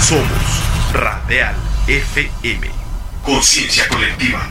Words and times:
Somos 0.00 0.24
Radial 0.94 1.54
FM. 1.86 2.70
Conciencia 3.22 3.86
colectiva. 3.88 4.48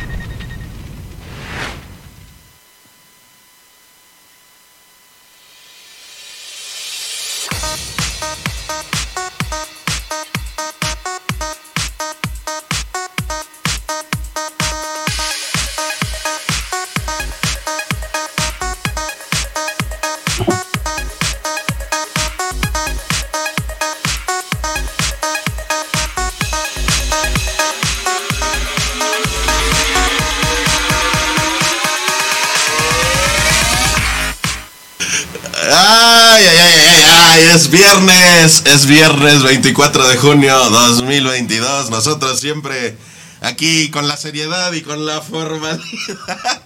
Viernes, 37.90 38.64
es 38.68 38.86
viernes 38.86 39.42
24 39.42 40.08
de 40.10 40.18
junio 40.18 40.56
2022. 40.70 41.90
Nosotros 41.90 42.40
siempre 42.40 42.96
aquí 43.42 43.90
con 43.90 44.08
la 44.08 44.16
seriedad 44.16 44.72
y 44.74 44.82
con 44.82 45.06
la 45.06 45.22
formalidad. 45.22 45.80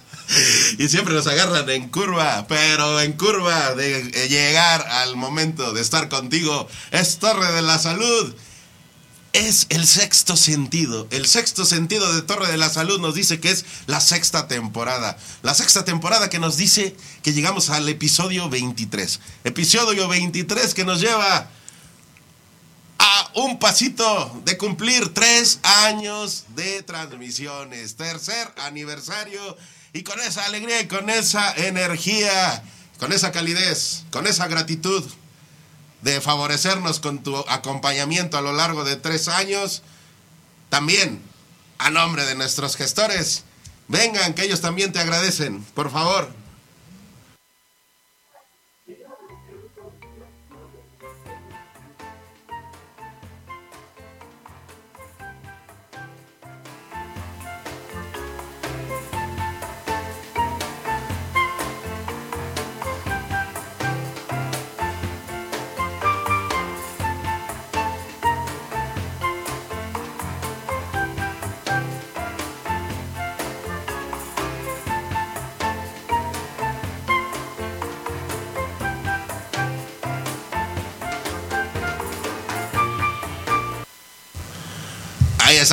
Y 0.78 0.88
siempre 0.88 1.14
nos 1.14 1.26
agarran 1.26 1.68
en 1.68 1.90
curva, 1.90 2.46
pero 2.48 3.00
en 3.00 3.12
curva 3.12 3.74
de 3.74 4.02
llegar 4.28 4.86
al 4.88 5.16
momento 5.16 5.74
de 5.74 5.82
estar 5.82 6.08
contigo 6.08 6.66
es 6.90 7.18
Torre 7.18 7.52
de 7.52 7.62
la 7.62 7.78
Salud. 7.78 8.34
Es 9.34 9.66
el 9.70 9.84
sexto 9.84 10.36
sentido. 10.36 11.08
El 11.10 11.26
sexto 11.26 11.64
sentido 11.64 12.14
de 12.14 12.22
Torre 12.22 12.46
de 12.52 12.56
la 12.56 12.70
Salud 12.70 13.00
nos 13.00 13.16
dice 13.16 13.40
que 13.40 13.50
es 13.50 13.64
la 13.88 14.00
sexta 14.00 14.46
temporada. 14.46 15.18
La 15.42 15.54
sexta 15.54 15.84
temporada 15.84 16.30
que 16.30 16.38
nos 16.38 16.56
dice 16.56 16.94
que 17.20 17.32
llegamos 17.32 17.68
al 17.68 17.88
episodio 17.88 18.48
23. 18.48 19.18
Episodio 19.42 20.06
23 20.06 20.72
que 20.72 20.84
nos 20.84 21.00
lleva 21.00 21.48
a 23.00 23.30
un 23.34 23.58
pasito 23.58 24.40
de 24.44 24.56
cumplir 24.56 25.12
tres 25.12 25.58
años 25.64 26.44
de 26.54 26.84
transmisiones. 26.84 27.96
Tercer 27.96 28.54
aniversario. 28.58 29.56
Y 29.92 30.04
con 30.04 30.20
esa 30.20 30.44
alegría 30.44 30.80
y 30.80 30.86
con 30.86 31.10
esa 31.10 31.52
energía, 31.56 32.62
con 33.00 33.12
esa 33.12 33.32
calidez, 33.32 34.04
con 34.12 34.28
esa 34.28 34.46
gratitud 34.46 35.02
de 36.04 36.20
favorecernos 36.20 37.00
con 37.00 37.22
tu 37.22 37.34
acompañamiento 37.48 38.36
a 38.36 38.42
lo 38.42 38.52
largo 38.52 38.84
de 38.84 38.96
tres 38.96 39.26
años. 39.26 39.82
También, 40.68 41.22
a 41.78 41.90
nombre 41.90 42.26
de 42.26 42.34
nuestros 42.34 42.76
gestores, 42.76 43.44
vengan, 43.88 44.34
que 44.34 44.44
ellos 44.44 44.60
también 44.60 44.92
te 44.92 45.00
agradecen, 45.00 45.64
por 45.74 45.90
favor. 45.90 46.28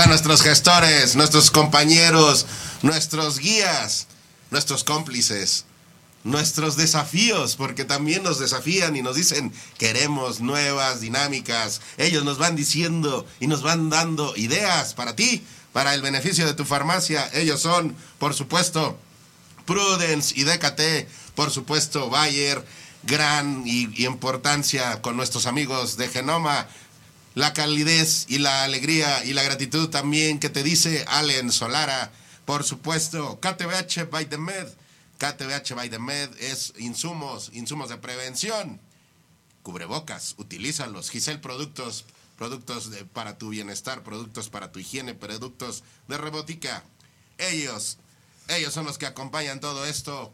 Están 0.02 0.10
nuestros 0.10 0.42
gestores, 0.42 1.16
nuestros 1.16 1.52
compañeros, 1.52 2.48
nuestros 2.82 3.38
guías, 3.38 4.08
nuestros 4.50 4.84
cómplices, 4.84 5.66
nuestros 6.24 6.76
desafíos, 6.76 7.56
porque 7.56 7.86
también 7.86 8.24
nos 8.24 8.40
desafían 8.40 8.96
y 8.96 9.04
nos 9.04 9.16
dicen, 9.16 9.54
queremos 9.78 10.40
nuevas 10.40 11.02
dinámicas. 11.02 11.82
Ellos 11.98 12.24
nos 12.24 12.40
van 12.40 12.56
diciendo 12.56 13.28
y 13.40 13.46
nos 13.46 13.62
van 13.62 13.92
dando 13.92 14.36
ideas 14.38 14.96
para 14.96 15.16
ti, 15.16 15.44
para 15.72 15.94
el 15.94 16.02
beneficio 16.02 16.48
de 16.48 16.56
tu 16.56 16.66
farmacia. 16.66 17.30
Ellos 17.36 17.62
son, 17.62 17.96
por 18.18 18.34
supuesto, 18.34 18.98
Prudence 19.68 20.34
y 20.36 20.46
DKT, 20.46 21.36
por 21.36 21.52
supuesto, 21.52 22.10
Bayer, 22.10 22.66
gran 23.04 23.68
y 23.68 24.04
importancia 24.04 25.00
con 25.04 25.16
nuestros 25.16 25.46
amigos 25.46 25.96
de 25.96 26.08
Genoma, 26.08 26.68
la 27.34 27.54
calidez 27.54 28.26
y 28.28 28.40
la 28.40 28.64
alegría 28.64 29.24
y 29.24 29.34
la 29.34 29.44
gratitud 29.44 29.90
también 29.90 30.40
que 30.40 30.50
te 30.50 30.64
dice 30.64 31.06
Allen 31.08 31.52
Solara. 31.52 32.12
Por 32.46 32.64
supuesto, 32.64 33.40
KTBH 33.40 34.10
by 34.10 34.26
the 34.26 34.38
Med. 34.38 34.68
KTBH 35.18 35.76
by 35.76 35.90
the 35.90 36.00
Med 36.00 36.30
es 36.40 36.74
insumos, 36.78 37.52
insumos 37.54 37.90
de 37.90 37.98
prevención. 37.98 38.82
Cubrebocas, 39.64 40.36
utilízalos. 40.38 41.10
Giselle 41.10 41.40
Productos, 41.40 42.06
productos 42.38 42.90
para 43.14 43.38
tu 43.38 43.50
bienestar, 43.50 44.04
productos 44.04 44.50
para 44.50 44.72
tu 44.72 44.80
higiene, 44.80 45.14
productos 45.14 45.84
de 46.08 46.18
robótica. 46.18 46.84
Ellos, 47.38 47.98
ellos 48.50 48.74
son 48.74 48.86
los 48.86 48.98
que 48.98 49.06
acompañan 49.06 49.60
todo 49.60 49.86
esto 49.86 50.34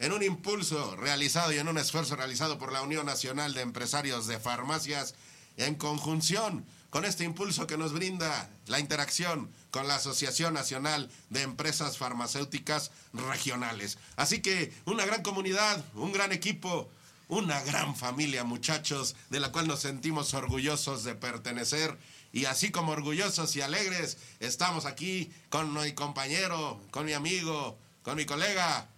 en 0.00 0.12
un 0.12 0.22
impulso 0.22 0.96
realizado 0.96 1.52
y 1.52 1.58
en 1.58 1.68
un 1.68 1.78
esfuerzo 1.78 2.16
realizado 2.16 2.58
por 2.58 2.72
la 2.72 2.82
Unión 2.82 3.06
Nacional 3.06 3.54
de 3.54 3.62
Empresarios 3.62 4.26
de 4.26 4.40
Farmacias 4.40 5.14
en 5.56 5.74
conjunción 5.74 6.64
con 6.90 7.04
este 7.04 7.24
impulso 7.24 7.66
que 7.66 7.76
nos 7.76 7.92
brinda 7.92 8.48
la 8.66 8.78
interacción 8.78 9.50
con 9.70 9.88
la 9.88 9.96
Asociación 9.96 10.54
Nacional 10.54 11.10
de 11.28 11.42
Empresas 11.42 11.98
Farmacéuticas 11.98 12.92
Regionales. 13.12 13.98
Así 14.14 14.40
que 14.40 14.72
una 14.84 15.04
gran 15.04 15.22
comunidad, 15.22 15.84
un 15.94 16.12
gran 16.12 16.30
equipo, 16.30 16.88
una 17.26 17.60
gran 17.62 17.96
familia, 17.96 18.44
muchachos, 18.44 19.16
de 19.30 19.40
la 19.40 19.50
cual 19.50 19.66
nos 19.66 19.80
sentimos 19.80 20.34
orgullosos 20.34 21.02
de 21.02 21.16
pertenecer. 21.16 21.98
Y 22.32 22.44
así 22.44 22.70
como 22.70 22.92
orgullosos 22.92 23.56
y 23.56 23.60
alegres, 23.60 24.16
estamos 24.40 24.86
aquí 24.86 25.32
con 25.48 25.72
mi 25.72 25.92
compañero, 25.94 26.80
con 26.92 27.06
mi 27.06 27.12
amigo, 27.12 27.76
con 28.02 28.16
mi 28.16 28.24
colega, 28.24 28.88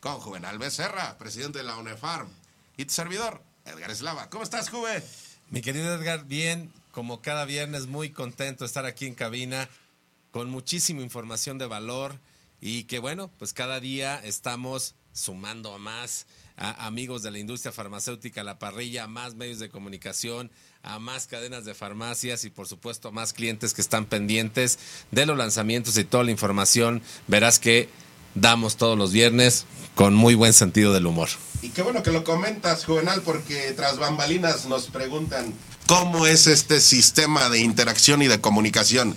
con 0.00 0.18
Juvenal 0.20 0.58
Becerra, 0.58 1.16
presidente 1.18 1.58
de 1.58 1.64
la 1.64 1.76
UNEFARM, 1.76 2.28
y 2.76 2.84
tu 2.84 2.92
servidor, 2.92 3.42
Edgar 3.64 3.90
Eslava. 3.90 4.28
¿Cómo 4.28 4.44
estás, 4.44 4.68
Juve? 4.68 5.02
Mi 5.48 5.60
querido 5.60 5.94
Edgar, 5.94 6.24
bien, 6.24 6.72
como 6.90 7.22
cada 7.22 7.44
viernes, 7.44 7.86
muy 7.86 8.10
contento 8.10 8.64
de 8.64 8.66
estar 8.66 8.84
aquí 8.84 9.06
en 9.06 9.14
cabina 9.14 9.68
con 10.32 10.50
muchísima 10.50 11.02
información 11.02 11.56
de 11.56 11.66
valor 11.66 12.18
y 12.60 12.84
que 12.84 12.98
bueno, 12.98 13.30
pues 13.38 13.52
cada 13.52 13.78
día 13.78 14.18
estamos 14.24 14.96
sumando 15.12 15.72
a 15.72 15.78
más 15.78 16.26
amigos 16.56 17.22
de 17.22 17.30
la 17.30 17.38
industria 17.38 17.70
farmacéutica, 17.70 18.40
a 18.40 18.44
la 18.44 18.58
parrilla, 18.58 19.04
a 19.04 19.08
más 19.08 19.36
medios 19.36 19.60
de 19.60 19.68
comunicación, 19.68 20.50
a 20.82 20.98
más 20.98 21.28
cadenas 21.28 21.64
de 21.64 21.74
farmacias 21.74 22.44
y 22.44 22.50
por 22.50 22.66
supuesto 22.66 23.08
a 23.08 23.12
más 23.12 23.32
clientes 23.32 23.72
que 23.72 23.82
están 23.82 24.06
pendientes 24.06 24.80
de 25.12 25.26
los 25.26 25.38
lanzamientos 25.38 25.96
y 25.96 26.02
toda 26.02 26.24
la 26.24 26.32
información. 26.32 27.02
Verás 27.28 27.60
que 27.60 27.88
damos 28.36 28.76
todos 28.76 28.96
los 28.96 29.10
viernes 29.10 29.66
con 29.96 30.14
muy 30.14 30.34
buen 30.34 30.52
sentido 30.52 30.92
del 30.92 31.06
humor. 31.06 31.28
Y 31.62 31.70
qué 31.70 31.82
bueno 31.82 32.02
que 32.02 32.12
lo 32.12 32.22
comentas, 32.22 32.84
Juvenal, 32.84 33.22
porque 33.22 33.72
tras 33.72 33.98
bambalinas 33.98 34.66
nos 34.66 34.86
preguntan 34.86 35.52
cómo 35.86 36.26
es 36.26 36.46
este 36.46 36.80
sistema 36.80 37.48
de 37.48 37.60
interacción 37.60 38.22
y 38.22 38.28
de 38.28 38.40
comunicación. 38.40 39.16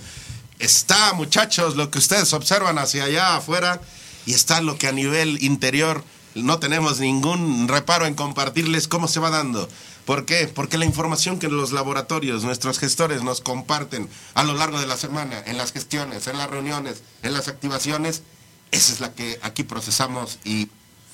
Está, 0.58 1.12
muchachos, 1.12 1.76
lo 1.76 1.90
que 1.90 1.98
ustedes 1.98 2.32
observan 2.32 2.78
hacia 2.78 3.04
allá 3.04 3.36
afuera 3.36 3.80
y 4.26 4.32
está 4.32 4.60
lo 4.60 4.76
que 4.76 4.88
a 4.88 4.92
nivel 4.92 5.42
interior 5.42 6.02
no 6.34 6.58
tenemos 6.58 7.00
ningún 7.00 7.68
reparo 7.68 8.06
en 8.06 8.14
compartirles 8.14 8.88
cómo 8.88 9.08
se 9.08 9.20
va 9.20 9.30
dando. 9.30 9.68
¿Por 10.04 10.24
qué? 10.24 10.50
Porque 10.52 10.78
la 10.78 10.84
información 10.84 11.38
que 11.38 11.48
los 11.48 11.72
laboratorios, 11.72 12.42
nuestros 12.42 12.78
gestores 12.78 13.22
nos 13.22 13.40
comparten 13.40 14.08
a 14.34 14.44
lo 14.44 14.54
largo 14.54 14.80
de 14.80 14.86
la 14.86 14.96
semana, 14.96 15.42
en 15.46 15.56
las 15.56 15.72
gestiones, 15.72 16.26
en 16.26 16.38
las 16.38 16.50
reuniones, 16.50 17.02
en 17.22 17.32
las 17.32 17.48
activaciones, 17.48 18.22
esa 18.70 18.92
es 18.92 19.00
la 19.00 19.12
que 19.14 19.38
aquí 19.42 19.62
procesamos 19.62 20.38
y 20.44 20.68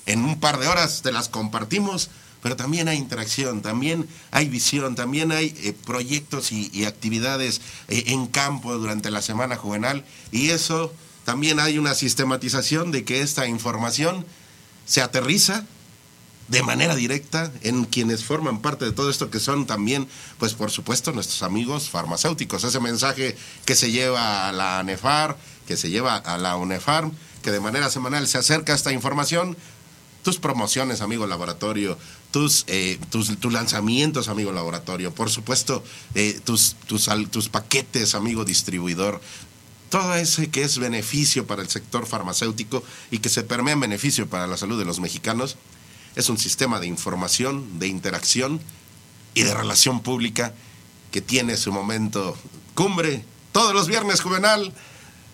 en 0.05 0.23
un 0.23 0.39
par 0.39 0.59
de 0.59 0.67
horas 0.67 1.01
te 1.01 1.11
las 1.11 1.29
compartimos, 1.29 2.09
pero 2.41 2.55
también 2.55 2.87
hay 2.87 2.97
interacción, 2.97 3.61
también 3.61 4.07
hay 4.31 4.47
visión, 4.47 4.95
también 4.95 5.31
hay 5.31 5.55
eh, 5.63 5.73
proyectos 5.85 6.51
y, 6.51 6.85
actividades 6.85 7.61
eh, 7.87 8.03
en 8.07 8.27
campo 8.27 8.73
durante 8.77 9.11
la 9.11 9.21
semana 9.21 9.55
juvenal 9.55 10.05
y 10.31 10.49
eso 10.51 10.93
también 11.25 11.59
hay 11.59 11.77
una 11.77 11.93
sistematización 11.93 12.91
de 12.91 13.03
que 13.03 13.21
esta 13.21 13.47
información 13.47 14.25
se 14.85 15.01
aterriza 15.01 15.65
de 16.47 16.63
manera 16.63 16.95
directa 16.95 17.51
en 17.61 17.83
quienes 17.83 18.23
forman 18.23 18.61
parte 18.61 18.85
de 18.85 18.93
todo 18.93 19.09
esto, 19.09 19.29
que 19.29 19.41
son 19.41 19.65
también, 19.65 20.07
pues 20.39 20.53
por 20.53 20.71
supuesto, 20.71 21.11
nuestros 21.11 21.43
amigos 21.43 21.89
farmacéuticos. 21.89 22.63
Ese 22.63 22.79
mensaje 22.79 23.35
que 23.65 23.75
se 23.75 23.91
lleva 23.91 24.47
a 24.47 24.53
la 24.53 24.79
ANEFAR, 24.79 25.37
que 25.67 25.75
se 25.75 25.89
lleva 25.89 26.15
a 26.15 26.37
la 26.37 26.55
UNEFARM, 26.55 27.11
que 27.47 27.51
de 27.53 27.61
manera 27.61 27.89
semanal 27.89 28.27
se 28.27 28.37
acerca 28.37 28.73
esta 28.73 28.91
información, 28.91 29.55
tus 30.21 30.37
promociones, 30.37 30.99
amigo 30.99 31.25
laboratorio, 31.27 31.97
tus, 32.31 32.65
eh, 32.67 32.99
tus, 33.09 33.39
tus, 33.39 33.53
lanzamientos, 33.53 34.27
amigo 34.27 34.51
laboratorio, 34.51 35.15
por 35.15 35.29
supuesto, 35.29 35.81
eh, 36.13 36.41
tus, 36.43 36.75
tus, 36.87 37.07
tus 37.31 37.47
paquetes, 37.47 38.15
amigo 38.15 38.43
distribuidor, 38.43 39.21
todo 39.89 40.13
ese 40.15 40.49
que 40.49 40.63
es 40.63 40.77
beneficio 40.77 41.47
para 41.47 41.61
el 41.61 41.69
sector 41.69 42.05
farmacéutico 42.05 42.83
y 43.11 43.19
que 43.19 43.29
se 43.29 43.43
permea 43.43 43.75
en 43.75 43.79
beneficio 43.79 44.27
para 44.27 44.45
la 44.45 44.57
salud 44.57 44.77
de 44.77 44.83
los 44.83 44.99
mexicanos, 44.99 45.55
es 46.17 46.27
un 46.27 46.37
sistema 46.37 46.81
de 46.81 46.87
información, 46.87 47.79
de 47.79 47.87
interacción 47.87 48.59
y 49.35 49.43
de 49.43 49.53
relación 49.53 50.01
pública 50.01 50.53
que 51.13 51.21
tiene 51.21 51.55
su 51.55 51.71
momento 51.71 52.37
cumbre 52.75 53.23
todos 53.53 53.73
los 53.73 53.87
viernes, 53.87 54.19
Juvenal, 54.19 54.73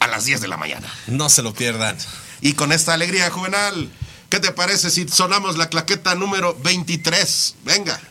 a 0.03 0.07
las 0.07 0.25
10 0.25 0.41
de 0.41 0.49
la 0.49 0.57
mañana. 0.57 0.93
No 1.07 1.29
se 1.29 1.41
lo 1.41 1.53
pierdan. 1.53 1.97
Y 2.41 2.53
con 2.53 2.73
esta 2.73 2.93
alegría, 2.93 3.31
Juvenal, 3.31 3.89
¿qué 4.29 4.41
te 4.41 4.51
parece 4.51 4.91
si 4.91 5.07
sonamos 5.07 5.57
la 5.57 5.69
claqueta 5.69 6.13
número 6.13 6.57
23? 6.61 7.55
Venga. 7.63 8.01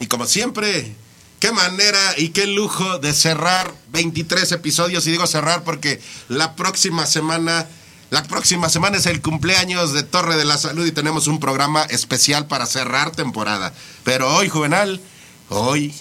Y 0.00 0.08
como 0.08 0.26
siempre, 0.26 0.92
qué 1.38 1.52
manera 1.52 2.00
y 2.16 2.30
qué 2.30 2.48
lujo 2.48 2.98
de 2.98 3.14
cerrar 3.14 3.72
23 3.94 4.52
episodios. 4.52 5.06
Y 5.06 5.12
digo 5.12 5.26
cerrar 5.26 5.64
porque 5.64 6.00
la 6.28 6.54
próxima 6.54 7.06
semana, 7.06 7.66
la 8.10 8.22
próxima 8.24 8.68
semana 8.68 8.98
es 8.98 9.06
el 9.06 9.22
cumpleaños 9.22 9.94
de 9.94 10.02
Torre 10.02 10.36
de 10.36 10.44
la 10.44 10.58
Salud 10.58 10.84
y 10.86 10.92
tenemos 10.92 11.26
un 11.26 11.40
programa 11.40 11.84
especial 11.84 12.46
para 12.46 12.66
cerrar 12.66 13.12
temporada. 13.12 13.72
Pero 14.04 14.36
hoy, 14.36 14.50
Juvenal, 14.50 15.00
hoy, 15.48 15.94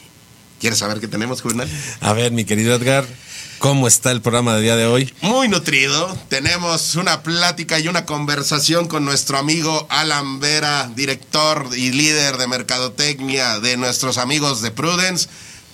¿quieres 0.59 0.79
saber 0.79 0.99
qué 0.99 1.07
tenemos, 1.07 1.41
Juvenal? 1.41 1.69
A 2.01 2.11
ver, 2.11 2.33
mi 2.33 2.43
querido 2.43 2.75
Edgar. 2.75 3.05
¿Cómo 3.63 3.87
está 3.87 4.11
el 4.11 4.21
programa 4.21 4.55
de 4.55 4.61
día 4.61 4.75
de 4.75 4.85
hoy? 4.85 5.13
Muy 5.21 5.47
nutrido. 5.47 6.17
Tenemos 6.27 6.95
una 6.95 7.23
plática 7.23 7.79
y 7.79 7.87
una 7.87 8.05
conversación 8.05 8.89
con 8.89 9.05
nuestro 9.05 9.37
amigo 9.37 9.87
Alan 9.89 10.41
Vera, 10.41 10.91
director 10.93 11.69
y 11.73 11.93
líder 11.93 12.35
de 12.35 12.47
mercadotecnia 12.47 13.61
de 13.61 13.77
nuestros 13.77 14.17
amigos 14.17 14.61
de 14.61 14.71
Prudence, 14.71 15.29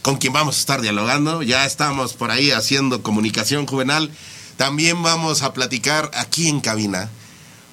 con 0.09 0.17
quien 0.17 0.33
vamos 0.33 0.55
a 0.55 0.59
estar 0.59 0.81
dialogando. 0.81 1.43
Ya 1.43 1.67
estamos 1.67 2.13
por 2.13 2.31
ahí 2.31 2.49
haciendo 2.49 3.03
comunicación 3.03 3.67
juvenal. 3.67 4.09
También 4.57 5.03
vamos 5.03 5.43
a 5.43 5.53
platicar 5.53 6.09
aquí 6.15 6.47
en 6.47 6.61
cabina 6.61 7.11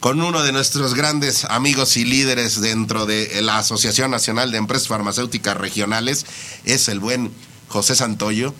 con 0.00 0.20
uno 0.20 0.42
de 0.42 0.52
nuestros 0.52 0.92
grandes 0.92 1.46
amigos 1.46 1.96
y 1.96 2.04
líderes 2.04 2.60
dentro 2.60 3.06
de 3.06 3.40
la 3.40 3.56
Asociación 3.56 4.10
Nacional 4.10 4.52
de 4.52 4.58
Empresas 4.58 4.86
Farmacéuticas 4.86 5.56
Regionales. 5.56 6.26
Es 6.66 6.88
el 6.88 7.00
buen 7.00 7.32
José 7.68 7.96
Santoyo 7.96 8.52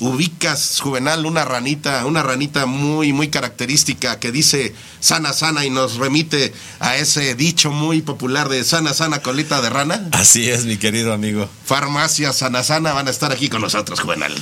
ubicas, 0.00 0.80
Juvenal, 0.80 1.26
una 1.26 1.44
ranita, 1.44 2.04
una 2.06 2.22
ranita 2.22 2.66
muy, 2.66 3.12
muy 3.12 3.28
característica 3.28 4.18
que 4.18 4.32
dice 4.32 4.74
sana, 5.00 5.32
sana 5.32 5.64
y 5.64 5.70
nos 5.70 5.96
remite 5.96 6.52
a 6.80 6.96
ese 6.96 7.34
dicho 7.34 7.70
muy 7.70 8.02
popular 8.02 8.48
de 8.48 8.64
sana, 8.64 8.94
sana, 8.94 9.20
colita 9.20 9.60
de 9.62 9.70
rana. 9.70 10.08
Así 10.12 10.48
es, 10.48 10.64
mi 10.64 10.76
querido 10.76 11.12
amigo. 11.12 11.48
Farmacia 11.64 12.32
Sana, 12.32 12.62
sana 12.62 12.92
van 12.92 13.08
a 13.08 13.10
estar 13.10 13.32
aquí 13.32 13.48
con 13.48 13.62
nosotros, 13.62 14.00
Juvenal. 14.00 14.34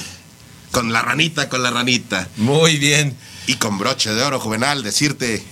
Con 0.73 0.93
la 0.93 1.03
ranita, 1.03 1.49
con 1.49 1.63
la 1.63 1.71
ranita. 1.71 2.29
Muy 2.37 2.77
bien. 2.77 3.17
Y 3.47 3.55
con 3.55 3.79
broche 3.79 4.13
de 4.13 4.23
oro, 4.23 4.41
Juvenal, 4.41 4.83
decirte 4.83 5.45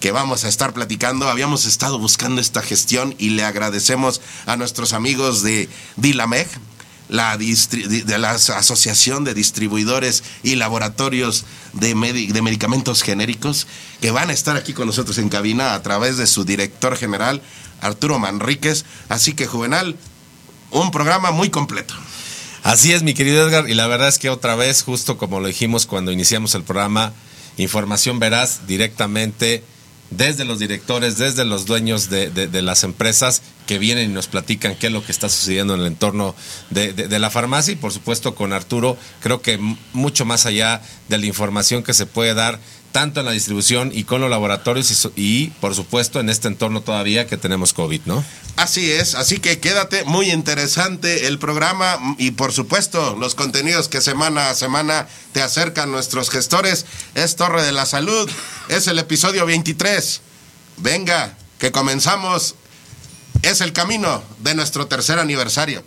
que 0.00 0.12
vamos 0.12 0.44
a 0.44 0.48
estar 0.48 0.74
platicando. 0.74 1.28
Habíamos 1.28 1.64
estado 1.64 1.98
buscando 1.98 2.40
esta 2.40 2.60
gestión 2.60 3.14
y 3.18 3.30
le 3.30 3.44
agradecemos 3.44 4.20
a 4.44 4.56
nuestros 4.56 4.92
amigos 4.92 5.42
de 5.42 5.68
Dilameg, 5.96 6.48
la 7.08 7.36
de 7.36 8.18
la 8.18 8.32
Asociación 8.32 9.24
de 9.24 9.34
Distribuidores 9.34 10.24
y 10.42 10.56
Laboratorios 10.56 11.44
de, 11.72 11.94
Medicamentos 11.94 13.02
Genéricos, 13.02 13.66
que 14.00 14.10
van 14.10 14.30
a 14.30 14.32
estar 14.32 14.56
aquí 14.56 14.72
con 14.72 14.86
nosotros 14.86 15.18
en 15.18 15.28
cabina 15.28 15.74
a 15.74 15.82
través 15.82 16.16
de 16.16 16.26
su 16.26 16.44
director 16.44 16.96
general, 16.96 17.42
Arturo 17.80 18.18
Manríquez. 18.18 18.84
Así 19.08 19.34
que, 19.34 19.46
Juvenal, 19.46 19.96
un 20.70 20.90
programa 20.90 21.30
muy 21.30 21.50
completo. 21.50 21.94
Así 22.62 22.92
es, 22.92 23.02
mi 23.02 23.14
querido 23.14 23.46
Edgar, 23.46 23.70
y 23.70 23.74
la 23.74 23.86
verdad 23.86 24.08
es 24.08 24.18
que 24.18 24.28
otra 24.28 24.56
vez, 24.56 24.82
justo 24.82 25.18
como 25.18 25.38
lo 25.38 25.46
dijimos 25.46 25.86
cuando 25.86 26.10
iniciamos 26.10 26.54
el 26.56 26.64
programa, 26.64 27.12
información 27.56 28.18
verás 28.18 28.66
directamente 28.66 29.62
desde 30.10 30.44
los 30.44 30.58
directores, 30.58 31.18
desde 31.18 31.44
los 31.44 31.66
dueños 31.66 32.10
de, 32.10 32.62
las 32.62 32.84
empresas 32.84 33.42
que 33.66 33.78
vienen 33.78 34.10
y 34.10 34.14
nos 34.14 34.28
platican 34.28 34.76
qué 34.76 34.86
es 34.86 34.92
lo 34.92 35.04
que 35.04 35.12
está 35.12 35.28
sucediendo 35.28 35.74
en 35.74 35.80
el 35.80 35.86
entorno 35.86 36.34
de, 36.70 36.92
de, 36.92 37.18
la 37.18 37.30
farmacia 37.30 37.72
y 37.72 37.76
por 37.76 37.92
supuesto 37.92 38.34
con 38.34 38.52
Arturo, 38.52 38.96
creo 39.20 39.42
que 39.42 39.58
mucho 39.92 40.24
más 40.24 40.46
allá 40.46 40.80
de 41.08 41.18
la 41.18 41.26
información 41.26 41.82
que 41.82 41.94
se 41.94 42.06
puede 42.06 42.34
dar 42.34 42.58
tanto 42.92 43.20
en 43.20 43.26
la 43.26 43.32
distribución 43.32 43.90
y 43.92 44.04
con 44.04 44.22
los 44.22 44.30
laboratorios 44.30 44.90
y, 44.90 45.22
y, 45.22 45.46
por 45.60 45.74
supuesto 45.74 46.18
en 46.18 46.30
este 46.30 46.48
entorno 46.48 46.80
todavía 46.80 47.26
que 47.26 47.36
tenemos 47.36 47.74
COVID, 47.74 48.00
¿no? 48.06 48.24
Así 48.56 48.90
es, 48.90 49.14
así 49.14 49.38
que 49.38 49.58
quédate 49.58 50.04
muy 50.04 50.30
interesante 50.30 51.26
el 51.26 51.38
programa 51.38 51.98
y 52.16 52.30
por 52.30 52.54
supuesto 52.54 53.14
los 53.20 53.34
contenidos 53.34 53.88
que 53.88 54.00
semana 54.00 54.48
a 54.48 54.54
semana 54.54 55.08
te 55.32 55.42
acercan 55.42 55.92
nuestros 55.92 56.30
gestores. 56.30 56.86
Es 57.14 57.36
Torre 57.36 57.62
de 57.62 57.72
la 57.72 57.84
Salud, 57.84 58.30
es 58.70 58.86
el 58.86 58.98
episodio 58.98 59.44
23. 59.44 60.22
Venga, 60.78 61.36
que 61.58 61.72
comenzamos. 61.72 62.54
Es 63.46 63.60
el 63.60 63.72
camino 63.72 64.24
de 64.40 64.56
nuestro 64.56 64.88
tercer 64.88 65.20
aniversario. 65.20 65.84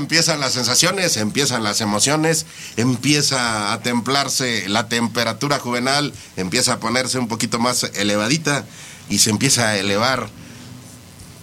Empiezan 0.00 0.40
las 0.40 0.54
sensaciones, 0.54 1.16
empiezan 1.16 1.62
las 1.62 1.80
emociones, 1.80 2.46
empieza 2.76 3.72
a 3.72 3.80
templarse 3.80 4.68
la 4.68 4.88
temperatura 4.88 5.60
juvenal, 5.60 6.12
empieza 6.36 6.74
a 6.74 6.80
ponerse 6.80 7.18
un 7.18 7.28
poquito 7.28 7.60
más 7.60 7.84
elevadita 7.94 8.64
y 9.08 9.18
se 9.18 9.30
empieza 9.30 9.68
a 9.68 9.76
elevar 9.76 10.28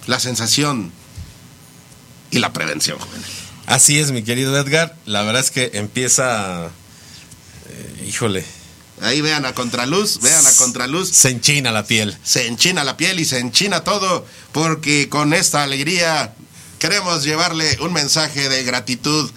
la 0.06 0.20
sensación 0.20 0.92
y 2.30 2.38
la 2.38 2.52
prevención 2.52 2.98
juvenil. 2.98 3.26
Así 3.66 3.98
es, 3.98 4.12
mi 4.12 4.22
querido 4.22 4.58
Edgar. 4.58 4.96
La 5.06 5.22
verdad 5.22 5.42
es 5.42 5.50
que 5.50 5.70
empieza, 5.74 6.66
eh, 7.68 8.04
híjole, 8.06 8.44
Ahí 9.00 9.20
vean 9.20 9.44
a 9.44 9.54
contraluz, 9.54 10.20
vean 10.20 10.44
a 10.46 10.52
contraluz. 10.52 11.10
Se 11.10 11.30
enchina 11.30 11.70
la 11.70 11.84
piel. 11.86 12.16
Se 12.22 12.46
enchina 12.46 12.84
la 12.84 12.96
piel 12.96 13.20
y 13.20 13.24
se 13.24 13.38
enchina 13.38 13.84
todo, 13.84 14.26
porque 14.52 15.08
con 15.08 15.34
esta 15.34 15.62
alegría 15.62 16.34
queremos 16.78 17.24
llevarle 17.24 17.78
un 17.80 17.92
mensaje 17.92 18.48
de 18.48 18.62
gratitud 18.64 19.30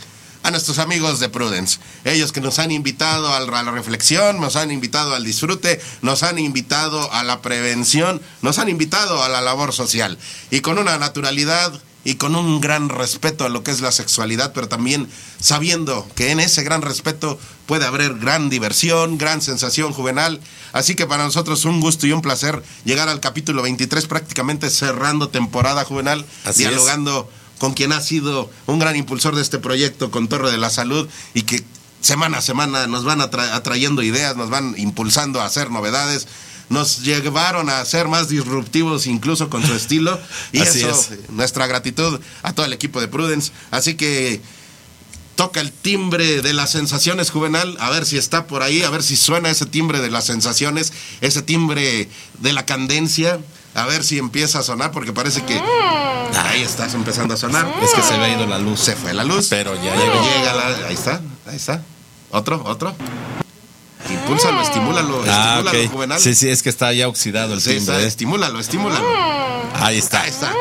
a 0.43 0.51
nuestros 0.51 0.79
amigos 0.79 1.19
de 1.19 1.29
Prudence. 1.29 1.79
Ellos 2.03 2.31
que 2.31 2.41
nos 2.41 2.59
han 2.59 2.71
invitado 2.71 3.33
a 3.33 3.39
la 3.39 3.71
reflexión, 3.71 4.39
nos 4.39 4.55
han 4.55 4.71
invitado 4.71 5.13
al 5.13 5.23
disfrute, 5.23 5.79
nos 6.01 6.23
han 6.23 6.39
invitado 6.39 7.11
a 7.11 7.23
la 7.23 7.41
prevención, 7.41 8.21
nos 8.41 8.57
han 8.57 8.69
invitado 8.69 9.23
a 9.23 9.29
la 9.29 9.41
labor 9.41 9.73
social. 9.73 10.17
Y 10.49 10.61
con 10.61 10.77
una 10.77 10.97
naturalidad 10.97 11.79
y 12.03 12.15
con 12.15 12.35
un 12.35 12.61
gran 12.61 12.89
respeto 12.89 13.45
a 13.45 13.49
lo 13.49 13.63
que 13.63 13.71
es 13.71 13.81
la 13.81 13.91
sexualidad, 13.91 14.53
pero 14.53 14.67
también 14.67 15.07
sabiendo 15.39 16.07
que 16.15 16.31
en 16.31 16.39
ese 16.39 16.63
gran 16.63 16.81
respeto 16.81 17.39
puede 17.67 17.85
haber 17.85 18.15
gran 18.15 18.49
diversión, 18.49 19.17
gran 19.17 19.41
sensación 19.41 19.93
juvenal. 19.93 20.41
Así 20.73 20.95
que 20.95 21.05
para 21.05 21.23
nosotros 21.23 21.65
un 21.65 21.79
gusto 21.79 22.07
y 22.07 22.11
un 22.11 22.21
placer 22.21 22.63
llegar 22.85 23.07
al 23.07 23.19
capítulo 23.19 23.61
23, 23.61 24.07
prácticamente 24.07 24.69
cerrando 24.69 25.29
temporada 25.29 25.85
juvenal, 25.85 26.25
Así 26.43 26.63
dialogando 26.63 27.29
es. 27.29 27.59
con 27.59 27.73
quien 27.73 27.91
ha 27.91 28.01
sido 28.01 28.49
un 28.65 28.79
gran 28.79 28.95
impulsor 28.95 29.35
de 29.35 29.43
este 29.43 29.59
proyecto, 29.59 30.09
con 30.09 30.27
Torre 30.27 30.51
de 30.51 30.57
la 30.57 30.71
Salud, 30.71 31.07
y 31.35 31.43
que 31.43 31.63
semana 32.01 32.39
a 32.39 32.41
semana 32.41 32.87
nos 32.87 33.03
van 33.03 33.21
atra 33.21 33.55
atrayendo 33.55 34.01
ideas, 34.01 34.35
nos 34.35 34.49
van 34.49 34.73
impulsando 34.77 35.39
a 35.39 35.45
hacer 35.45 35.69
novedades 35.69 36.27
nos 36.71 37.03
llevaron 37.03 37.69
a 37.69 37.83
ser 37.85 38.07
más 38.07 38.29
disruptivos 38.29 39.05
incluso 39.05 39.49
con 39.49 39.65
su 39.65 39.73
estilo. 39.73 40.19
Y 40.51 40.61
Así 40.61 40.79
eso, 40.79 40.89
es. 40.89 41.29
nuestra 41.29 41.67
gratitud 41.67 42.19
a 42.41 42.53
todo 42.53 42.65
el 42.65 42.73
equipo 42.73 42.99
de 43.01 43.07
Prudence. 43.07 43.51
Así 43.69 43.93
que 43.95 44.41
toca 45.35 45.59
el 45.59 45.71
timbre 45.71 46.41
de 46.41 46.53
las 46.53 46.71
sensaciones, 46.71 47.29
Juvenal. 47.29 47.75
A 47.79 47.89
ver 47.89 48.05
si 48.05 48.17
está 48.17 48.47
por 48.47 48.63
ahí, 48.63 48.83
a 48.83 48.89
ver 48.89 49.03
si 49.03 49.15
suena 49.17 49.49
ese 49.49 49.65
timbre 49.65 49.99
de 50.01 50.09
las 50.09 50.25
sensaciones, 50.25 50.93
ese 51.21 51.41
timbre 51.41 52.09
de 52.39 52.53
la 52.53 52.65
candencia. 52.65 53.39
A 53.73 53.85
ver 53.85 54.03
si 54.03 54.17
empieza 54.17 54.59
a 54.59 54.63
sonar, 54.63 54.91
porque 54.91 55.13
parece 55.13 55.43
que 55.45 55.57
ahí 55.57 56.61
estás 56.61 56.93
empezando 56.93 57.33
a 57.33 57.37
sonar. 57.37 57.73
Es 57.81 57.91
que 57.93 58.01
se 58.01 58.17
me 58.17 58.25
ha 58.25 58.35
ido 58.35 58.45
la 58.45 58.59
luz. 58.59 58.79
Se 58.81 58.95
fue 58.97 59.13
la 59.13 59.23
luz. 59.23 59.47
Pero 59.49 59.75
ya 59.75 59.95
llegó. 59.95 60.21
llega 60.23 60.53
la- 60.55 60.87
ahí 60.87 60.93
está, 60.93 61.21
ahí 61.47 61.55
está. 61.55 61.81
Otro, 62.31 62.61
otro. 62.65 62.95
Impúlsalo, 64.13 64.61
estimúlalo, 64.61 65.23
Ah, 65.27 65.61
estimúlalo. 65.65 65.89
Juvenal. 65.89 66.19
Sí, 66.19 66.35
sí, 66.35 66.49
es 66.49 66.61
que 66.63 66.69
está 66.69 66.91
ya 66.93 67.07
oxidado 67.07 67.53
el 67.53 67.61
Sí, 67.61 67.71
está, 67.71 67.91
timbre. 67.93 68.03
¿eh? 68.03 68.07
estimúlalo, 68.07 68.59
estimúlalo. 68.59 69.05
Ahí 69.75 69.97
está. 69.97 70.21
Ahí 70.21 70.29
está. 70.29 70.53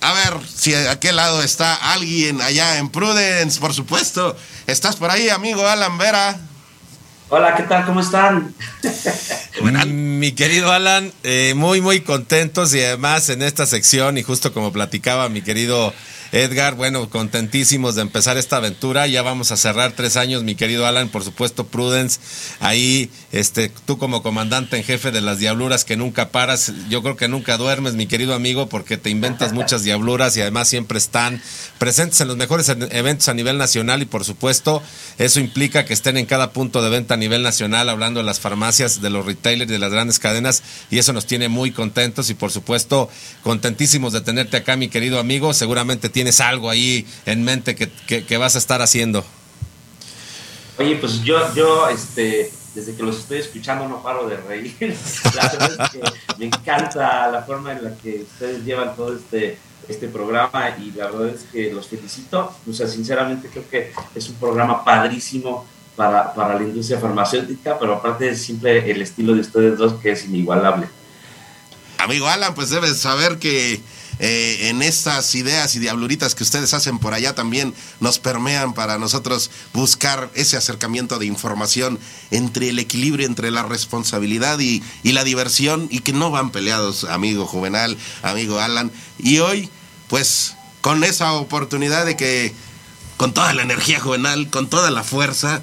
A 0.00 0.12
ver 0.12 0.34
si 0.54 0.74
a 0.74 0.90
aquel 0.92 1.16
lado 1.16 1.42
está 1.42 1.74
alguien 1.92 2.40
allá 2.40 2.78
en 2.78 2.88
Prudence, 2.88 3.58
por 3.60 3.74
supuesto. 3.74 4.36
¿Estás 4.66 4.96
por 4.96 5.10
ahí, 5.10 5.28
amigo 5.28 5.66
Alan 5.66 5.98
Vera? 5.98 6.38
Hola, 7.30 7.54
¿qué 7.56 7.64
tal? 7.64 7.84
¿Cómo 7.84 8.00
están? 8.00 8.54
Mi 9.86 10.32
querido 10.32 10.72
Alan, 10.72 11.12
eh, 11.24 11.52
muy, 11.56 11.80
muy 11.80 12.00
contentos 12.00 12.72
y 12.74 12.82
además 12.82 13.28
en 13.28 13.42
esta 13.42 13.66
sección, 13.66 14.16
y 14.18 14.22
justo 14.22 14.52
como 14.54 14.72
platicaba 14.72 15.28
mi 15.28 15.42
querido 15.42 15.92
Edgar, 16.30 16.74
bueno, 16.74 17.08
contentísimos 17.08 17.94
de 17.94 18.02
empezar 18.02 18.36
esta 18.36 18.56
aventura. 18.56 19.06
Ya 19.06 19.22
vamos 19.22 19.50
a 19.50 19.56
cerrar 19.56 19.92
tres 19.92 20.16
años, 20.18 20.42
mi 20.44 20.54
querido 20.54 20.86
Alan, 20.86 21.08
por 21.08 21.24
supuesto, 21.24 21.66
Prudence. 21.66 22.20
Ahí, 22.60 23.10
este, 23.32 23.70
tú 23.86 23.96
como 23.96 24.22
comandante 24.22 24.76
en 24.76 24.84
jefe 24.84 25.10
de 25.10 25.22
las 25.22 25.38
diabluras 25.38 25.84
que 25.86 25.96
nunca 25.96 26.28
paras, 26.30 26.72
yo 26.90 27.02
creo 27.02 27.16
que 27.16 27.28
nunca 27.28 27.56
duermes, 27.56 27.94
mi 27.94 28.06
querido 28.06 28.34
amigo, 28.34 28.68
porque 28.68 28.98
te 28.98 29.08
inventas 29.08 29.52
muchas 29.54 29.84
diabluras 29.84 30.36
y 30.36 30.42
además 30.42 30.68
siempre 30.68 30.98
están 30.98 31.40
presentes 31.78 32.20
en 32.20 32.28
los 32.28 32.36
mejores 32.36 32.68
en- 32.68 32.88
eventos 32.94 33.28
a 33.28 33.34
nivel 33.34 33.56
nacional 33.56 34.02
y 34.02 34.06
por 34.06 34.24
supuesto 34.24 34.82
eso 35.16 35.40
implica 35.40 35.84
que 35.86 35.94
estén 35.94 36.16
en 36.18 36.26
cada 36.26 36.52
punto 36.52 36.82
de 36.82 36.90
venta 36.90 37.14
a 37.14 37.16
nivel 37.16 37.42
nacional, 37.42 37.88
hablando 37.88 38.20
de 38.20 38.26
las 38.26 38.40
farmacias, 38.40 39.00
de 39.00 39.08
los 39.10 39.24
retailers, 39.24 39.70
de 39.70 39.78
las 39.78 39.92
grandes 39.92 40.18
cadenas 40.18 40.62
y 40.90 40.98
eso 40.98 41.12
nos 41.12 41.26
tiene 41.26 41.48
muy 41.48 41.70
contentos 41.70 42.28
y 42.30 42.34
por 42.34 42.50
supuesto 42.50 43.08
contentísimos 43.42 44.12
de 44.12 44.20
tenerte 44.20 44.56
acá, 44.58 44.76
mi 44.76 44.88
querido 44.88 45.18
amigo. 45.20 45.54
Seguramente 45.54 46.08
tienes 46.18 46.40
algo 46.40 46.68
ahí 46.68 47.06
en 47.26 47.44
mente 47.44 47.76
que, 47.76 47.88
que- 48.08 48.24
que 48.26 48.36
vas 48.38 48.56
a 48.56 48.58
estar 48.58 48.82
haciendo. 48.82 49.24
Oye, 50.76 50.96
pues 50.96 51.22
yo, 51.22 51.36
yo, 51.54 51.88
este, 51.90 52.50
desde 52.74 52.96
que 52.96 53.04
los 53.04 53.18
estoy 53.20 53.38
escuchando 53.38 53.88
no 53.88 54.02
paro 54.02 54.28
de 54.28 54.36
reír. 54.36 54.74
La 55.36 55.48
verdad 55.48 55.80
es 55.84 55.90
que 55.90 56.00
me 56.38 56.46
encanta 56.46 57.28
la 57.30 57.42
forma 57.42 57.70
en 57.70 57.84
la 57.84 57.94
que 57.96 58.22
ustedes 58.32 58.64
llevan 58.64 58.96
todo 58.96 59.14
este, 59.16 59.58
este 59.88 60.08
programa 60.08 60.70
y 60.80 60.90
la 60.90 61.06
verdad 61.06 61.28
es 61.28 61.42
que 61.52 61.72
los 61.72 61.86
felicito. 61.86 62.52
O 62.68 62.72
sea, 62.72 62.88
sinceramente 62.88 63.48
creo 63.48 63.68
que 63.70 63.92
es 64.16 64.28
un 64.28 64.34
programa 64.34 64.84
padrísimo 64.84 65.64
para, 65.94 66.34
para 66.34 66.56
la 66.58 66.64
industria 66.64 66.98
farmacéutica, 66.98 67.78
pero 67.78 67.94
aparte 67.94 68.28
es 68.30 68.42
simple 68.42 68.90
el 68.90 69.02
estilo 69.02 69.34
de 69.34 69.40
ustedes 69.42 69.78
dos 69.78 69.94
que 70.02 70.10
es 70.10 70.24
inigualable. 70.24 70.88
Amigo 71.98 72.26
Alan, 72.26 72.54
pues 72.56 72.70
debes 72.70 72.96
saber 72.98 73.38
que 73.38 73.80
eh, 74.20 74.68
en 74.68 74.82
estas 74.82 75.34
ideas 75.34 75.74
y 75.76 75.78
diabluritas 75.78 76.34
que 76.34 76.42
ustedes 76.42 76.74
hacen 76.74 76.98
por 76.98 77.14
allá 77.14 77.34
también 77.34 77.74
nos 78.00 78.18
permean 78.18 78.74
para 78.74 78.98
nosotros 78.98 79.50
buscar 79.72 80.30
ese 80.34 80.56
acercamiento 80.56 81.18
de 81.18 81.26
información 81.26 81.98
entre 82.30 82.70
el 82.70 82.78
equilibrio, 82.78 83.26
entre 83.26 83.50
la 83.50 83.62
responsabilidad 83.62 84.58
y, 84.58 84.82
y 85.02 85.12
la 85.12 85.24
diversión 85.24 85.86
y 85.90 86.00
que 86.00 86.12
no 86.12 86.30
van 86.30 86.50
peleados, 86.50 87.04
amigo 87.04 87.46
Juvenal, 87.46 87.96
amigo 88.22 88.58
Alan. 88.58 88.90
Y 89.18 89.38
hoy, 89.38 89.68
pues, 90.08 90.54
con 90.80 91.04
esa 91.04 91.32
oportunidad 91.34 92.06
de 92.06 92.16
que 92.16 92.54
con 93.16 93.34
toda 93.34 93.52
la 93.52 93.62
energía 93.62 94.00
juvenal, 94.00 94.48
con 94.48 94.68
toda 94.70 94.90
la 94.90 95.02
fuerza, 95.02 95.60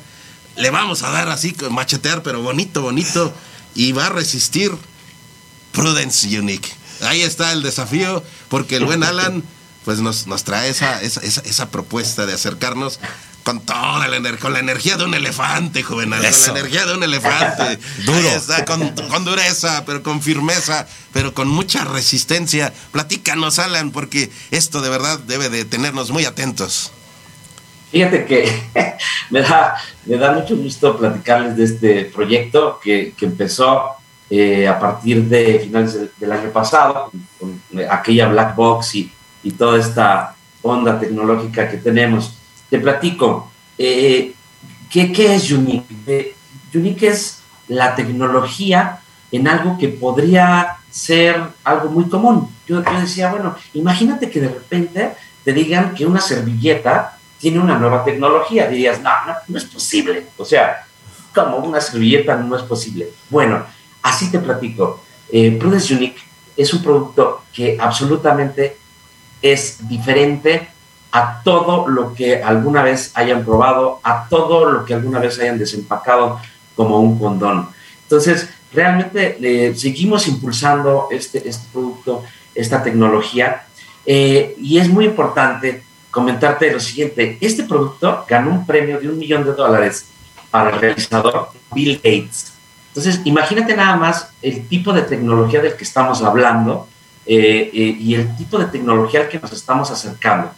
le 0.57 0.69
vamos 0.69 1.03
a 1.03 1.09
dar 1.09 1.29
así, 1.29 1.55
machetear, 1.71 2.21
pero 2.21 2.41
bonito, 2.41 2.81
bonito, 2.81 3.33
y 3.73 3.91
va 3.93 4.07
a 4.07 4.09
resistir 4.09 4.71
Prudence 5.71 6.27
Unique. 6.37 6.69
Ahí 7.01 7.21
está 7.21 7.51
el 7.51 7.61
desafío, 7.63 8.23
porque 8.49 8.77
el 8.77 8.85
buen 8.85 9.03
Alan 9.05 9.43
pues 9.85 9.99
nos, 9.99 10.25
nos 10.25 10.43
trae 10.43 10.69
esa, 10.69 11.01
esa, 11.01 11.21
esa, 11.21 11.41
esa 11.41 11.69
propuesta 11.69 12.25
de 12.25 12.33
acercarnos 12.33 12.99
con 13.43 13.61
toda 13.61 14.07
la 14.07 14.17
energía, 14.17 14.39
con 14.39 14.53
la 14.53 14.59
energía 14.59 14.97
de 14.97 15.05
un 15.05 15.13
elefante, 15.13 15.83
juvenal, 15.83 16.25
Eso. 16.25 16.47
con 16.47 16.55
la 16.55 16.59
energía 16.61 16.85
de 16.87 16.93
un 16.95 17.03
elefante. 17.03 17.79
Duro. 18.05 18.17
Ahí 18.17 18.35
está, 18.35 18.65
con, 18.65 18.89
con 18.89 19.23
dureza, 19.23 19.85
pero 19.85 20.01
con 20.01 20.23
firmeza, 20.23 20.87
pero 21.13 21.35
con 21.35 21.47
mucha 21.47 21.85
resistencia. 21.85 22.73
Platícanos, 22.91 23.59
Alan, 23.59 23.91
porque 23.91 24.31
esto 24.49 24.81
de 24.81 24.89
verdad 24.89 25.19
debe 25.19 25.49
de 25.49 25.63
tenernos 25.63 26.09
muy 26.09 26.25
atentos. 26.25 26.91
Fíjate 27.91 28.25
que 28.25 28.63
me, 29.29 29.41
da, 29.41 29.75
me 30.05 30.17
da 30.17 30.31
mucho 30.31 30.57
gusto 30.57 30.97
platicarles 30.97 31.55
de 31.55 31.63
este 31.63 32.05
proyecto 32.05 32.79
que, 32.83 33.13
que 33.15 33.25
empezó 33.25 33.91
eh, 34.29 34.67
a 34.67 34.79
partir 34.79 35.25
de 35.25 35.59
finales 35.59 36.09
del, 36.17 36.31
año 36.31 36.49
pasado, 36.49 37.11
con, 37.39 37.61
con 37.69 37.79
aquella 37.89 38.27
black 38.27 38.55
box 38.55 38.95
y, 38.95 39.11
y, 39.43 39.51
toda 39.51 39.79
esta 39.79 40.35
onda 40.61 40.99
tecnológica 40.99 41.69
que 41.69 41.77
tenemos. 41.77 42.33
Te 42.69 42.79
platico, 42.79 43.51
eh, 43.77 44.33
¿qué, 44.89 45.11
¿qué, 45.11 45.35
es 45.35 45.51
Unique? 45.51 45.95
Eh, 46.07 46.35
Unique 46.73 47.07
es 47.07 47.41
la 47.67 47.95
tecnología 47.95 48.99
en 49.31 49.47
algo 49.47 49.77
que 49.77 49.89
podría 49.89 50.77
ser 50.89 51.41
algo 51.63 51.89
muy 51.89 52.09
común. 52.09 52.49
Yo, 52.67 52.83
yo 52.83 52.99
decía, 52.99 53.29
bueno, 53.29 53.55
imagínate 53.73 54.29
que 54.29 54.41
de 54.41 54.49
repente 54.49 55.11
te 55.43 55.53
digan 55.53 55.93
que 55.93 56.05
una 56.05 56.19
servilleta 56.19 57.17
tiene 57.39 57.59
una 57.59 57.77
nueva 57.77 58.03
tecnología. 58.03 58.67
Dirías, 58.67 59.01
no, 59.01 59.11
no, 59.27 59.33
no 59.47 59.57
es 59.57 59.65
posible. 59.65 60.27
O 60.37 60.45
sea, 60.45 60.85
como 61.33 61.57
una 61.57 61.81
servilleta 61.81 62.37
no 62.37 62.55
es 62.55 62.63
posible. 62.63 63.09
Bueno, 63.29 63.63
así 64.05 64.31
te 64.31 64.39
platico. 64.39 65.01
Eh, 65.31 65.57
Prudence 65.59 65.93
Unique 65.93 66.21
es 66.55 66.71
un 66.73 66.83
producto 66.83 67.41
que 67.51 67.75
absolutamente 67.79 68.77
es 69.41 69.87
diferente 69.89 70.67
a 71.11 71.41
todo 71.43 71.87
lo 71.87 72.13
que 72.13 72.43
alguna 72.43 72.83
vez 72.83 73.11
hayan 73.15 73.43
probado, 73.43 73.99
a 74.03 74.27
todo 74.29 74.69
lo 74.69 74.85
que 74.85 74.93
alguna 74.93 75.19
vez 75.19 75.39
hayan 75.39 75.57
desempacado 75.57 76.39
como 76.75 76.99
un 76.99 77.17
condón. 77.17 77.69
Entonces, 78.03 78.49
realmente 78.71 79.73
seguimos 79.75 80.27
impulsando 80.27 81.07
este, 81.09 81.47
este 81.49 81.67
producto, 81.73 82.23
esta 82.53 82.83
tecnología, 82.83 83.65
eh, 84.05 84.55
y 84.59 84.77
es 84.77 84.87
muy 84.87 85.05
importante 85.05 85.83
comentarte 86.11 86.71
lo 86.71 86.79
siguiente, 86.79 87.37
este 87.41 87.63
producto 87.63 88.25
ganó 88.27 88.51
un 88.51 88.65
premio 88.65 88.99
de 88.99 89.09
un 89.09 89.17
millón 89.17 89.43
de 89.43 89.53
dólares 89.53 90.05
para 90.51 90.69
el 90.69 90.79
realizador 90.79 91.49
Bill 91.73 91.95
Gates. 91.95 92.54
Entonces, 92.95 93.21
imagínate 93.25 93.75
nada 93.75 93.97
más 93.97 94.29
el 94.41 94.69
tipo 94.69 94.93
de 94.93 95.01
tecnología 95.01 95.61
del 95.61 95.75
que 95.75 95.83
estamos 95.83 96.21
hablando 96.21 96.87
eh, 97.25 97.69
eh, 97.73 97.97
y 97.99 98.15
el 98.15 98.37
tipo 98.37 98.57
de 98.57 98.67
tecnología 98.67 99.19
al 99.19 99.27
que 99.27 99.37
nos 99.37 99.51
estamos 99.51 99.91
acercando. 99.91 100.51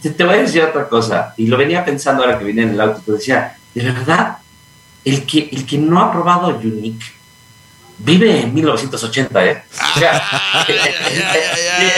Te, 0.00 0.08
te, 0.08 0.24
voy 0.24 0.36
a 0.36 0.38
decir 0.38 0.62
otra 0.62 0.88
cosa, 0.88 1.34
y 1.36 1.46
lo 1.46 1.58
venía 1.58 1.84
pensando 1.84 2.22
ahora 2.22 2.38
que 2.38 2.44
venía 2.46 2.62
en 2.62 2.70
el 2.70 2.80
auto, 2.80 3.02
te 3.04 3.12
decía, 3.12 3.58
de 3.74 3.82
verdad, 3.82 4.38
el 5.04 5.26
que, 5.26 5.50
el 5.52 5.66
que 5.66 5.76
no 5.76 6.00
ha 6.00 6.10
probado 6.10 6.48
Unique 6.56 7.04
vive 7.98 8.40
en 8.40 8.54
1980, 8.54 9.46
¿eh? 9.46 9.62
O 9.96 9.98
sea, 9.98 10.22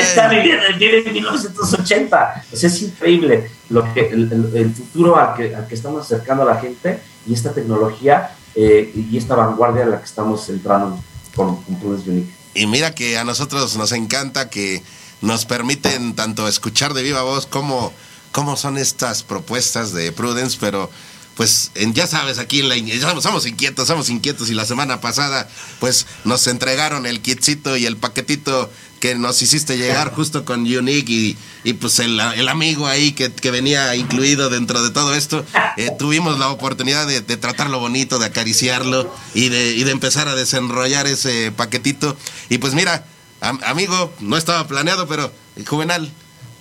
está 0.00 0.28
viviendo, 0.28 0.64
vive 0.78 1.06
en 1.06 1.12
1980. 1.12 2.44
O 2.52 2.56
sea, 2.56 2.68
es 2.68 2.82
increíble 2.82 3.50
lo 3.70 3.94
que, 3.94 4.08
el, 4.08 4.32
el, 4.32 4.56
el 4.56 4.74
futuro 4.74 5.16
al 5.16 5.34
que, 5.36 5.54
al 5.54 5.68
que, 5.68 5.74
estamos 5.76 6.04
acercando 6.04 6.42
a 6.42 6.54
la 6.54 6.60
gente 6.60 7.00
y 7.26 7.34
esta 7.34 7.52
tecnología 7.52 8.32
eh, 8.56 8.90
y 8.94 9.16
esta 9.16 9.34
vanguardia 9.36 9.84
a 9.84 9.86
la 9.86 9.98
que 9.98 10.06
estamos 10.06 10.48
entrando 10.48 10.98
con, 11.34 11.62
con 11.62 11.78
Prudence 11.78 12.10
Unique. 12.10 12.32
Y 12.54 12.66
mira 12.66 12.94
que 12.94 13.18
a 13.18 13.24
nosotros 13.24 13.76
nos 13.76 13.92
encanta 13.92 14.48
que 14.48 14.82
nos 15.20 15.44
permiten 15.44 16.14
tanto 16.14 16.48
escuchar 16.48 16.94
de 16.94 17.02
viva 17.02 17.22
voz 17.22 17.46
cómo, 17.46 17.92
cómo 18.32 18.56
son 18.56 18.78
estas 18.78 19.22
propuestas 19.22 19.92
de 19.92 20.10
Prudence, 20.12 20.56
pero 20.58 20.90
pues 21.36 21.70
en, 21.74 21.92
ya 21.92 22.06
sabes, 22.06 22.38
aquí 22.38 22.60
en 22.60 22.68
la, 22.70 23.20
somos, 23.20 23.46
inquietos, 23.46 23.88
somos 23.88 24.08
inquietos 24.08 24.48
y 24.48 24.54
la 24.54 24.64
semana 24.64 25.02
pasada 25.02 25.48
pues 25.80 26.06
nos 26.24 26.46
entregaron 26.46 27.04
el 27.04 27.20
kitcito 27.20 27.76
y 27.76 27.84
el 27.84 27.98
paquetito 27.98 28.70
que 29.00 29.14
nos 29.14 29.40
hiciste 29.42 29.76
llegar 29.76 30.12
justo 30.14 30.44
con 30.44 30.60
Unique 30.60 31.12
y, 31.12 31.36
y 31.64 31.74
pues 31.74 31.98
el, 31.98 32.18
el, 32.18 32.48
amigo 32.48 32.86
ahí 32.86 33.12
que, 33.12 33.32
que, 33.32 33.50
venía 33.50 33.94
incluido 33.94 34.50
dentro 34.50 34.82
de 34.82 34.90
todo 34.90 35.14
esto, 35.14 35.44
eh, 35.76 35.90
tuvimos 35.98 36.38
la 36.38 36.48
oportunidad 36.48 37.06
de, 37.06 37.20
de, 37.20 37.36
tratarlo 37.36 37.78
bonito, 37.78 38.18
de 38.18 38.26
acariciarlo 38.26 39.12
y 39.34 39.48
de, 39.48 39.72
y 39.72 39.84
de 39.84 39.90
empezar 39.90 40.28
a 40.28 40.34
desenrollar 40.34 41.06
ese 41.06 41.52
paquetito. 41.52 42.16
Y 42.48 42.58
pues 42.58 42.74
mira, 42.74 43.06
am, 43.40 43.60
amigo, 43.64 44.12
no 44.20 44.36
estaba 44.36 44.66
planeado, 44.66 45.06
pero 45.06 45.32
Juvenal, 45.66 46.10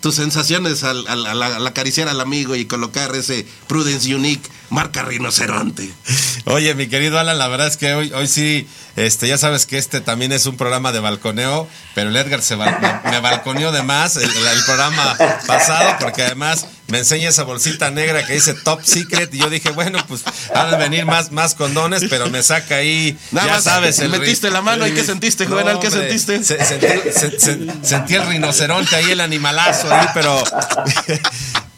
tus 0.05 0.13
sensaciones 0.13 0.83
al, 0.83 1.65
acariciar 1.65 2.09
al 2.09 2.21
amigo 2.21 2.55
y 2.55 2.65
colocar 2.65 3.15
ese 3.15 3.43
Prudence 3.65 4.13
Unique 4.13 4.47
marca 4.69 5.01
rinoceronte. 5.01 5.91
Oye, 6.45 6.75
mi 6.75 6.85
querido 6.85 7.17
Alan, 7.17 7.39
la 7.39 7.47
verdad 7.47 7.65
es 7.65 7.75
que 7.75 7.91
hoy, 7.95 8.13
hoy 8.13 8.27
sí, 8.27 8.67
este, 8.97 9.27
ya 9.27 9.39
sabes 9.39 9.65
que 9.65 9.79
este 9.79 10.01
también 10.01 10.31
es 10.31 10.45
un 10.45 10.57
programa 10.57 10.91
de 10.91 10.99
balconeo, 10.99 11.67
pero 11.95 12.11
el 12.11 12.15
Edgar 12.17 12.43
se 12.43 12.55
me, 12.55 12.65
me 13.09 13.19
balconeó 13.19 13.71
de 13.71 13.81
más 13.81 14.17
el 14.17 14.29
programa 14.67 15.17
pasado, 15.47 15.95
porque 15.99 16.21
además 16.21 16.67
me 16.87 16.99
enseña 16.99 17.29
esa 17.29 17.43
bolsita 17.43 17.89
negra 17.91 18.25
que 18.25 18.33
dice 18.33 18.53
Top 18.53 18.83
Secret, 18.83 19.33
y 19.33 19.39
yo 19.39 19.49
dije, 19.49 19.71
bueno, 19.71 19.97
pues 20.07 20.23
han 20.53 20.69
de 20.71 20.77
venir 20.77 21.05
más, 21.05 21.31
más 21.31 21.55
condones, 21.55 22.03
pero 22.09 22.29
me 22.29 22.43
saca 22.43 22.75
ahí, 22.75 23.17
Nada 23.31 23.47
ya 23.47 23.53
más, 23.53 23.63
sabes. 23.63 23.99
el 23.99 24.09
metiste 24.09 24.51
la 24.51 24.61
mano, 24.61 24.85
¿y 24.85 24.91
qué 24.91 25.03
sentiste, 25.03 25.45
Juvenal? 25.47 25.79
¿Qué 25.79 25.87
hombre, 25.87 26.01
sentiste? 26.09 26.43
se- 26.43 26.63
sentí, 26.63 26.87
se- 27.11 27.39
se- 27.39 27.59
sentí 27.81 28.13
el 28.15 28.27
rinoceronte 28.27 28.95
ahí, 28.95 29.11
el 29.11 29.21
animalazo 29.21 29.93
ahí, 29.93 30.07
pero... 30.13 30.43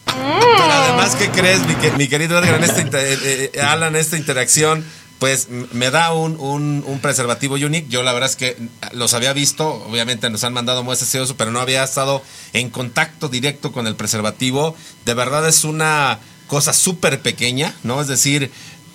Pero 0.06 0.72
además, 0.72 1.14
¿qué 1.16 1.28
crees, 1.30 1.60
mi, 1.66 1.74
que- 1.76 1.92
mi 1.92 2.08
querido 2.08 2.38
Edgar, 2.38 2.56
en 2.56 2.64
esta 2.64 2.80
eh, 3.00 3.50
eh, 3.54 3.60
Alan, 3.60 3.94
esta 3.94 4.16
interacción, 4.16 4.84
pues 5.18 5.48
me 5.50 5.90
da 5.90 6.12
un, 6.12 6.36
un- 6.38 6.84
un 6.86 7.00
preservativo 7.00 7.54
unique. 7.56 7.86
Yo 7.88 8.02
la 8.02 8.12
verdad 8.12 8.30
es 8.30 8.36
que 8.36 8.56
los 8.92 9.14
había 9.14 9.32
visto, 9.32 9.66
obviamente 9.88 10.30
nos 10.30 10.44
han 10.44 10.52
mandado 10.52 10.82
muestras 10.84 11.14
y 11.14 11.18
eso, 11.18 11.36
pero 11.36 11.50
no 11.50 11.60
había 11.60 11.82
estado 11.82 12.22
en 12.52 12.70
contacto 12.70 13.28
directo 13.28 13.72
con 13.72 13.86
el 13.86 13.96
preservativo. 13.96 14.76
De 15.04 15.14
verdad 15.14 15.46
es 15.48 15.64
una 15.64 16.18
cosa 16.46 16.72
súper 16.72 17.20
pequeña, 17.20 17.74
¿no? 17.82 18.00
Es 18.00 18.06
decir, 18.06 18.50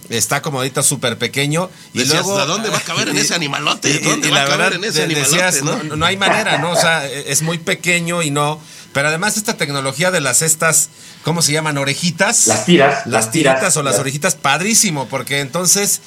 está 0.09 0.41
como 0.41 0.59
ahorita 0.59 0.81
súper 0.81 1.17
pequeño. 1.17 1.69
Y 1.93 1.99
Decías, 1.99 2.23
luego, 2.25 2.39
¿a 2.39 2.45
dónde 2.45 2.69
va 2.69 2.77
a 2.77 2.81
caber 2.81 3.09
en 3.09 3.17
ese 3.17 3.35
animalote? 3.35 3.89
Y, 3.91 3.95
y- 3.97 3.99
¿Dónde 3.99 4.27
y 4.29 4.31
va 4.31 4.37
la 4.37 4.43
a 4.43 4.47
caber 4.47 4.59
verdad, 4.71 4.83
en 4.85 4.89
ese 4.89 5.03
animalote, 5.03 5.35
decías, 5.35 5.61
no? 5.63 5.83
no, 5.83 5.95
no 5.97 6.05
hay 6.05 6.17
manera, 6.17 6.57
¿no? 6.57 6.71
O 6.71 6.75
sea, 6.75 7.05
e- 7.07 7.31
es 7.31 7.41
muy 7.41 7.57
pequeño 7.57 8.21
y 8.23 8.31
no. 8.31 8.59
Pero 8.93 9.07
además 9.09 9.37
esta 9.37 9.57
tecnología 9.57 10.11
de 10.11 10.21
las 10.21 10.41
estas, 10.41 10.89
¿cómo 11.23 11.41
se 11.41 11.51
llaman? 11.51 11.77
Orejitas. 11.77 12.47
Las 12.47 12.65
tiras, 12.65 13.05
Las 13.07 13.31
tiritas 13.31 13.57
tiras, 13.59 13.77
o 13.77 13.83
las 13.83 13.99
orejitas, 13.99 14.35
padrísimo, 14.35 15.07
porque 15.07 15.39
entonces 15.39 16.01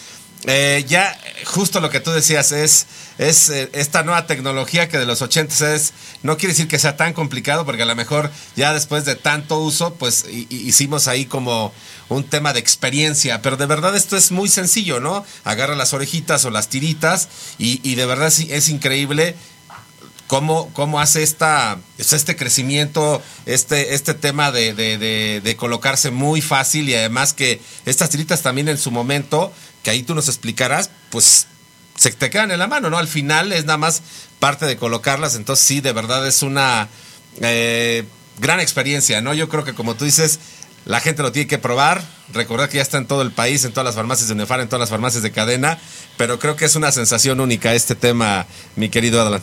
eh, 0.44 0.84
ya 0.88 1.18
justo 1.44 1.80
lo 1.80 1.90
que 1.90 1.98
tú 1.98 2.10
decías 2.12 2.52
es, 2.52 2.86
es 3.18 3.48
eh, 3.50 3.70
esta 3.72 4.02
nueva 4.04 4.26
tecnología 4.26 4.88
que 4.88 4.98
de 4.98 5.06
los 5.06 5.20
80 5.22 5.74
es, 5.74 5.92
no 6.22 6.36
quiere 6.36 6.52
decir 6.52 6.68
que 6.68 6.78
sea 6.78 6.96
tan 6.96 7.14
complicado, 7.14 7.64
porque 7.64 7.82
a 7.82 7.86
lo 7.86 7.96
mejor 7.96 8.30
ya 8.54 8.72
después 8.72 9.04
de 9.04 9.16
tanto 9.16 9.58
uso, 9.58 9.94
pues 9.94 10.24
hi- 10.30 10.46
hicimos 10.50 11.08
ahí 11.08 11.24
como 11.24 11.72
un 12.08 12.22
tema 12.22 12.52
de 12.52 12.60
experiencia, 12.60 13.42
pero 13.42 13.56
de 13.56 13.66
verdad 13.66 13.96
esto 13.96 14.16
es 14.16 14.30
muy 14.30 14.48
sencillo, 14.48 15.00
¿no? 15.00 15.24
Agarra 15.42 15.74
las 15.74 15.92
orejitas 15.94 16.44
o 16.44 16.50
las 16.50 16.68
tiritas 16.68 17.28
y, 17.58 17.80
y 17.82 17.96
de 17.96 18.06
verdad 18.06 18.30
sí 18.30 18.46
es 18.52 18.68
increíble 18.68 19.34
cómo, 20.26 20.70
cómo 20.72 21.00
hace 21.00 21.22
esta, 21.22 21.78
este 21.98 22.36
crecimiento, 22.36 23.22
este, 23.46 23.94
este 23.94 24.14
tema 24.14 24.52
de, 24.52 24.74
de- 24.74 25.56
colocarse 25.56 26.10
muy 26.10 26.40
fácil 26.42 26.88
y 26.88 26.94
además 26.94 27.32
que 27.32 27.60
estas 27.84 28.10
tiritas 28.10 28.42
también 28.42 28.68
en 28.68 28.78
su 28.78 28.90
momento, 28.90 29.52
que 29.82 29.90
ahí 29.90 30.02
tú 30.02 30.14
nos 30.14 30.28
explicarás, 30.28 30.90
pues 31.10 31.46
se 31.96 32.10
te 32.12 32.28
quedan 32.30 32.50
en 32.50 32.58
la 32.58 32.66
mano, 32.66 32.90
¿no? 32.90 32.98
Al 32.98 33.08
final 33.08 33.52
es 33.52 33.64
nada 33.64 33.78
más 33.78 34.02
parte 34.38 34.66
de 34.66 34.76
colocarlas, 34.76 35.34
entonces 35.34 35.64
sí, 35.64 35.80
de 35.80 35.92
verdad 35.92 36.26
es 36.26 36.42
una 36.42 36.88
eh, 37.40 38.04
gran 38.38 38.60
experiencia, 38.60 39.20
¿no? 39.20 39.32
Yo 39.32 39.48
creo 39.48 39.64
que 39.64 39.72
como 39.74 39.94
tú 39.94 40.04
dices, 40.04 40.38
la 40.84 41.00
gente 41.00 41.22
lo 41.22 41.32
tiene 41.32 41.48
que 41.48 41.58
probar, 41.58 42.04
recordar 42.32 42.68
que 42.68 42.76
ya 42.76 42.82
está 42.82 42.98
en 42.98 43.06
todo 43.06 43.22
el 43.22 43.32
país, 43.32 43.64
en 43.64 43.72
todas 43.72 43.86
las 43.86 43.94
farmacias 43.94 44.28
de 44.28 44.34
Unefar, 44.34 44.60
en 44.60 44.68
todas 44.68 44.80
las 44.80 44.90
farmacias 44.90 45.22
de 45.22 45.32
cadena, 45.32 45.78
pero 46.18 46.38
creo 46.38 46.54
que 46.56 46.64
es 46.66 46.76
una 46.76 46.92
sensación 46.92 47.40
única 47.40 47.72
este 47.74 47.94
tema, 47.94 48.46
mi 48.76 48.88
querido 48.90 49.22
Adlan. 49.22 49.42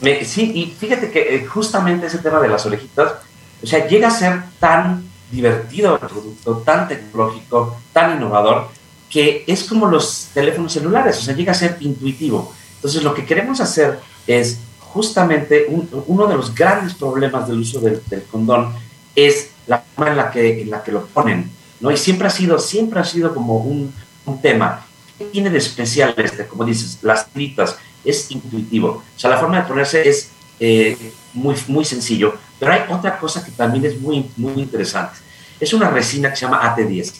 Me- 0.00 0.24
sí, 0.24 0.52
y 0.54 0.66
fíjate 0.66 1.10
que 1.10 1.36
eh, 1.36 1.46
justamente 1.46 2.06
ese 2.06 2.18
tema 2.18 2.40
de 2.40 2.48
las 2.48 2.66
orejitas, 2.66 3.14
o 3.62 3.66
sea, 3.66 3.86
llega 3.86 4.08
a 4.08 4.10
ser 4.10 4.42
tan 4.58 5.04
divertido 5.30 5.94
el 5.94 6.00
producto, 6.08 6.58
tan 6.64 6.86
tecnológico, 6.88 7.76
tan 7.92 8.16
innovador, 8.16 8.68
que 9.08 9.44
es 9.46 9.64
como 9.64 9.86
los 9.86 10.28
teléfonos 10.34 10.72
celulares, 10.72 11.18
o 11.18 11.22
sea, 11.22 11.34
llega 11.34 11.52
a 11.52 11.54
ser 11.54 11.76
intuitivo. 11.80 12.52
Entonces, 12.76 13.02
lo 13.02 13.14
que 13.14 13.24
queremos 13.24 13.60
hacer 13.60 13.98
es 14.26 14.58
justamente 14.80 15.66
un- 15.68 15.88
uno 16.06 16.26
de 16.26 16.36
los 16.36 16.54
grandes 16.54 16.94
problemas 16.94 17.48
del 17.48 17.58
uso 17.58 17.80
del, 17.80 18.02
del 18.06 18.22
condón 18.24 18.72
es 19.16 19.50
la 19.66 19.78
forma 19.94 20.10
en 20.10 20.16
la 20.16 20.30
que, 20.30 20.62
en 20.62 20.70
la 20.70 20.82
que 20.82 20.92
lo 20.92 21.06
ponen, 21.06 21.50
¿no? 21.80 21.90
Y 21.90 21.96
siempre 21.96 22.26
ha 22.26 22.30
sido, 22.30 22.58
siempre 22.58 23.00
ha 23.00 23.04
sido 23.04 23.32
como 23.34 23.56
un, 23.58 23.92
un 24.26 24.40
tema. 24.42 24.84
¿Qué 25.18 25.24
tiene 25.26 25.48
de 25.50 25.58
especial 25.58 26.14
este? 26.18 26.46
Como 26.46 26.64
dices, 26.64 26.98
las 27.02 27.28
tiritas, 27.28 27.76
es 28.04 28.30
intuitivo. 28.30 29.02
O 29.16 29.18
sea, 29.18 29.30
la 29.30 29.38
forma 29.38 29.56
de 29.60 29.68
ponerse 29.68 30.08
es 30.08 30.30
eh, 30.60 30.96
muy, 31.32 31.54
muy 31.68 31.84
sencillo. 31.84 32.34
Pero 32.58 32.72
hay 32.72 32.82
otra 32.90 33.18
cosa 33.18 33.44
que 33.44 33.50
también 33.50 33.84
es 33.84 34.00
muy, 34.00 34.30
muy 34.36 34.62
interesante. 34.62 35.18
Es 35.60 35.72
una 35.72 35.88
resina 35.90 36.30
que 36.30 36.36
se 36.36 36.42
llama 36.46 36.62
AT10. 36.62 37.12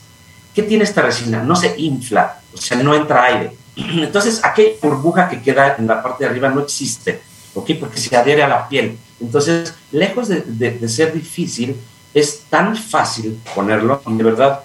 ¿Qué 0.54 0.62
tiene 0.62 0.84
esta 0.84 1.02
resina? 1.02 1.42
No 1.42 1.56
se 1.56 1.74
infla, 1.80 2.40
o 2.52 2.56
sea, 2.56 2.76
no 2.82 2.94
entra 2.94 3.24
aire. 3.24 3.56
Entonces, 3.76 4.40
aquella 4.44 4.74
burbuja 4.80 5.28
que 5.28 5.42
queda 5.42 5.76
en 5.78 5.86
la 5.86 6.02
parte 6.02 6.24
de 6.24 6.30
arriba 6.30 6.48
no 6.48 6.60
existe, 6.60 7.20
¿ok? 7.54 7.70
Porque 7.80 7.98
se 7.98 8.14
adhiere 8.16 8.42
a 8.44 8.48
la 8.48 8.68
piel. 8.68 8.96
Entonces, 9.20 9.74
lejos 9.90 10.28
de, 10.28 10.42
de- 10.46 10.88
ser 10.88 11.12
difícil, 11.12 11.76
es 12.12 12.40
tan 12.48 12.76
fácil 12.76 13.40
ponerlo 13.54 14.00
de 14.06 14.22
verdad 14.22 14.60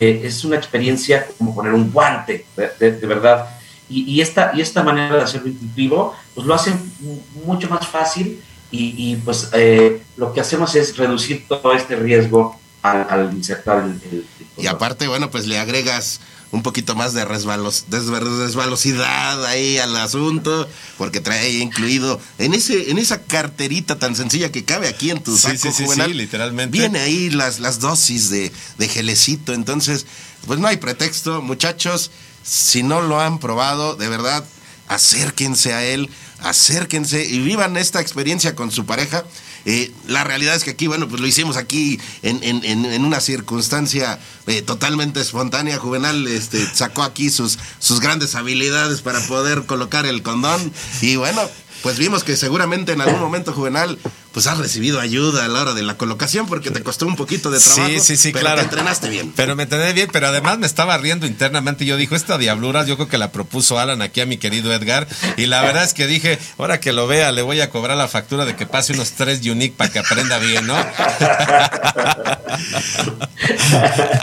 eh, 0.00 0.22
es 0.24 0.44
una 0.44 0.56
experiencia 0.56 1.26
como 1.38 1.54
poner 1.54 1.72
un 1.72 1.92
guante, 1.92 2.46
de- 2.56 2.92
de 2.92 3.06
verdad. 3.06 3.57
Y, 3.90 4.02
y 4.04 4.20
esta, 4.20 4.52
y 4.54 4.60
esta 4.60 4.82
manera 4.82 5.16
de 5.16 5.22
hacerlo 5.22 5.48
intuitivo, 5.48 6.14
pues 6.34 6.46
lo 6.46 6.54
hace 6.54 6.72
mu- 7.00 7.20
mucho 7.46 7.68
más 7.70 7.86
fácil 7.86 8.40
y, 8.70 8.94
y, 9.12 9.16
pues 9.16 9.48
eh, 9.52 10.02
lo 10.16 10.32
que 10.34 10.40
hacemos 10.40 10.74
es 10.74 10.96
reducir 10.96 11.46
todo 11.48 11.72
este 11.72 11.96
riesgo 11.96 12.58
al, 12.82 13.06
al 13.08 13.32
insertar 13.32 13.78
el, 13.84 13.92
el- 14.12 14.26
el 14.58 14.64
Y 14.64 14.66
aparte, 14.66 15.08
bueno, 15.08 15.30
pues 15.30 15.46
le 15.46 15.58
agregas 15.58 16.20
un 16.50 16.62
poquito 16.62 16.94
más 16.94 17.12
de 17.12 17.24
resbalos, 17.26 17.86
desver- 17.90 18.24
desvalosidad 18.72 19.44
ahí 19.46 19.78
al 19.78 19.94
asunto, 19.96 20.68
porque 20.96 21.20
trae 21.20 21.50
incluido 21.58 22.20
en 22.38 22.54
ese 22.54 22.90
en 22.90 22.98
esa 22.98 23.22
carterita 23.22 23.98
tan 23.98 24.14
sencilla 24.16 24.50
que 24.50 24.64
cabe 24.64 24.88
aquí 24.88 25.10
en 25.10 25.22
tu 25.22 25.36
saco 25.36 25.56
sí, 25.58 25.72
sí, 25.72 25.84
juvenal, 25.84 26.10
sí, 26.10 26.14
literalmente. 26.14 26.78
Viene 26.78 27.00
ahí 27.00 27.30
las, 27.30 27.60
las 27.60 27.80
dosis 27.80 28.30
de, 28.30 28.50
de 28.78 28.88
gelecito, 28.88 29.52
entonces, 29.52 30.06
pues 30.46 30.58
no 30.58 30.66
hay 30.68 30.76
pretexto, 30.78 31.42
muchachos, 31.42 32.10
si 32.42 32.82
no 32.82 33.00
lo 33.02 33.20
han 33.20 33.38
probado, 33.38 33.94
de 33.96 34.08
verdad, 34.08 34.44
acérquense 34.88 35.72
a 35.74 35.84
él, 35.84 36.08
acérquense 36.40 37.24
y 37.24 37.40
vivan 37.40 37.76
esta 37.76 38.00
experiencia 38.00 38.54
con 38.54 38.70
su 38.70 38.86
pareja. 38.86 39.24
Eh, 39.64 39.92
la 40.06 40.24
realidad 40.24 40.54
es 40.54 40.64
que 40.64 40.70
aquí, 40.70 40.86
bueno, 40.86 41.08
pues 41.08 41.20
lo 41.20 41.26
hicimos 41.26 41.56
aquí 41.56 42.00
en, 42.22 42.42
en- 42.42 43.04
una 43.04 43.20
circunstancia 43.20 44.18
eh, 44.46 44.62
totalmente 44.62 45.20
espontánea. 45.20 45.78
Juvenal 45.78 46.26
este, 46.26 46.64
sacó 46.74 47.02
aquí 47.02 47.28
sus, 47.28 47.58
sus 47.78 48.00
grandes 48.00 48.34
habilidades 48.34 49.02
para 49.02 49.20
poder 49.26 49.66
colocar 49.66 50.06
el 50.06 50.22
condón. 50.22 50.72
Y 51.02 51.16
bueno, 51.16 51.42
pues 51.82 51.98
vimos 51.98 52.24
que 52.24 52.36
seguramente 52.36 52.92
en 52.92 53.00
algún 53.02 53.20
momento, 53.20 53.52
Juvenal, 53.52 53.98
pues 54.32 54.46
has 54.46 54.58
recibido 54.58 55.00
ayuda 55.00 55.44
a 55.44 55.48
la 55.48 55.62
hora 55.62 55.74
de 55.74 55.82
la 55.82 55.96
colocación 55.96 56.46
porque 56.46 56.70
te 56.70 56.82
costó 56.82 57.06
un 57.06 57.16
poquito 57.16 57.50
de 57.50 57.58
trabajo. 57.58 57.88
Sí, 57.88 58.00
sí, 58.00 58.16
sí, 58.16 58.32
pero 58.32 58.44
claro. 58.44 58.58
te 58.58 58.64
entrenaste 58.64 59.08
bien. 59.08 59.32
Pero 59.34 59.56
me 59.56 59.64
entrené 59.64 59.92
bien, 59.92 60.08
pero 60.12 60.28
además 60.28 60.58
me 60.58 60.66
estaba 60.66 60.96
riendo 60.98 61.26
internamente. 61.26 61.84
Yo 61.84 61.96
dijo, 61.96 62.14
esta 62.16 62.38
diablura, 62.38 62.84
yo 62.84 62.96
creo 62.96 63.08
que 63.08 63.18
la 63.18 63.32
propuso 63.32 63.78
Alan 63.78 64.02
aquí 64.02 64.20
a 64.20 64.26
mi 64.26 64.38
querido 64.38 64.72
Edgar. 64.72 65.08
Y 65.36 65.46
la 65.46 65.62
verdad 65.62 65.84
es 65.84 65.94
que 65.94 66.06
dije, 66.06 66.38
ahora 66.58 66.80
que 66.80 66.92
lo 66.92 67.06
vea, 67.06 67.32
le 67.32 67.42
voy 67.42 67.60
a 67.60 67.70
cobrar 67.70 67.96
la 67.96 68.08
factura 68.08 68.44
de 68.44 68.56
que 68.56 68.66
pase 68.66 68.92
unos 68.92 69.12
tres 69.12 69.44
unique 69.46 69.74
para 69.76 69.90
que 69.90 69.98
aprenda 69.98 70.38
bien, 70.38 70.66
¿no? 70.66 70.76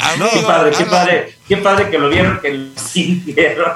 Amigo, 0.02 0.30
qué 0.34 0.42
padre, 0.42 0.72
qué 0.72 0.78
Alan, 0.78 0.90
padre, 0.90 1.35
qué 1.48 1.58
padre 1.58 1.90
que 1.90 1.98
lo 1.98 2.10
vieron, 2.10 2.40
que 2.42 2.50
lo 2.54 2.70
sintieron. 2.92 3.72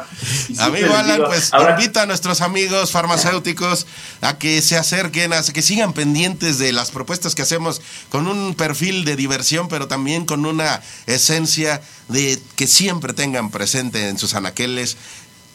Amigo 0.59 0.93
Alan, 0.95 1.17
digo, 1.17 1.27
pues 1.27 1.53
ahora- 1.53 1.71
invita 1.79 2.03
a 2.03 2.05
nuestros 2.05 2.41
amigos 2.41 2.91
farmacéuticos 2.91 3.85
a 4.21 4.37
que 4.37 4.61
se 4.61 4.77
acerquen, 4.77 5.33
a 5.33 5.41
que 5.43 5.61
sigan 5.61 5.93
pendientes 5.93 6.57
de 6.59 6.71
las 6.73 6.91
propuestas 6.91 7.35
que 7.35 7.41
hacemos 7.43 7.81
con 8.09 8.27
un 8.27 8.55
perfil 8.55 9.05
de 9.05 9.15
diversión, 9.15 9.67
pero 9.67 9.87
también 9.87 10.25
con 10.25 10.45
una 10.45 10.81
esencia 11.07 11.81
de 12.07 12.39
que 12.55 12.67
siempre 12.67 13.13
tengan 13.13 13.51
presente 13.51 14.07
en 14.09 14.17
sus 14.17 14.33
anaqueles 14.33 14.97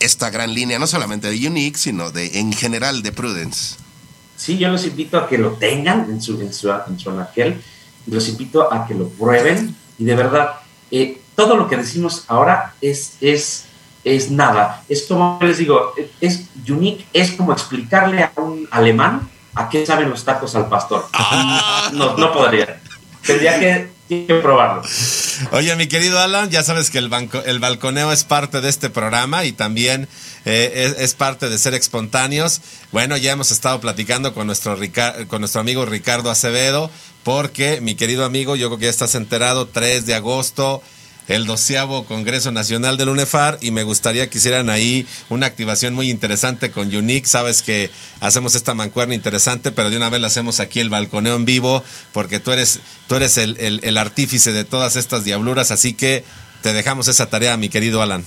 esta 0.00 0.30
gran 0.30 0.52
línea, 0.54 0.78
no 0.78 0.86
solamente 0.86 1.30
de 1.30 1.48
Unique, 1.48 1.78
sino 1.78 2.10
de 2.10 2.38
en 2.38 2.52
general 2.52 3.02
de 3.02 3.12
Prudence. 3.12 3.76
Sí, 4.36 4.58
yo 4.58 4.68
los 4.68 4.84
invito 4.84 5.16
a 5.16 5.28
que 5.28 5.38
lo 5.38 5.52
tengan 5.52 6.10
en 6.10 6.20
su, 6.20 6.40
en 6.40 6.52
su, 6.52 6.70
en 6.70 6.98
su 6.98 7.10
anaquel 7.10 7.62
los 8.06 8.28
invito 8.28 8.70
a 8.70 8.86
que 8.86 8.92
lo 8.94 9.08
prueben 9.08 9.74
y 9.98 10.04
de 10.04 10.14
verdad, 10.14 10.56
eh, 10.90 11.22
todo 11.34 11.56
lo 11.56 11.68
que 11.68 11.76
decimos 11.76 12.24
ahora 12.28 12.74
es, 12.80 13.14
es, 13.20 13.64
es 14.04 14.30
nada. 14.30 14.82
Es 14.88 15.02
como 15.02 15.38
les 15.42 15.58
digo, 15.58 15.92
es 16.20 16.44
unique, 16.68 17.04
es 17.12 17.32
como 17.32 17.52
explicarle 17.52 18.22
a 18.22 18.32
un 18.36 18.68
alemán 18.70 19.28
a 19.54 19.68
qué 19.68 19.86
saben 19.86 20.10
los 20.10 20.24
tacos 20.24 20.54
al 20.54 20.68
pastor. 20.68 21.06
No, 21.92 22.16
no 22.16 22.32
podría. 22.32 22.80
Tendría 23.24 23.58
que, 23.58 23.90
que 24.08 24.34
probarlo. 24.42 24.82
Oye, 25.52 25.74
mi 25.76 25.86
querido 25.86 26.18
Alan, 26.20 26.50
ya 26.50 26.62
sabes 26.62 26.90
que 26.90 26.98
el, 26.98 27.08
banco, 27.08 27.42
el 27.44 27.58
balconeo 27.58 28.12
es 28.12 28.24
parte 28.24 28.60
de 28.60 28.68
este 28.68 28.90
programa 28.90 29.44
y 29.44 29.52
también 29.52 30.08
eh, 30.44 30.72
es, 30.74 30.96
es, 30.98 31.14
parte 31.14 31.48
de 31.48 31.56
ser 31.56 31.74
espontáneos. 31.74 32.60
Bueno, 32.92 33.16
ya 33.16 33.32
hemos 33.32 33.50
estado 33.50 33.80
platicando 33.80 34.34
con 34.34 34.46
nuestro, 34.46 34.76
con 35.28 35.40
nuestro 35.40 35.60
amigo 35.60 35.86
Ricardo 35.86 36.30
Acevedo, 36.30 36.90
porque 37.22 37.80
mi 37.80 37.94
querido 37.94 38.24
amigo, 38.24 38.56
yo 38.56 38.68
creo 38.68 38.78
que 38.78 38.84
ya 38.86 38.90
estás 38.90 39.14
enterado, 39.14 39.66
3 39.68 40.04
de 40.04 40.14
agosto 40.14 40.82
el 41.28 41.46
doceavo 41.46 42.04
Congreso 42.04 42.52
Nacional 42.52 42.96
del 42.96 43.08
UNEFAR 43.08 43.58
y 43.60 43.70
me 43.70 43.82
gustaría 43.82 44.28
que 44.28 44.38
hicieran 44.38 44.70
ahí 44.70 45.06
una 45.28 45.46
activación 45.46 45.94
muy 45.94 46.10
interesante 46.10 46.70
con 46.70 46.94
Unique. 46.94 47.26
Sabes 47.26 47.62
que 47.62 47.90
hacemos 48.20 48.54
esta 48.54 48.74
mancuerna 48.74 49.14
interesante, 49.14 49.72
pero 49.72 49.90
de 49.90 49.96
una 49.96 50.10
vez 50.10 50.20
la 50.20 50.26
hacemos 50.26 50.60
aquí 50.60 50.80
el 50.80 50.90
balconeo 50.90 51.36
en 51.36 51.44
vivo, 51.44 51.82
porque 52.12 52.40
tú 52.40 52.52
eres, 52.52 52.80
tú 53.06 53.16
eres 53.16 53.38
el, 53.38 53.80
el 53.82 53.98
artífice 53.98 54.52
de 54.52 54.64
todas 54.64 54.96
estas 54.96 55.24
diabluras, 55.24 55.70
así 55.70 55.94
que 55.94 56.24
te 56.62 56.72
dejamos 56.72 57.08
esa 57.08 57.26
tarea, 57.26 57.56
mi 57.56 57.68
querido 57.68 58.02
Alan. 58.02 58.24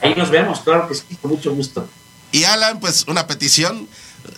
Ahí 0.00 0.14
nos 0.14 0.30
vemos, 0.30 0.60
claro 0.60 0.88
que 0.88 0.94
sí, 0.94 1.04
con 1.20 1.32
mucho 1.32 1.52
gusto. 1.52 1.88
Y 2.32 2.44
Alan, 2.44 2.80
pues 2.80 3.04
una 3.08 3.26
petición. 3.26 3.88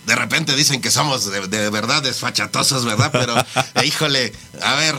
De 0.05 0.15
repente 0.15 0.55
dicen 0.55 0.81
que 0.81 0.89
somos 0.89 1.29
de, 1.31 1.47
de 1.47 1.69
verdad 1.69 2.01
desfachatosos, 2.01 2.85
¿verdad? 2.85 3.09
Pero, 3.11 3.35
híjole, 3.85 4.31
a 4.61 4.75
ver, 4.75 4.95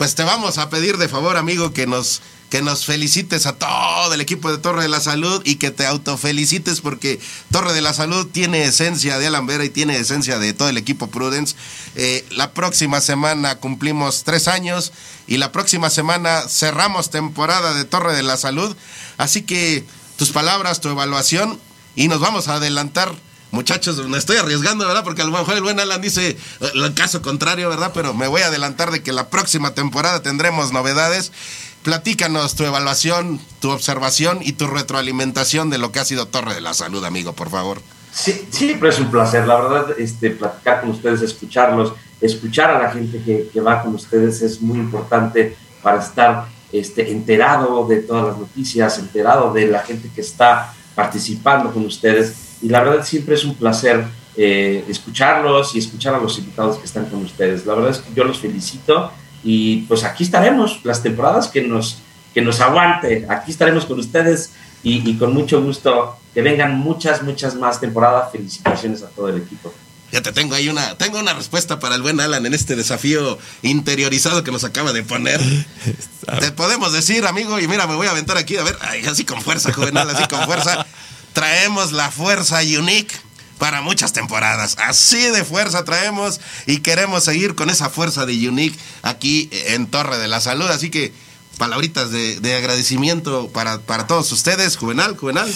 pues 0.00 0.14
te 0.14 0.24
vamos 0.24 0.56
a 0.56 0.70
pedir 0.70 0.96
de 0.96 1.10
favor, 1.10 1.36
amigo, 1.36 1.74
que 1.74 1.86
nos 1.86 2.22
que 2.48 2.62
nos 2.62 2.86
felicites 2.86 3.44
a 3.44 3.52
todo 3.52 4.14
el 4.14 4.22
equipo 4.22 4.50
de 4.50 4.56
Torre 4.56 4.80
de 4.80 4.88
la 4.88 4.98
Salud 4.98 5.42
y 5.44 5.56
que 5.56 5.70
te 5.70 5.84
autofelicites 5.84 6.80
porque 6.80 7.20
Torre 7.52 7.74
de 7.74 7.82
la 7.82 7.92
Salud 7.92 8.26
tiene 8.26 8.64
esencia 8.64 9.18
de 9.18 9.26
Alan 9.26 9.46
Vera 9.46 9.62
y 9.62 9.68
tiene 9.68 9.98
esencia 9.98 10.38
de 10.38 10.54
todo 10.54 10.70
el 10.70 10.78
equipo 10.78 11.08
Prudence. 11.08 11.54
Eh, 11.96 12.24
la 12.30 12.52
próxima 12.52 13.02
semana 13.02 13.56
cumplimos 13.56 14.24
tres 14.24 14.48
años 14.48 14.90
y 15.26 15.36
la 15.36 15.52
próxima 15.52 15.90
semana 15.90 16.44
cerramos 16.48 17.10
temporada 17.10 17.74
de 17.74 17.84
Torre 17.84 18.16
de 18.16 18.22
la 18.22 18.38
Salud. 18.38 18.74
Así 19.18 19.42
que 19.42 19.84
tus 20.16 20.30
palabras, 20.30 20.80
tu 20.80 20.88
evaluación 20.88 21.60
y 21.94 22.08
nos 22.08 22.20
vamos 22.20 22.48
a 22.48 22.54
adelantar 22.54 23.14
muchachos, 23.50 24.06
me 24.08 24.18
estoy 24.18 24.36
arriesgando, 24.36 24.86
¿verdad? 24.86 25.04
Porque 25.04 25.22
a 25.22 25.24
lo 25.24 25.32
mejor 25.32 25.54
el 25.54 25.62
buen 25.62 25.80
Alan 25.80 26.00
dice 26.00 26.36
el 26.60 26.94
caso 26.94 27.22
contrario, 27.22 27.68
¿verdad? 27.68 27.92
Pero 27.94 28.14
me 28.14 28.26
voy 28.26 28.42
a 28.42 28.46
adelantar 28.46 28.90
de 28.90 29.02
que 29.02 29.12
la 29.12 29.28
próxima 29.28 29.74
temporada 29.74 30.22
tendremos 30.22 30.72
novedades. 30.72 31.32
Platícanos 31.82 32.56
tu 32.56 32.64
evaluación, 32.64 33.40
tu 33.60 33.70
observación 33.70 34.40
y 34.42 34.52
tu 34.52 34.66
retroalimentación 34.66 35.70
de 35.70 35.78
lo 35.78 35.92
que 35.92 36.00
ha 36.00 36.04
sido 36.04 36.26
Torre 36.26 36.54
de 36.54 36.60
la 36.60 36.74
Salud, 36.74 37.04
amigo, 37.04 37.32
por 37.32 37.48
favor. 37.48 37.80
Sí, 38.12 38.46
siempre 38.50 38.90
es 38.90 38.98
un 38.98 39.10
placer, 39.10 39.46
la 39.46 39.60
verdad, 39.60 39.98
este, 39.98 40.30
platicar 40.30 40.80
con 40.80 40.90
ustedes, 40.90 41.22
escucharlos, 41.22 41.94
escuchar 42.20 42.70
a 42.70 42.82
la 42.82 42.90
gente 42.90 43.22
que, 43.22 43.48
que 43.52 43.60
va 43.60 43.82
con 43.82 43.94
ustedes 43.94 44.42
es 44.42 44.60
muy 44.60 44.78
importante 44.78 45.56
para 45.82 46.02
estar 46.02 46.46
este, 46.72 47.10
enterado 47.10 47.86
de 47.86 47.98
todas 47.98 48.28
las 48.28 48.38
noticias, 48.38 48.98
enterado 48.98 49.52
de 49.52 49.66
la 49.66 49.80
gente 49.80 50.10
que 50.14 50.20
está 50.20 50.74
participando 50.94 51.72
con 51.72 51.86
ustedes 51.86 52.34
y 52.62 52.68
la 52.68 52.82
verdad 52.82 53.04
siempre 53.04 53.34
es 53.34 53.44
un 53.44 53.54
placer 53.54 54.04
eh, 54.36 54.84
escucharlos 54.88 55.74
y 55.74 55.78
escuchar 55.78 56.14
a 56.14 56.18
los 56.18 56.38
invitados 56.38 56.78
que 56.78 56.86
están 56.86 57.06
con 57.06 57.24
ustedes. 57.24 57.66
La 57.66 57.74
verdad 57.74 57.90
es 57.90 57.98
que 57.98 58.14
yo 58.14 58.24
los 58.24 58.38
felicito 58.38 59.12
y 59.42 59.82
pues 59.82 60.04
aquí 60.04 60.24
estaremos 60.24 60.80
las 60.84 61.02
temporadas 61.02 61.48
que 61.48 61.62
nos, 61.62 61.98
que 62.32 62.42
nos 62.42 62.60
aguante. 62.60 63.26
Aquí 63.28 63.50
estaremos 63.50 63.86
con 63.86 63.98
ustedes 63.98 64.52
y, 64.82 65.08
y 65.08 65.18
con 65.18 65.34
mucho 65.34 65.62
gusto 65.62 66.16
que 66.32 66.42
vengan 66.42 66.78
muchas, 66.78 67.22
muchas 67.22 67.54
más 67.54 67.80
temporadas. 67.80 68.30
Felicitaciones 68.32 69.02
a 69.02 69.08
todo 69.08 69.28
el 69.28 69.38
equipo. 69.38 69.72
Ya 70.12 70.22
te 70.22 70.32
tengo 70.32 70.54
ahí 70.54 70.68
una, 70.68 70.96
tengo 70.96 71.20
una 71.20 71.34
respuesta 71.34 71.78
para 71.78 71.94
el 71.94 72.02
buen 72.02 72.20
Alan 72.20 72.44
en 72.44 72.52
este 72.52 72.74
desafío 72.74 73.38
interiorizado 73.62 74.42
que 74.42 74.50
nos 74.50 74.64
acaba 74.64 74.92
de 74.92 75.02
poner. 75.02 75.40
te 76.40 76.50
podemos 76.52 76.92
decir, 76.92 77.26
amigo, 77.26 77.60
y 77.60 77.68
mira, 77.68 77.86
me 77.86 77.94
voy 77.94 78.08
a 78.08 78.10
aventar 78.10 78.36
aquí, 78.36 78.56
a 78.56 78.64
ver, 78.64 78.76
ay, 78.80 79.04
así 79.06 79.24
con 79.24 79.40
fuerza, 79.40 79.72
juvenal, 79.72 80.10
así 80.10 80.26
con 80.26 80.44
fuerza 80.46 80.84
traemos 81.32 81.92
la 81.92 82.10
fuerza 82.10 82.60
unique 82.78 83.14
para 83.60 83.82
muchas 83.82 84.12
temporadas. 84.12 84.76
Así 84.78 85.20
de 85.30 85.44
fuerza 85.44 85.84
traemos 85.84 86.40
y 86.66 86.78
queremos 86.78 87.24
seguir 87.24 87.54
con 87.54 87.70
esa 87.70 87.90
fuerza 87.90 88.26
de 88.26 88.48
Unique 88.48 88.76
aquí 89.02 89.48
en 89.52 89.86
Torre 89.86 90.18
de 90.18 90.26
la 90.28 90.40
Salud. 90.40 90.66
Así 90.68 90.90
que 90.90 91.12
palabritas 91.58 92.10
de, 92.10 92.40
de 92.40 92.54
agradecimiento 92.56 93.50
para, 93.52 93.78
para, 93.80 94.06
todos 94.06 94.32
ustedes, 94.32 94.78
Juvenal, 94.78 95.14
Juvenal. 95.16 95.52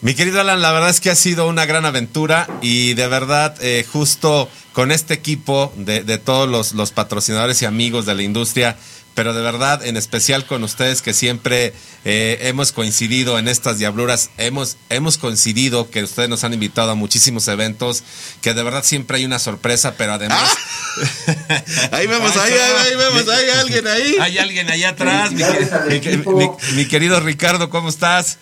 Mi 0.00 0.14
querido 0.14 0.40
Alan, 0.40 0.62
la 0.62 0.72
verdad 0.72 0.88
es 0.88 1.00
que 1.00 1.10
ha 1.10 1.14
sido 1.14 1.46
una 1.46 1.66
gran 1.66 1.84
aventura 1.84 2.48
y 2.62 2.94
de 2.94 3.08
verdad 3.08 3.54
eh, 3.60 3.86
justo 3.90 4.48
con 4.72 4.90
este 4.90 5.12
equipo 5.12 5.72
de, 5.76 6.02
de 6.02 6.18
todos 6.18 6.48
los, 6.48 6.72
los 6.72 6.92
patrocinadores 6.92 7.60
y 7.60 7.66
amigos 7.66 8.06
de 8.06 8.14
la 8.14 8.22
industria, 8.22 8.78
pero 9.14 9.32
de 9.32 9.42
verdad, 9.42 9.84
en 9.84 9.96
especial 9.96 10.44
con 10.44 10.64
ustedes 10.64 11.00
que 11.00 11.14
siempre 11.14 11.72
eh, 12.04 12.38
hemos 12.42 12.72
coincidido 12.72 13.38
en 13.38 13.48
estas 13.48 13.78
diabluras, 13.78 14.30
hemos, 14.38 14.76
hemos 14.88 15.18
coincidido 15.18 15.90
que 15.90 16.02
ustedes 16.02 16.28
nos 16.28 16.42
han 16.44 16.52
invitado 16.52 16.90
a 16.90 16.94
muchísimos 16.94 17.46
eventos, 17.48 18.02
que 18.42 18.54
de 18.54 18.62
verdad 18.62 18.82
siempre 18.84 19.18
hay 19.18 19.24
una 19.24 19.38
sorpresa, 19.38 19.94
pero 19.96 20.14
además... 20.14 20.42
Ah, 20.42 21.62
ahí 21.92 22.06
vemos, 22.06 22.36
ahí, 22.36 22.52
ahí, 22.52 22.96
vemos, 22.96 23.28
hay 23.28 23.50
alguien 23.50 23.86
ahí. 23.86 24.16
Hay 24.20 24.38
alguien 24.38 24.70
allá 24.70 24.88
atrás, 24.90 25.32
mi, 25.32 25.42
mi, 25.42 26.16
mi, 26.16 26.50
mi, 26.74 26.88
querido 26.88 27.20
Ricardo, 27.20 27.70
¿cómo 27.70 27.88
estás? 27.88 28.38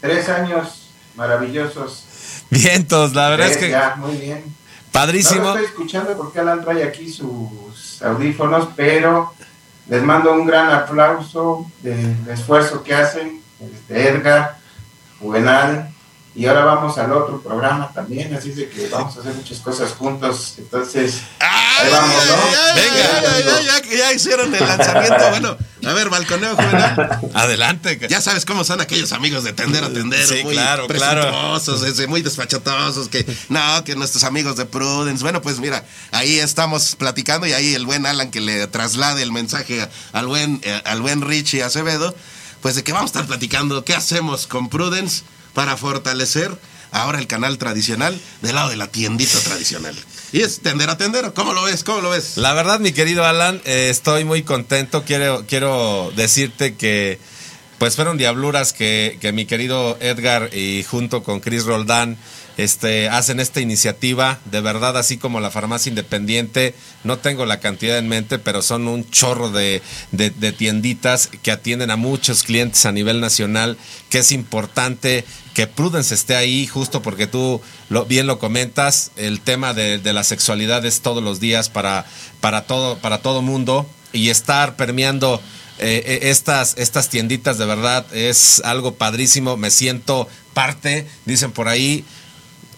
Tres 0.00 0.28
años 0.28 0.88
maravillosos. 1.16 2.04
Vientos, 2.50 3.14
la 3.14 3.28
verdad 3.30 3.50
es 3.50 3.56
que... 3.56 3.70
Ya, 3.70 3.96
muy 3.96 4.16
bien. 4.16 4.44
Padrísimo. 4.92 5.40
No 5.40 5.54
lo 5.54 5.56
estoy 5.56 5.64
escuchando 5.64 6.16
porque 6.16 6.38
Alan 6.38 6.62
trae 6.62 6.84
aquí 6.84 7.10
sus 7.10 7.83
audífonos, 8.04 8.68
pero 8.76 9.32
les 9.88 10.02
mando 10.02 10.32
un 10.32 10.46
gran 10.46 10.70
aplauso 10.70 11.70
del 11.82 12.16
esfuerzo 12.28 12.82
que 12.82 12.94
hacen 12.94 13.40
este 13.60 14.08
Edgar, 14.08 14.56
Juvenal, 15.20 15.93
y 16.36 16.46
ahora 16.46 16.64
vamos 16.64 16.98
al 16.98 17.12
otro 17.12 17.40
programa 17.40 17.92
también, 17.92 18.34
así 18.34 18.50
de 18.50 18.68
que 18.68 18.88
vamos 18.88 19.16
a 19.16 19.20
hacer 19.20 19.34
muchas 19.34 19.60
cosas 19.60 19.92
juntos. 19.92 20.54
Entonces, 20.58 21.20
ahí 21.38 21.88
vamos, 21.92 22.26
¿no? 22.26 22.74
Venga, 22.74 23.22
ya, 23.22 23.40
ya, 23.40 23.80
ya, 23.80 23.96
ya, 23.96 24.12
hicieron 24.12 24.52
el 24.52 24.66
lanzamiento. 24.66 25.30
Bueno, 25.30 25.56
a 25.86 25.92
ver, 25.92 26.10
balconeo 26.10 26.56
juvenal. 26.56 27.20
Adelante. 27.34 28.00
Ya 28.10 28.20
sabes 28.20 28.44
cómo 28.44 28.64
son 28.64 28.80
aquellos 28.80 29.12
amigos 29.12 29.44
de 29.44 29.52
tender 29.52 29.84
a 29.84 29.92
tender, 29.92 30.26
sí, 30.26 30.42
muy 30.42 30.54
claro, 30.54 30.88
presuntuosos, 30.88 31.78
claro. 31.78 31.92
ese, 31.92 32.06
muy 32.08 32.22
despachatosos, 32.22 33.08
que 33.08 33.24
no, 33.48 33.84
que 33.84 33.94
nuestros 33.94 34.24
amigos 34.24 34.56
de 34.56 34.66
Prudence. 34.66 35.22
Bueno, 35.22 35.40
pues 35.40 35.60
mira, 35.60 35.84
ahí 36.10 36.40
estamos 36.40 36.96
platicando 36.96 37.46
y 37.46 37.52
ahí 37.52 37.74
el 37.74 37.86
buen 37.86 38.06
Alan 38.06 38.32
que 38.32 38.40
le 38.40 38.66
traslade 38.66 39.22
el 39.22 39.30
mensaje 39.30 39.88
al 40.12 40.26
buen, 40.26 40.60
eh, 40.64 40.82
al 40.84 41.00
buen 41.00 41.20
Richie 41.20 41.62
Acevedo, 41.62 42.12
pues 42.60 42.74
de 42.74 42.82
que 42.82 42.92
vamos 42.92 43.10
a 43.10 43.12
estar 43.12 43.26
platicando 43.26 43.84
qué 43.84 43.94
hacemos 43.94 44.48
con 44.48 44.68
Prudence 44.68 45.22
para 45.54 45.76
fortalecer 45.76 46.50
ahora 46.90 47.18
el 47.18 47.26
canal 47.26 47.58
tradicional 47.58 48.18
del 48.42 48.54
lado 48.54 48.70
de 48.70 48.76
la 48.76 48.86
tiendita 48.86 49.38
tradicional. 49.40 49.96
Y 50.32 50.42
es 50.42 50.60
tender 50.60 50.90
a 50.90 50.96
tender. 50.96 51.32
¿Cómo 51.34 51.52
lo 51.52 51.62
ves? 51.62 51.84
¿Cómo 51.84 52.00
lo 52.00 52.10
ves? 52.10 52.36
La 52.36 52.52
verdad, 52.54 52.80
mi 52.80 52.92
querido 52.92 53.24
Alan, 53.24 53.60
eh, 53.64 53.88
estoy 53.90 54.24
muy 54.24 54.42
contento. 54.42 55.04
Quiero, 55.04 55.44
quiero 55.46 56.12
decirte 56.16 56.74
que 56.74 57.18
pues 57.78 57.96
fueron 57.96 58.16
diabluras 58.16 58.72
que, 58.72 59.18
que 59.20 59.32
mi 59.32 59.46
querido 59.46 59.96
Edgar 60.00 60.50
y 60.54 60.84
junto 60.84 61.22
con 61.22 61.40
Chris 61.40 61.64
Roldán 61.64 62.16
este, 62.56 63.08
hacen 63.08 63.40
esta 63.40 63.60
iniciativa. 63.60 64.38
De 64.44 64.60
verdad, 64.60 64.96
así 64.96 65.16
como 65.16 65.40
la 65.40 65.50
farmacia 65.50 65.90
independiente, 65.90 66.74
no 67.02 67.18
tengo 67.18 67.46
la 67.46 67.60
cantidad 67.60 67.98
en 67.98 68.08
mente, 68.08 68.38
pero 68.38 68.62
son 68.62 68.88
un 68.88 69.08
chorro 69.10 69.50
de, 69.50 69.82
tienditas 70.56 71.28
que 71.42 71.50
atienden 71.50 71.90
a 71.90 71.96
muchos 71.96 72.42
clientes 72.42 72.86
a 72.86 72.92
nivel 72.92 73.20
nacional, 73.20 73.76
que 74.10 74.18
es 74.18 74.32
importante 74.32 75.24
que 75.54 75.66
Prudence 75.66 76.14
esté 76.14 76.34
ahí, 76.34 76.66
justo 76.66 77.02
porque 77.02 77.26
tú 77.26 77.60
lo, 77.88 78.04
bien 78.06 78.26
lo 78.26 78.38
comentas, 78.38 79.12
el 79.16 79.40
tema 79.40 79.72
de, 79.72 80.00
la 80.12 80.24
sexualidad 80.24 80.84
es 80.84 81.00
todos 81.00 81.22
los 81.22 81.40
días 81.40 81.68
para, 81.68 82.06
para, 82.40 82.66
todo, 82.66 82.98
para 82.98 83.18
todo 83.18 83.42
mundo 83.42 83.88
y 84.12 84.30
estar 84.30 84.76
permeando 84.76 85.40
eh, 85.78 86.20
estas, 86.22 86.74
estas 86.78 87.08
tienditas 87.08 87.58
de 87.58 87.66
verdad 87.66 88.06
es 88.12 88.62
algo 88.64 88.94
padrísimo, 88.94 89.56
me 89.56 89.70
siento 89.70 90.28
parte, 90.54 91.06
dicen 91.24 91.50
por 91.50 91.68
ahí, 91.68 92.04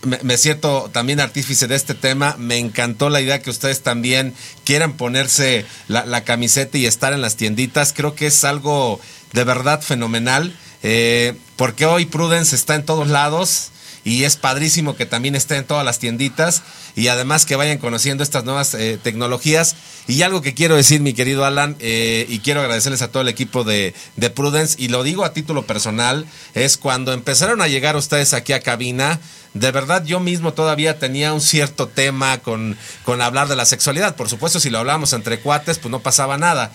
me, 0.07 0.37
siento 0.37 0.91
también 0.93 1.21
artífice 1.21 1.67
de 1.67 1.77
este 1.77 1.95
tema. 1.95 2.37
Me 2.39 2.59
encantó 2.59 3.11
la 3.11 3.21
idea 3.21 3.43
que 3.43 3.51
ustedes 3.51 3.83
también 3.83 4.35
quieran 4.65 4.95
ponerse 4.95 5.67
la, 5.89 6.07
la, 6.07 6.25
camiseta 6.25 6.79
y 6.79 6.87
estar 6.87 7.13
en 7.13 7.21
las 7.21 7.37
tienditas. 7.37 7.93
Creo 7.93 8.15
que 8.15 8.27
es 8.27 8.45
algo 8.45 9.01
de 9.33 9.45
verdad 9.45 9.83
fenomenal. 9.83 10.57
Eh, 10.83 11.35
porque 11.57 11.87
hoy 11.87 12.07
Prudence 12.07 12.55
está 12.55 12.75
en 12.75 12.85
todos 12.85 13.09
lados 13.09 13.71
y 14.07 14.23
es 14.23 14.37
padrísimo 14.37 14.95
que 14.95 15.05
también 15.05 15.35
esté 15.35 15.57
en 15.57 15.65
todas 15.65 15.85
las 15.85 15.99
tienditas 15.99 16.63
y 16.95 17.09
además 17.09 17.45
que 17.45 17.57
vayan 17.57 17.79
conociendo 17.79 18.23
estas 18.23 18.45
nuevas 18.45 18.73
eh, 18.75 19.01
tecnologías. 19.03 19.75
Y 20.07 20.23
algo 20.23 20.43
que 20.43 20.55
quiero 20.55 20.77
decir, 20.77 21.01
mi 21.01 21.13
querido 21.13 21.45
Alan, 21.45 21.75
eh, 21.81 22.25
y 22.29 22.39
quiero 22.39 22.61
agradecerles 22.61 23.03
a 23.03 23.09
todo 23.09 23.23
el 23.23 23.29
equipo 23.29 23.65
de, 23.65 23.95
de, 24.15 24.31
Prudence, 24.31 24.77
y 24.79 24.87
lo 24.89 25.03
digo 25.03 25.25
a 25.25 25.33
título 25.33 25.67
personal, 25.67 26.25
es 26.55 26.77
cuando 26.77 27.13
empezaron 27.13 27.61
a 27.61 27.67
llegar 27.67 27.97
ustedes 27.97 28.33
aquí 28.33 28.53
a 28.53 28.61
cabina, 28.61 29.19
de 29.55 29.73
verdad 29.73 30.05
yo 30.05 30.21
mismo 30.21 30.53
todavía 30.53 31.01
tenía 31.01 31.33
un 31.33 31.41
cierto 31.41 31.89
tema 31.89 32.39
con, 32.39 32.79
con 33.05 33.21
hablar 33.21 33.49
de 33.49 33.57
la 33.57 33.67
sexualidad. 33.67 34.15
Por 34.15 34.29
supuesto, 34.29 34.61
si 34.61 34.71
lo 34.71 34.79
hablábamos 34.79 35.15
entre 35.15 35.41
cuates, 35.41 35.81
pues 35.81 35.91
no 35.91 35.99
pasaba 35.99 36.39
nada 36.39 36.71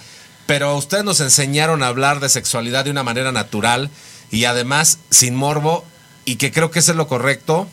pero 0.47 0.75
ustedes 0.75 1.05
nos 1.05 1.21
enseñaron 1.21 1.81
a 1.81 1.87
hablar 1.87 2.19
de 2.19 2.27
sexualidad 2.27 2.83
de 2.83 2.91
una 2.91 3.03
manera 3.03 3.31
natural 3.31 3.89
y 4.31 4.45
además 4.45 4.97
sin 5.09 5.33
morbo 5.33 5.85
y 6.25 6.35
que 6.35 6.51
creo 6.51 6.71
que 6.71 6.79
es 6.79 6.87
lo 6.89 7.07
correcto, 7.07 7.67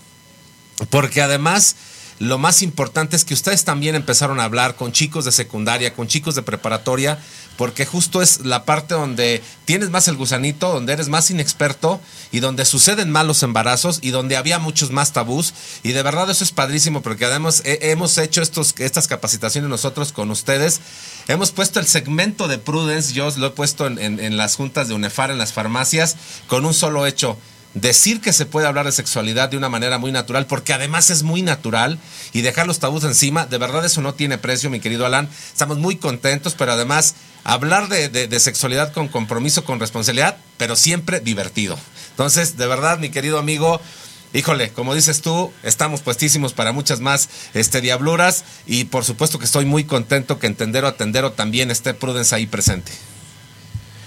porque 0.91 1.23
además 1.23 1.77
lo 2.21 2.37
más 2.37 2.63
importante 2.63 3.15
es 3.15 3.25
que 3.25 3.35
ustedes 3.35 3.65
también 3.65 3.95
empezaron 3.95 4.41
a 4.41 4.45
hablar 4.45 4.75
con 4.75 4.91
chicos 4.91 5.25
de 5.25 5.31
secundaria, 5.31 5.95
con 5.95 6.09
chicos 6.09 6.35
de 6.35 6.43
preparatoria, 6.43 7.19
porque 7.57 7.87
justo 7.87 8.23
es 8.23 8.41
la 8.45 8.65
parte 8.65 8.95
donde 8.95 9.41
tienes 9.67 9.91
más 9.91 10.09
el 10.09 10.17
gusanito, 10.17 10.73
donde 10.73 10.93
eres 10.93 11.09
más 11.09 11.31
inexperto 11.31 12.01
y 12.33 12.41
donde 12.41 12.65
suceden 12.65 13.11
malos 13.13 13.45
embarazos 13.45 13.99
y 14.03 14.11
donde 14.11 14.37
había 14.37 14.59
muchos 14.59 14.91
más 14.91 15.13
tabús. 15.13 15.55
Y 15.85 15.93
de 15.93 16.03
verdad 16.03 16.29
eso 16.31 16.43
es 16.43 16.51
padrísimo 16.51 17.03
porque 17.03 17.25
además 17.25 17.63
he- 17.65 17.91
hemos 17.93 18.19
hecho 18.19 18.43
estos, 18.43 18.75
estas 18.79 19.07
capacitaciones 19.07 19.71
nosotros 19.71 20.13
con 20.13 20.31
ustedes. 20.33 20.81
Hemos 21.29 21.53
puesto 21.53 21.79
el 21.79 21.87
segmento 21.87 22.49
de 22.49 22.59
Prudence, 22.59 23.13
yo 23.13 23.29
lo 23.37 23.47
he 23.49 23.51
puesto 23.51 23.87
en- 23.87 23.99
en 24.19 24.37
las 24.37 24.57
juntas 24.57 24.89
de 24.89 24.95
UNEFAR, 24.95 25.31
en 25.31 25.39
las 25.39 25.53
farmacias, 25.53 26.17
con 26.49 26.65
un 26.65 26.75
solo 26.75 27.07
hecho 27.07 27.39
decir 27.81 28.21
que 28.21 28.33
se 28.33 28.47
puede 28.47 28.67
hablar 28.67 28.87
de 28.87 28.93
sexualidad 28.93 29.49
de 29.49 29.57
una 29.57 29.69
manera 29.69 29.99
muy 29.99 30.13
natural, 30.13 30.47
porque 30.47 30.73
además 30.73 31.11
es 31.11 31.23
muy 31.23 31.43
natural, 31.43 31.99
y 32.33 32.41
dejar 32.43 32.67
los 32.67 32.79
tabús 32.79 33.05
encima, 33.05 33.47
de 33.47 33.59
verdad 33.59 33.85
eso 33.85 34.01
no 34.01 34.15
tiene 34.15 34.39
precio, 34.39 34.71
mi 34.71 34.81
querido 34.81 35.07
Alan. 35.07 35.29
Estamos 35.53 35.79
muy 35.79 35.97
contentos, 35.97 36.55
pero 36.59 36.73
además 36.73 37.15
hablar 37.45 37.89
de, 37.89 38.09
de- 38.09 38.41
sexualidad 38.41 38.93
con 38.93 39.09
compromiso, 39.09 39.65
con 39.65 39.81
responsabilidad, 39.81 40.37
pero 40.57 40.77
siempre 40.77 41.21
divertido. 41.21 41.79
Entonces, 42.11 42.57
de 42.57 42.67
verdad, 42.67 42.99
mi 42.99 43.11
querido 43.11 43.39
amigo, 43.39 43.81
híjole, 44.33 44.71
como 44.71 44.95
dices 44.95 45.23
tú, 45.23 45.53
estamos 45.63 46.01
puestísimos 46.01 46.53
para 46.53 46.73
muchas 46.73 47.01
más 47.01 47.29
este, 47.55 47.81
diabluras, 47.81 48.45
y 48.67 48.85
por 48.85 49.05
supuesto 49.05 49.39
que 49.39 49.45
estoy 49.45 49.65
muy 49.65 49.85
contento 49.85 50.39
que 50.39 50.47
Entendero 50.47 50.87
Atendero 50.89 51.33
también 51.33 51.71
esté 51.71 51.95
Prudence 51.95 52.35
ahí 52.35 52.47
presente. 52.47 52.93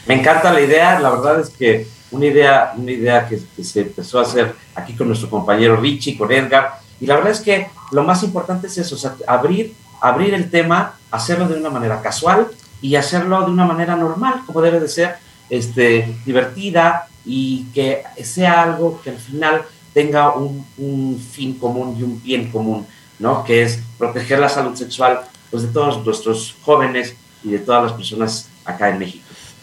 Me 0.05 0.15
encanta 0.15 0.51
la 0.51 0.61
idea, 0.61 0.99
la 0.99 1.09
verdad 1.11 1.39
es 1.39 1.49
que 1.49 1.87
una 2.11 2.25
idea, 2.25 2.73
una 2.75 2.91
idea 2.91 3.27
que, 3.27 3.39
se 3.63 3.81
empezó 3.81 4.19
a 4.19 4.23
hacer 4.23 4.53
aquí 4.75 4.93
con 4.93 5.07
nuestro 5.07 5.29
compañero 5.29 5.77
Richie, 5.77 6.17
con 6.17 6.31
Edgar, 6.31 6.79
y 6.99 7.05
la 7.05 7.15
verdad 7.15 7.31
es 7.31 7.41
que 7.41 7.67
lo 7.91 8.03
más 8.03 8.23
importante 8.23 8.67
es 8.67 8.77
eso, 8.77 9.15
abrir, 9.27 9.73
abrir 10.01 10.33
el 10.33 10.49
tema, 10.49 10.95
hacerlo 11.09 11.47
de 11.47 11.59
una 11.59 11.69
manera 11.69 12.01
casual 12.01 12.47
y 12.81 12.95
hacerlo 12.95 13.41
de 13.41 13.51
una 13.51 13.65
manera 13.65 13.95
normal, 13.95 14.41
como 14.45 14.61
debe 14.61 14.79
de 14.79 14.87
ser, 14.87 15.15
este, 15.49 16.15
divertida 16.25 17.07
y 17.25 17.65
que 17.73 18.03
sea 18.23 18.63
algo 18.63 19.01
que 19.01 19.11
al 19.11 19.17
final 19.17 19.63
tenga 19.93 20.31
un, 20.31 20.65
un 20.77 21.19
fin 21.19 21.57
común 21.57 21.95
y 21.97 22.03
un 22.03 22.21
bien 22.21 22.51
común, 22.51 22.87
¿no? 23.19 23.43
Que 23.43 23.63
es 23.63 23.81
proteger 23.97 24.39
la 24.39 24.49
salud 24.49 24.75
sexual 24.75 25.21
pues, 25.49 25.63
de 25.63 25.69
todos 25.69 26.03
nuestros 26.05 26.55
jóvenes 26.63 27.15
y 27.43 27.51
de 27.51 27.59
todas 27.59 27.83
las 27.83 27.93
personas 27.93 28.49
acá 28.63 28.89
en 28.89 28.99
México. 28.99 29.20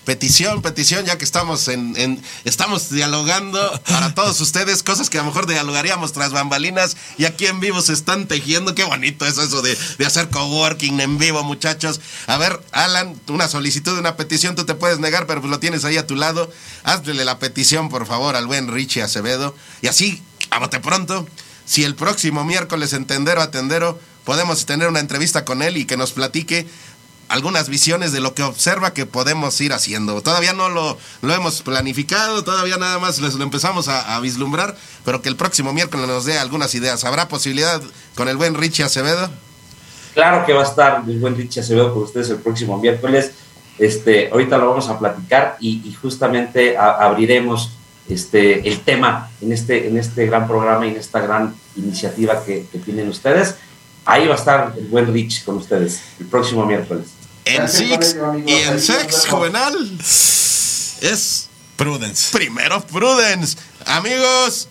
Petición, 0.08 0.62
petición, 0.62 1.04
ya 1.04 1.18
que 1.18 1.24
estamos 1.26 1.68
en, 1.68 2.22
estamos 2.44 2.88
dialogando 2.88 3.60
para 3.86 4.14
todos 4.14 4.40
ustedes, 4.40 4.82
cosas 4.82 5.10
que 5.10 5.18
a 5.18 5.20
lo 5.20 5.26
mejor 5.26 5.46
dialogaríamos 5.46 6.14
tras 6.14 6.32
bambalinas 6.32 6.96
y 7.18 7.26
aquí 7.26 7.44
en 7.44 7.60
vivo 7.60 7.82
se 7.82 7.92
están 7.92 8.26
tejiendo. 8.26 8.74
Qué 8.74 8.84
bonito 8.84 9.26
es 9.26 9.36
eso 9.36 9.60
de, 9.60 9.76
de 9.98 10.06
hacer 10.06 10.30
coworking 10.30 10.98
en 11.00 11.18
vivo, 11.18 11.42
muchachos. 11.44 12.00
A 12.26 12.38
ver, 12.38 12.58
Alan, 12.72 13.20
una 13.28 13.48
solicitud, 13.48 13.98
una 13.98 14.16
petición, 14.16 14.56
tú 14.56 14.64
te 14.64 14.74
puedes 14.74 14.98
negar, 14.98 15.26
pero 15.26 15.42
pues 15.42 15.50
lo 15.50 15.58
tienes 15.60 15.84
ahí 15.84 15.98
a 15.98 16.06
tu 16.06 16.16
lado. 16.16 16.50
Hazle 16.84 17.26
la 17.26 17.38
petición, 17.38 17.90
por 17.90 18.06
favor, 18.06 18.34
al 18.34 18.46
buen 18.46 18.72
Richie 18.72 19.02
Acevedo. 19.02 19.54
Y 19.82 19.88
así, 19.88 20.22
a 20.48 20.58
bote 20.58 20.80
pronto, 20.80 21.28
si 21.66 21.84
el 21.84 21.94
próximo 21.94 22.46
miércoles 22.46 22.94
en 22.94 23.04
Tendero 23.04 24.00
podemos 24.28 24.66
tener 24.66 24.88
una 24.88 25.00
entrevista 25.00 25.46
con 25.46 25.62
él 25.62 25.78
y 25.78 25.86
que 25.86 25.96
nos 25.96 26.12
platique 26.12 26.66
algunas 27.28 27.68
visiones 27.68 28.12
de 28.12 28.20
lo 28.20 28.34
que 28.34 28.42
observa 28.42 28.92
que 28.92 29.06
podemos 29.06 29.60
ir 29.60 29.72
haciendo. 29.72 30.20
Todavía 30.22 30.52
no 30.52 30.68
lo, 30.68 30.98
lo 31.22 31.34
hemos 31.34 31.62
planificado, 31.62 32.42
todavía 32.42 32.76
nada 32.76 32.98
más 32.98 33.18
lo 33.18 33.42
empezamos 33.42 33.88
a, 33.88 34.18
vislumbrar, 34.20 34.76
pero 35.04 35.22
que 35.22 35.28
el 35.28 35.36
próximo 35.36 35.72
miércoles 35.72 36.06
nos 36.08 36.24
dé 36.24 36.38
algunas 36.38 36.74
ideas. 36.74 37.04
¿Habrá 37.04 37.28
posibilidad 37.28 37.80
con 38.14 38.28
el 38.28 38.36
buen 38.36 38.54
Richie 38.54 38.84
Acevedo? 38.84 39.30
Claro 40.14 40.44
que 40.44 40.52
va 40.52 40.62
a 40.62 40.66
estar 40.66 41.02
el 41.06 41.18
buen 41.20 41.36
Richie 41.36 41.60
Acevedo 41.60 41.94
con 41.94 42.02
ustedes 42.02 42.30
el 42.30 42.38
próximo 42.38 42.78
miércoles. 42.78 43.32
Este, 43.78 44.28
ahorita 44.30 44.58
lo 44.58 44.70
vamos 44.70 44.88
a 44.88 44.98
platicar 44.98 45.56
y, 45.60 45.92
justamente 46.00 46.76
abriremos 46.76 47.70
este, 48.08 48.68
el 48.68 48.80
tema 48.80 49.30
en 49.40 49.52
este, 49.52 49.86
en 49.86 49.98
este 49.98 50.26
gran 50.26 50.48
programa 50.48 50.86
y 50.86 50.90
en 50.90 50.96
esta 50.96 51.20
gran 51.20 51.54
iniciativa 51.76 52.42
que, 52.44 52.66
que 52.72 52.78
tienen 52.78 53.08
ustedes. 53.08 53.54
Ahí 54.04 54.26
va 54.26 54.34
a 54.34 54.38
estar 54.38 54.74
el 54.76 54.86
buen 54.86 55.12
Rich 55.12 55.44
con 55.44 55.56
ustedes 55.58 56.02
el 56.18 56.26
próximo 56.26 56.66
miércoles. 56.66 57.17
En 57.48 57.68
Six 57.68 58.16
y 58.46 58.52
en 58.52 58.80
Sex. 58.80 59.26
Juvenal 59.28 59.98
es 61.00 61.48
Prudence. 61.76 62.28
primero 62.36 62.84
Prudence. 62.86 63.56
Amigos, 63.86 64.68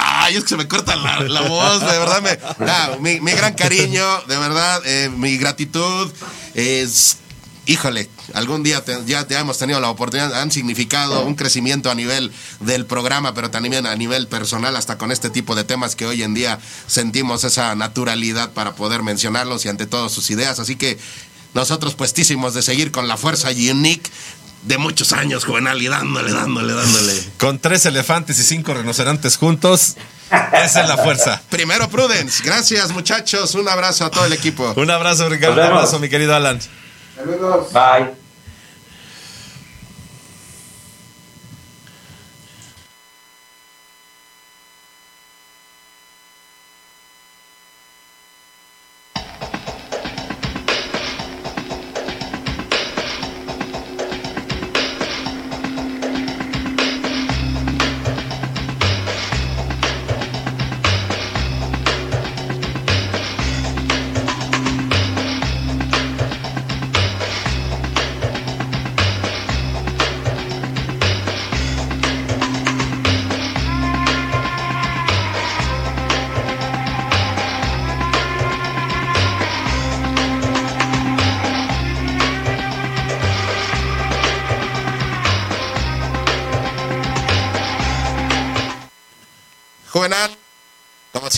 Ay, 0.00 0.36
es 0.36 0.42
que 0.44 0.50
se 0.50 0.56
me 0.56 0.68
corta 0.68 0.94
la, 0.94 1.20
la 1.20 1.40
voz, 1.42 1.80
de 1.80 1.86
verdad. 1.98 2.22
Me, 2.22 2.38
ah, 2.70 2.96
mi, 3.00 3.20
mi 3.20 3.32
gran 3.32 3.54
cariño, 3.54 4.04
de 4.28 4.36
verdad, 4.36 4.80
eh, 4.84 5.10
mi 5.10 5.36
gratitud. 5.38 6.08
Es, 6.54 7.16
híjole, 7.66 8.08
algún 8.32 8.62
día 8.62 8.84
te- 8.84 9.04
ya, 9.06 9.26
ya 9.26 9.40
hemos 9.40 9.58
tenido 9.58 9.80
la 9.80 9.90
oportunidad, 9.90 10.40
han 10.40 10.52
significado 10.52 11.24
un 11.24 11.34
crecimiento 11.34 11.90
a 11.90 11.96
nivel 11.96 12.32
del 12.60 12.86
programa, 12.86 13.34
pero 13.34 13.50
también 13.50 13.86
a 13.86 13.96
nivel 13.96 14.28
personal, 14.28 14.76
hasta 14.76 14.98
con 14.98 15.10
este 15.10 15.30
tipo 15.30 15.56
de 15.56 15.64
temas 15.64 15.96
que 15.96 16.06
hoy 16.06 16.22
en 16.22 16.32
día 16.32 16.60
sentimos 16.86 17.42
esa 17.42 17.74
naturalidad 17.74 18.50
para 18.52 18.76
poder 18.76 19.02
mencionarlos 19.02 19.64
y 19.64 19.68
ante 19.68 19.86
todo 19.86 20.08
sus 20.10 20.30
ideas. 20.30 20.60
Así 20.60 20.76
que 20.76 20.96
nosotros 21.58 21.96
puestísimos 21.96 22.54
de 22.54 22.62
seguir 22.62 22.92
con 22.92 23.08
la 23.08 23.16
fuerza 23.16 23.48
unique 23.48 24.08
de 24.62 24.78
muchos 24.78 25.12
años, 25.12 25.44
juvenal, 25.44 25.82
y 25.82 25.88
dándole, 25.88 26.32
dándole, 26.32 26.72
dándole. 26.72 27.12
Con 27.36 27.58
tres 27.58 27.84
elefantes 27.84 28.38
y 28.38 28.44
cinco 28.44 28.74
rinocerontes 28.74 29.36
juntos, 29.36 29.96
esa 30.52 30.82
es 30.82 30.88
la 30.88 30.96
fuerza. 30.96 31.42
Primero 31.50 31.88
Prudence, 31.88 32.44
gracias 32.44 32.92
muchachos, 32.92 33.56
un 33.56 33.68
abrazo 33.68 34.04
a 34.04 34.10
todo 34.10 34.24
el 34.24 34.32
equipo. 34.34 34.72
Un 34.76 34.88
abrazo, 34.88 35.28
Ricardo. 35.28 35.60
Un 35.60 35.66
abrazo, 35.66 35.98
mi 35.98 36.08
querido 36.08 36.32
Alan. 36.32 36.60
Saludos. 37.16 37.72
Bye. 37.72 38.27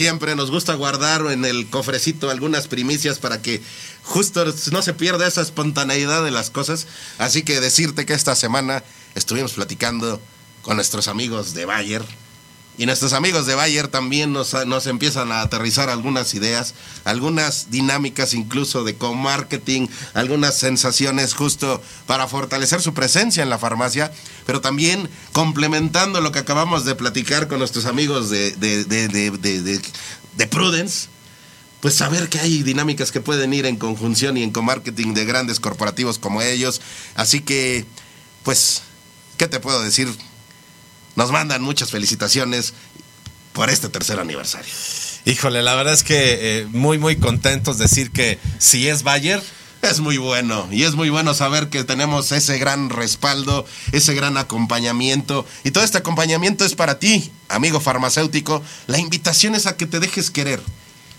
Siempre, 0.00 0.34
nos 0.34 0.50
gusta 0.50 0.72
guardar 0.76 1.26
en 1.30 1.44
el 1.44 1.68
cofrecito 1.68 2.30
algunas 2.30 2.68
primicias 2.68 3.18
para 3.18 3.42
que 3.42 3.60
justo 4.02 4.42
no 4.72 4.80
se 4.80 4.94
pierda 4.94 5.26
esa 5.26 5.42
espontaneidad 5.42 6.24
de 6.24 6.30
las 6.30 6.48
cosas. 6.48 6.86
Así 7.18 7.42
que 7.42 7.60
decirte 7.60 8.06
que 8.06 8.14
esta 8.14 8.34
semana 8.34 8.82
estuvimos 9.14 9.52
platicando 9.52 10.18
con 10.62 10.76
nuestros 10.76 11.06
amigos 11.06 11.52
de 11.52 11.66
Bayer. 11.66 12.02
Y 12.78 12.86
nuestros 12.86 13.12
amigos 13.12 13.44
de 13.44 13.54
Bayer 13.54 13.88
también 13.88 14.32
nos, 14.32 14.54
nos 14.66 14.86
empiezan 14.86 15.32
a 15.32 15.42
aterrizar 15.42 15.90
algunas 15.90 16.32
ideas, 16.32 16.72
algunas 17.04 17.70
dinámicas 17.70 18.32
incluso 18.32 18.84
de 18.84 18.94
co-marketing, 18.94 19.88
algunas 20.14 20.56
sensaciones 20.56 21.34
justo 21.34 21.82
para 22.06 22.26
fortalecer 22.26 22.80
su 22.80 22.94
presencia 22.94 23.42
en 23.42 23.50
la 23.50 23.58
farmacia, 23.58 24.10
pero 24.46 24.62
también 24.62 25.10
complementando 25.32 26.22
lo 26.22 26.32
que 26.32 26.38
acabamos 26.38 26.86
de 26.86 26.94
platicar 26.94 27.48
con 27.48 27.58
nuestros 27.58 27.84
amigos 27.84 28.30
de, 28.30 28.52
de, 28.52 28.84
de, 28.84 29.08
de, 29.08 29.30
de- 29.30 29.60
de- 29.62 29.80
de 30.38 30.46
Prudence, 30.46 31.08
pues 31.80 31.94
saber 31.94 32.30
que 32.30 32.38
hay 32.38 32.62
dinámicas 32.62 33.10
que 33.12 33.20
pueden 33.20 33.52
ir 33.52 33.66
en 33.66 33.76
conjunción 33.76 34.38
y 34.38 34.42
en 34.42 34.52
co-marketing 34.52 35.12
de 35.12 35.26
grandes 35.26 35.60
corporativos 35.60 36.18
como 36.18 36.40
ellos. 36.40 36.80
Así 37.14 37.40
que, 37.40 37.84
pues, 38.42 38.82
¿qué 39.36 39.48
te 39.48 39.60
puedo 39.60 39.82
decir? 39.82 40.08
Nos 41.16 41.30
mandan 41.30 41.62
muchas 41.62 41.90
felicitaciones 41.90 42.74
por 43.52 43.70
este 43.70 43.88
tercer 43.88 44.20
aniversario. 44.20 44.72
Híjole, 45.24 45.62
la 45.62 45.74
verdad 45.74 45.92
es 45.92 46.02
que 46.02 46.60
eh, 46.60 46.66
muy, 46.70 46.98
muy 46.98 47.16
contentos 47.16 47.78
decir 47.78 48.10
que 48.10 48.38
si 48.58 48.88
es 48.88 49.02
Bayer, 49.02 49.42
Es 49.82 50.00
muy 50.00 50.18
bueno 50.18 50.68
y 50.70 50.82
es 50.82 50.94
muy 50.94 51.08
bueno 51.08 51.32
saber 51.32 51.70
que 51.70 51.84
tenemos 51.84 52.32
ese 52.32 52.58
gran 52.58 52.90
respaldo, 52.90 53.64
ese 53.92 54.14
gran 54.14 54.36
acompañamiento 54.36 55.46
y 55.64 55.70
todo 55.70 55.84
este 55.84 55.96
acompañamiento 55.96 56.66
es 56.66 56.74
para 56.74 56.98
ti, 56.98 57.32
amigo 57.48 57.80
farmacéutico. 57.80 58.62
La 58.88 58.98
invitación 58.98 59.54
es 59.54 59.66
a 59.66 59.78
que 59.78 59.86
te 59.86 59.98
dejes 59.98 60.30
querer, 60.30 60.60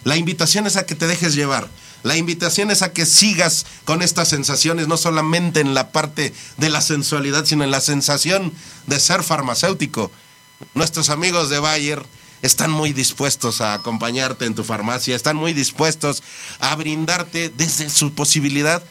la 0.04 0.16
invitación 0.16 0.68
es 0.68 0.78
a 0.78 0.86
que 0.86 0.94
te 0.94 1.08
dejes 1.08 1.34
llevar, 1.34 1.70
la 2.04 2.18
invitación 2.18 2.72
es 2.72 2.82
a 2.82 2.94
que 2.94 3.06
sigas 3.06 3.66
con 3.86 4.02
estas 4.02 4.30
sensaciones, 4.30 4.88
no 4.88 4.98
solamente 4.98 5.60
en 5.60 5.74
la 5.74 5.92
parte 5.92 6.34
de 6.58 6.70
la 6.70 6.82
sensualidad, 6.82 7.46
sino 7.46 7.64
en 7.64 7.72
la 7.72 7.82
sensación 7.82 8.54
de 8.88 9.00
ser 9.00 9.24
farmacéutico. 9.24 10.12
Nuestros 10.74 11.10
amigos 11.10 11.50
de 11.50 11.60
Bayer 11.60 12.04
están 12.42 12.72
muy 12.72 12.94
dispuestos 12.94 13.62
a 13.62 13.74
acompañarte 13.74 14.46
en 14.46 14.56
tu 14.56 14.64
farmacia, 14.64 15.16
están 15.16 15.36
muy 15.36 15.54
dispuestos 15.54 16.24
a 16.60 16.76
brindarte 16.76 17.50
desde 17.50 17.90
su 17.90 18.14
posibilidad 18.14 18.84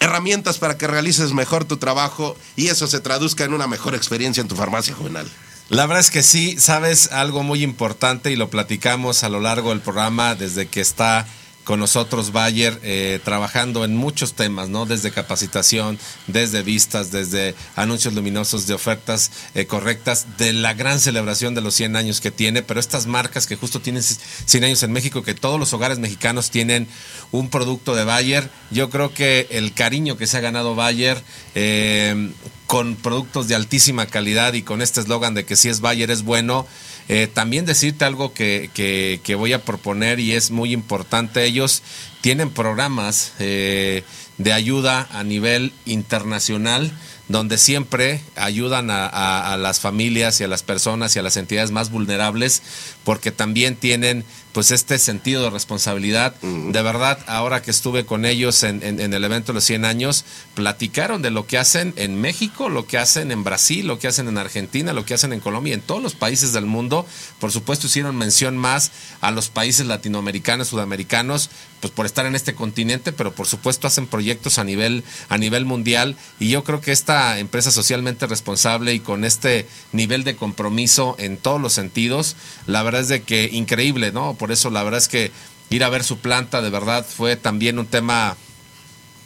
herramientas 0.00 0.58
para 0.58 0.76
que 0.76 0.86
realices 0.86 1.32
mejor 1.32 1.64
tu 1.64 1.76
trabajo 1.76 2.36
y 2.56 2.68
eso 2.68 2.86
se 2.86 3.00
traduzca 3.00 3.44
en 3.44 3.54
una 3.54 3.66
mejor 3.66 3.94
experiencia 3.94 4.40
en 4.40 4.48
tu 4.48 4.56
farmacia 4.56 4.94
juvenal. 4.94 5.30
La 5.70 5.86
verdad 5.86 6.00
es 6.00 6.10
que 6.10 6.22
sí, 6.22 6.56
sabes 6.58 7.10
algo 7.10 7.42
muy 7.42 7.62
importante 7.62 8.30
y 8.30 8.36
lo 8.36 8.50
platicamos 8.50 9.24
a 9.24 9.30
lo 9.30 9.40
largo 9.40 9.70
del 9.70 9.80
programa 9.80 10.34
desde 10.34 10.66
que 10.66 10.82
está 10.82 11.26
con 11.64 11.80
nosotros 11.80 12.32
Bayer 12.32 12.78
eh, 12.82 13.20
trabajando 13.24 13.84
en 13.84 13.96
muchos 13.96 14.34
temas, 14.34 14.68
¿no? 14.68 14.86
Desde 14.86 15.10
capacitación, 15.10 15.98
desde 16.26 16.62
vistas, 16.62 17.10
desde 17.10 17.54
anuncios 17.74 18.14
luminosos 18.14 18.66
de 18.66 18.74
ofertas 18.74 19.30
eh, 19.54 19.66
correctas, 19.66 20.26
de 20.38 20.52
la 20.52 20.74
gran 20.74 21.00
celebración 21.00 21.54
de 21.54 21.62
los 21.62 21.74
100 21.74 21.96
años 21.96 22.20
que 22.20 22.30
tiene, 22.30 22.62
pero 22.62 22.80
estas 22.80 23.06
marcas 23.06 23.46
que 23.46 23.56
justo 23.56 23.80
tienen 23.80 24.02
100 24.02 24.64
años 24.64 24.82
en 24.82 24.92
México, 24.92 25.22
que 25.22 25.34
todos 25.34 25.58
los 25.58 25.72
hogares 25.72 25.98
mexicanos 25.98 26.50
tienen 26.50 26.86
un 27.32 27.48
producto 27.48 27.94
de 27.94 28.04
Bayer, 28.04 28.50
yo 28.70 28.90
creo 28.90 29.12
que 29.12 29.48
el 29.50 29.72
cariño 29.72 30.16
que 30.16 30.26
se 30.26 30.36
ha 30.36 30.40
ganado 30.40 30.74
Bayer 30.74 31.22
eh, 31.54 32.30
con 32.66 32.96
productos 32.96 33.48
de 33.48 33.54
altísima 33.54 34.06
calidad 34.06 34.54
y 34.54 34.62
con 34.62 34.82
este 34.82 35.00
eslogan 35.00 35.34
de 35.34 35.44
que 35.44 35.56
si 35.56 35.68
es 35.68 35.80
Bayer 35.80 36.10
es 36.10 36.22
bueno, 36.22 36.66
eh, 37.08 37.28
también 37.32 37.66
decirte 37.66 38.04
algo 38.04 38.32
que, 38.32 38.70
que, 38.74 39.34
voy 39.34 39.52
a 39.52 39.62
proponer 39.62 40.20
y 40.20 40.32
es 40.32 40.50
muy 40.50 40.72
importante. 40.72 41.44
Ellos 41.44 41.82
tienen 42.20 42.50
programas 42.50 43.32
eh, 43.38 44.04
de 44.38 44.52
ayuda 44.52 45.08
a 45.12 45.22
nivel 45.22 45.72
internacional 45.84 46.92
donde 47.28 47.56
siempre 47.56 48.20
ayudan 48.36 48.90
a, 48.90 49.06
a, 49.06 49.56
las 49.56 49.80
familias 49.80 50.40
y 50.40 50.44
a 50.44 50.48
las 50.48 50.62
personas 50.62 51.16
y 51.16 51.18
a 51.18 51.22
las 51.22 51.38
entidades 51.38 51.70
más 51.70 51.90
vulnerables, 51.90 52.62
porque 53.02 53.32
también 53.32 53.76
tienen 53.76 54.24
pues 54.54 54.70
este 54.70 54.98
sentido 54.98 55.42
de 55.42 55.50
responsabilidad. 55.50 56.34
De 56.40 56.80
verdad, 56.80 57.18
ahora 57.26 57.60
que 57.60 57.72
estuve 57.72 58.06
con 58.06 58.24
ellos 58.24 58.62
en, 58.62 58.82
el 58.82 59.24
evento 59.24 59.52
de 59.52 59.54
los 59.54 59.64
100 59.64 59.84
años, 59.84 60.24
platicaron 60.54 61.22
de 61.22 61.32
lo 61.32 61.46
que 61.46 61.58
hacen 61.58 61.92
en 61.96 62.20
México, 62.20 62.68
lo 62.68 62.86
que 62.86 62.96
hacen 62.96 63.32
en 63.32 63.42
Brasil, 63.42 63.86
lo 63.86 63.98
que 63.98 64.06
hacen 64.06 64.28
en 64.28 64.38
Argentina, 64.38 64.92
lo 64.92 65.04
que 65.04 65.14
hacen 65.14 65.32
en 65.32 65.40
Colombia, 65.40 65.74
en 65.74 65.80
todos 65.80 66.00
los 66.00 66.14
países 66.14 66.52
del 66.52 66.66
mundo. 66.66 67.04
Por 67.40 67.50
supuesto, 67.50 67.88
hicieron 67.88 68.16
mención 68.16 68.56
más 68.56 68.92
a 69.20 69.32
los 69.32 69.48
países 69.48 69.86
latinoamericanos, 69.86 70.68
sudamericanos, 70.68 71.50
pues 71.80 71.92
por 71.92 72.06
estar 72.06 72.24
en 72.24 72.36
este 72.36 72.54
continente, 72.54 73.12
pero 73.12 73.34
por 73.34 73.46
supuesto 73.46 73.86
hacen 73.88 74.06
proyectos 74.06 74.58
a 74.58 74.64
nivel, 74.64 75.02
a 75.28 75.36
nivel 75.36 75.64
mundial. 75.64 76.16
Y 76.38 76.48
yo 76.48 76.62
creo 76.62 76.80
que 76.80 76.92
esta 76.92 77.40
empresa 77.40 77.72
socialmente 77.72 78.26
responsable 78.28 78.94
y 78.94 79.00
con 79.00 79.24
este 79.24 79.66
nivel 79.92 80.22
de 80.22 80.36
compromiso 80.36 81.16
en 81.18 81.36
todos 81.38 81.60
los 81.60 81.72
sentidos, 81.72 82.36
la 82.66 82.82
verdad 82.84 83.02
es 83.02 83.08
de 83.08 83.22
que 83.22 83.50
increíble, 83.52 84.12
¿no? 84.12 84.34
Por 84.44 84.52
eso 84.52 84.68
la 84.68 84.82
verdad 84.82 84.98
es 84.98 85.08
que 85.08 85.32
ir 85.70 85.84
a 85.84 85.88
ver 85.88 86.04
su 86.04 86.18
planta 86.18 86.60
de 86.60 86.68
verdad 86.68 87.06
fue 87.06 87.34
también 87.34 87.78
un 87.78 87.86
tema 87.86 88.36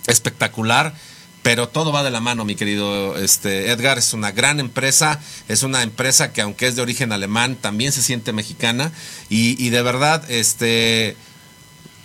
espectacular. 0.06 0.94
Pero 1.42 1.68
todo 1.68 1.90
va 1.90 2.04
de 2.04 2.12
la 2.12 2.20
mano, 2.20 2.44
mi 2.44 2.54
querido 2.54 3.16
este, 3.18 3.72
Edgar. 3.72 3.98
Es 3.98 4.12
una 4.12 4.30
gran 4.30 4.60
empresa. 4.60 5.18
Es 5.48 5.64
una 5.64 5.82
empresa 5.82 6.32
que, 6.32 6.40
aunque 6.40 6.68
es 6.68 6.76
de 6.76 6.82
origen 6.82 7.10
alemán, 7.10 7.56
también 7.56 7.90
se 7.90 8.00
siente 8.00 8.32
mexicana. 8.32 8.92
Y, 9.28 9.70
de 9.70 9.82
verdad, 9.82 10.22
este, 10.30 11.16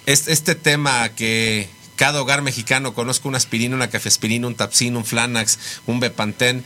este 0.07 0.55
tema 0.55 1.09
que 1.09 1.69
cada 1.97 2.19
hogar 2.19 2.41
mexicano 2.41 2.95
conozca 2.95 3.27
una 3.27 3.37
aspirina, 3.37 3.75
una 3.75 3.91
cafeaspirina, 3.91 4.47
un 4.47 4.55
tapsin, 4.55 4.97
un 4.97 5.05
flanax, 5.05 5.59
un 5.85 5.99
bepantén, 5.99 6.65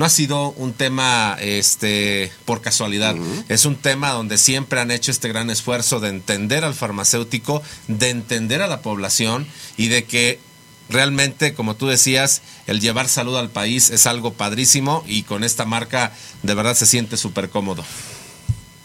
no 0.00 0.06
ha 0.06 0.08
sido 0.08 0.52
un 0.52 0.72
tema 0.72 1.36
este, 1.40 2.32
por 2.46 2.62
casualidad. 2.62 3.14
Es 3.50 3.66
un 3.66 3.76
tema 3.76 4.12
donde 4.12 4.38
siempre 4.38 4.80
han 4.80 4.90
hecho 4.90 5.10
este 5.10 5.28
gran 5.28 5.50
esfuerzo 5.50 6.00
de 6.00 6.08
entender 6.08 6.64
al 6.64 6.74
farmacéutico, 6.74 7.62
de 7.86 8.08
entender 8.08 8.62
a 8.62 8.66
la 8.66 8.80
población 8.80 9.46
y 9.76 9.88
de 9.88 10.04
que 10.04 10.40
realmente, 10.88 11.52
como 11.52 11.76
tú 11.76 11.86
decías, 11.86 12.40
el 12.66 12.80
llevar 12.80 13.10
salud 13.10 13.36
al 13.36 13.50
país 13.50 13.90
es 13.90 14.06
algo 14.06 14.32
padrísimo 14.32 15.04
y 15.06 15.24
con 15.24 15.44
esta 15.44 15.66
marca 15.66 16.14
de 16.42 16.54
verdad 16.54 16.74
se 16.74 16.86
siente 16.86 17.18
súper 17.18 17.50
cómodo. 17.50 17.84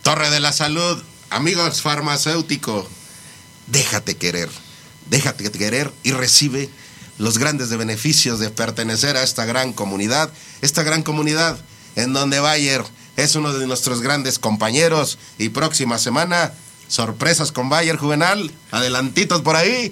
Torre 0.01 0.29
de 0.29 0.41
la 0.41 0.51
Salud, 0.51 1.01
amigos 1.29 1.81
farmacéutico, 1.81 2.85
déjate 3.67 4.17
querer, 4.17 4.49
déjate 5.09 5.49
querer 5.49 5.93
y 6.03 6.11
recibe 6.11 6.69
los 7.17 7.37
grandes 7.37 7.75
beneficios 7.75 8.39
de 8.39 8.49
pertenecer 8.49 9.17
a 9.17 9.23
esta 9.23 9.45
gran 9.45 9.73
comunidad, 9.73 10.29
esta 10.61 10.83
gran 10.83 11.03
comunidad 11.03 11.57
en 11.95 12.13
donde 12.13 12.39
Bayer 12.39 12.83
es 13.15 13.35
uno 13.35 13.53
de 13.53 13.67
nuestros 13.67 14.01
grandes 14.01 14.39
compañeros 14.39 15.17
y 15.37 15.49
próxima 15.49 15.97
semana 15.97 16.51
sorpresas 16.87 17.51
con 17.51 17.69
Bayer 17.69 17.97
Juvenal, 17.97 18.51
adelantitos 18.71 19.41
por 19.41 19.55
ahí, 19.55 19.91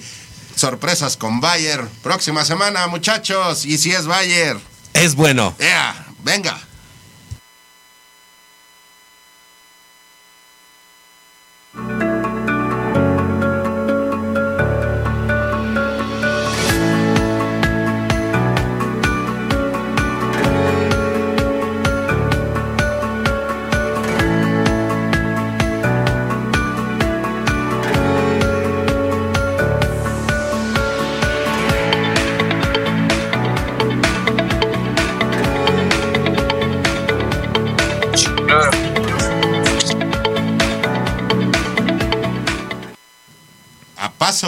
sorpresas 0.56 1.18
con 1.18 1.42
Bayer, 1.42 1.82
próxima 2.02 2.46
semana 2.46 2.88
muchachos, 2.88 3.66
y 3.66 3.78
si 3.78 3.92
es 3.92 4.06
Bayer. 4.06 4.58
Es 4.94 5.16
bueno. 5.16 5.56
Yeah, 5.60 6.06
venga. 6.24 6.60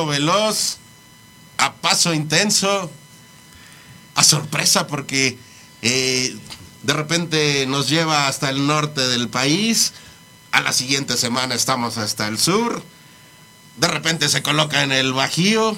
Veloz, 0.03 0.77
a 1.57 1.73
paso 1.75 2.13
intenso, 2.13 2.89
a 4.15 4.23
sorpresa 4.23 4.87
porque 4.87 5.37
eh, 5.81 6.35
de 6.83 6.93
repente 6.93 7.65
nos 7.67 7.87
lleva 7.87 8.27
hasta 8.27 8.49
el 8.49 8.65
norte 8.65 9.07
del 9.07 9.29
país, 9.29 9.93
a 10.51 10.61
la 10.61 10.73
siguiente 10.73 11.17
semana 11.17 11.53
estamos 11.53 11.97
hasta 11.97 12.27
el 12.27 12.39
sur, 12.39 12.81
de 13.77 13.87
repente 13.87 14.29
se 14.29 14.41
coloca 14.41 14.83
en 14.83 14.91
el 14.91 15.13
Bajío. 15.13 15.75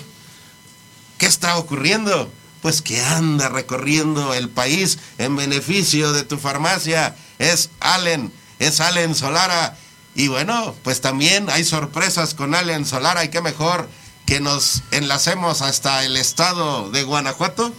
¿Qué 1.17 1.25
está 1.25 1.57
ocurriendo? 1.57 2.31
Pues 2.61 2.81
que 2.81 3.01
anda 3.01 3.49
recorriendo 3.49 4.33
el 4.33 4.49
país 4.49 4.99
en 5.17 5.35
beneficio 5.35 6.13
de 6.13 6.23
tu 6.23 6.37
farmacia. 6.37 7.15
Es 7.39 7.71
Allen, 7.79 8.31
es 8.59 8.79
Allen 8.81 9.15
Solara. 9.15 9.77
Y 10.13 10.27
bueno, 10.27 10.75
pues 10.83 11.01
también 11.01 11.49
hay 11.49 11.63
sorpresas 11.63 12.33
con 12.33 12.53
Allen 12.53 12.85
Solara 12.85 13.23
y 13.23 13.29
qué 13.29 13.41
mejor 13.41 13.89
que 14.27 14.41
nos 14.41 14.83
enlacemos 14.91 15.61
hasta 15.63 16.03
el 16.03 16.17
estado 16.17 16.91
de 16.91 17.03
Guanajuato. 17.03 17.73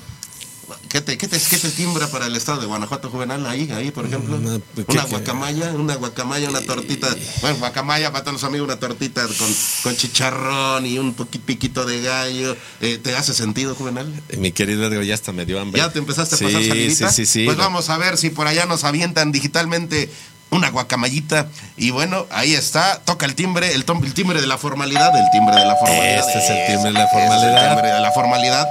¿Qué 0.89 1.03
te, 1.03 1.19
qué, 1.19 1.29
te, 1.29 1.39
¿Qué 1.39 1.59
te, 1.59 1.69
timbra 1.71 2.09
para 2.09 2.27
el 2.27 2.37
estado 2.37 2.61
de 2.61 2.67
Guanajuato 2.67 3.11
juvenal 3.11 3.47
ahí, 3.47 3.71
ahí 3.73 3.91
por 3.91 4.07
ejemplo? 4.07 4.37
Una, 4.37 5.05
guacamaya, 5.05 5.71
una 5.73 5.95
guacamaya, 5.97 6.49
una 6.49 6.63
tortita. 6.63 7.15
Bueno, 7.43 7.59
guacamaya 7.59 8.11
para 8.11 8.25
todos 8.25 8.35
los 8.35 8.45
amigos, 8.45 8.67
una 8.67 8.79
tortita 8.79 9.27
con, 9.27 9.55
con 9.83 9.97
chicharrón 9.97 10.87
y 10.87 10.99
un 10.99 11.15
piquito 11.15 11.85
de 11.85 12.01
gallo. 12.01 12.57
Eh, 12.81 12.99
¿Te 13.03 13.15
hace 13.15 13.35
sentido, 13.35 13.75
juvenal? 13.75 14.11
Mi 14.39 14.53
querido 14.53 14.87
Edgar, 14.87 15.05
ya 15.05 15.15
hasta 15.15 15.33
me 15.33 15.45
dio 15.45 15.61
hambre. 15.61 15.81
¿Ya 15.81 15.93
te 15.93 15.99
empezaste 15.99 16.37
a 16.37 16.39
pasar 16.39 16.65
salidita? 16.65 17.11
Sí, 17.11 17.27
sí, 17.27 17.33
sí. 17.33 17.45
Pues 17.45 17.59
vamos 17.59 17.91
a 17.91 17.99
ver 17.99 18.17
si 18.17 18.31
por 18.31 18.47
allá 18.47 18.65
nos 18.65 18.85
avientan 18.85 19.33
digitalmente 19.33 20.11
una 20.51 20.71
guacamayita. 20.71 21.47
Y 21.77 21.91
bueno, 21.91 22.27
ahí 22.31 22.55
está, 22.55 23.01
toca 23.05 23.27
el 23.27 23.35
timbre, 23.35 23.75
el, 23.75 23.85
timbre 23.85 24.41
de 24.41 24.47
la 24.47 24.59
formalidad, 24.59 25.17
el 25.17 25.31
timbre 25.31 25.57
de 25.57 25.67
la 25.67 25.77
formalidad. 25.77 26.19
Este 26.19 26.39
es 26.39 26.51
el 26.51 26.67
timbre 26.67 26.93
de 26.93 26.99
la 26.99 27.09
formalidad. 27.09 27.55
Es 27.55 27.63
el 27.63 27.69
timbre 27.69 27.93
de 27.93 28.01
la 28.01 28.13
formalidad. 28.13 28.69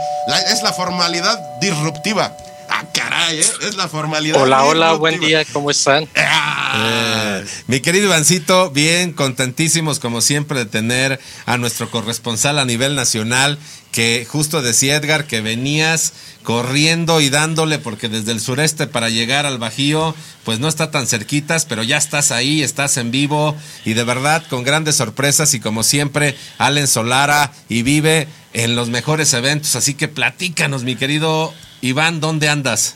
es 0.52 0.64
la 0.64 0.74
formalidad 0.74 1.60
disruptiva. 1.60 2.32
Ah, 2.80 2.86
caray, 2.94 3.40
¿eh? 3.40 3.46
es 3.62 3.76
la 3.76 3.88
formalidad. 3.88 4.40
Hola, 4.40 4.64
hola, 4.64 4.94
buen 4.94 5.20
día, 5.20 5.44
¿cómo 5.46 5.72
están? 5.72 6.08
Ah, 6.16 7.40
Eh, 7.42 7.46
mi 7.66 7.80
querido 7.80 8.06
Ivancito, 8.06 8.70
bien 8.70 9.14
contentísimos 9.14 10.00
como 10.00 10.22
siempre 10.22 10.60
de 10.60 10.66
tener 10.66 11.20
a 11.48 11.58
nuestro 11.58 11.90
corresponsal 11.90 12.60
a 12.60 12.66
nivel 12.66 12.94
nacional, 12.94 13.58
que 13.92 14.28
justo 14.30 14.62
decía 14.62 14.98
Edgar 14.98 15.26
que 15.26 15.42
venías 15.42 16.14
corriendo 16.44 17.20
y 17.20 17.30
dándole 17.30 17.80
porque 17.80 18.10
desde 18.10 18.32
el 18.32 18.40
sureste 18.42 18.86
para 18.86 19.10
llegar 19.10 19.48
al 19.48 19.58
Bajío 19.58 20.14
pues 20.44 20.60
no 20.60 20.68
está 20.68 20.92
tan 20.92 21.08
cerquitas, 21.08 21.66
pero 21.66 21.82
ya 21.82 21.98
estás 21.98 22.32
ahí, 22.32 22.62
estás 22.62 22.98
en 22.98 23.10
vivo 23.10 23.56
y 23.86 23.94
de 23.94 24.04
verdad 24.04 24.44
con 24.50 24.64
grandes 24.64 24.98
sorpresas 24.98 25.56
y 25.56 25.60
como 25.60 25.82
siempre 25.82 26.38
Allen 26.60 26.88
Solara 26.88 27.52
y 27.70 27.82
vive 27.82 28.28
en 28.54 28.76
los 28.76 28.90
mejores 28.90 29.34
eventos, 29.34 29.76
así 29.76 29.96
que 29.96 30.08
platícanos 30.08 30.84
mi 30.84 30.96
querido 30.96 31.54
Iván, 31.82 32.20
¿dónde 32.20 32.50
andas? 32.50 32.96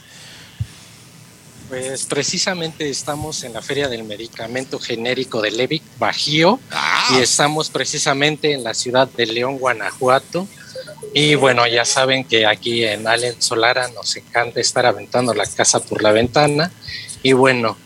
Pues 1.68 2.04
precisamente 2.04 2.88
estamos 2.90 3.44
en 3.44 3.54
la 3.54 3.62
Feria 3.62 3.88
del 3.88 4.04
Medicamento 4.04 4.78
Genérico 4.78 5.40
de 5.40 5.50
Levic, 5.52 5.82
Bajío, 5.98 6.60
Ah. 6.70 7.08
y 7.16 7.22
estamos 7.22 7.70
precisamente 7.70 8.52
en 8.52 8.62
la 8.62 8.74
ciudad 8.74 9.08
de 9.08 9.26
León, 9.26 9.58
Guanajuato. 9.58 10.46
Y 11.14 11.34
bueno, 11.34 11.66
ya 11.66 11.84
saben 11.86 12.24
que 12.24 12.46
aquí 12.46 12.84
en 12.84 13.06
Allen 13.06 13.40
Solara 13.40 13.88
nos 13.88 14.14
encanta 14.16 14.60
estar 14.60 14.84
aventando 14.84 15.32
la 15.32 15.46
casa 15.46 15.80
por 15.80 16.02
la 16.02 16.12
ventana. 16.12 16.70
Y 17.22 17.32
bueno, 17.32 17.76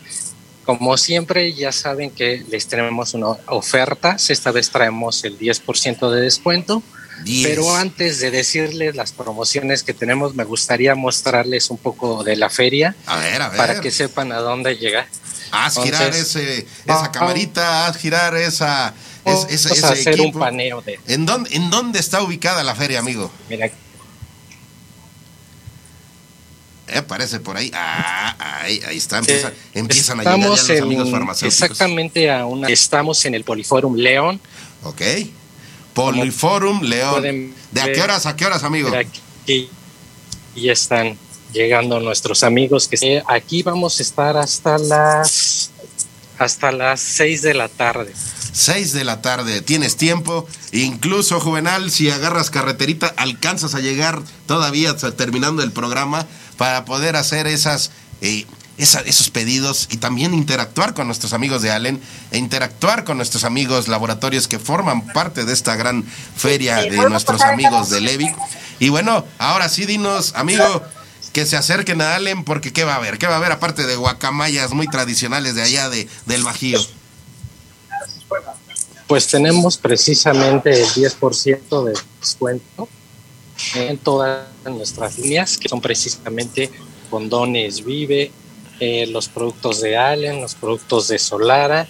como 0.65 0.97
siempre, 0.97 1.53
ya 1.53 1.71
saben 1.71 2.09
que 2.11 2.43
les 2.49 2.67
tenemos 2.67 3.13
una 3.13 3.27
ofertas. 3.47 4.29
Esta 4.29 4.51
vez 4.51 4.69
traemos 4.69 5.23
el 5.23 5.37
10% 5.37 6.11
de 6.11 6.21
descuento. 6.21 6.83
Diez. 7.23 7.47
Pero 7.47 7.75
antes 7.75 8.19
de 8.19 8.31
decirles 8.31 8.95
las 8.95 9.11
promociones 9.11 9.83
que 9.83 9.93
tenemos, 9.93 10.35
me 10.35 10.43
gustaría 10.43 10.95
mostrarles 10.95 11.69
un 11.69 11.77
poco 11.77 12.23
de 12.23 12.35
la 12.35 12.49
feria 12.49 12.95
A 13.05 13.17
ver, 13.17 13.41
a 13.41 13.49
ver. 13.49 13.57
para 13.57 13.81
que 13.81 13.91
sepan 13.91 14.31
a 14.31 14.37
dónde 14.37 14.75
llegar. 14.75 15.07
Haz 15.51 15.77
girar 15.81 16.13
ese, 16.13 16.67
esa 16.85 17.11
camarita, 17.11 17.87
haz 17.87 17.97
girar 17.97 18.35
esa, 18.35 18.93
es- 19.25 19.47
ese, 19.49 19.69
a 19.69 19.73
ese 19.73 19.85
hacer 19.87 20.19
un 20.21 20.31
paneo 20.33 20.81
de, 20.81 20.99
¿En 21.07 21.25
dónde, 21.25 21.49
¿En 21.55 21.69
dónde 21.69 21.99
está 21.99 22.21
ubicada 22.21 22.63
la 22.63 22.75
feria, 22.75 22.99
amigo? 22.99 23.31
mira, 23.49 23.69
Eh, 26.89 27.01
parece 27.01 27.41
por 27.41 27.57
ahí. 27.57 27.69
Ah, 27.73 28.61
ahí, 28.61 28.79
ahí 28.87 28.95
está. 28.97 29.17
Empieza- 29.17 29.51
empiezan 29.73 30.21
a 30.21 30.23
llegar 30.23 30.39
ya 30.39 30.47
los 30.47 30.69
amigos 30.69 31.11
farmacéuticos. 31.11 31.61
exactamente 31.63 32.31
a 32.31 32.45
una, 32.45 32.69
estamos 32.69 33.25
en 33.25 33.35
el 33.35 33.43
Poliforum 33.43 33.95
León. 33.95 34.39
Ok. 34.83 35.01
Poliforum 35.97 36.81
León. 36.83 37.53
¿De 37.71 37.81
a 37.81 37.91
qué 37.91 38.01
horas 38.01 38.27
a 38.27 38.35
qué 38.35 38.45
horas, 38.45 38.63
amigo? 38.63 38.89
Aquí 38.95 39.69
ya 40.55 40.71
están 40.71 41.17
llegando 41.51 41.99
nuestros 41.99 42.43
amigos 42.43 42.87
que 42.87 42.97
eh, 43.01 43.23
aquí 43.27 43.63
vamos 43.63 43.99
a 43.99 44.03
estar 44.03 44.37
hasta 44.37 44.77
las 44.77 45.71
hasta 46.37 46.71
las 46.71 47.01
6 47.01 47.41
de 47.41 47.53
la 47.55 47.67
tarde. 47.67 48.13
6 48.53 48.93
de 48.93 49.03
la 49.05 49.23
tarde, 49.23 49.61
tienes 49.61 49.97
tiempo. 49.97 50.47
Incluso, 50.71 51.39
Juvenal, 51.39 51.89
si 51.89 52.11
agarras 52.11 52.51
carreterita, 52.51 53.07
alcanzas 53.17 53.73
a 53.73 53.79
llegar 53.79 54.21
todavía 54.45 54.95
terminando 54.95 55.63
el 55.63 55.71
programa 55.71 56.27
para 56.57 56.85
poder 56.85 57.15
hacer 57.15 57.47
esas, 57.47 57.91
eh, 58.21 58.45
esa- 58.77 59.01
esos 59.01 59.29
pedidos 59.29 59.87
y 59.91 59.97
también 59.97 60.33
interactuar 60.33 60.93
con 60.93 61.07
nuestros 61.07 61.33
amigos 61.33 61.61
de 61.61 61.71
Allen 61.71 62.01
e 62.31 62.37
interactuar 62.37 63.03
con 63.03 63.17
nuestros 63.17 63.43
amigos 63.43 63.87
laboratorios 63.87 64.47
que 64.47 64.59
forman 64.59 65.05
parte 65.13 65.45
de 65.45 65.53
esta 65.53 65.75
gran 65.75 66.03
feria 66.35 66.77
de 66.77 66.97
nuestros 67.09 67.41
amigos 67.41 67.89
de 67.89 68.01
Levi. 68.01 68.29
Y 68.79 68.89
bueno, 68.89 69.25
ahora 69.39 69.69
sí, 69.69 69.85
dinos, 69.85 70.33
amigo. 70.35 70.83
Que 71.33 71.45
se 71.45 71.55
acerquen 71.55 72.01
a 72.01 72.15
Allen 72.15 72.43
porque 72.43 72.73
¿qué 72.73 72.83
va 72.83 72.93
a 72.93 72.95
haber? 72.95 73.19
¿Qué 73.19 73.27
va 73.27 73.33
a 73.35 73.37
haber 73.37 73.51
aparte 73.51 73.85
de 73.85 73.95
guacamayas 73.95 74.71
muy 74.73 74.87
tradicionales 74.87 75.53
de 75.53 75.61
allá 75.61 75.87
de, 75.87 76.07
del 76.25 76.43
Bajío? 76.43 76.79
Pues 79.07 79.27
tenemos 79.27 79.77
precisamente 79.77 80.81
el 80.81 80.87
10% 80.89 81.85
de 81.85 81.93
descuento 82.19 82.89
en 83.75 83.97
todas 83.99 84.47
nuestras 84.65 85.17
líneas, 85.17 85.57
que 85.57 85.69
son 85.69 85.79
precisamente 85.79 86.71
condones 87.09 87.85
Vive, 87.85 88.31
eh, 88.79 89.07
los 89.07 89.27
productos 89.27 89.81
de 89.81 89.97
Allen, 89.97 90.41
los 90.41 90.55
productos 90.55 91.07
de 91.07 91.19
Solara. 91.19 91.87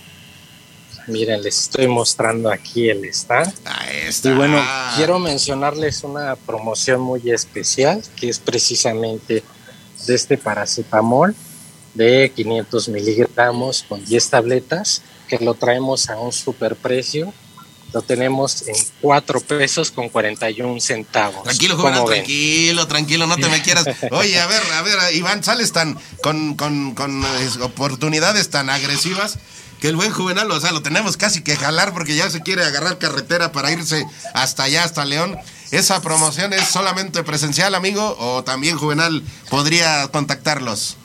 Miren, 1.07 1.41
les 1.41 1.57
estoy 1.59 1.88
mostrando 1.88 2.51
aquí 2.51 2.89
el 2.89 3.05
stand. 3.05 3.53
Ahí 3.65 3.97
está. 4.07 4.29
Y 4.29 4.33
bueno, 4.33 4.61
quiero 4.97 5.19
mencionarles 5.19 6.03
una 6.03 6.35
promoción 6.35 6.99
muy 7.01 7.31
especial, 7.31 8.03
que 8.15 8.29
es 8.29 8.39
precisamente 8.39 9.43
de 10.05 10.15
este 10.15 10.38
paracetamol 10.38 11.33
de 11.93 12.31
500 12.35 12.89
miligramos 12.89 13.83
con 13.88 14.03
10 14.03 14.29
tabletas, 14.29 15.01
que 15.27 15.39
lo 15.39 15.55
traemos 15.55 16.09
a 16.09 16.19
un 16.19 16.31
superprecio. 16.31 17.33
Lo 17.93 18.01
tenemos 18.01 18.67
en 18.67 18.75
4 19.01 19.41
pesos 19.41 19.91
con 19.91 20.09
41 20.09 20.79
centavos. 20.81 21.43
Tranquilo, 21.43 21.77
¿Cómo 21.77 21.88
Juvenal, 21.88 22.05
ven? 22.07 22.17
tranquilo, 22.17 22.88
tranquilo, 22.88 23.27
no 23.27 23.38
te 23.38 23.47
me 23.47 23.61
quieras. 23.61 23.85
Oye, 24.11 24.39
a 24.39 24.47
ver, 24.47 24.61
a 24.73 24.81
ver, 24.81 24.97
Iván, 25.15 25.43
sales 25.43 25.71
tan 25.71 25.97
con, 26.21 26.55
con, 26.55 26.95
con 26.95 27.23
oportunidades 27.61 28.49
tan 28.49 28.69
agresivas 28.69 29.39
que 29.79 29.88
el 29.88 29.95
buen 29.95 30.11
Juvenal, 30.11 30.49
o 30.51 30.59
sea, 30.59 30.71
lo 30.71 30.81
tenemos 30.81 31.17
casi 31.17 31.41
que 31.41 31.55
jalar 31.55 31.93
porque 31.93 32.15
ya 32.15 32.29
se 32.29 32.41
quiere 32.41 32.63
agarrar 32.63 32.97
carretera 32.97 33.51
para 33.51 33.71
irse 33.71 34.05
hasta 34.33 34.63
allá, 34.63 34.83
hasta 34.83 35.05
León. 35.05 35.38
¿Esa 35.71 36.01
promoción 36.01 36.53
es 36.53 36.67
solamente 36.67 37.23
presencial, 37.23 37.75
amigo? 37.75 38.15
¿O 38.19 38.43
también 38.43 38.77
Juvenal 38.77 39.21
podría 39.49 40.07
contactarlos? 40.07 40.97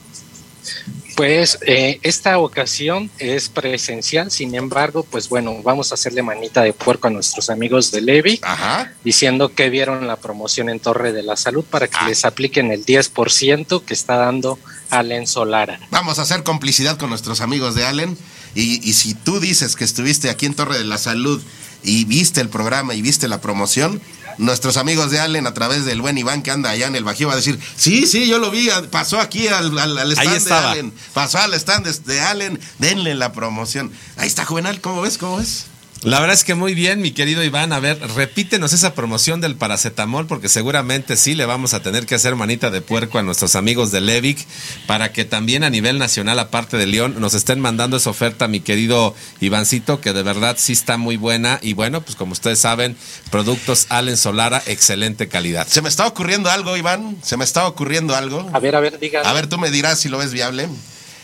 Pues 1.17 1.59
eh, 1.67 1.99
esta 2.03 2.39
ocasión 2.39 3.11
es 3.19 3.49
presencial, 3.49 4.31
sin 4.31 4.55
embargo, 4.55 5.05
pues 5.09 5.29
bueno, 5.29 5.61
vamos 5.63 5.91
a 5.91 5.95
hacerle 5.95 6.23
manita 6.23 6.63
de 6.63 6.73
puerco 6.73 7.09
a 7.09 7.11
nuestros 7.11 7.51
amigos 7.51 7.91
de 7.91 8.01
Levi. 8.01 8.41
Ajá. 8.43 8.93
diciendo 9.05 9.53
que 9.55 9.69
vieron 9.71 10.07
la 10.07 10.17
promoción 10.17 10.69
en 10.69 10.79
Torre 10.81 11.13
de 11.13 11.23
la 11.23 11.37
Salud 11.37 11.65
para 11.65 11.89
que 11.89 11.97
Ah. 12.01 12.09
les 12.09 12.25
apliquen 12.25 12.71
el 12.71 12.85
10% 12.85 13.85
que 13.85 13.95
está 13.95 14.17
dando 14.17 14.59
Allen 14.91 15.27
Solara. 15.27 15.79
Vamos 15.91 16.19
a 16.19 16.23
hacer 16.23 16.43
complicidad 16.45 16.99
con 16.99 17.11
nuestros 17.11 17.41
amigos 17.41 17.75
de 17.75 17.85
Allen. 17.85 18.17
Y, 18.55 18.87
y 18.89 18.93
si 18.93 19.15
tú 19.15 19.41
dices 19.41 19.77
que 19.77 19.85
estuviste 19.85 20.31
aquí 20.31 20.47
en 20.47 20.55
Torre 20.55 20.79
de 20.79 20.85
la 20.85 20.99
Salud 20.99 21.43
y 21.83 22.05
viste 22.05 22.41
el 22.41 22.49
programa 22.49 22.95
y 22.95 23.03
viste 23.03 23.27
la 23.29 23.41
promoción, 23.41 24.01
nuestros 24.43 24.77
amigos 24.77 25.11
de 25.11 25.21
Allen 25.21 25.47
a 25.47 25.55
través 25.55 25.85
del 25.85 26.01
buen 26.01 26.19
Iván 26.19 26.43
que 26.43 26.51
anda 26.51 26.71
allá 26.71 26.87
en 26.87 26.97
el 26.97 27.05
Bajío 27.05 27.29
va 27.29 27.35
a 27.35 27.37
decir, 27.37 27.59
sí, 27.77 28.07
sí, 28.07 28.27
yo 28.29 28.39
lo 28.39 28.51
vi, 28.51 28.69
pasó 28.91 29.21
aquí 29.21 29.49
al, 29.49 29.79
al, 29.79 29.97
al 29.99 30.13
stand 30.13 30.31
de 30.31 30.37
estaba. 30.37 30.73
Allen, 30.73 30.93
pasó 31.15 31.39
al 31.39 31.55
stand 31.55 31.87
de, 31.87 32.13
de 32.13 32.21
Allen, 32.21 32.61
denle 32.79 33.15
la 33.15 33.33
promoción. 33.33 33.93
Ahí 34.17 34.29
está, 34.29 34.45
Juvenal, 34.45 34.81
¿cómo 34.81 35.03
ves? 35.03 35.19
¿Cómo 35.19 35.39
ves? 35.39 35.67
La 36.05 36.19
verdad 36.19 36.35
es 36.35 36.43
que 36.43 36.57
muy 36.57 36.75
bien, 36.75 37.01
mi 37.01 37.13
querido 37.13 37.45
Iván. 37.45 37.73
A 37.73 37.79
ver, 37.79 37.97
repítenos 38.17 38.73
esa 38.73 38.93
promoción 38.93 39.41
del 39.41 39.55
paracetamol, 39.55 40.27
porque 40.27 40.49
seguramente 40.49 41.17
sí 41.17 41.37
le 41.37 41.47
vamos 41.47 41.75
a 41.75 41.83
tener 41.83 42.07
que 42.07 42.17
hacer 42.17 42.35
manita 42.35 42.71
de 42.71 42.81
puerco 42.81 43.19
a 43.19 43.23
nuestros 43.23 43.55
amigos 43.55 43.93
de 43.93 44.01
Levic 44.01 44.45
para 44.89 45.13
que 45.13 45.25
también 45.25 45.63
a 45.63 45.71
nivel 45.71 45.99
nacional, 45.99 46.41
aparte 46.41 46.77
de 46.77 46.87
León, 46.87 47.15
nos 47.21 47.35
estén 47.35 47.61
mandando 47.61 47.99
esa 47.99 48.11
oferta, 48.11 48.49
mi 48.49 48.59
querido 48.59 49.15
Ivancito, 49.41 50.01
que 50.01 50.13
de 50.13 50.25
verdad 50.25 50.57
sí 50.59 50.73
está 50.73 50.97
muy 50.97 51.17
buena. 51.17 51.61
Y 51.63 51.75
bueno, 51.75 52.01
pues 52.01 52.17
como 52.17 52.33
ustedes 52.33 52.59
saben, 52.59 52.97
productos 53.31 53.87
Allen 53.89 54.17
Solara, 54.17 54.61
excelente 54.67 55.29
calidad. 55.29 55.69
Se 55.69 55.83
me 55.83 55.89
está 55.89 56.09
ocurriendo 56.09 56.51
algo, 56.51 56.77
Iván, 56.77 57.17
se 57.23 57.37
me 57.37 57.45
está 57.45 57.65
ocurriendo 57.69 58.17
algo. 58.17 58.51
A 58.53 58.59
ver, 58.59 58.75
a 58.75 58.81
ver, 58.81 58.99
díganme. 58.99 59.29
A 59.29 59.33
ver, 59.33 59.47
tú 59.47 59.57
me 59.57 59.71
dirás 59.71 60.01
si 60.01 60.09
lo 60.09 60.19
ves 60.19 60.33
viable. 60.33 60.69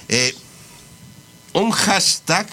Eh, 0.08 0.36
un 1.52 1.70
hashtag 1.72 2.46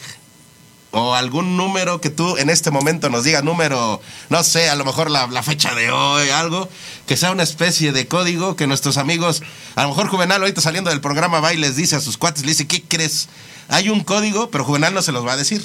o 0.97 1.13
algún 1.13 1.57
número 1.57 1.99
que 1.99 2.09
tú 2.09 2.37
en 2.37 2.49
este 2.49 2.71
momento 2.71 3.09
nos 3.09 3.25
diga, 3.25 3.41
número, 3.41 4.01
no 4.29 4.43
sé, 4.45 4.69
a 4.69 4.75
lo 4.75 4.85
mejor 4.85 5.11
la, 5.11 5.43
fecha 5.43 5.75
de 5.75 5.91
hoy, 5.91 6.29
algo, 6.29 6.69
que 7.05 7.17
sea 7.17 7.31
una 7.31 7.43
especie 7.43 7.91
de 7.91 8.07
código 8.07 8.55
que 8.55 8.65
nuestros 8.65 8.95
amigos, 8.95 9.43
a 9.75 9.83
lo 9.83 9.89
mejor 9.89 10.07
Juvenal 10.07 10.39
ahorita 10.39 10.61
saliendo 10.61 10.91
del 10.91 11.01
programa 11.01 11.41
va 11.41 11.53
y 11.53 11.57
les 11.57 11.75
dice 11.75 11.97
a 11.97 11.99
sus 11.99 12.15
cuates, 12.17 12.43
le 12.43 12.51
dice, 12.53 12.65
¿qué 12.65 12.81
crees? 12.81 13.27
Hay 13.67 13.89
un 13.89 14.05
código, 14.05 14.49
pero 14.51 14.63
Juvenal 14.63 14.93
no 14.93 15.01
se 15.01 15.11
los 15.11 15.27
va 15.27 15.33
a 15.33 15.37
decir. 15.37 15.61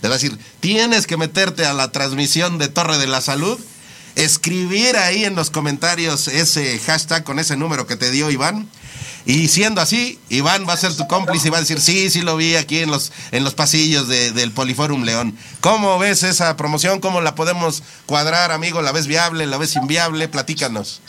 Les 0.00 0.10
va 0.10 0.14
a 0.14 0.18
decir, 0.18 0.38
tienes 0.60 1.06
que 1.06 1.18
meterte 1.18 1.66
a 1.66 1.74
la 1.74 1.92
transmisión 1.92 2.56
de 2.56 2.68
Torre 2.68 2.96
de 2.96 3.06
la 3.06 3.20
Salud, 3.20 3.60
escribir 4.16 4.96
ahí 4.96 5.26
en 5.26 5.34
los 5.34 5.50
comentarios 5.50 6.26
ese 6.26 6.78
hashtag 6.78 7.22
con 7.22 7.38
ese 7.38 7.54
número 7.54 7.86
que 7.86 7.96
te 7.96 8.10
dio 8.10 8.30
Iván. 8.30 8.66
Y 9.26 9.48
siendo 9.48 9.80
así, 9.80 10.18
Iván 10.30 10.66
va 10.68 10.72
a 10.72 10.76
ser 10.76 10.94
tu 10.96 11.06
cómplice 11.06 11.48
y 11.48 11.50
va 11.50 11.58
a 11.58 11.60
decir, 11.60 11.80
sí, 11.80 12.08
sí 12.10 12.22
lo 12.22 12.36
vi 12.36 12.56
aquí 12.56 12.78
en 12.78 12.90
los, 12.90 13.12
en 13.32 13.44
los 13.44 13.54
pasillos 13.54 14.08
de- 14.08 14.32
del 14.32 14.50
Poliforum 14.52 15.02
León. 15.04 15.36
¿Cómo 15.60 15.98
ves 15.98 16.22
esa 16.22 16.56
promoción? 16.56 17.00
¿Cómo 17.00 17.20
la 17.20 17.34
podemos 17.34 17.82
cuadrar, 18.06 18.50
amigo? 18.50 18.80
¿La 18.82 18.92
ves 18.92 19.06
viable? 19.06 19.46
¿La 19.46 19.58
ves 19.58 19.76
inviable? 19.76 20.26
Platícanos. 20.28 21.02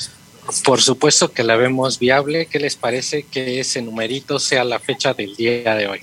Por 0.64 0.82
supuesto 0.82 1.32
que 1.32 1.43
la 1.43 1.55
vemos 1.55 1.99
viable. 1.99 2.47
¿Qué 2.47 2.59
les 2.59 2.76
parece 2.76 3.24
que 3.24 3.59
ese 3.62 3.82
numerito 3.82 4.39
sea 4.39 4.64
la 4.66 4.80
fecha 4.80 5.14
del 5.14 5.36
día 5.36 5.76
de 5.76 5.88
hoy? 5.88 6.01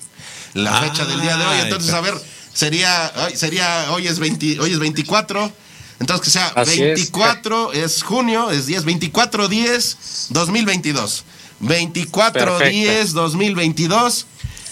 La 0.55 0.79
Ah, 0.79 0.83
fecha 0.83 1.05
del 1.05 1.21
día 1.21 1.37
de 1.37 1.45
hoy. 1.45 1.61
Entonces, 1.61 1.93
a 1.93 2.01
ver, 2.01 2.15
sería, 2.55 3.13
hoy- 3.27 3.37
sería, 3.37 3.93
hoy 3.93 4.07
es 4.09 4.19
20 4.19 4.59
hoy 4.61 4.73
es 4.73 4.79
24. 4.79 5.53
Entonces 6.01 6.25
que 6.25 6.31
sea 6.31 6.47
Así 6.55 6.81
es. 6.83 6.95
24 6.95 7.73
es. 7.73 8.03
junio, 8.03 8.51
es 8.51 8.67
10, 8.67 8.85
24 8.85 9.49
10 9.49 9.97
2022. 10.31 11.25
24-10-2022. 11.61 14.25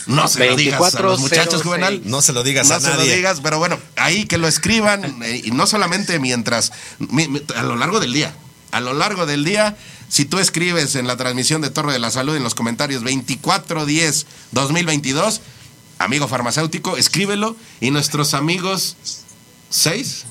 No 0.07 0.29
se 0.29 0.47
lo 0.47 0.55
digas 0.57 0.95
a 0.95 1.01
los 1.03 1.19
muchachos, 1.21 1.63
24-06. 1.63 1.65
Juvenal. 1.65 2.01
No 2.05 2.23
se 2.23 2.33
lo 2.33 2.45
digas 2.45 2.69
No 2.69 2.77
a 2.77 2.81
se 2.81 2.91
lo 2.91 2.97
nadie. 2.99 3.17
digas, 3.17 3.41
pero 3.43 3.59
bueno, 3.59 3.77
ahí 3.97 4.25
que 4.27 4.39
lo 4.39 4.47
escriban, 4.47 5.21
eh, 5.25 5.41
y 5.45 5.51
no 5.51 5.67
solamente 5.67 6.21
mientras, 6.21 6.73
mi- 6.99 7.27
mi- 7.27 7.43
a 7.57 7.65
lo 7.65 7.75
largo 7.77 7.99
del 7.99 8.13
día, 8.13 8.33
a 8.71 8.81
lo 8.81 8.93
largo 8.95 9.27
del 9.27 9.45
día, 9.45 9.77
si 10.09 10.25
tú 10.25 10.39
escribes 10.39 10.95
en 10.95 11.09
la 11.09 11.17
transmisión 11.17 11.61
de 11.61 11.71
Torre 11.71 11.93
de 11.93 11.99
la 11.99 12.13
Salud 12.13 12.37
en 12.37 12.45
los 12.45 12.55
comentarios 12.55 13.03
2410-2022, 13.03 15.41
amigo 15.99 16.29
farmacéutico, 16.29 16.97
escríbelo, 16.97 17.57
y 17.81 17.91
nuestros 17.91 18.33
amigos, 18.35 18.97
¿seis? 19.71 20.25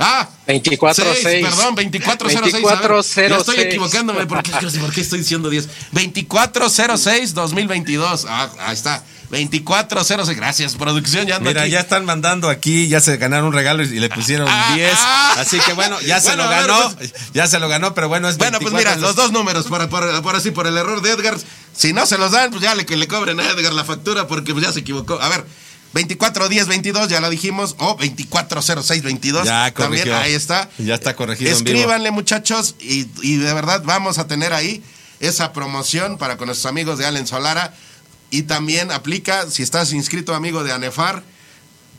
Ah, 0.00 0.28
24-6. 0.46 0.94
seis, 1.22 1.44
perdón, 1.44 1.74
2406. 1.74 2.36
a 2.36 2.40
ver, 2.40 2.52
2406. 2.52 3.30
Ya 3.30 3.36
estoy 3.36 3.60
equivocándome, 3.60 4.26
porque 4.26 4.50
¿por 4.80 4.92
qué 4.92 5.00
estoy 5.00 5.18
diciendo 5.20 5.50
10? 5.50 5.68
2406-2022. 5.92 8.24
Ah, 8.28 8.48
ahí 8.60 8.74
está. 8.74 9.02
2406. 9.30 10.36
Gracias, 10.36 10.74
producción. 10.76 11.26
Ya 11.26 11.36
ando 11.36 11.50
Mira, 11.50 11.62
aquí. 11.62 11.70
ya 11.72 11.80
están 11.80 12.04
mandando 12.06 12.48
aquí, 12.48 12.88
ya 12.88 13.00
se 13.00 13.16
ganaron 13.18 13.48
un 13.48 13.52
regalo 13.52 13.82
y 13.82 14.00
le 14.00 14.08
pusieron 14.08 14.48
Ah, 14.50 14.72
10. 14.74 14.96
ah. 14.98 15.34
así 15.38 15.58
que 15.60 15.74
bueno, 15.74 16.00
ya 16.00 16.18
se 16.20 16.28
Bueno, 16.28 16.44
lo 16.44 16.48
a 16.50 16.58
ver, 16.60 16.66
ganó. 16.68 16.96
pues- 16.96 17.12
ya 17.34 17.46
se 17.46 17.58
lo 17.58 17.68
ganó, 17.68 17.92
pero 17.94 18.08
bueno, 18.08 18.28
es 18.28 18.38
Bueno, 18.38 18.58
pues 18.58 18.72
24, 18.72 18.96
mira, 19.00 19.06
los 19.06 19.16
dos 19.16 19.32
números, 19.32 19.66
por, 19.66 19.86
por- 19.90 20.22
por 20.22 20.34
así, 20.36 20.50
por 20.50 20.66
el 20.66 20.76
error 20.78 21.02
de 21.02 21.10
Edgar. 21.10 21.36
Si 21.76 21.92
no 21.92 22.06
se 22.06 22.16
los 22.18 22.32
dan, 22.32 22.50
pues 22.50 22.62
ya 22.62 22.74
le, 22.74 22.86
que 22.86 22.96
le 22.96 23.06
cobren 23.06 23.38
a 23.38 23.50
Edgar 23.50 23.72
la 23.74 23.84
factura 23.84 24.26
porque 24.26 24.52
pues 24.52 24.64
ya 24.64 24.72
se 24.72 24.80
equivocó. 24.80 25.20
A 25.20 25.28
ver, 25.28 25.44
241022, 25.94 27.08
ya 27.08 27.20
lo 27.20 27.30
dijimos, 27.30 27.74
o 27.78 27.94
240622. 27.98 29.44
Ya 29.46 29.72
También 29.72 30.02
corrigió. 30.04 30.16
ahí 30.18 30.32
está. 30.34 30.68
Ya 30.78 30.94
está 30.94 31.16
corregido 31.16 31.50
en 31.50 31.64
vivo. 31.64 31.76
Escríbanle, 31.78 32.10
muchachos, 32.10 32.74
y, 32.80 33.06
y 33.22 33.36
de 33.36 33.52
verdad 33.54 33.82
vamos 33.84 34.18
a 34.18 34.26
tener 34.26 34.52
ahí 34.52 34.82
esa 35.20 35.52
promoción 35.52 36.18
para 36.18 36.36
con 36.36 36.46
nuestros 36.46 36.70
amigos 36.70 36.98
de 36.98 37.06
Allen 37.06 37.26
Solara. 37.26 37.74
Y 38.30 38.42
también 38.42 38.92
aplica, 38.92 39.50
si 39.50 39.62
estás 39.62 39.92
inscrito 39.94 40.34
amigo 40.34 40.62
de 40.62 40.72
ANEFAR, 40.72 41.22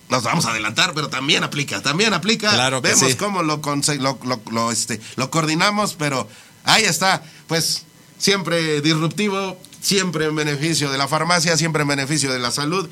nos 0.09 0.23
vamos 0.23 0.45
a 0.45 0.51
adelantar, 0.51 0.93
pero 0.93 1.09
también 1.09 1.43
aplica, 1.43 1.81
también 1.81 2.13
aplica. 2.13 2.51
Claro 2.51 2.81
que 2.81 2.89
Vemos 2.89 3.09
sí. 3.11 3.15
cómo 3.17 3.41
lo, 3.43 3.59
lo, 3.63 4.19
lo- 4.23 4.41
lo, 4.51 4.71
este, 4.71 5.01
lo 5.15 5.31
coordinamos, 5.31 5.95
pero 5.97 6.27
ahí 6.63 6.83
está. 6.83 7.23
Pues 7.47 7.83
siempre 8.19 8.81
disruptivo, 8.81 9.59
siempre 9.81 10.25
en 10.25 10.35
beneficio 10.35 10.91
de 10.91 10.97
la 10.99 11.07
farmacia, 11.07 11.57
siempre 11.57 11.81
en 11.81 11.87
beneficio 11.87 12.31
de 12.31 12.39
la 12.39 12.51
salud. 12.51 12.87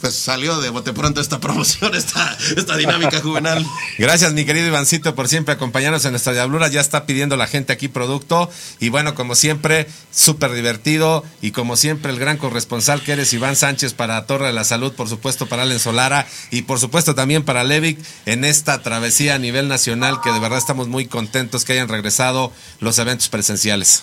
Pues 0.00 0.14
salió 0.14 0.60
de 0.60 0.68
bote 0.68 0.92
pronto 0.92 1.20
esta 1.20 1.40
promoción, 1.40 1.94
esta, 1.94 2.36
esta 2.56 2.76
dinámica 2.76 3.20
juvenil. 3.20 3.66
Gracias, 3.98 4.32
mi 4.34 4.44
querido 4.44 4.66
Ivancito, 4.66 5.14
por 5.14 5.28
siempre 5.28 5.54
acompañarnos 5.54 6.04
en 6.04 6.10
nuestra 6.10 6.32
diablura. 6.32 6.68
Ya 6.68 6.80
está 6.80 7.06
pidiendo 7.06 7.36
la 7.36 7.46
gente 7.46 7.72
aquí 7.72 7.88
producto. 7.88 8.50
Y 8.80 8.90
bueno, 8.90 9.14
como 9.14 9.34
siempre, 9.34 9.86
súper 10.10 10.52
divertido. 10.52 11.24
Y 11.40 11.52
como 11.52 11.76
siempre, 11.76 12.12
el 12.12 12.18
gran 12.18 12.36
corresponsal 12.36 13.02
que 13.02 13.12
eres, 13.12 13.32
Iván 13.32 13.56
Sánchez, 13.56 13.94
para 13.94 14.26
Torre 14.26 14.48
de 14.48 14.52
la 14.52 14.64
Salud, 14.64 14.92
por 14.92 15.08
supuesto, 15.08 15.46
para 15.46 15.62
Allen 15.62 15.80
Solara. 15.80 16.26
Y 16.50 16.62
por 16.62 16.78
supuesto 16.78 17.14
también 17.14 17.44
para 17.44 17.64
Levic 17.64 17.98
en 18.26 18.44
esta 18.44 18.82
travesía 18.82 19.36
a 19.36 19.38
nivel 19.38 19.68
nacional, 19.68 20.20
que 20.22 20.32
de 20.32 20.38
verdad 20.38 20.58
estamos 20.58 20.88
muy 20.88 21.06
contentos 21.06 21.64
que 21.64 21.72
hayan 21.72 21.88
regresado 21.88 22.52
los 22.80 22.98
eventos 22.98 23.28
presenciales. 23.28 24.02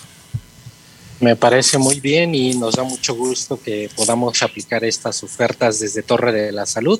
Me 1.22 1.36
parece 1.36 1.78
muy 1.78 2.00
bien 2.00 2.34
y 2.34 2.54
nos 2.54 2.74
da 2.74 2.82
mucho 2.82 3.14
gusto 3.14 3.56
que 3.62 3.88
podamos 3.94 4.42
aplicar 4.42 4.82
estas 4.82 5.22
ofertas 5.22 5.78
desde 5.78 6.02
Torre 6.02 6.32
de 6.32 6.50
la 6.50 6.66
Salud. 6.66 6.98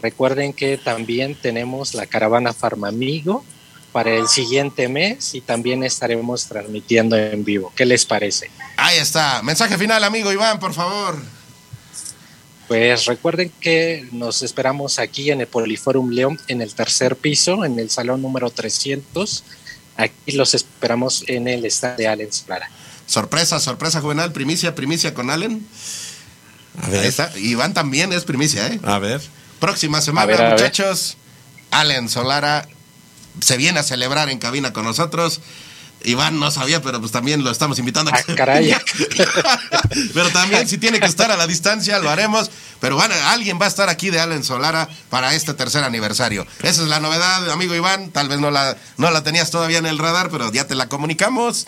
Recuerden 0.00 0.52
que 0.52 0.78
también 0.78 1.34
tenemos 1.34 1.92
la 1.92 2.06
caravana 2.06 2.52
Farmamigo 2.52 3.44
para 3.90 4.14
el 4.14 4.28
siguiente 4.28 4.86
mes 4.88 5.34
y 5.34 5.40
también 5.40 5.82
estaremos 5.82 6.46
transmitiendo 6.46 7.16
en 7.16 7.44
vivo. 7.44 7.72
¿Qué 7.74 7.84
les 7.84 8.06
parece? 8.06 8.52
Ahí 8.76 8.98
está. 8.98 9.42
Mensaje 9.42 9.76
final, 9.76 10.04
amigo 10.04 10.30
Iván, 10.32 10.60
por 10.60 10.72
favor. 10.72 11.16
Pues 12.68 13.06
recuerden 13.06 13.50
que 13.60 14.08
nos 14.12 14.44
esperamos 14.44 15.00
aquí 15.00 15.32
en 15.32 15.40
el 15.40 15.48
Poliforum 15.48 16.10
León 16.10 16.38
en 16.46 16.62
el 16.62 16.72
tercer 16.72 17.16
piso, 17.16 17.64
en 17.64 17.80
el 17.80 17.90
salón 17.90 18.22
número 18.22 18.48
300. 18.48 19.42
Aquí 19.96 20.36
los 20.36 20.54
esperamos 20.54 21.24
en 21.26 21.48
el 21.48 21.64
stand 21.64 21.96
de 21.96 22.06
Allen 22.06 22.30
Clara. 22.46 22.70
Sorpresa, 23.06 23.60
sorpresa 23.60 24.00
juvenil, 24.00 24.32
primicia, 24.32 24.74
primicia 24.74 25.14
con 25.14 25.30
Allen. 25.30 25.66
A 26.82 26.86
Ahí 26.88 27.06
está. 27.06 27.30
Iván 27.38 27.72
también 27.72 28.12
es 28.12 28.24
primicia, 28.24 28.66
¿eh? 28.66 28.80
A 28.84 28.98
ver. 28.98 29.20
Próxima 29.60 30.00
semana, 30.00 30.24
A 30.24 30.26
ver, 30.26 30.40
a 30.40 30.44
ver. 30.50 30.52
muchachos. 30.52 31.16
Allen 31.70 32.08
Solara 32.08 32.68
se 33.40 33.56
viene 33.56 33.78
a 33.80 33.82
celebrar 33.82 34.28
en 34.28 34.38
cabina 34.38 34.72
con 34.72 34.84
nosotros. 34.84 35.40
Iván 36.04 36.38
no 36.38 36.50
sabía, 36.50 36.82
pero 36.82 37.00
pues 37.00 37.10
también 37.10 37.42
lo 37.42 37.50
estamos 37.50 37.78
invitando 37.78 38.12
a 38.14 38.22
que 38.22 38.32
Ah, 38.32 38.36
caray. 38.36 38.76
pero 40.14 40.30
también 40.30 40.68
si 40.68 40.78
tiene 40.78 41.00
que 41.00 41.06
estar 41.06 41.30
a 41.30 41.36
la 41.36 41.46
distancia, 41.46 41.98
lo 41.98 42.10
haremos. 42.10 42.50
Pero 42.80 42.96
bueno, 42.96 43.14
alguien 43.28 43.58
va 43.60 43.64
a 43.64 43.68
estar 43.68 43.88
aquí 43.88 44.10
de 44.10 44.20
Allen 44.20 44.44
Solara 44.44 44.88
para 45.10 45.34
este 45.34 45.54
tercer 45.54 45.82
aniversario. 45.84 46.46
Esa 46.62 46.82
es 46.82 46.88
la 46.88 47.00
novedad, 47.00 47.50
amigo 47.50 47.74
Iván. 47.74 48.10
Tal 48.10 48.28
vez 48.28 48.38
no 48.38 48.50
la, 48.50 48.76
no 48.98 49.10
la 49.10 49.22
tenías 49.24 49.50
todavía 49.50 49.78
en 49.78 49.86
el 49.86 49.98
radar, 49.98 50.30
pero 50.30 50.52
ya 50.52 50.66
te 50.66 50.74
la 50.74 50.88
comunicamos. 50.88 51.66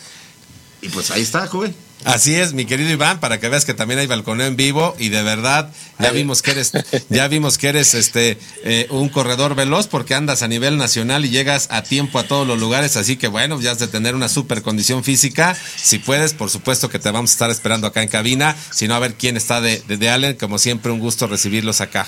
Y 0.81 0.89
pues 0.89 1.11
ahí 1.11 1.23
está, 1.23 1.47
joven. 1.47 1.75
Así 2.05 2.37
es, 2.37 2.53
mi 2.53 2.65
querido 2.65 2.91
Iván, 2.91 3.19
para 3.19 3.41
que 3.41 3.49
veas 3.49 3.65
que 3.65 3.75
también 3.75 3.99
hay 3.99 4.07
balconeo 4.07 4.47
en 4.47 4.55
vivo 4.55 4.95
y 5.01 5.09
de 5.09 5.25
verdad 5.25 5.73
ya 5.99 6.13
vimos 6.13 6.43
que 6.43 6.53
eres, 6.53 6.71
ya 7.09 7.27
vimos 7.27 7.59
que 7.59 7.69
eres 7.69 7.93
este 7.95 8.39
eh, 8.63 8.87
un 8.91 9.09
corredor 9.09 9.57
veloz 9.57 9.89
porque 9.89 10.15
andas 10.15 10.43
a 10.43 10.49
nivel 10.49 10.77
nacional 10.77 11.25
y 11.25 11.31
llegas 11.31 11.67
a 11.73 11.83
tiempo 11.83 12.21
a 12.21 12.23
todos 12.23 12.47
los 12.47 12.61
lugares, 12.61 12.97
así 12.97 13.17
que 13.17 13.27
bueno, 13.27 13.61
ya 13.61 13.73
has 13.73 13.81
de 13.81 13.89
tener 13.89 14.15
una 14.15 14.29
super 14.29 14.63
condición 14.63 15.03
física. 15.03 15.57
Si 15.77 15.99
puedes, 15.99 16.35
por 16.35 16.51
supuesto 16.51 16.89
que 16.89 17.01
te 17.01 17.11
vamos 17.11 17.33
a 17.33 17.35
estar 17.35 17.51
esperando 17.51 17.89
acá 17.89 18.01
en 18.01 18.09
cabina, 18.09 18.57
si 18.71 18.87
no 18.87 18.95
a 18.95 19.01
ver 19.01 19.15
quién 19.15 19.37
está 19.37 19.61
de, 19.61 19.83
de, 19.89 19.97
de 19.97 20.09
Allen, 20.09 20.37
como 20.37 20.59
siempre 20.59 20.93
un 20.93 21.01
gusto 21.01 21.27
recibirlos 21.27 21.81
acá. 21.81 22.07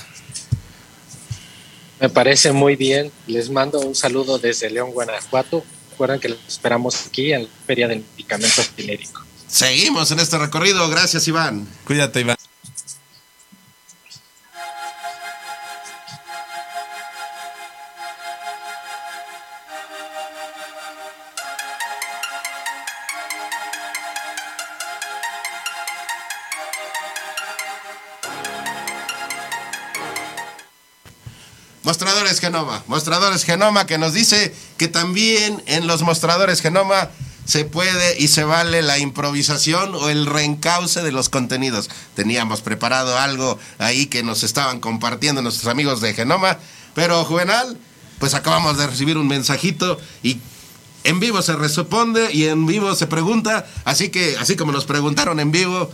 Me 1.98 2.08
parece 2.08 2.52
muy 2.52 2.76
bien. 2.76 3.10
Les 3.26 3.50
mando 3.50 3.80
un 3.80 3.94
saludo 3.94 4.38
desde 4.38 4.70
León, 4.70 4.92
Guanajuato. 4.92 5.64
Recuerden 6.00 6.18
que 6.18 6.28
los 6.30 6.38
esperamos 6.48 7.06
aquí 7.06 7.30
en 7.34 7.42
la 7.42 7.48
Feria 7.66 7.86
del 7.86 8.02
Medicamento 8.12 8.62
Genérico. 8.74 9.22
Seguimos 9.46 10.10
en 10.10 10.20
este 10.20 10.38
recorrido. 10.38 10.88
Gracias, 10.88 11.28
Iván. 11.28 11.68
Cuídate, 11.84 12.20
Iván. 12.20 12.36
Mostradores 31.90 32.38
Genoma, 32.38 32.84
Mostradores 32.86 33.42
Genoma 33.42 33.84
que 33.84 33.98
nos 33.98 34.14
dice 34.14 34.54
que 34.76 34.86
también 34.86 35.60
en 35.66 35.88
los 35.88 36.02
mostradores 36.02 36.60
Genoma 36.60 37.10
se 37.44 37.64
puede 37.64 38.16
y 38.16 38.28
se 38.28 38.44
vale 38.44 38.80
la 38.80 38.98
improvisación 38.98 39.96
o 39.96 40.08
el 40.08 40.26
reencauce 40.26 41.02
de 41.02 41.10
los 41.10 41.28
contenidos. 41.28 41.90
Teníamos 42.14 42.60
preparado 42.60 43.18
algo 43.18 43.58
ahí 43.78 44.06
que 44.06 44.22
nos 44.22 44.44
estaban 44.44 44.78
compartiendo 44.78 45.42
nuestros 45.42 45.66
amigos 45.66 46.00
de 46.00 46.14
Genoma, 46.14 46.58
pero 46.94 47.24
Juvenal, 47.24 47.76
pues 48.20 48.34
acabamos 48.34 48.78
de 48.78 48.86
recibir 48.86 49.18
un 49.18 49.26
mensajito 49.26 49.98
y 50.22 50.38
en 51.02 51.18
vivo 51.18 51.42
se 51.42 51.56
responde 51.56 52.32
y 52.32 52.44
en 52.44 52.66
vivo 52.66 52.94
se 52.94 53.08
pregunta, 53.08 53.66
así 53.84 54.10
que 54.10 54.36
así 54.38 54.54
como 54.54 54.70
nos 54.70 54.84
preguntaron 54.84 55.40
en 55.40 55.50
vivo, 55.50 55.90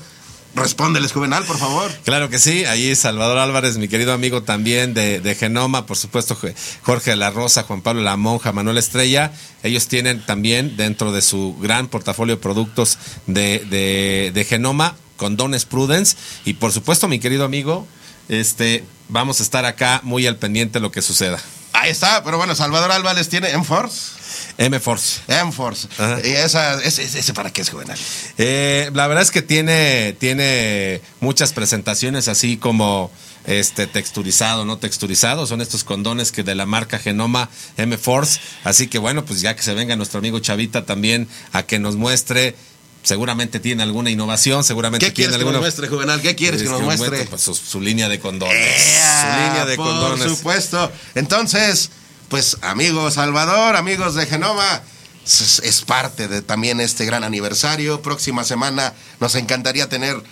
respóndeles 0.56 1.12
Juvenal, 1.12 1.44
por 1.44 1.58
favor. 1.58 1.90
Claro 2.04 2.28
que 2.28 2.38
sí, 2.38 2.64
ahí 2.64 2.94
Salvador 2.96 3.38
Álvarez, 3.38 3.78
mi 3.78 3.88
querido 3.88 4.12
amigo 4.12 4.42
también 4.42 4.94
de, 4.94 5.20
de 5.20 5.34
Genoma, 5.34 5.86
por 5.86 5.96
supuesto 5.96 6.36
Jorge 6.82 7.10
de 7.10 7.16
la 7.16 7.30
Rosa, 7.30 7.62
Juan 7.62 7.82
Pablo 7.82 8.02
La 8.02 8.16
Monja, 8.16 8.52
Manuel 8.52 8.78
Estrella, 8.78 9.32
ellos 9.62 9.86
tienen 9.88 10.24
también 10.24 10.76
dentro 10.76 11.12
de 11.12 11.22
su 11.22 11.56
gran 11.60 11.88
portafolio 11.88 12.36
de 12.36 12.42
productos 12.42 12.98
de, 13.26 13.64
de, 13.70 14.32
de 14.34 14.44
Genoma, 14.44 14.96
Condones 15.16 15.64
Prudence, 15.64 16.16
y 16.44 16.54
por 16.54 16.72
supuesto 16.72 17.08
mi 17.08 17.18
querido 17.18 17.44
amigo, 17.44 17.86
este, 18.28 18.84
vamos 19.08 19.40
a 19.40 19.42
estar 19.42 19.64
acá 19.64 20.00
muy 20.02 20.26
al 20.26 20.36
pendiente 20.36 20.78
de 20.78 20.82
lo 20.82 20.90
que 20.90 21.02
suceda. 21.02 21.38
Ahí 21.72 21.90
está, 21.90 22.24
pero 22.24 22.38
bueno, 22.38 22.54
Salvador 22.54 22.90
Álvarez 22.90 23.28
tiene 23.28 23.50
M-Force. 23.50 24.15
M-Force. 24.58 25.20
M-Force. 25.28 25.88
Y 26.24 26.28
esa, 26.30 26.82
ese, 26.82 27.02
ese- 27.04 27.34
para 27.34 27.52
qué 27.52 27.60
es 27.62 27.68
Juvenal. 27.70 27.98
Eh, 28.38 28.90
la 28.94 29.06
verdad 29.06 29.22
es 29.22 29.30
que 29.30 29.42
tiene, 29.42 30.14
tiene 30.18 31.00
muchas 31.20 31.52
presentaciones 31.52 32.28
así 32.28 32.56
como 32.56 33.10
este 33.44 33.86
texturizado, 33.86 34.64
no 34.64 34.78
texturizado. 34.78 35.46
Son 35.46 35.60
estos 35.60 35.84
condones 35.84 36.32
que 36.32 36.42
de 36.42 36.54
la 36.54 36.64
marca 36.66 36.98
Genoma 36.98 37.50
M 37.76 37.96
Force. 37.98 38.40
Así 38.64 38.86
que 38.88 38.98
bueno, 38.98 39.24
pues 39.24 39.40
ya 39.42 39.54
que 39.54 39.62
se 39.62 39.74
venga 39.74 39.94
nuestro 39.96 40.18
amigo 40.20 40.38
Chavita 40.40 40.86
también 40.86 41.28
a 41.52 41.62
que 41.64 41.78
nos 41.78 41.96
muestre. 41.96 42.56
Seguramente 43.02 43.60
tiene 43.60 43.84
alguna 43.84 44.10
innovación, 44.10 44.64
seguramente 44.64 45.06
¿Qué 45.06 45.12
tiene 45.12 45.28
quieres 45.28 45.36
que 45.36 45.40
alguna. 45.42 45.58
nos 45.58 45.60
muestre, 45.62 45.86
Juvenal? 45.86 46.20
¿Qué 46.22 46.34
quieres 46.34 46.60
que 46.62 46.68
nos 46.68 46.80
muestre? 46.82 47.24
Pues 47.26 47.40
su, 47.40 47.54
su 47.54 47.80
línea 47.80 48.08
de 48.08 48.18
condones. 48.18 48.56
Su 48.82 49.26
línea 49.28 49.64
de 49.64 49.76
Por 49.76 49.86
condones. 49.86 50.28
supuesto. 50.28 50.90
Entonces, 51.14 51.90
pues 52.28 52.58
amigos 52.62 53.14
Salvador, 53.14 53.76
amigos 53.76 54.14
de 54.14 54.26
Genoma, 54.26 54.82
es, 55.24 55.60
es 55.64 55.82
parte 55.82 56.28
de 56.28 56.42
también 56.42 56.80
este 56.80 57.04
gran 57.04 57.24
aniversario. 57.24 58.02
Próxima 58.02 58.44
semana 58.44 58.92
nos 59.20 59.34
encantaría 59.34 59.88
tener 59.88 60.22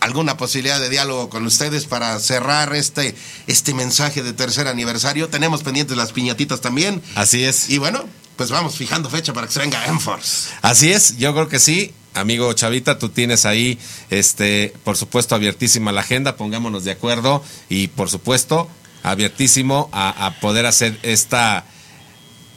alguna 0.00 0.36
posibilidad 0.36 0.80
de 0.80 0.88
diálogo 0.88 1.28
con 1.28 1.44
ustedes 1.46 1.86
para 1.86 2.18
cerrar 2.20 2.74
este, 2.74 3.14
este 3.46 3.74
mensaje 3.74 4.22
de 4.22 4.32
tercer 4.32 4.68
aniversario. 4.68 5.28
Tenemos 5.28 5.62
pendientes 5.62 5.96
las 5.96 6.12
piñatitas 6.12 6.60
también. 6.60 7.02
Así 7.14 7.44
es. 7.44 7.68
Y 7.70 7.78
bueno, 7.78 8.04
pues 8.36 8.50
vamos 8.50 8.76
fijando 8.76 9.10
fecha 9.10 9.32
para 9.32 9.46
que 9.46 9.52
se 9.52 9.60
venga 9.60 9.84
Enforce. 9.86 10.50
Así 10.62 10.92
es, 10.92 11.16
yo 11.18 11.32
creo 11.34 11.48
que 11.48 11.58
sí. 11.58 11.92
Amigo 12.14 12.52
Chavita, 12.52 12.98
tú 12.98 13.10
tienes 13.10 13.44
ahí, 13.44 13.78
este, 14.10 14.72
por 14.82 14.96
supuesto, 14.96 15.34
abiertísima 15.34 15.92
la 15.92 16.00
agenda, 16.00 16.36
pongámonos 16.36 16.82
de 16.82 16.90
acuerdo 16.90 17.44
y 17.68 17.88
por 17.88 18.10
supuesto, 18.10 18.68
abiertísimo 19.02 19.88
a, 19.92 20.26
a 20.26 20.40
poder 20.40 20.66
hacer 20.66 20.98
esta 21.02 21.64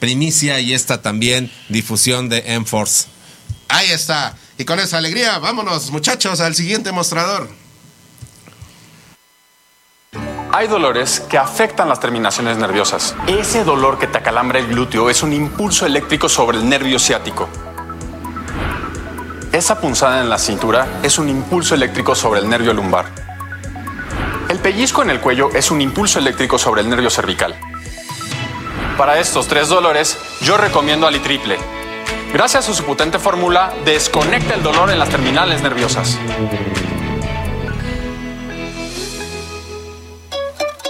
primicia 0.00 0.60
y 0.60 0.74
esta 0.74 1.00
también 1.00 1.50
difusión 1.68 2.28
de 2.28 2.54
Enforce. 2.54 3.06
Ahí 3.68 3.90
está. 3.90 4.34
Y 4.58 4.64
con 4.64 4.80
esa 4.80 4.98
alegría, 4.98 5.38
vámonos 5.38 5.90
muchachos 5.90 6.40
al 6.40 6.54
siguiente 6.54 6.92
mostrador. 6.92 7.48
Hay 10.54 10.68
dolores 10.68 11.20
que 11.20 11.38
afectan 11.38 11.88
las 11.88 11.98
terminaciones 11.98 12.58
nerviosas. 12.58 13.14
Ese 13.26 13.64
dolor 13.64 13.98
que 13.98 14.06
te 14.06 14.18
acalambra 14.18 14.58
el 14.58 14.66
glúteo 14.66 15.08
es 15.08 15.22
un 15.22 15.32
impulso 15.32 15.86
eléctrico 15.86 16.28
sobre 16.28 16.58
el 16.58 16.68
nervio 16.68 16.98
ciático. 16.98 17.48
Esa 19.50 19.80
punzada 19.80 20.20
en 20.20 20.28
la 20.28 20.38
cintura 20.38 21.00
es 21.02 21.18
un 21.18 21.30
impulso 21.30 21.74
eléctrico 21.74 22.14
sobre 22.14 22.40
el 22.40 22.50
nervio 22.50 22.74
lumbar. 22.74 23.31
El 24.52 24.58
pellizco 24.58 25.02
en 25.02 25.08
el 25.08 25.18
cuello 25.18 25.48
es 25.54 25.70
un 25.70 25.80
impulso 25.80 26.18
eléctrico 26.18 26.58
sobre 26.58 26.82
el 26.82 26.90
nervio 26.90 27.08
cervical. 27.08 27.58
Para 28.98 29.18
estos 29.18 29.48
tres 29.48 29.70
dolores, 29.70 30.18
yo 30.42 30.58
recomiendo 30.58 31.06
Alitriple. 31.06 31.56
Gracias 32.34 32.68
a 32.68 32.74
su 32.74 32.84
potente 32.84 33.18
fórmula, 33.18 33.72
desconecta 33.86 34.52
el 34.52 34.62
dolor 34.62 34.90
en 34.90 34.98
las 34.98 35.08
terminales 35.08 35.62
nerviosas. 35.62 36.18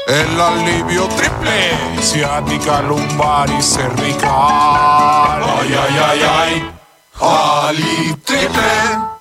El 0.09 0.41
alivio 0.41 1.07
triple, 1.17 1.71
ciática, 2.01 2.83
lumbar 2.83 3.49
y 3.49 3.63
cervical. 3.63 4.25
Ay, 4.25 5.79
ay, 5.79 6.01
ay, 6.05 6.21
ay. 6.25 6.71
Ali 7.21 8.17
triple. 8.25 9.12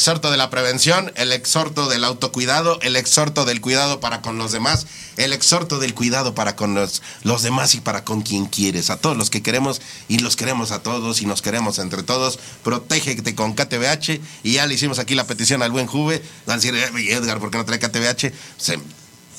Exhorto 0.00 0.30
de 0.30 0.38
la 0.38 0.48
prevención, 0.48 1.12
el 1.16 1.30
exhorto 1.30 1.86
del 1.86 2.04
autocuidado, 2.04 2.80
el 2.80 2.96
exhorto 2.96 3.44
del 3.44 3.60
cuidado 3.60 4.00
para 4.00 4.22
con 4.22 4.38
los 4.38 4.50
demás, 4.50 4.86
el 5.18 5.34
exhorto 5.34 5.78
del 5.78 5.92
cuidado 5.92 6.34
para 6.34 6.56
con 6.56 6.74
los, 6.74 7.02
los 7.22 7.42
demás 7.42 7.74
y 7.74 7.80
para 7.82 8.02
con 8.02 8.22
quien 8.22 8.46
quieres. 8.46 8.88
A 8.88 8.96
todos 8.96 9.14
los 9.18 9.28
que 9.28 9.42
queremos 9.42 9.82
y 10.08 10.20
los 10.20 10.36
queremos 10.36 10.70
a 10.70 10.82
todos 10.82 11.20
y 11.20 11.26
nos 11.26 11.42
queremos 11.42 11.78
entre 11.78 12.02
todos. 12.02 12.38
Protégete 12.64 13.34
con 13.34 13.52
KTBH. 13.52 14.20
Y 14.42 14.52
ya 14.54 14.66
le 14.66 14.72
hicimos 14.72 14.98
aquí 14.98 15.14
la 15.14 15.26
petición 15.26 15.62
al 15.62 15.70
buen 15.70 15.86
Juve. 15.86 16.22
Van 16.46 16.54
a 16.54 16.56
decir, 16.62 16.74
"Eh, 16.74 17.12
Edgar, 17.12 17.38
¿por 17.38 17.50
qué 17.50 17.58
no 17.58 17.66
trae 17.66 17.78
KTBH? 17.78 18.32
Se, 18.56 18.78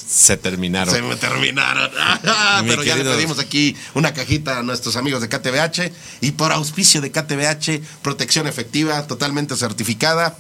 Se 0.08 0.38
terminaron. 0.38 0.94
se 0.94 1.02
me 1.02 1.16
terminaron. 1.16 1.90
Mi 2.64 2.68
Pero 2.70 2.84
ya 2.84 2.96
le 2.96 3.04
pedimos 3.04 3.40
aquí 3.40 3.76
una 3.96 4.14
cajita 4.14 4.60
a 4.60 4.62
nuestros 4.62 4.96
amigos 4.96 5.22
de 5.22 5.28
KTBH. 5.30 5.92
Y 6.22 6.34
por 6.34 6.52
auspicio 6.52 7.02
de 7.02 7.10
KTBH, 7.12 7.82
protección 8.04 8.46
efectiva, 8.46 9.08
totalmente 9.08 9.56
certificada. 9.56 10.38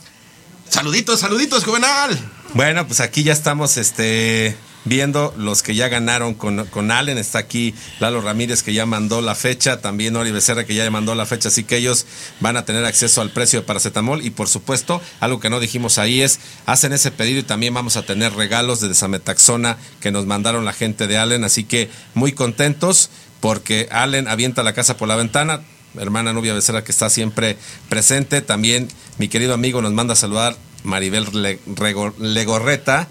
Saluditos, 0.71 1.19
saluditos, 1.19 1.65
Juvenal. 1.65 2.17
Bueno, 2.53 2.87
pues 2.87 3.01
aquí 3.01 3.23
ya 3.23 3.33
estamos 3.33 3.75
este, 3.75 4.55
viendo 4.85 5.33
los 5.37 5.63
que 5.63 5.75
ya 5.75 5.89
ganaron 5.89 6.33
con, 6.33 6.65
con 6.67 6.91
Allen. 6.91 7.17
Está 7.17 7.39
aquí 7.39 7.75
Lalo 7.99 8.21
Ramírez 8.21 8.63
que 8.63 8.73
ya 8.73 8.85
mandó 8.85 9.21
la 9.21 9.35
fecha, 9.35 9.81
también 9.81 10.15
Ori 10.15 10.31
Becerra 10.31 10.63
que 10.63 10.73
ya 10.73 10.89
mandó 10.89 11.13
la 11.13 11.25
fecha, 11.25 11.49
así 11.49 11.65
que 11.65 11.75
ellos 11.75 12.05
van 12.39 12.55
a 12.55 12.63
tener 12.63 12.85
acceso 12.85 13.19
al 13.19 13.31
precio 13.31 13.59
de 13.59 13.65
paracetamol. 13.65 14.25
Y 14.25 14.29
por 14.29 14.47
supuesto, 14.47 15.01
algo 15.19 15.41
que 15.41 15.49
no 15.49 15.59
dijimos 15.59 15.97
ahí 15.97 16.21
es, 16.21 16.39
hacen 16.65 16.93
ese 16.93 17.11
pedido 17.11 17.41
y 17.41 17.43
también 17.43 17.73
vamos 17.73 17.97
a 17.97 18.03
tener 18.03 18.33
regalos 18.33 18.79
de 18.79 18.87
desametaxona 18.87 19.75
que 19.99 20.11
nos 20.11 20.25
mandaron 20.25 20.63
la 20.63 20.71
gente 20.71 21.05
de 21.05 21.17
Allen. 21.17 21.43
Así 21.43 21.65
que 21.65 21.89
muy 22.13 22.31
contentos 22.31 23.09
porque 23.41 23.89
Allen 23.91 24.29
avienta 24.29 24.63
la 24.63 24.71
casa 24.71 24.95
por 24.95 25.09
la 25.09 25.17
ventana 25.17 25.63
hermana 25.97 26.33
Nubia 26.33 26.53
Becerra 26.53 26.83
que 26.83 26.91
está 26.91 27.09
siempre 27.09 27.57
presente. 27.89 28.41
También 28.41 28.87
mi 29.17 29.27
querido 29.27 29.53
amigo 29.53 29.81
nos 29.81 29.91
manda 29.91 30.13
a 30.13 30.15
saludar 30.17 30.55
Maribel 30.83 31.25
Legorreta, 32.19 33.07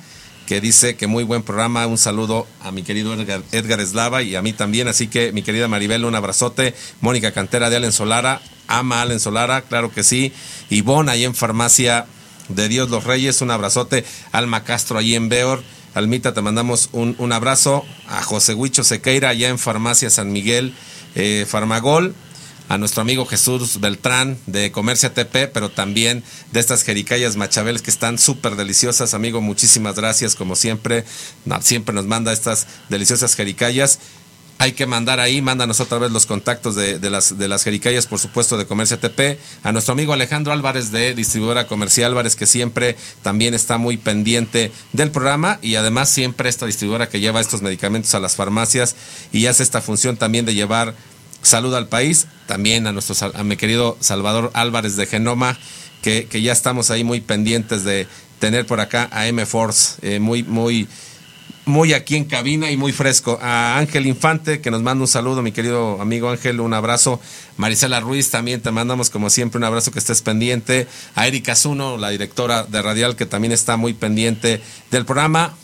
que 0.46 0.60
dice 0.60 0.96
que 0.96 1.06
muy 1.06 1.24
buen 1.24 1.42
programa. 1.42 1.86
Un 1.86 1.98
saludo 1.98 2.46
a 2.62 2.72
mi 2.72 2.82
querido 2.82 3.14
Edgar, 3.14 3.42
Edgar 3.52 3.80
Eslava 3.80 4.22
y 4.22 4.34
a 4.36 4.42
mí 4.42 4.52
también. 4.52 4.88
Así 4.88 5.06
que 5.06 5.32
mi 5.32 5.42
querida 5.42 5.68
Maribel, 5.68 6.04
un 6.04 6.14
abrazote. 6.14 6.74
Mónica 7.00 7.32
Cantera 7.32 7.70
de 7.70 7.76
Allen 7.76 7.92
Solara, 7.92 8.40
ama 8.66 9.02
Allen 9.02 9.20
Solara, 9.20 9.62
claro 9.62 9.92
que 9.92 10.02
sí. 10.02 10.32
Ivonne 10.70 11.12
ahí 11.12 11.24
en 11.24 11.34
Farmacia 11.34 12.06
de 12.48 12.68
Dios 12.68 12.90
los 12.90 13.04
Reyes, 13.04 13.40
un 13.42 13.50
abrazote. 13.50 14.04
Alma 14.32 14.64
Castro 14.64 14.98
ahí 14.98 15.14
en 15.14 15.28
Beor. 15.28 15.62
Almita, 15.94 16.34
te 16.34 16.40
mandamos 16.40 16.88
un, 16.92 17.14
un 17.18 17.32
abrazo. 17.32 17.84
A 18.08 18.22
José 18.22 18.54
Huicho 18.54 18.82
Sequeira 18.82 19.28
allá 19.28 19.48
en 19.48 19.58
Farmacia 19.58 20.10
San 20.10 20.32
Miguel, 20.32 20.74
eh, 21.14 21.46
Farmagol 21.48 22.14
a 22.70 22.78
nuestro 22.78 23.02
amigo 23.02 23.26
Jesús 23.26 23.80
Beltrán 23.80 24.38
de 24.46 24.70
Comercia 24.70 25.12
TP, 25.12 25.48
pero 25.52 25.70
también 25.70 26.22
de 26.52 26.60
estas 26.60 26.84
jericayas 26.84 27.34
machabeles 27.34 27.82
que 27.82 27.90
están 27.90 28.16
súper 28.16 28.54
deliciosas. 28.54 29.12
Amigo, 29.12 29.40
muchísimas 29.40 29.96
gracias, 29.96 30.36
como 30.36 30.54
siempre. 30.54 31.04
Siempre 31.62 31.92
nos 31.92 32.06
manda 32.06 32.32
estas 32.32 32.68
deliciosas 32.88 33.34
jericayas. 33.34 33.98
Hay 34.58 34.72
que 34.72 34.86
mandar 34.86 35.18
ahí, 35.18 35.42
mándanos 35.42 35.80
otra 35.80 35.98
vez 35.98 36.12
los 36.12 36.26
contactos 36.26 36.76
de, 36.76 37.00
las, 37.10 37.36
de 37.36 37.48
las 37.48 37.64
jericayas, 37.64 38.06
por 38.06 38.20
supuesto, 38.20 38.56
de 38.56 38.66
Comercia 38.66 39.00
TP. 39.00 39.40
A 39.64 39.72
nuestro 39.72 39.92
amigo 39.92 40.12
Alejandro 40.12 40.52
Álvarez 40.52 40.92
de 40.92 41.12
Distribuidora 41.16 41.66
Comercial 41.66 42.12
Álvarez, 42.12 42.36
que 42.36 42.46
siempre 42.46 42.96
también 43.22 43.54
está 43.54 43.78
muy 43.78 43.96
pendiente 43.96 44.70
del 44.92 45.10
programa 45.10 45.58
y 45.60 45.74
además 45.74 46.08
siempre 46.08 46.48
esta 46.48 46.66
distribuidora 46.66 47.08
que 47.08 47.18
lleva 47.18 47.40
estos 47.40 47.62
medicamentos 47.62 48.14
a 48.14 48.20
las 48.20 48.36
farmacias 48.36 48.94
y 49.32 49.46
hace 49.46 49.64
esta 49.64 49.80
función 49.80 50.16
también 50.16 50.44
de 50.44 50.54
llevar 50.54 50.94
salud 51.42 51.74
al 51.74 51.88
país, 51.88 52.26
también 52.46 52.86
a 52.86 52.92
nuestro 52.92 53.32
a 53.34 53.42
mi 53.42 53.56
querido 53.56 53.96
Salvador 54.00 54.50
Álvarez 54.54 54.96
de 54.96 55.06
Genoma, 55.06 55.58
que, 56.02 56.26
que 56.26 56.42
ya 56.42 56.52
estamos 56.52 56.90
ahí 56.90 57.04
muy 57.04 57.20
pendientes 57.20 57.84
de 57.84 58.06
tener 58.38 58.66
por 58.66 58.80
acá 58.80 59.08
a 59.12 59.26
M 59.26 59.44
Force, 59.46 59.96
eh, 60.02 60.18
muy, 60.18 60.42
muy, 60.42 60.88
muy 61.66 61.92
aquí 61.92 62.16
en 62.16 62.24
cabina 62.24 62.70
y 62.70 62.76
muy 62.76 62.92
fresco. 62.92 63.38
A 63.42 63.78
Ángel 63.78 64.06
Infante, 64.06 64.60
que 64.60 64.70
nos 64.70 64.82
manda 64.82 65.02
un 65.02 65.08
saludo, 65.08 65.42
mi 65.42 65.52
querido 65.52 66.00
amigo 66.00 66.30
Ángel, 66.30 66.60
un 66.60 66.72
abrazo. 66.72 67.20
Marisela 67.58 68.00
Ruiz, 68.00 68.30
también 68.30 68.62
te 68.62 68.70
mandamos 68.70 69.10
como 69.10 69.28
siempre 69.28 69.58
un 69.58 69.64
abrazo 69.64 69.92
que 69.92 69.98
estés 69.98 70.22
pendiente. 70.22 70.88
A 71.14 71.26
Erika 71.26 71.54
Zuno, 71.54 71.98
la 71.98 72.08
directora 72.08 72.64
de 72.64 72.80
Radial, 72.80 73.14
que 73.14 73.26
también 73.26 73.52
está 73.52 73.76
muy 73.76 73.92
pendiente 73.92 74.62
del 74.90 75.04
programa. 75.04 75.54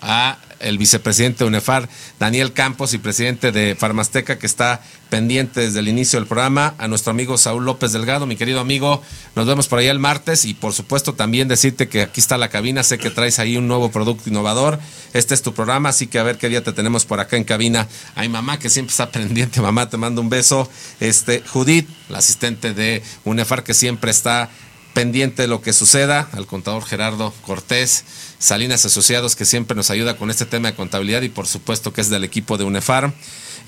A 0.00 0.38
el 0.60 0.78
vicepresidente 0.78 1.44
de 1.44 1.48
UNEFAR, 1.48 1.88
Daniel 2.18 2.52
Campos, 2.52 2.94
y 2.94 2.98
presidente 2.98 3.52
de 3.52 3.76
Farmasteca, 3.78 4.38
que 4.38 4.46
está 4.46 4.82
pendiente 5.10 5.60
desde 5.60 5.80
el 5.80 5.88
inicio 5.88 6.18
del 6.18 6.26
programa, 6.26 6.74
a 6.78 6.88
nuestro 6.88 7.10
amigo 7.10 7.38
Saúl 7.38 7.64
López 7.64 7.92
Delgado, 7.92 8.26
mi 8.26 8.36
querido 8.36 8.60
amigo, 8.60 9.02
nos 9.34 9.46
vemos 9.46 9.68
por 9.68 9.78
allá 9.78 9.90
el 9.90 9.98
martes, 9.98 10.44
y 10.44 10.54
por 10.54 10.72
supuesto 10.72 11.14
también 11.14 11.48
decirte 11.48 11.88
que 11.88 12.02
aquí 12.02 12.20
está 12.20 12.38
la 12.38 12.48
cabina, 12.48 12.82
sé 12.82 12.98
que 12.98 13.10
traes 13.10 13.38
ahí 13.38 13.56
un 13.56 13.68
nuevo 13.68 13.90
producto 13.90 14.28
innovador, 14.28 14.78
este 15.12 15.34
es 15.34 15.42
tu 15.42 15.54
programa, 15.54 15.90
así 15.90 16.06
que 16.06 16.18
a 16.18 16.22
ver 16.22 16.38
qué 16.38 16.48
día 16.48 16.64
te 16.64 16.72
tenemos 16.72 17.04
por 17.04 17.20
acá 17.20 17.36
en 17.36 17.44
cabina. 17.44 17.86
Hay 18.14 18.28
mamá 18.28 18.58
que 18.58 18.70
siempre 18.70 18.90
está 18.90 19.10
pendiente, 19.12 19.60
mamá, 19.60 19.88
te 19.88 19.96
mando 19.96 20.20
un 20.20 20.28
beso. 20.28 20.68
Este, 21.00 21.42
Judith, 21.46 21.88
la 22.08 22.18
asistente 22.18 22.74
de 22.74 23.02
UNEFAR, 23.24 23.62
que 23.62 23.74
siempre 23.74 24.10
está 24.10 24.50
pendiente 24.96 25.42
de 25.42 25.48
lo 25.48 25.60
que 25.60 25.74
suceda, 25.74 26.26
al 26.32 26.46
contador 26.46 26.82
Gerardo 26.82 27.30
Cortés, 27.42 28.06
Salinas 28.38 28.86
Asociados, 28.86 29.36
que 29.36 29.44
siempre 29.44 29.76
nos 29.76 29.90
ayuda 29.90 30.16
con 30.16 30.30
este 30.30 30.46
tema 30.46 30.70
de 30.70 30.74
contabilidad 30.74 31.20
y 31.20 31.28
por 31.28 31.46
supuesto 31.46 31.92
que 31.92 32.00
es 32.00 32.08
del 32.08 32.24
equipo 32.24 32.56
de 32.56 32.64
UNEFAR. 32.64 33.12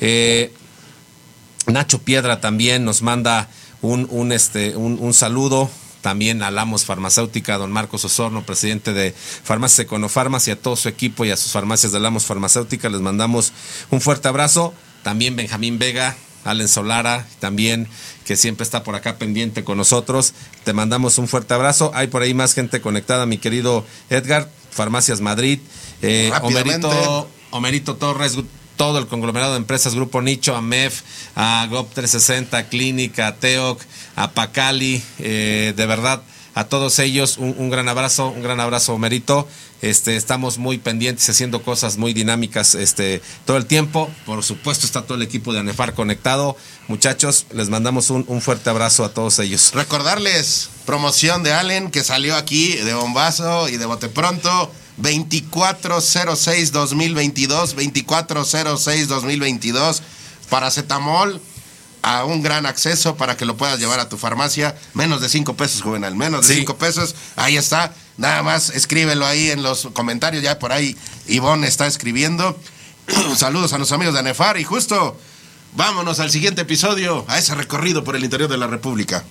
Eh, 0.01 0.55
Nacho 1.67 1.99
Piedra 1.99 2.41
también 2.41 2.87
nos 2.87 3.03
manda 3.03 3.51
un, 3.83 4.09
un, 4.11 4.33
este, 4.33 4.75
un 4.75 5.13
saludo. 5.13 5.71
También 6.01 6.43
a 6.43 6.51
Lamos 6.51 6.87
Farmacéutica, 6.87 7.59
don 7.59 7.73
Marcos 7.73 8.07
Osorno, 8.07 8.47
presidente 8.47 8.95
de 8.95 9.13
Farmacias 9.13 9.81
Econofarmas 9.81 10.49
y 10.49 10.53
a 10.53 10.59
todo 10.59 10.77
su 10.77 10.89
equipo 10.89 11.27
y 11.27 11.31
a 11.31 11.37
sus 11.37 11.53
farmacias 11.53 11.93
de 11.93 12.01
Lamos 12.01 12.25
Farmacéutica. 12.25 12.89
Les 12.89 13.03
mandamos 13.03 13.53
un 13.91 14.01
fuerte 14.01 14.29
abrazo. 14.29 14.73
También 15.03 15.37
Benjamín 15.37 15.79
Vega, 15.79 16.17
Allen 16.51 16.69
Solara, 16.69 17.27
también 17.41 17.89
que 18.25 18.37
siempre 18.37 18.65
está 18.65 18.83
por 18.83 18.95
acá 18.95 19.17
pendiente 19.17 19.65
con 19.65 19.79
nosotros. 19.79 20.35
Te 20.65 20.73
mandamos 20.73 21.19
un 21.19 21.29
fuerte 21.29 21.55
abrazo. 21.55 21.91
Hay 21.95 22.09
por 22.09 22.23
ahí 22.23 22.35
más 22.35 22.55
gente 22.55 22.81
conectada, 22.81 23.27
mi 23.27 23.39
querido 23.39 23.87
Edgar, 24.11 24.51
Farmacias 24.71 25.21
Madrid, 25.21 25.61
eh. 26.03 26.31
Homerito, 26.43 27.29
Homerito 27.51 27.97
Torres, 27.97 28.37
todo 28.77 28.99
el 28.99 29.07
conglomerado 29.07 29.53
de 29.53 29.59
empresas, 29.59 29.95
Grupo 29.95 30.23
Nicho, 30.23 30.55
a 30.55 30.63
MEF, 30.63 31.03
a 31.35 31.67
GOP 31.69 31.93
360, 31.93 32.69
Clínica, 32.69 33.27
a 33.27 33.37
Teoc, 33.37 33.81
a 34.15 34.31
Pacali, 34.31 35.03
eh, 35.19 35.75
de 35.77 35.87
verdad, 35.87 36.23
a 36.59 36.65
todos 36.65 36.99
ellos 36.99 37.39
un, 37.39 37.71
gran 37.71 37.89
abrazo, 37.89 38.31
un 38.31 38.43
gran 38.43 38.59
abrazo, 38.59 38.93
Homerito. 38.93 39.47
Este, 39.81 40.17
estamos 40.17 40.59
muy 40.59 40.79
pendientes 40.79 41.29
haciendo 41.29 41.63
cosas 41.63 41.99
muy 41.99 42.13
dinámicas 42.13 42.75
este, 42.75 43.23
todo 43.45 43.59
el 43.59 43.67
tiempo. 43.67 44.11
Por 44.27 44.43
supuesto 44.43 44.85
está 44.85 45.03
todo 45.03 45.15
el 45.15 45.23
equipo 45.23 45.53
de 45.53 45.61
ANEFAR 45.61 45.95
conectado. 45.95 46.57
Muchachos, 46.89 47.47
les 47.53 47.69
mandamos 47.69 48.11
un, 48.11 48.25
un 48.27 48.41
fuerte 48.41 48.71
abrazo 48.71 49.05
a 49.05 49.15
todos 49.15 49.39
ellos. 49.39 49.71
Recordarles, 49.73 50.69
promoción 50.85 51.45
de 51.45 51.53
Allen 51.53 51.93
que 51.93 52.03
salió 52.03 52.35
aquí 52.35 52.75
de 52.75 52.93
bombazo 52.93 53.69
y 53.69 53.77
de 53.77 53.87
bote 53.87 54.09
pronto. 54.09 54.73
2406-2022, 55.01 57.77
2406-2022, 57.77 60.01
paracetamol 60.51 61.41
a 62.03 62.25
un 62.25 62.43
gran 62.43 62.67
acceso 62.67 63.17
para 63.17 63.37
que 63.37 63.45
lo 63.45 63.57
puedas 63.57 63.79
llevar 63.79 64.01
a 64.01 64.09
tu 64.09 64.17
farmacia. 64.19 64.77
Menos 64.95 65.21
de 65.21 65.29
5 65.29 65.55
pesos, 65.57 65.83
juvenal, 65.83 66.15
menos 66.15 66.47
de 66.47 66.55
Sí. 66.55 66.61
5 66.61 66.77
pesos. 66.77 67.15
Ahí 67.37 67.57
está. 67.57 67.93
Nada 68.17 68.43
más 68.43 68.71
escríbelo 68.71 69.27
ahí 69.27 69.51
en 69.51 69.63
los 69.63 69.89
comentarios. 69.93 70.43
Ya 70.43 70.59
por 70.59 70.73
ahí 70.73 70.97
Ivonne 71.27 71.67
está 71.67 71.87
escribiendo. 71.87 72.59
Saludos 73.37 73.73
a 73.73 73.79
los 73.79 73.93
amigos 73.93 74.15
de 74.15 74.21
Anefar 74.21 74.59
y 74.59 74.65
justo 74.65 75.19
vámonos 75.75 76.19
al 76.21 76.31
siguiente 76.31 76.63
episodio, 76.63 77.25
a 77.29 77.39
ese 77.39 77.55
recorrido 77.55 78.03
por 78.05 78.17
el 78.17 78.25
interior 78.25 78.49
de 78.51 78.57
la 78.59 78.67
República. 78.67 79.25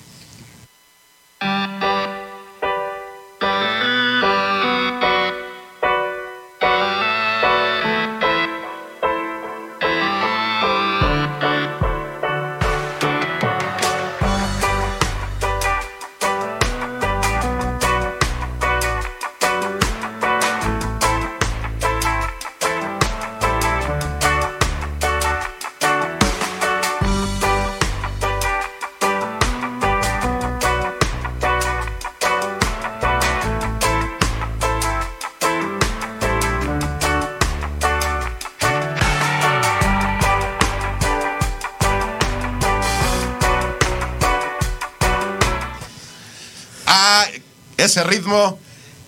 Ese 47.87 48.03
ritmo, 48.03 48.59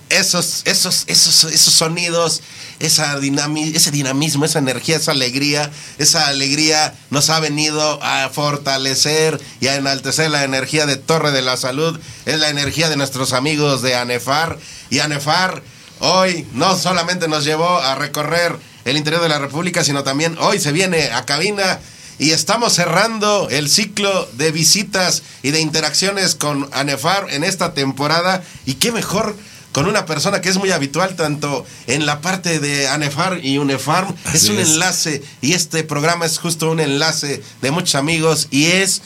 esos, 0.10 0.64
esos, 0.66 1.04
esos, 1.06 1.44
esos 1.44 1.74
sonidos, 1.74 2.42
esa 2.80 3.20
dinami- 3.20 3.76
ese 3.76 3.92
dinamismo, 3.92 4.44
esa 4.46 4.58
energía, 4.58 4.96
esa 4.96 5.12
alegría, 5.12 5.70
esa 6.00 6.28
alegría 6.28 6.96
nos 7.12 7.30
ha 7.30 7.40
venido 7.40 8.02
a 8.02 8.30
fortalecer 8.30 9.40
y 9.60 9.68
a 9.68 9.76
enaltecer 9.76 10.32
la 10.32 10.44
energía 10.44 10.88
de 10.88 10.96
Torre 10.96 11.32
de 11.32 11.44
la 11.44 11.58
Salud, 11.58 12.00
es 12.26 12.40
la 12.40 12.50
energía 12.50 12.90
de 12.90 12.98
nuestros 12.98 13.34
amigos 13.34 13.82
de 13.84 13.96
ANEFAR. 13.96 14.58
Y 14.90 15.00
ANEFAR 15.00 15.62
hoy 16.00 16.48
no 16.54 16.76
solamente 16.78 17.28
nos 17.28 17.44
llevó 17.44 17.78
a 17.78 17.94
recorrer 17.96 18.56
el 18.86 18.98
interior 18.98 19.22
de 19.22 19.30
la 19.30 19.38
República, 19.38 19.84
sino 19.84 20.04
también 20.04 20.38
hoy 20.40 20.60
se 20.60 20.72
viene 20.72 21.12
a 21.12 21.26
cabina 21.26 21.80
y 22.20 22.32
estamos 22.32 22.74
cerrando 22.74 23.48
el 23.50 23.70
ciclo 23.70 24.30
de 24.34 24.52
visitas 24.52 25.24
y 25.42 25.52
de 25.52 25.62
interacciones 25.62 26.36
con 26.36 26.70
ANEFAR 26.74 27.28
en 27.32 27.46
esta 27.46 27.74
temporada. 27.74 28.44
Y 28.66 28.76
qué 28.76 28.92
mejor 28.92 29.36
con 29.72 29.88
una 29.88 30.06
persona 30.06 30.42
que 30.42 30.50
es 30.50 30.58
muy 30.58 30.72
habitual 30.72 31.16
tanto 31.16 31.66
en 31.88 32.06
la 32.06 32.22
parte 32.22 32.60
de 32.60 32.88
ANEFAR 32.90 33.40
y 33.44 33.58
UNEFARM. 33.58 34.14
es 34.34 34.50
un 34.50 34.60
es. 34.60 34.70
enlace 34.70 35.24
y 35.42 35.54
este 35.54 35.84
programa 35.84 36.26
es 36.26 36.38
justo 36.38 36.70
un 36.70 36.82
enlace 36.82 37.42
de 37.62 37.72
muchos 37.72 37.96
amigos 37.96 38.48
y 38.52 38.66
es 38.66 39.02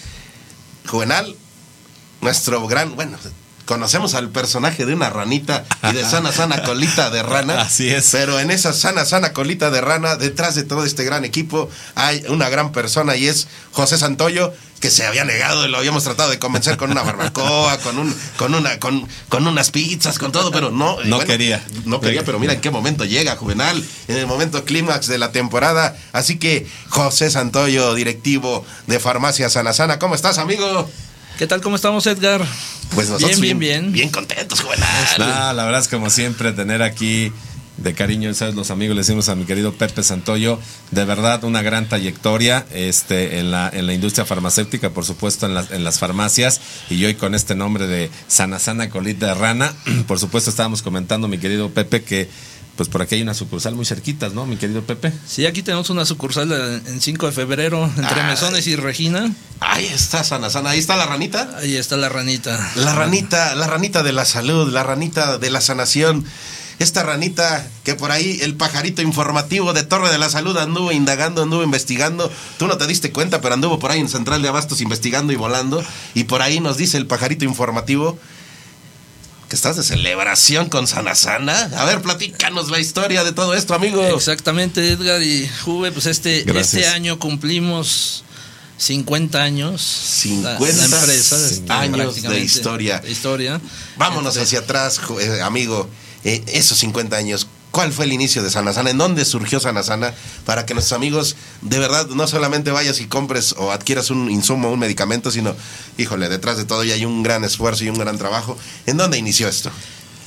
Juvenal, 0.87 1.35
nuestro 2.21 2.67
gran, 2.67 2.95
bueno, 2.95 3.17
conocemos 3.65 4.13
al 4.13 4.29
personaje 4.29 4.85
de 4.85 4.93
una 4.93 5.09
ranita 5.09 5.65
y 5.89 5.93
de 5.93 6.03
sana, 6.03 6.31
sana 6.31 6.63
colita 6.63 7.09
de 7.09 7.23
rana. 7.23 7.61
Así 7.61 7.89
es. 7.89 8.09
Pero 8.11 8.39
en 8.39 8.51
esa 8.51 8.73
sana, 8.73 9.05
sana 9.05 9.33
colita 9.33 9.71
de 9.71 9.81
rana, 9.81 10.15
detrás 10.15 10.55
de 10.55 10.63
todo 10.63 10.85
este 10.85 11.03
gran 11.03 11.25
equipo, 11.25 11.69
hay 11.95 12.23
una 12.29 12.49
gran 12.49 12.71
persona 12.71 13.15
y 13.15 13.27
es 13.27 13.47
José 13.71 13.97
Santoyo, 13.97 14.53
que 14.83 14.91
se 14.91 15.07
había 15.07 15.23
negado 15.23 15.65
y 15.65 15.69
lo 15.69 15.77
habíamos 15.77 16.03
tratado 16.03 16.29
de 16.29 16.39
convencer 16.39 16.75
con 16.75 16.91
una 16.91 17.03
barbacoa, 17.03 17.77
con 17.77 17.97
un, 17.97 18.13
con 18.35 18.53
una, 18.53 18.79
con, 18.79 19.07
con 19.29 19.47
unas 19.47 19.71
pizzas, 19.71 20.19
con 20.19 20.33
todo, 20.33 20.51
pero 20.51 20.71
no. 20.71 20.97
No 21.05 21.19
quería. 21.19 21.63
No 21.85 22.01
quería, 22.01 22.25
pero 22.25 22.37
mira 22.37 22.51
en 22.51 22.59
qué 22.59 22.69
momento 22.69 23.05
llega, 23.05 23.37
Juvenal, 23.37 23.81
en 24.09 24.17
el 24.17 24.27
momento 24.27 24.65
clímax 24.65 25.07
de 25.07 25.17
la 25.17 25.31
temporada. 25.31 25.95
Así 26.11 26.37
que, 26.37 26.67
José 26.89 27.31
Santoyo, 27.31 27.93
directivo 27.93 28.65
de 28.87 28.99
Farmacia 28.99 29.49
Sana 29.49 29.71
Sana, 29.71 29.99
¿cómo 29.99 30.15
estás, 30.15 30.37
amigo? 30.37 30.89
¿Qué 31.37 31.47
tal? 31.47 31.61
¿Cómo 31.61 31.75
estamos, 31.75 32.05
Edgar? 32.05 32.45
Pues 32.93 33.09
nosotros 33.09 33.39
bien, 33.39 33.57
bien, 33.57 33.81
bien. 33.81 33.91
Bien 33.91 34.09
contentos, 34.09 34.61
Juvenal. 34.61 34.87
Ah, 35.19 35.53
la 35.55 35.65
verdad 35.65 35.81
es 35.81 35.87
como 35.87 36.09
siempre 36.09 36.51
tener 36.51 36.83
aquí 36.83 37.31
de 37.77 37.95
cariño, 37.95 38.31
¿sabes? 38.35 38.53
los 38.53 38.69
amigos 38.69 38.95
le 38.95 39.01
decimos 39.01 39.29
a 39.29 39.35
mi 39.35 39.45
querido 39.45 39.73
Pepe 39.73 40.03
Santoyo, 40.03 40.59
de 40.91 41.05
verdad 41.05 41.43
una 41.43 41.63
gran 41.63 41.89
trayectoria 41.89 42.67
este, 42.71 43.39
en, 43.39 43.49
la, 43.49 43.67
en 43.73 43.87
la 43.87 43.93
industria 43.93 44.25
farmacéutica, 44.25 44.91
por 44.91 45.05
supuesto 45.05 45.47
en 45.47 45.55
las, 45.55 45.71
en 45.71 45.83
las 45.83 45.97
farmacias, 45.97 46.61
y 46.91 47.03
hoy 47.03 47.15
con 47.15 47.33
este 47.33 47.55
nombre 47.55 47.87
de 47.87 48.11
Sana 48.27 48.59
Sana 48.59 48.91
Colita 48.91 49.25
de 49.25 49.33
Rana, 49.33 49.73
por 50.07 50.19
supuesto 50.19 50.51
estábamos 50.51 50.83
comentando, 50.83 51.27
mi 51.27 51.39
querido 51.39 51.71
Pepe, 51.71 52.03
que 52.03 52.29
pues 52.75 52.89
por 52.89 53.01
aquí 53.01 53.15
hay 53.15 53.21
una 53.21 53.33
sucursal 53.33 53.75
muy 53.75 53.85
cerquitas, 53.85 54.33
¿no, 54.33 54.45
mi 54.45 54.57
querido 54.57 54.81
Pepe? 54.81 55.13
Sí, 55.27 55.45
aquí 55.45 55.61
tenemos 55.61 55.89
una 55.91 56.05
sucursal 56.05 56.49
de- 56.49 56.77
en 56.89 57.01
5 57.01 57.27
de 57.27 57.31
febrero 57.31 57.85
entre 57.85 58.21
Ah. 58.21 58.27
Mesones 58.27 58.65
y 58.67 58.75
Regina. 58.75 59.31
Ahí 59.59 59.85
está 59.85 60.23
Sana 60.23 60.49
Sana, 60.49 60.71
ahí 60.71 60.79
está 60.79 60.95
la 60.95 61.05
ranita. 61.05 61.57
Ahí 61.59 61.75
está 61.75 61.97
la 61.97 62.09
ranita. 62.09 62.71
La 62.75 62.95
ranita, 62.95 63.53
la 63.55 63.67
ranita 63.67 64.01
de 64.03 64.11
la 64.13 64.25
salud, 64.25 64.71
la 64.73 64.83
ranita 64.83 65.37
de 65.37 65.49
la 65.51 65.61
sanación. 65.61 66.25
Esta 66.79 67.03
ranita 67.03 67.65
que 67.83 67.93
por 67.93 68.11
ahí 68.11 68.39
el 68.41 68.55
pajarito 68.55 69.03
informativo 69.03 69.73
de 69.73 69.83
Torre 69.83 70.09
de 70.09 70.17
la 70.17 70.29
Salud 70.29 70.57
anduvo 70.57 70.91
indagando, 70.91 71.43
anduvo 71.43 71.63
investigando. 71.63 72.31
Tú 72.57 72.67
no 72.67 72.77
te 72.77 72.87
diste 72.87 73.11
cuenta, 73.11 73.39
pero 73.41 73.53
anduvo 73.53 73.77
por 73.77 73.91
ahí 73.91 73.99
en 73.99 74.09
Central 74.09 74.41
de 74.41 74.47
Abastos 74.49 74.81
investigando 74.81 75.31
y 75.31 75.35
volando. 75.35 75.83
Y 76.15 76.23
por 76.23 76.41
ahí 76.41 76.59
nos 76.59 76.75
dice 76.77 76.97
el 76.97 77.05
pajarito 77.05 77.45
informativo 77.45 78.17
que 79.53 79.55
estás 79.55 79.77
de 79.77 79.83
celebración 79.83 80.67
con 80.67 80.87
Sana 80.87 81.13
Sana. 81.13 81.69
A 81.77 81.85
ver, 81.85 82.01
platícanos 82.01 82.71
la 82.71 82.79
historia 82.79 83.23
de 83.23 83.33
todo 83.33 83.53
esto, 83.53 83.75
amigo. 83.75 84.03
Exactamente, 84.03 84.89
Edgar 84.89 85.21
y 85.21 85.47
Juve, 85.63 85.91
pues 85.91 86.07
este, 86.07 86.41
Gracias. 86.41 86.73
este 86.73 86.87
año 86.87 87.19
cumplimos 87.19 88.23
50 88.79 89.43
años. 89.43 89.79
50 89.83 90.59
la, 90.59 90.59
la 90.59 90.85
empresa, 90.85 91.35
este, 91.35 91.71
años 91.71 92.19
de 92.19 92.39
historia. 92.39 92.97
de 92.97 93.11
historia. 93.11 93.61
Vámonos 93.95 94.35
Entonces, 94.37 94.43
hacia 94.45 94.59
atrás, 94.61 94.99
eh, 95.21 95.41
amigo. 95.43 95.87
Eh, 96.23 96.41
esos 96.47 96.79
50 96.79 97.15
años, 97.15 97.45
¿cuál 97.73 97.91
fue 97.91 98.05
el 98.05 98.13
inicio 98.13 98.43
de 98.43 98.51
Sana 98.51 98.71
Sana? 98.71 98.91
¿En 98.91 98.99
dónde 98.99 99.25
surgió 99.25 99.59
Sana 99.59 99.81
Sana? 99.81 100.13
Para 100.45 100.65
que 100.65 100.75
nuestros 100.75 100.95
amigos, 100.95 101.35
de 101.61 101.79
verdad, 101.79 102.07
no 102.07 102.27
solamente 102.27 102.69
vayas 102.69 103.01
y 103.01 103.07
compres 103.07 103.55
o 103.57 103.71
adquieras 103.71 104.11
un 104.11 104.29
insumo, 104.29 104.71
un 104.71 104.77
medicamento, 104.79 105.31
sino, 105.31 105.55
híjole, 105.97 106.29
detrás 106.29 106.57
de 106.57 106.65
todo 106.65 106.83
ya 106.83 106.93
hay 106.93 107.03
un 107.03 107.23
gran 107.23 107.43
esfuerzo 107.43 107.83
y 107.83 107.89
un 107.89 107.97
gran 107.97 108.19
trabajo. 108.19 108.55
¿En 108.85 108.97
dónde 108.97 109.17
inició 109.17 109.47
esto? 109.47 109.71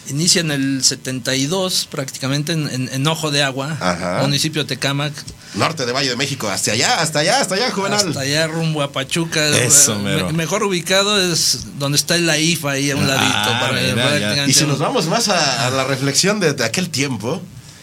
Inicia 0.09 0.41
en 0.41 0.51
el 0.51 0.85
72, 0.85 1.89
prácticamente 1.91 2.53
en, 2.53 2.69
en- 2.71 2.89
en 2.93 3.07
Ojo 3.07 3.31
de 3.31 3.43
Agua, 3.43 3.77
Ajá. 3.81 4.19
municipio 4.23 4.63
de 4.63 4.69
Tecámac. 4.69 5.13
Norte 5.55 5.87
de 5.87 5.93
Valle 5.93 6.11
de 6.11 6.17
México, 6.17 6.49
hasta 6.49 6.73
allá, 6.73 7.01
hasta 7.01 7.21
allá, 7.21 7.41
hasta 7.41 7.55
allá, 7.55 7.71
Juvenal. 7.71 8.07
Hasta 8.09 8.21
allá 8.21 8.47
rumbo 8.47 8.83
a 8.83 8.93
Pachuca. 8.93 9.49
Eso, 9.59 9.99
Me- 9.99 10.33
mejor 10.33 10.63
ubicado 10.63 11.21
es 11.21 11.61
donde 11.79 11.97
está 11.97 12.15
el 12.17 12.29
IFA 12.29 12.73
ahí 12.73 12.91
a 12.91 12.97
un 12.97 13.07
ladito. 13.09 13.33
Ah, 13.35 13.59
para- 13.61 13.81
mira, 13.81 14.47
Y 14.47 14.53
si 14.53 14.65
nos 14.65 14.79
vamos 14.79 15.07
más 15.07 15.29
a, 15.29 15.67
a 15.67 15.71
la 15.71 15.85
reflexión 15.85 16.41
de, 16.41 16.53
de 16.53 16.65
aquel 16.65 16.91
tiempo, 16.91 17.41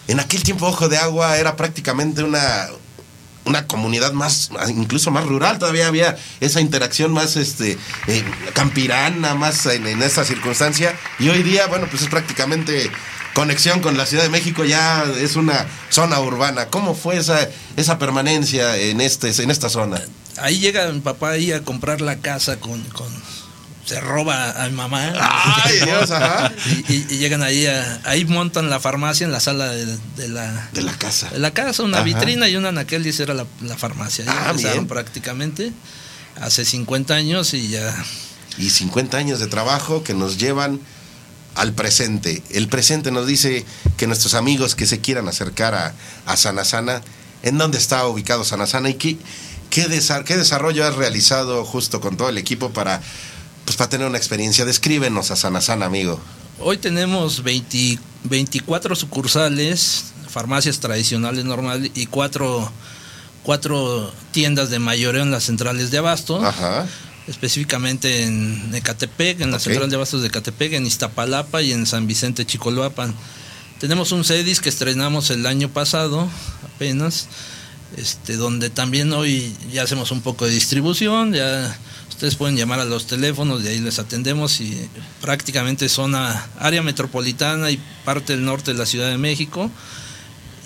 en 0.07 0.19
aquel 0.19 0.43
tiempo 0.43 0.67
Ojo 0.67 0.87
de 0.89 0.97
Agua 0.97 1.37
era 1.37 1.55
prácticamente 1.55 2.23
una, 2.23 2.67
una 3.45 3.67
comunidad 3.67 4.13
más, 4.13 4.51
incluso 4.69 5.11
más 5.11 5.25
rural, 5.25 5.59
todavía 5.59 5.87
había 5.87 6.17
esa 6.39 6.61
interacción 6.61 7.11
más 7.11 7.35
este 7.35 7.77
eh, 8.07 8.23
campirana, 8.53 9.35
más 9.35 9.65
en, 9.65 9.87
en 9.87 10.01
esta 10.01 10.23
circunstancia, 10.23 10.95
y 11.19 11.29
hoy 11.29 11.43
día, 11.43 11.67
bueno, 11.67 11.87
pues 11.89 12.03
es 12.03 12.09
prácticamente 12.09 12.89
conexión 13.33 13.79
con 13.79 13.97
la 13.97 14.05
Ciudad 14.05 14.23
de 14.23 14.29
México, 14.29 14.63
ya 14.63 15.05
es 15.19 15.35
una 15.35 15.65
zona 15.89 16.19
urbana. 16.19 16.67
¿Cómo 16.67 16.93
fue 16.93 17.17
esa, 17.17 17.49
esa 17.75 17.97
permanencia 17.97 18.77
en, 18.77 19.01
este, 19.01 19.29
en 19.41 19.51
esta 19.51 19.69
zona? 19.69 20.01
ahí 20.37 20.59
llega 20.59 20.91
mi 20.91 20.99
papá 20.99 21.31
ahí 21.31 21.51
a 21.51 21.63
comprar 21.63 22.01
la 22.01 22.17
casa 22.17 22.59
con, 22.59 22.81
con 22.85 23.07
se 23.85 23.99
roba 23.99 24.63
a 24.63 24.69
mi 24.69 24.75
mamá. 24.75 25.13
Ay, 25.19 25.79
Dios, 25.83 26.09
ajá. 26.11 26.51
Y, 26.87 26.93
y- 26.93 27.05
y 27.09 27.17
llegan 27.17 27.43
ahí, 27.43 27.65
a- 27.67 27.99
ahí 28.05 28.25
montan 28.25 28.69
la 28.69 28.79
farmacia 28.79 29.25
en 29.25 29.31
la 29.31 29.39
sala 29.39 29.69
de, 29.71 29.97
de 30.15 30.27
la, 30.29 30.69
De 30.73 30.81
la 30.81 30.93
casa. 30.93 31.29
de 31.29 31.39
la 31.39 31.51
casa, 31.51 31.83
una 31.83 31.97
Ajá. 31.97 32.05
vitrina 32.05 32.47
y 32.47 32.55
una 32.55 32.69
anaquel, 32.69 33.03
dice 33.03 33.23
era 33.23 33.33
la, 33.33 33.45
la 33.61 33.77
farmacia. 33.77 34.25
Ah, 34.27 34.49
empezaron 34.51 34.77
bien. 34.79 34.87
prácticamente 34.87 35.71
hace 36.41 36.65
50 36.65 37.13
años 37.13 37.53
y 37.53 37.69
ya. 37.69 37.93
Y 38.57 38.69
50 38.69 39.17
años 39.17 39.39
de 39.39 39.47
trabajo 39.47 40.03
que 40.03 40.13
nos 40.13 40.37
llevan 40.37 40.79
al 41.55 41.73
presente. 41.73 42.41
El 42.51 42.67
presente 42.67 43.11
nos 43.11 43.27
dice 43.27 43.65
que 43.97 44.07
nuestros 44.07 44.33
amigos 44.33 44.75
que 44.75 44.85
se 44.87 44.99
quieran 45.01 45.27
acercar 45.27 45.75
a, 45.75 45.93
a 46.25 46.37
Sanasana, 46.37 47.01
¿en 47.43 47.57
dónde 47.57 47.77
está 47.77 48.07
ubicado 48.07 48.43
Sanasana 48.43 48.89
y 48.89 48.95
qué, 48.95 49.17
qué, 49.69 49.87
desa- 49.87 50.23
qué 50.23 50.37
desarrollo 50.37 50.87
has 50.87 50.95
realizado 50.95 51.63
justo 51.65 51.99
con 52.01 52.17
todo 52.17 52.29
el 52.29 52.37
equipo 52.39 52.71
para, 52.71 53.01
pues, 53.65 53.77
para 53.77 53.89
tener 53.89 54.07
una 54.07 54.17
experiencia? 54.17 54.65
Descríbenos 54.65 55.31
a 55.31 55.35
Sanasana, 55.35 55.85
amigo. 55.85 56.19
Hoy 56.59 56.77
tenemos 56.77 57.43
20 57.43 57.99
24 58.23 58.95
sucursales, 58.95 60.05
farmacias 60.29 60.79
tradicionales 60.79 61.45
normales 61.45 61.91
y 61.93 62.05
cuatro, 62.05 62.71
cuatro 63.43 64.11
tiendas 64.31 64.69
de 64.69 64.79
mayoreo 64.79 65.23
en 65.23 65.31
las 65.31 65.43
centrales 65.43 65.91
de 65.91 65.97
abasto. 65.99 66.43
Ajá. 66.43 66.87
específicamente 67.25 68.23
en 68.23 68.75
Ecatepec, 68.75 69.39
en 69.39 69.51
la 69.51 69.59
central 69.59 69.89
de 69.89 69.95
abastos 69.95 70.21
de 70.21 70.27
Ecatepec, 70.27 70.73
en 70.73 70.85
Iztapalapa 70.85 71.61
y 71.61 71.71
en 71.71 71.85
San 71.85 72.05
Vicente 72.05 72.45
Chicoloapan. 72.45 73.15
Tenemos 73.79 74.11
un 74.11 74.25
CEDIS 74.25 74.59
que 74.59 74.67
estrenamos 74.67 75.29
el 75.29 75.45
año 75.45 75.69
pasado, 75.69 76.27
apenas, 76.65 77.29
este, 77.97 78.35
donde 78.35 78.69
también 78.69 79.11
hoy 79.13 79.55
ya 79.71 79.83
hacemos 79.83 80.11
un 80.11 80.21
poco 80.21 80.45
de 80.45 80.51
distribución, 80.51 81.33
ya 81.33 81.77
ustedes 82.09 82.35
pueden 82.35 82.55
llamar 82.55 82.79
a 82.79 82.85
los 82.85 83.07
teléfonos, 83.07 83.63
de 83.63 83.71
ahí 83.71 83.79
les 83.79 83.99
atendemos 83.99 84.61
y 84.61 84.89
prácticamente 85.21 85.89
zona, 85.89 86.47
área 86.59 86.81
metropolitana 86.81 87.71
y 87.71 87.79
parte 88.05 88.33
del 88.33 88.45
norte 88.45 88.73
de 88.73 88.77
la 88.77 88.85
Ciudad 88.85 89.09
de 89.09 89.17
México. 89.17 89.69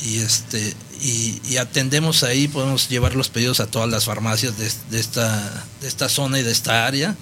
Y 0.02 0.20
este 0.20 0.76
y, 1.02 1.42
y 1.50 1.58
atendemos 1.58 2.24
ahí 2.24 2.48
podemos 2.48 2.88
llevar 2.88 3.16
los 3.16 3.30
pedidos 3.30 3.60
a 3.60 3.68
todas 3.68 3.90
las 3.90 4.06
farmacias 4.06 4.56
de, 4.58 4.72
de 4.92 5.00
esta 5.00 5.66
de 5.82 5.88
esta 5.88 6.08
zona 6.08 6.40
y 6.40 6.44
de 6.44 6.52
esta 6.52 6.86
área 6.86 7.16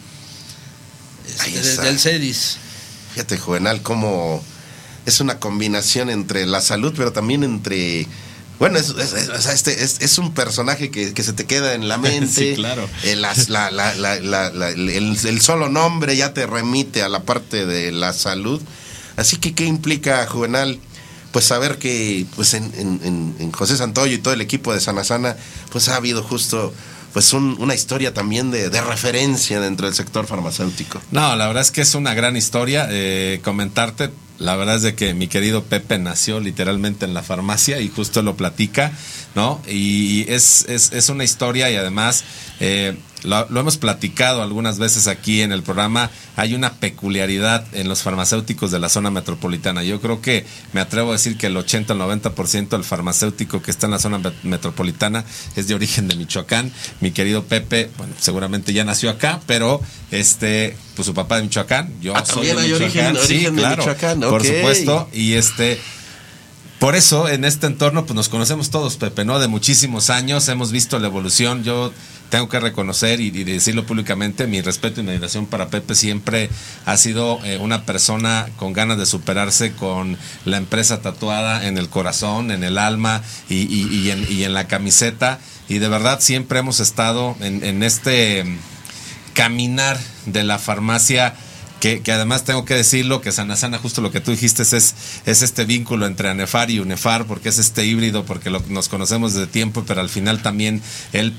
este, 1.26 1.52
desde 1.52 1.90
el 1.90 2.00
CEDIS 2.00 2.58
Fíjate, 3.16 3.38
Juvenal, 3.38 3.82
cómo 3.82 4.44
es 5.06 5.22
una 5.22 5.40
combinación 5.40 6.10
entre 6.10 6.46
la 6.46 6.60
salud, 6.60 6.94
pero 6.98 7.14
también 7.14 7.46
entre... 7.46 8.08
Bueno, 8.60 8.78
es, 8.80 8.90
es- 8.90 9.14
es- 9.14 9.30
o 9.30 9.42
sea, 9.42 9.52
este, 9.54 9.84
es, 9.84 9.98
es 10.02 10.18
un 10.18 10.34
personaje 10.34 10.90
que, 10.90 11.14
que 11.14 11.24
se 11.24 11.34
te 11.34 11.46
queda 11.46 11.74
en 11.74 11.88
la 11.88 11.98
mente. 12.00 12.28
Sí, 12.52 12.54
claro. 12.56 12.88
Eh, 13.04 13.16
las- 13.16 13.50
la- 13.50 13.72
la- 13.72 13.96
la- 13.96 14.20
la- 14.20 14.50
la- 14.52 14.70
el, 14.70 15.18
el 15.24 15.42
solo 15.42 15.70
nombre 15.70 16.16
ya 16.16 16.34
te 16.34 16.46
remite 16.46 17.04
a 17.04 17.10
la 17.10 17.24
parte 17.24 17.66
de 17.66 17.92
la 17.92 18.14
salud. 18.14 18.62
Así 19.18 19.38
que, 19.38 19.54
¿qué 19.54 19.66
implica, 19.66 20.26
Juvenal? 20.28 20.80
Pues 21.32 21.46
saber 21.46 21.78
que 21.80 22.26
pues 22.38 22.54
en, 22.54 22.64
en- 22.78 23.02
en- 23.04 23.36
en 23.40 23.52
José 23.52 23.76
Santoyo 23.76 24.14
y 24.14 24.20
todo 24.20 24.34
el 24.34 24.42
equipo 24.42 24.74
de 24.74 24.80
Sana 24.80 25.04
Sana, 25.04 25.36
pues 25.72 25.90
ha 25.90 25.98
habido 25.98 26.24
justo 26.24 26.74
pues 27.12 27.32
un- 27.34 27.56
una 27.60 27.76
historia 27.76 28.14
también 28.14 28.52
de, 28.52 28.70
de 28.70 28.82
referencia 28.82 29.60
dentro 29.62 29.86
del 29.88 29.96
sector 29.96 30.28
farmacéutico. 30.28 31.02
No, 31.12 31.36
la 31.36 31.48
verdad 31.48 31.62
es 31.62 31.72
que 31.72 31.82
es 31.82 31.94
una 31.96 32.14
gran 32.14 32.36
historia. 32.38 32.88
eh, 32.90 33.40
comentarte, 33.44 34.12
la 34.40 34.56
verdad 34.56 34.76
es 34.76 34.82
de 34.82 34.96
que 34.96 35.14
mi 35.14 35.28
querido 35.28 35.64
Pepe 35.64 35.98
nació 35.98 36.40
literalmente 36.40 37.06
en 37.06 37.14
la 37.14 37.24
farmacia 37.24 37.80
y 37.80 37.90
justo 37.90 38.22
lo 38.22 38.36
platica, 38.36 38.92
¿no? 39.34 39.62
Y 39.68 40.26
es, 40.30 40.66
es, 40.68 40.92
es 40.92 41.10
una 41.10 41.24
historia 41.24 41.70
y 41.70 41.76
además 41.76 42.24
eh, 42.60 42.98
lo, 43.26 43.48
lo 43.50 43.60
hemos 43.60 43.78
platicado 43.78 44.42
algunas 44.42 44.80
veces 44.80 45.08
aquí 45.08 45.42
en 45.42 45.52
el 45.52 45.64
programa. 45.64 46.10
Hay 46.36 46.54
una 46.54 46.74
peculiaridad 46.74 47.66
en 47.74 47.88
los 47.88 48.02
farmacéuticos 48.04 48.72
de 48.72 48.80
la 48.80 48.90
zona 48.90 49.12
metropolitana. 49.12 49.84
Yo 49.84 50.02
creo 50.02 50.22
que 50.22 50.46
me 50.74 50.82
atrevo 50.82 51.10
a 51.10 51.14
decir 51.14 51.38
que 51.38 51.48
el 51.48 51.58
80 51.58 51.94
al 51.94 52.00
90% 52.00 52.70
del 52.70 52.84
farmacéutico 52.84 53.62
que 53.62 53.72
está 53.72 53.88
en 53.88 53.92
la 53.92 54.00
zona 54.00 54.20
met- 54.20 54.34
metropolitana 54.44 55.24
es 55.56 55.68
de 55.68 55.76
origen 55.76 56.08
de 56.08 56.16
Michoacán. 56.16 56.72
Mi 57.02 57.12
querido 57.12 57.44
Pepe, 57.46 57.90
bueno, 57.98 58.14
seguramente 58.20 58.74
ya 58.74 58.84
nació 58.84 59.10
acá, 59.10 59.40
pero 59.46 59.82
este, 60.12 60.76
pues 60.96 61.06
su 61.06 61.14
papá 61.14 61.38
de 61.38 61.44
Michoacán, 61.44 61.94
yo 62.02 62.16
Ah, 62.16 62.24
soy 62.26 62.48
también 62.48 62.56
de 62.58 62.62
hay 62.64 62.72
origen- 62.74 62.88
Michoacán, 63.12 63.16
sí, 63.28 63.34
origen 63.36 63.56
de 63.56 63.62
claro, 63.62 63.78
Michoacán, 63.84 64.20
por 64.22 64.42
ok. 64.42 64.46
supuesto, 64.48 65.10
y 65.14 65.34
este 65.34 65.80
por 66.80 66.96
eso 66.96 67.30
en 67.30 67.46
este 67.46 67.68
entorno 67.68 68.06
pues 68.06 68.16
nos 68.16 68.30
conocemos 68.30 68.70
todos, 68.70 68.98
Pepe, 68.98 69.26
¿no? 69.26 69.40
De 69.40 69.48
muchísimos 69.48 70.10
años, 70.10 70.48
hemos 70.50 70.72
visto 70.72 71.00
la 71.00 71.08
evolución. 71.08 71.64
Yo 71.64 71.92
tengo 72.30 72.50
que 72.50 72.60
reconocer 72.60 73.22
y, 73.22 73.30
decirlo 73.32 73.86
públicamente, 73.86 74.46
mi 74.48 74.60
respeto 74.62 75.00
y 75.00 75.04
mi 75.04 75.12
admiración 75.12 75.46
para 75.46 75.70
Pepe 75.70 75.96
siempre 75.96 76.50
ha 76.86 76.98
sido 76.98 77.40
eh, 77.46 77.58
una 77.60 77.86
persona 77.86 78.48
con 78.58 78.74
ganas 78.74 78.98
de 78.98 79.06
superarse, 79.06 79.72
con 79.74 80.18
la 80.44 80.58
empresa 80.58 81.02
tatuada 81.02 81.68
en 81.68 81.78
el 81.78 81.88
corazón, 81.88 82.52
en 82.52 82.64
el 82.64 82.78
alma 82.78 83.22
y, 83.48 83.64
y- 83.74 84.10
en, 84.12 84.26
y 84.30 84.44
en 84.44 84.54
la 84.54 84.68
camiseta. 84.68 85.40
Y 85.70 85.78
de 85.80 85.88
verdad 85.88 86.20
siempre 86.20 86.60
hemos 86.60 86.80
estado 86.80 87.36
en, 87.40 87.64
en 87.64 87.84
este 87.84 88.44
caminar 89.34 90.00
de 90.26 90.44
la 90.44 90.60
farmacia 90.60 91.36
que, 92.04 92.12
además 92.12 92.44
tengo 92.44 92.66
que 92.66 92.74
decirlo, 92.74 93.22
que 93.22 93.32
Sana 93.32 93.56
Sana, 93.56 93.78
justo 93.78 94.02
lo 94.02 94.12
que 94.12 94.20
tú 94.22 94.32
dijiste, 94.32 94.64
es, 94.64 94.74
es 95.26 95.42
este 95.42 95.66
vínculo 95.66 96.06
entre 96.08 96.30
ANEFAR 96.30 96.72
y 96.72 96.80
UNEFAR, 96.80 97.26
porque 97.26 97.50
es 97.50 97.60
este 97.60 97.86
híbrido, 97.86 98.26
porque 98.26 98.50
lo- 98.50 98.64
nos 98.70 98.90
conocemos 98.90 99.34
desde 99.34 99.48
tiempo, 99.48 99.84
pero 99.86 100.02
al 100.02 100.10
final 100.10 100.42
también 100.42 100.82
él 101.14 101.34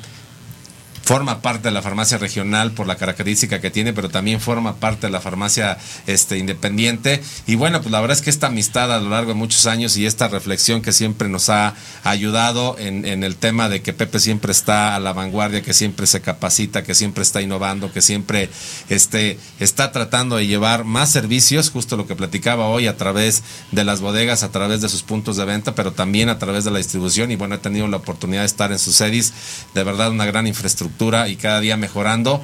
forma 1.07 1.41
parte 1.41 1.69
de 1.69 1.71
la 1.73 1.83
farmacia 1.83 2.19
regional 2.19 2.73
por 2.73 2.89
la 2.89 2.97
característica 2.97 3.61
que 3.61 3.71
tiene, 3.71 3.93
pero 3.93 4.09
también 4.09 4.41
forma 4.41 4.75
parte 4.75 5.07
de 5.07 5.13
la 5.13 5.21
farmacia 5.21 5.79
este, 6.09 6.37
independiente. 6.37 7.23
Y 7.47 7.55
bueno, 7.55 7.81
pues 7.81 7.93
la 7.93 8.01
verdad 8.01 8.17
es 8.17 8.25
que 8.25 8.31
esta 8.31 8.49
amistad 8.49 8.93
a 8.93 8.99
lo 8.99 9.11
largo 9.11 9.29
de 9.29 9.39
muchos 9.39 9.67
años 9.67 9.97
y 9.97 10.05
esta 10.05 10.27
reflexión 10.27 10.83
que 10.83 10.93
siempre 10.93 11.29
nos 11.29 11.49
ha 11.49 11.75
ayudado 12.03 12.77
en, 12.81 13.07
el 13.07 13.37
tema 13.37 13.69
de 13.69 13.83
que 13.83 13.93
Pepe 13.93 14.19
siempre 14.19 14.51
está 14.51 14.97
a 14.97 15.01
la 15.01 15.13
vanguardia, 15.13 15.63
que 15.63 15.75
siempre 15.75 16.09
se 16.09 16.21
capacita, 16.21 16.83
que 16.83 16.95
siempre 16.95 17.23
está 17.23 17.41
innovando, 17.41 17.93
que 17.93 18.03
siempre 18.03 18.51
este, 18.89 19.39
está 19.61 19.93
tratando 19.93 20.37
de 20.37 20.49
llevar 20.49 20.83
más 20.83 21.11
servicios, 21.11 21.71
justo 21.71 21.97
lo 21.97 22.09
que 22.09 22.17
platicaba 22.17 22.67
hoy 22.67 22.89
a 22.89 22.97
través 22.97 23.45
de 23.71 23.85
las 23.85 24.01
bodegas, 24.01 24.43
a 24.43 24.51
través 24.51 24.81
de 24.81 24.89
sus 24.89 25.05
puntos 25.05 25.37
de 25.37 25.45
venta, 25.45 25.77
pero 25.77 25.93
también 25.93 26.31
a 26.31 26.41
través 26.41 26.65
de 26.65 26.73
la 26.73 26.79
distribución. 26.79 27.31
Y 27.31 27.37
bueno, 27.37 27.55
he 27.55 27.59
tenido 27.59 27.87
la 27.87 27.99
oportunidad 27.99 28.41
de 28.41 28.47
estar 28.47 28.73
en 28.73 28.81
sus 28.81 28.97
sedis, 28.97 29.33
de 29.73 29.85
verdad 29.85 30.11
una 30.11 30.27
gran 30.27 30.49
infraestructura 30.49 30.96
y 31.29 31.37
cada 31.37 31.61
día 31.61 31.77
mejorando. 31.77 32.43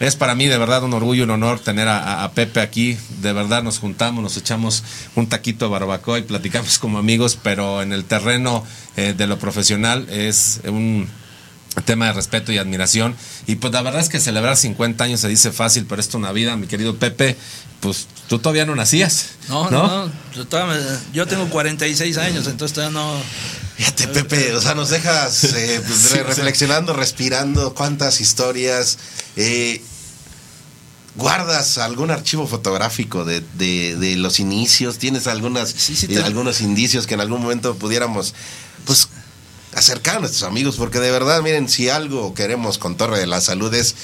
Es 0.00 0.16
para 0.16 0.34
mí 0.34 0.46
de 0.46 0.56
verdad 0.56 0.82
un 0.82 0.94
orgullo, 0.94 1.24
un 1.24 1.30
honor 1.30 1.60
tener 1.60 1.86
a, 1.86 2.24
a- 2.24 2.32
Pepe 2.32 2.60
aquí. 2.60 2.96
De 3.20 3.32
verdad 3.34 3.62
nos 3.62 3.78
juntamos, 3.78 4.22
nos 4.22 4.36
echamos 4.38 4.82
un 5.14 5.28
taquito 5.28 5.66
de 5.66 5.70
barbacoa 5.72 6.18
y 6.18 6.22
platicamos 6.22 6.78
como 6.78 6.98
amigos, 6.98 7.38
pero 7.42 7.82
en 7.82 7.92
el 7.92 8.04
terreno 8.04 8.64
eh, 8.96 9.14
de 9.16 9.26
lo 9.26 9.38
profesional 9.38 10.08
es 10.10 10.60
un 10.64 11.06
tema 11.84 12.06
de 12.06 12.14
respeto 12.14 12.50
y 12.50 12.56
admiración. 12.56 13.14
Y 13.46 13.56
pues 13.56 13.72
la 13.74 13.82
verdad 13.82 14.00
es 14.00 14.08
que 14.08 14.20
celebrar 14.20 14.56
50 14.56 15.04
años 15.04 15.20
se 15.20 15.28
dice 15.28 15.52
fácil, 15.52 15.84
pero 15.86 16.00
esto 16.00 16.16
es 16.16 16.20
una 16.22 16.32
vida, 16.32 16.56
mi 16.56 16.66
querido 16.66 16.96
Pepe. 16.96 17.36
Pues 17.80 18.06
tú 18.28 18.38
todavía 18.38 18.64
no 18.66 18.74
nacías. 18.74 19.32
no 19.50 19.70
no, 19.70 20.06
no, 20.06 20.12
yo, 20.34 20.46
todavía 20.46 20.76
yo 21.12 21.26
tengo 21.26 21.48
46 21.48 22.16
años 22.18 22.46
entonces 22.46 22.74
todavía 22.74 22.98
no 22.98 23.14
Fíjate, 23.80 24.08
Pepe, 24.08 24.52
o 24.54 24.60
sea, 24.60 24.74
nos 24.74 24.90
dejas 24.90 25.42
eh, 25.44 25.80
pues, 25.86 25.98
Sí, 26.00 26.18
reflexionando, 26.18 26.92
respirando, 26.92 27.72
cuántas 27.72 28.20
historias. 28.20 28.98
eh, 29.36 29.80
¿Guardas 31.16 31.78
algún 31.78 32.10
archivo 32.10 32.46
fotográfico 32.46 33.24
de, 33.24 33.40
de- 33.54 33.96
de 33.96 34.16
los 34.16 34.38
inicios? 34.38 34.98
¿Tienes 34.98 35.26
algunas, 35.26 35.70
Sí, 35.70 35.96
sí, 35.96 36.06
eh, 36.10 36.22
algunos 36.22 36.60
indicios 36.60 37.06
que 37.06 37.14
en 37.14 37.20
algún 37.22 37.40
momento 37.40 37.74
pudiéramos, 37.74 38.34
pues, 38.84 39.08
acercar 39.74 40.16
a 40.18 40.20
nuestros 40.20 40.42
amigos? 40.42 40.76
Porque 40.76 41.00
de 41.00 41.10
verdad, 41.10 41.40
miren, 41.40 41.66
si 41.70 41.88
algo 41.88 42.34
queremos 42.34 42.76
con 42.76 42.98
Torre 42.98 43.18
de 43.18 43.26
la 43.26 43.40
Salud 43.40 43.72
es 43.72 43.94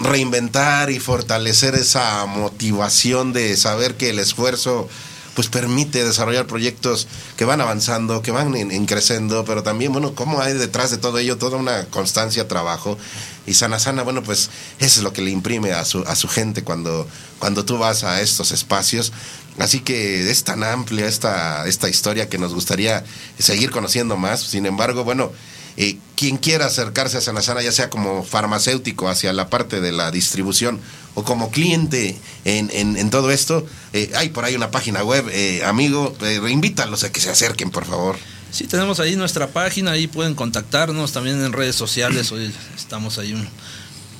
reinventar 0.00 0.90
y 0.90 0.98
fortalecer 0.98 1.76
esa 1.76 2.26
motivación 2.26 3.32
de 3.32 3.56
saber 3.56 3.96
que 3.96 4.10
el 4.10 4.18
esfuerzo 4.18 4.88
pues 5.36 5.48
permite 5.48 6.02
desarrollar 6.02 6.46
proyectos 6.46 7.06
que 7.36 7.44
van 7.44 7.60
avanzando, 7.60 8.22
que 8.22 8.32
van 8.32 8.56
en, 8.56 8.72
en 8.72 8.86
creciendo, 8.86 9.44
pero 9.44 9.62
también, 9.62 9.92
bueno, 9.92 10.14
cómo 10.14 10.40
hay 10.40 10.54
detrás 10.54 10.90
de 10.90 10.96
todo 10.96 11.18
ello 11.18 11.36
toda 11.36 11.58
una 11.58 11.84
constancia, 11.84 12.48
trabajo. 12.48 12.98
Y 13.46 13.54
Sana 13.54 13.78
bueno, 14.02 14.22
pues 14.22 14.50
eso 14.80 15.00
es 15.00 15.02
lo 15.04 15.12
que 15.12 15.22
le 15.22 15.30
imprime 15.30 15.72
a 15.72 15.84
su, 15.84 16.02
a 16.06 16.16
su 16.16 16.26
gente 16.26 16.64
cuando, 16.64 17.06
cuando 17.38 17.64
tú 17.64 17.78
vas 17.78 18.02
a 18.02 18.20
estos 18.20 18.50
espacios. 18.50 19.12
Así 19.58 19.80
que 19.80 20.28
es 20.30 20.42
tan 20.42 20.64
amplia 20.64 21.06
esta, 21.06 21.66
esta 21.66 21.88
historia 21.88 22.28
que 22.28 22.38
nos 22.38 22.54
gustaría 22.54 23.04
seguir 23.38 23.70
conociendo 23.70 24.16
más. 24.16 24.40
Sin 24.40 24.66
embargo, 24.66 25.04
bueno, 25.04 25.32
eh, 25.76 25.98
quien 26.16 26.38
quiera 26.38 26.66
acercarse 26.66 27.18
a 27.18 27.20
Sana, 27.20 27.62
ya 27.62 27.72
sea 27.72 27.90
como 27.90 28.24
farmacéutico 28.24 29.08
hacia 29.08 29.32
la 29.32 29.48
parte 29.50 29.80
de 29.80 29.92
la 29.92 30.10
distribución 30.10 30.80
o 31.16 31.24
como 31.24 31.50
cliente 31.50 32.16
en, 32.44 32.70
en- 32.72 32.96
en 32.96 33.10
todo 33.10 33.30
esto, 33.32 33.66
eh, 33.92 34.12
hay 34.14 34.28
por 34.28 34.44
ahí 34.44 34.54
una 34.54 34.70
página 34.70 35.02
web, 35.02 35.26
eh, 35.32 35.64
amigo, 35.64 36.14
eh, 36.20 36.40
invítalos 36.50 37.02
a 37.04 37.10
que 37.10 37.20
se 37.20 37.30
acerquen, 37.30 37.70
por 37.70 37.84
favor. 37.86 38.16
Sí, 38.52 38.66
tenemos 38.66 39.00
ahí 39.00 39.16
nuestra 39.16 39.48
página, 39.48 39.92
ahí 39.92 40.06
pueden 40.06 40.34
contactarnos 40.34 41.12
también 41.12 41.42
en 41.42 41.52
redes 41.52 41.74
sociales. 41.74 42.30
Hoy 42.32 42.52
estamos 42.76 43.18
ahí 43.18 43.32
un, 43.32 43.48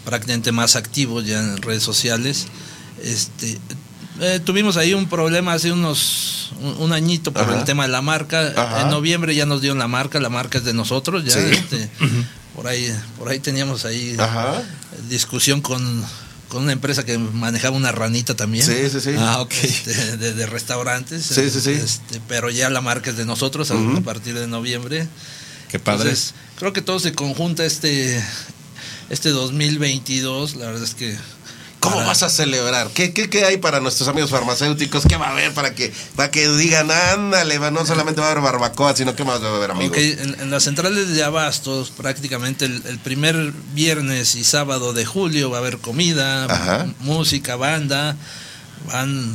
prácticamente 0.05 0.53
más 0.53 0.75
activos 0.75 1.25
ya 1.27 1.39
en 1.39 1.63
redes 1.63 1.83
sociales. 1.83 2.47
Este, 3.03 3.59
eh, 4.21 4.41
tuvimos 4.43 4.77
ahí 4.79 4.95
un 4.95 5.07
problema 5.09 5.53
hace 5.53 5.71
unos 5.73 6.53
un, 6.63 6.77
un 6.85 6.93
añito 6.93 7.31
por 7.33 7.43
Ajá. 7.43 7.59
el 7.59 7.65
tema 7.65 7.83
de 7.85 7.91
la 7.91 8.01
marca. 8.03 8.53
Ajá. 8.57 8.81
En 8.83 8.89
noviembre 8.91 9.35
ya 9.35 9.45
nos 9.47 9.61
dieron 9.61 9.79
la 9.79 9.89
marca, 9.89 10.19
la 10.19 10.31
marca 10.31 10.59
es 10.59 10.65
de 10.65 10.73
nosotros. 10.73 11.25
Ya 11.25 11.33
Sí. 11.33 11.41
este, 11.53 11.91
por 12.55 12.67
ahí 12.67 12.91
por 13.19 13.29
ahí 13.29 13.39
teníamos 13.39 13.85
ahí 13.85 14.17
Ajá. 14.19 14.63
discusión 15.11 15.61
con, 15.61 16.03
con 16.49 16.63
una 16.63 16.73
empresa 16.73 17.05
que 17.05 17.19
manejaba 17.19 17.77
una 17.77 17.93
ranita 17.93 18.35
también. 18.37 18.65
Sí, 18.65 18.89
sí, 18.91 19.01
sí. 19.01 19.15
Ah, 19.19 19.41
ok. 19.41 19.53
Este, 19.63 20.17
de, 20.17 20.33
de 20.35 20.47
restaurantes. 20.47 21.25
Sí, 21.25 21.51
sí, 21.51 21.61
sí. 21.61 21.71
Este, 21.71 22.21
pero 22.29 22.51
ya 22.51 22.71
la 22.71 22.81
marca 22.81 23.11
es 23.11 23.17
de 23.17 23.25
nosotros 23.25 23.71
a- 23.71 24.01
partir 24.05 24.35
de 24.39 24.47
noviembre. 24.47 25.09
Qué 25.69 25.79
padre. 25.79 26.11
Entonces, 26.11 26.35
creo 26.59 26.73
que 26.73 26.83
todo 26.83 27.01
se 27.01 27.13
conjunta 27.13 27.65
este, 27.65 28.23
este 29.11 29.31
2022. 29.31 30.57
La 30.57 30.67
verdad 30.67 30.83
es 30.85 30.95
que. 30.95 31.17
¿Cómo 31.81 31.97
para- 31.97 32.09
vas 32.09 32.23
a 32.23 32.31
celebrar? 32.31 32.89
¿Qué, 32.95 33.13
qué, 33.13 33.29
qué 33.31 33.45
hay 33.45 33.59
para 33.59 33.81
nuestros 33.81 34.09
amigos 34.09 34.31
farmacéuticos? 34.31 35.05
¿Qué 35.07 35.17
va 35.17 35.29
a 35.29 35.31
haber 35.33 35.53
para 35.55 35.75
que, 35.75 35.93
para 36.17 36.31
que 36.31 36.49
digan, 36.49 36.91
ándale, 36.91 37.59
no 37.71 37.85
solamente 37.87 38.21
va 38.21 38.29
a 38.29 38.31
haber 38.33 38.43
barbacoa, 38.43 38.97
sino 38.97 39.15
que 39.15 39.25
más 39.25 39.43
va 39.43 39.49
a 39.51 39.57
haber, 39.57 39.71
amigos? 39.71 39.97
Ok, 39.97 40.03
en, 40.03 40.41
en 40.41 40.51
las 40.51 40.65
centrales 40.65 41.15
de 41.15 41.23
abastos, 41.23 41.91
prácticamente 41.91 42.65
el, 42.65 42.83
el 42.87 42.99
primer 42.99 43.53
viernes 43.75 44.35
y 44.35 44.45
sábado 44.45 44.93
de 44.93 45.05
julio 45.05 45.51
va 45.51 45.59
a 45.59 45.61
haber 45.61 45.79
comida, 45.79 46.45
Ajá. 46.47 46.87
música, 47.01 47.57
banda, 47.57 48.17
van 48.93 49.33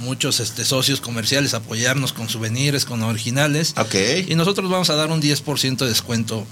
muchos 0.00 0.40
este, 0.40 0.64
socios 0.64 1.00
comerciales 1.02 1.52
a 1.52 1.58
apoyarnos 1.58 2.14
con 2.14 2.28
souvenirs, 2.30 2.86
con 2.86 3.02
originales. 3.02 3.74
Ok. 3.76 3.94
Y 4.28 4.34
nosotros 4.34 4.70
vamos 4.70 4.88
a 4.88 4.94
dar 4.94 5.10
un 5.10 5.20
10% 5.20 5.76
de 5.76 5.88
descuento 5.88 6.46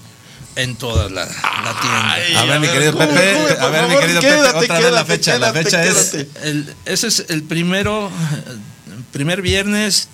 en 0.58 0.76
toda 0.76 1.08
la, 1.08 1.24
la 1.24 1.80
tienda. 1.80 2.12
Ay, 2.12 2.34
A 2.36 2.44
ver, 2.44 2.60
mi 2.60 2.68
querido 2.68 2.96
Pepe, 2.98 3.36
a 3.60 3.66
ver, 3.68 3.88
mi 3.88 3.96
querido 3.96 4.20
quédate, 4.20 4.52
Pepe, 4.52 4.64
otra 4.64 4.74
vez 4.80 4.84
la 4.84 4.90
quédate, 5.04 5.12
fecha. 5.12 5.38
La 5.38 5.52
quédate, 5.52 5.64
fecha 5.64 5.84
es 5.84 5.94
quédate. 6.10 6.48
El- 6.48 6.74
ese 6.84 7.06
es 7.06 7.24
el 7.28 7.42
primero, 7.44 8.10
primer 9.12 9.42
viernes 9.42 10.08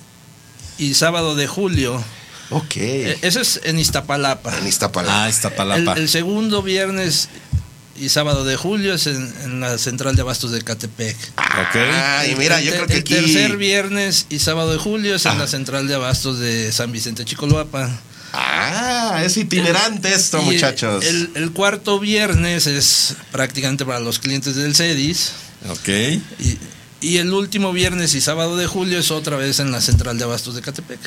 y 0.79 0.95
sábado 0.95 1.35
de 1.35 1.47
julio. 1.47 2.03
Ok. 2.51 2.77
Eh, 2.77 3.19
Ese 3.23 3.41
es 3.41 3.61
en 3.65 3.79
Iztapalapa. 3.79 4.57
En 4.59 4.67
Iztapalapa. 4.67 5.23
Ah, 5.23 5.25
El, 5.25 5.31
Iztapalapa. 5.31 5.93
el 5.95 6.09
segundo 6.09 6.63
viernes 6.63 7.29
y 7.97 8.09
sábado 8.11 8.45
de 8.45 8.57
julio 8.57 8.95
es 8.95 9.07
en, 9.07 9.35
en 9.45 9.61
la 9.61 9.79
central 9.79 10.15
de 10.17 10.23
abastos 10.23 10.51
de 10.51 10.61
Catepec. 10.61 11.17
Ah, 11.37 12.25
y 12.31 12.35
mira, 12.35 12.59
El 12.59 12.65
yo 12.67 12.71
te- 12.73 12.77
creo 12.77 12.87
que 12.89 12.95
el 12.95 13.01
aquí... 13.01 13.15
tercer 13.15 13.57
viernes 13.57 14.27
y 14.29 14.41
sábado 14.41 14.73
de 14.73 14.79
julio 14.79 15.15
es 15.15 15.25
en 15.27 15.33
Ah. 15.33 15.39
la 15.39 15.47
central 15.47 15.89
de 15.89 15.95
abastos 15.95 16.39
de 16.39 16.71
San 16.73 16.93
Vicente 16.93 17.25
Chicoloapan. 17.25 17.99
Ah, 18.37 19.23
es 19.25 19.37
itinerante 19.37 20.13
esto, 20.13 20.43
muchachos. 20.43 21.05
El, 21.05 21.31
el 21.35 21.53
cuarto 21.53 22.01
viernes 22.01 22.67
es 22.67 23.15
prácticamente 23.31 23.85
para 23.85 24.01
los 24.01 24.19
clientes 24.19 24.57
del 24.57 24.75
CEDIS. 24.75 25.33
Ok. 25.71 25.89
Y, 26.41 26.59
y 27.01 27.19
el 27.19 27.33
último 27.33 27.73
viernes 27.73 28.15
y 28.15 28.21
sábado 28.21 28.57
de 28.57 28.67
julio 28.67 28.99
es 28.99 29.11
otra 29.11 29.37
vez 29.37 29.61
en 29.61 29.71
la 29.71 29.81
central 29.81 30.19
de 30.19 30.25
abastos 30.25 30.55
de 30.55 30.63
Catepec. 30.63 31.01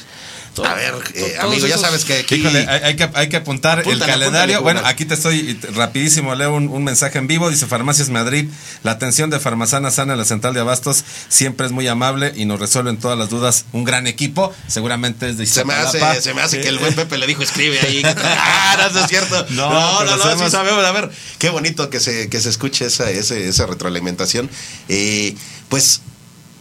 A 0.66 0.74
ver, 0.74 0.94
eh, 1.14 1.36
amigo, 1.40 1.68
ya 1.68 1.78
sabes 1.78 2.04
que 2.06 2.20
aquí... 2.20 2.36
Híjole, 2.36 2.66
hay, 2.68 2.82
hay 2.84 2.96
que, 2.96 3.10
hay 3.14 3.30
que 3.30 3.38
apuntar 3.38 3.80
Apúntale, 3.80 4.04
el 4.04 4.10
calendario. 4.12 4.56
apúntale, 4.58 4.80
bueno, 4.80 4.82
aquí 4.90 5.06
te 5.06 5.14
estoy 5.14 5.60
rapidísimo, 5.76 6.34
leo 6.36 6.54
un, 6.56 6.68
un 6.70 6.84
mensaje 6.84 7.18
en 7.20 7.28
vivo. 7.28 7.50
Dice 7.50 7.68
Farmacias 7.68 8.10
Madrid, 8.10 8.50
la 8.84 8.92
atención 8.92 9.30
de 9.30 9.40
Farmazana 9.40 9.92
Sana 9.92 10.14
en 10.14 10.20
la 10.20 10.26
central 10.26 10.54
de 10.54 10.60
abastos 10.62 11.04
siempre 11.30 11.66
es 11.68 11.72
muy 11.72 11.88
amable 11.88 12.34
y 12.36 12.46
nos 12.46 12.60
resuelven 12.60 12.98
todas 12.98 13.18
las 13.18 13.30
dudas. 13.30 13.66
Un 13.72 13.84
gran 13.84 14.08
equipo, 14.08 14.54
seguramente 14.68 15.30
es 15.30 15.38
de 15.38 15.46
Se 15.46 15.64
me 15.66 15.74
hace, 15.74 16.00
se 16.22 16.34
me 16.34 16.42
hace 16.42 16.60
que 16.62 16.68
el 16.70 16.80
buen 16.80 16.94
Pepe 16.96 17.18
le 17.18 17.28
dijo, 17.28 17.44
escribe 17.44 17.80
ahí. 17.82 18.02
ah, 18.06 18.78
no, 18.80 18.88
eso 18.88 19.00
es 19.02 19.08
cierto. 19.08 19.46
No, 19.52 19.70
No, 19.70 20.04
no, 20.06 20.18
no, 20.18 20.46
sí 20.46 20.50
sabemos. 20.52 20.84
A 20.86 20.92
ver, 20.92 21.12
qué 21.38 21.50
bonito 21.50 21.90
que 21.90 22.00
se, 22.00 22.30
que 22.30 22.40
se 22.42 22.50
escuche 22.50 22.86
esa, 22.86 23.10
ese- 23.10 23.48
esa 23.48 23.66
retroalimentación. 23.68 24.50
Eh, 24.90 25.36
pues, 25.70 26.02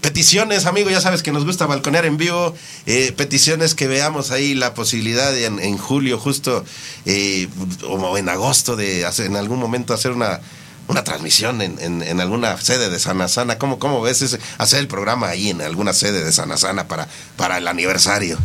peticiones, 0.06 0.66
amigo, 0.66 0.88
ya 0.88 1.00
sabes 1.00 1.24
que 1.24 1.32
nos 1.32 1.44
gusta 1.44 1.66
balconear 1.66 2.06
en 2.06 2.16
vivo. 2.16 2.54
Eh, 2.86 3.12
peticiones 3.16 3.74
que 3.74 3.88
veamos 3.88 4.30
ahí 4.30 4.54
la 4.54 4.72
posibilidad 4.72 5.36
en, 5.36 5.78
julio, 5.78 6.16
justo, 6.16 6.64
eh, 7.06 7.48
o 7.82 8.16
en 8.16 8.28
agosto, 8.28 8.76
de 8.76 9.04
hacer, 9.04 9.26
en 9.26 9.34
algún 9.34 9.58
momento 9.58 9.92
hacer 9.94 10.12
una 10.12 10.40
una 10.88 11.02
transmisión 11.02 11.60
en, 11.62 11.80
en, 11.80 12.20
alguna 12.20 12.56
sede 12.60 12.88
de 12.88 13.00
Sana 13.00 13.26
Sana. 13.26 13.58
¿Cómo, 13.58 13.80
cómo 13.80 14.00
ves 14.00 14.38
hacer 14.58 14.78
el 14.78 14.86
programa 14.86 15.30
ahí 15.30 15.50
en 15.50 15.60
alguna 15.60 15.92
sede 15.92 16.22
de 16.22 16.30
Sana 16.30 16.56
Sana 16.56 16.86
para, 16.86 17.08
para 17.36 17.58
el 17.58 17.66
aniversario? 17.66 18.38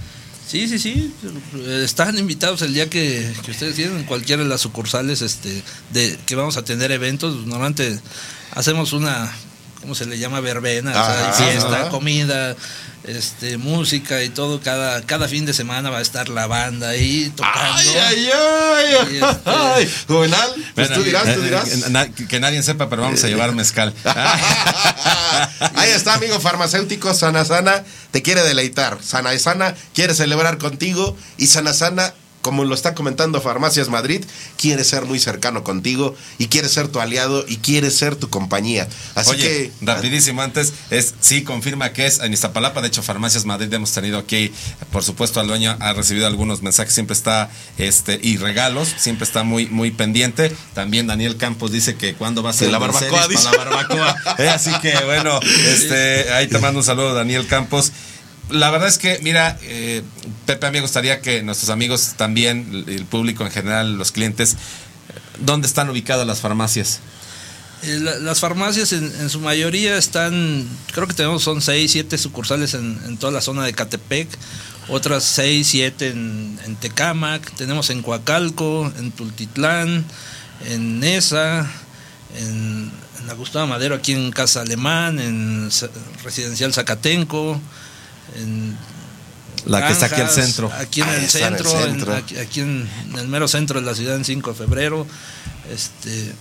Sí, 0.48 0.68
sí, 0.68 0.80
sí. 0.80 1.14
Eh, 1.54 1.84
Están 1.86 2.18
invitados 2.18 2.64
el 2.64 2.74
día 2.74 2.90
que, 2.90 3.32
ustedes 3.48 3.76
quieran, 3.76 3.98
en 3.98 4.06
cualquiera 4.06 4.42
de 4.42 4.50
las 4.50 4.62
sucursales 4.62 5.22
este, 5.22 5.62
de 5.92 6.18
que 6.26 6.34
vamos 6.34 6.58
a 6.58 6.64
tener 6.64 6.92
eventos. 6.92 7.46
Normalmente 7.46 8.00
hacemos 8.56 8.94
una, 8.94 9.32
¿cómo 9.82 9.96
se 9.96 10.06
le 10.06 10.18
llama? 10.18 10.40
Verbena, 10.40 10.92
o 10.92 10.94
sea, 10.94 11.28
hay 11.28 11.44
fiesta, 11.52 11.82
ajá. 11.82 11.90
comida, 11.90 12.56
este, 13.04 13.58
música 13.58 14.24
y 14.24 14.30
todo. 14.30 14.62
Cada, 14.62 15.02
cada 15.04 15.28
fin 15.28 15.46
de 15.46 15.54
semana 15.54 15.90
va 15.90 15.98
a 15.98 16.02
estar 16.02 16.30
la 16.30 16.48
banda 16.48 16.90
ahí 16.90 17.32
tocando. 17.36 17.60
¡Ay, 17.60 17.88
ay, 17.98 18.30
ay! 18.34 19.16
Este- 19.16 19.50
ay. 19.50 19.94
Juvenal, 20.08 20.52
pues 20.76 20.88
Bueno, 20.90 20.96
tú 20.96 21.04
dirás, 21.04 21.24
tú 21.24 21.30
eh, 21.42 21.44
dirás. 21.44 21.68
eh, 21.72 21.84
na- 21.90 22.10
que 22.10 22.40
nadie 22.40 22.62
sepa, 22.64 22.90
pero 22.90 23.02
vamos 23.02 23.24
a 23.24 23.28
llevar 23.28 23.52
mezcal. 23.56 23.94
Ahí 25.76 25.90
está, 25.92 26.14
amigo 26.16 26.40
farmacéutico, 26.40 27.14
Sana 27.14 27.46
Sana 27.46 27.84
te 28.12 28.22
quiere 28.22 28.44
deleitar. 28.44 28.98
Sana 29.04 29.38
Sana 29.40 29.76
quiere 29.94 30.14
celebrar 30.14 30.58
contigo 30.58 31.16
y 31.38 31.48
Sana 31.48 31.74
Sana, 31.74 32.14
como 32.42 32.64
lo 32.64 32.76
está 32.76 32.94
comentando 32.94 33.42
Farmacias 33.42 33.90
Madrid, 33.90 34.24
quiere 34.58 34.84
ser 34.84 35.06
muy 35.06 35.20
cercano 35.20 35.64
contigo 35.64 36.16
y 36.38 36.48
quiere 36.48 36.70
ser 36.70 36.88
tu 36.88 37.00
aliado 37.00 37.46
y 37.48 37.58
quiere 37.58 37.92
ser 37.92 38.16
tu 38.16 38.30
compañía. 38.30 38.88
Así 39.16 39.32
Oye, 39.32 39.44
que 39.44 39.72
rapidísimo 39.82 40.42
antes, 40.42 40.74
es 40.90 41.14
sí, 41.22 41.44
confirma 41.44 41.94
que 41.94 42.06
es 42.06 42.20
en 42.20 42.34
Iztapalapa, 42.34 42.82
de 42.82 42.88
hecho 42.88 43.04
Farmacias 43.04 43.46
Madrid 43.46 43.74
hemos 43.74 43.92
tenido 43.92 44.18
aquí, 44.18 44.52
por 44.92 45.04
supuesto 45.04 45.40
al 45.40 45.48
dueño 45.48 45.78
ha 45.80 45.94
recibido 45.94 46.28
algunos 46.28 46.62
mensajes, 46.62 46.94
siempre 46.94 47.14
está, 47.14 47.50
este, 47.78 48.20
y 48.22 48.38
regalos, 48.38 48.94
siempre 48.98 49.26
está 49.26 49.44
muy, 49.44 49.68
muy 49.68 49.92
pendiente. 49.92 50.56
También 50.74 51.08
Daniel 51.08 51.38
Campos 51.38 51.72
dice 51.72 51.96
que 51.96 52.16
cuando 52.16 52.44
va 52.44 52.52
a 52.52 52.54
ser 52.54 52.72
barbacoa, 52.82 53.28
dice. 53.28 53.50
para 53.56 53.72
la 53.72 53.78
barbacoa. 53.78 54.16
Eh, 54.38 54.50
así 54.50 54.72
que 54.82 54.94
bueno, 55.06 55.40
este, 55.68 56.32
ahí 56.34 56.48
te 56.48 56.58
mando 56.60 56.80
un 56.80 56.86
saludo 56.86 57.14
Daniel 57.14 57.48
Campos. 57.48 57.92
La 58.52 58.70
verdad 58.70 58.88
es 58.88 58.98
que, 58.98 59.20
mira, 59.24 59.58
eh, 59.64 60.04
Pepe, 60.46 60.66
a 60.68 60.72
mí 60.72 60.78
me 60.78 60.82
gustaría 60.82 61.22
que 61.22 61.42
nuestros 61.44 61.70
amigos 61.70 62.14
también, 62.18 62.86
el 62.88 63.06
público 63.06 63.46
en 63.46 63.52
general, 63.52 63.98
los 63.98 64.12
clientes, 64.12 64.58
¿dónde 65.40 65.68
están 65.68 65.90
ubicadas 65.90 66.28
las 66.28 66.40
farmacias? 66.42 67.00
Eh, 67.84 67.98
la- 68.00 68.18
las 68.20 68.40
farmacias 68.40 68.94
en, 68.94 69.30
su 69.30 69.40
mayoría 69.40 69.98
están, 69.98 70.68
creo 70.94 71.08
que 71.08 71.14
tenemos 71.14 71.44
son 71.44 71.62
6, 71.62 71.92
7 71.92 72.18
sucursales 72.18 72.74
en, 72.76 73.00
en 73.06 73.18
toda 73.18 73.32
la 73.34 73.42
zona 73.42 73.64
de 73.64 73.74
Catepec, 73.74 74.28
otras 74.90 75.24
6, 75.24 75.68
7 75.68 76.10
en, 76.10 76.60
en 76.66 76.76
Tecámac, 76.76 77.50
tenemos 77.56 77.90
en 77.90 78.02
Coacalco, 78.04 78.92
en 79.00 79.12
Tultitlán, 79.12 80.06
en 80.68 81.00
Nesa, 81.00 81.72
en, 82.38 82.92
la 83.26 83.34
Gustavo 83.34 83.68
Madero 83.68 83.96
aquí 83.96 84.14
en 84.14 84.32
Casa 84.32 84.62
Alemán, 84.62 85.20
en 85.20 85.70
Residencial 86.24 86.74
Zacatenco, 86.74 87.60
en 88.36 88.78
La 89.66 89.86
que 89.88 89.94
está 89.94 90.06
aquí 90.08 90.22
al 90.22 90.30
centro. 90.30 90.72
Aquí 90.74 91.02
en 91.02 91.10
el 91.10 91.30
centro, 91.30 91.70
en- 91.86 92.12
aquí, 92.12 92.38
aquí 92.38 92.60
en, 92.62 92.90
en 93.10 93.18
el 93.20 93.28
mero 93.28 93.48
centro 93.48 93.80
de 93.80 93.86
la 93.86 93.94
ciudad, 93.96 94.16
en 94.16 94.26
5 94.26 94.52
de 94.52 94.58
febrero. 94.58 95.08
Este, 95.72 96.34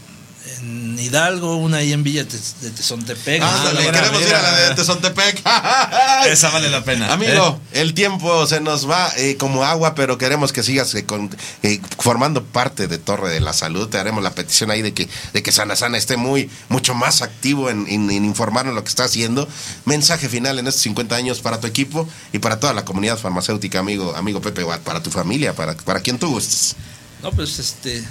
en 0.58 0.98
Hidalgo, 0.98 1.56
una 1.56 1.78
ahí 1.78 1.92
en 1.92 2.02
Villa 2.02 2.26
Te- 2.26 2.36
de 2.60 2.70
Tezontepec. 2.70 3.42
Mira, 3.42 3.92
queremos 3.92 4.22
ir 4.22 4.34
a 4.34 4.42
la 4.42 4.60
de 4.68 4.74
Tezontepec. 4.74 5.42
Esa 6.26 6.50
vale 6.50 6.68
la 6.70 6.84
pena. 6.84 7.12
Amigo, 7.12 7.60
el 7.72 7.94
tiempo 7.94 8.46
se 8.46 8.60
nos 8.60 8.88
va 8.88 9.10
eh, 9.16 9.36
como 9.36 9.64
agua, 9.64 9.94
pero 9.94 10.18
queremos 10.18 10.52
que 10.52 10.62
sigas 10.62 10.94
eh, 10.94 11.04
con- 11.06 11.30
eh, 11.62 11.80
formando 11.98 12.44
parte 12.44 12.86
de 12.88 12.98
Torre 12.98 13.30
de 13.30 13.40
la 13.40 13.52
Salud. 13.52 13.88
Te 13.88 13.98
haremos 13.98 14.22
la 14.22 14.32
petición 14.34 14.70
ahí 14.70 14.82
de 14.82 14.92
que, 14.94 15.08
de 15.32 15.42
que 15.42 15.52
Sana 15.52 15.76
Sana 15.76 15.96
esté 15.98 16.16
muy, 16.16 16.50
mucho 16.68 16.94
más 16.94 17.22
activo 17.22 17.70
en, 17.70 17.86
en- 17.88 18.10
en 18.10 18.24
informarnos 18.24 18.74
lo 18.74 18.82
que 18.82 18.88
está 18.90 19.04
haciendo. 19.04 19.48
Mensaje 19.84 20.28
final 20.28 20.58
en 20.58 20.66
estos 20.66 20.82
50 20.82 21.14
años 21.16 21.40
para 21.40 21.60
tu 21.60 21.66
equipo 21.66 22.08
y 22.32 22.38
para 22.38 22.60
toda 22.60 22.74
la 22.74 22.84
comunidad 22.84 23.18
farmacéutica, 23.18 23.78
amigo, 23.78 24.14
amigo 24.16 24.40
Pepe 24.40 24.64
Watt, 24.64 24.80
para 24.80 25.02
tu 25.02 25.10
familia, 25.10 25.54
para, 25.54 25.74
para 25.74 26.00
quien 26.00 26.18
tú 26.18 26.28
gustes. 26.30 26.76
No, 27.22 27.30
pues 27.32 27.58
este. 27.58 28.02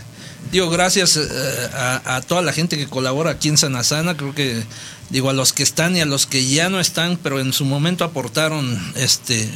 Digo, 0.52 0.70
gracias 0.70 1.18
eh, 1.18 1.70
a, 2.06 2.22
toda 2.28 2.42
la 2.42 2.54
gente 2.54 2.78
que 2.78 2.88
colabora 2.88 3.32
aquí 3.32 3.50
en 3.50 3.58
Sanasana. 3.58 4.18
Creo 4.18 4.34
que, 4.34 4.64
digo, 5.10 5.30
a 5.30 5.34
los 5.34 5.54
que 5.54 5.64
están 5.64 5.96
y 5.96 6.02
a 6.02 6.06
los 6.06 6.26
que 6.26 6.48
ya 6.48 6.70
no 6.70 6.80
están, 6.80 7.18
pero 7.18 7.40
en 7.40 7.54
su 7.54 7.66
momento 7.66 8.04
aportaron 8.04 8.94
este. 8.96 9.50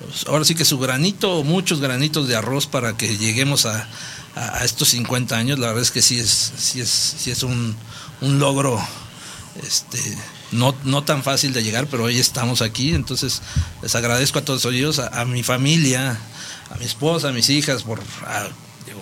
pues, 0.00 0.26
ahora 0.26 0.44
sí 0.44 0.54
que 0.54 0.64
su 0.64 0.78
granito, 0.78 1.44
muchos 1.44 1.80
granitos 1.80 2.26
de 2.26 2.36
arroz 2.36 2.66
para 2.66 2.96
que 2.96 3.16
lleguemos 3.16 3.64
a, 3.66 3.86
a- 4.34 4.64
estos 4.64 4.88
50 4.88 5.36
años. 5.36 5.58
La 5.60 5.68
verdad 5.68 5.82
es 5.82 5.92
que 5.92 6.02
sí 6.02 6.18
es, 6.18 6.52
sí 6.58 6.80
es, 6.80 6.88
sí 6.90 7.30
es 7.30 7.42
un, 7.44 7.76
un 8.20 8.38
logro 8.40 8.80
este, 9.62 10.00
no, 10.50 10.74
no 10.82 11.04
tan 11.04 11.22
fácil 11.22 11.52
de 11.52 11.62
llegar, 11.62 11.86
pero 11.86 12.04
hoy 12.04 12.18
estamos 12.18 12.60
aquí, 12.60 12.92
entonces 12.92 13.40
les 13.82 13.94
agradezco 13.94 14.40
a 14.40 14.44
todos 14.44 14.64
ellos, 14.64 14.98
a, 14.98 15.20
a 15.20 15.24
mi 15.24 15.44
familia, 15.44 16.18
a 16.70 16.76
mi 16.78 16.84
esposa, 16.86 17.28
a 17.28 17.32
mis 17.32 17.50
hijas, 17.50 17.84
por 17.84 18.00
digo, 18.86 19.00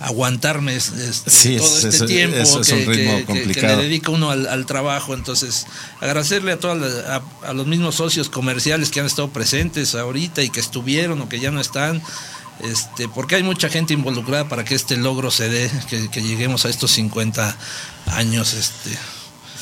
aguantarme 0.00 0.76
es- 0.76 0.88
este, 0.92 1.30
Sí, 1.30 1.56
todo 1.56 1.66
es- 1.78 1.84
este 1.84 2.04
es- 2.04 2.10
tiempo 2.10 2.36
eso 2.36 2.60
es 2.60 2.68
un 2.70 2.78
que, 2.80 2.84
ritmo 2.86 3.12
que- 3.12 3.16
que- 3.18 3.26
que 3.26 3.38
complicado. 3.40 3.76
le 3.78 3.82
dedica 3.84 4.10
uno 4.10 4.30
al, 4.30 4.46
al 4.46 4.66
trabajo, 4.66 5.14
entonces 5.14 5.66
agradecerle 6.00 6.52
a, 6.52 6.58
todas 6.58 6.78
las- 6.78 7.04
a, 7.06 7.22
a 7.48 7.52
los 7.54 7.66
mismos 7.66 7.94
socios 7.94 8.28
comerciales 8.28 8.90
que 8.90 9.00
han 9.00 9.06
estado 9.06 9.28
presentes 9.30 9.94
ahorita 9.94 10.42
y 10.42 10.50
que 10.50 10.60
estuvieron 10.60 11.20
o 11.22 11.28
que 11.28 11.40
ya 11.40 11.50
no 11.50 11.60
están. 11.60 12.02
Este, 12.62 13.06
porque 13.08 13.34
hay 13.36 13.42
mucha 13.42 13.68
gente 13.68 13.92
involucrada 13.92 14.48
para 14.48 14.64
que 14.64 14.74
este 14.74 14.96
logro 14.96 15.30
se 15.30 15.48
dé, 15.50 15.70
que, 15.90 16.08
que 16.10 16.22
lleguemos 16.22 16.64
a 16.64 16.70
estos 16.70 16.90
50 16.92 17.54
años. 18.06 18.54
Este, 18.54 18.96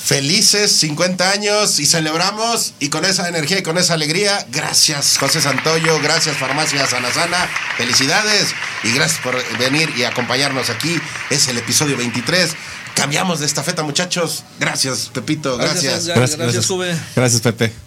Felices 0.04 0.70
50 0.80 1.30
años 1.30 1.80
y 1.80 1.86
celebramos 1.86 2.74
y 2.78 2.90
con 2.90 3.06
esa 3.06 3.26
energía 3.26 3.60
y 3.60 3.62
con 3.62 3.78
esa 3.78 3.94
alegría, 3.94 4.46
gracias 4.50 5.16
José 5.16 5.40
Santoyo, 5.40 5.98
gracias 6.02 6.36
Farmacia 6.36 6.86
Sana 6.86 7.10
Sana, 7.10 7.48
felicidades 7.78 8.48
y 8.82 8.92
gracias 8.92 9.22
por 9.22 9.34
venir 9.56 9.90
y 9.96 10.04
acompañarnos 10.04 10.68
aquí. 10.68 11.00
Es 11.30 11.48
el 11.48 11.56
episodio 11.56 11.96
23. 11.96 12.50
Cambiamos 12.94 13.40
de 13.40 13.46
estafeta 13.46 13.82
muchachos. 13.82 14.44
Gracias 14.60 15.10
Pepito, 15.10 15.56
gracias. 15.56 16.04
Gracias, 16.04 16.38
gracias, 16.38 16.66
Juve. 16.66 16.94
Gracias, 17.16 17.40
Pepe. 17.40 17.83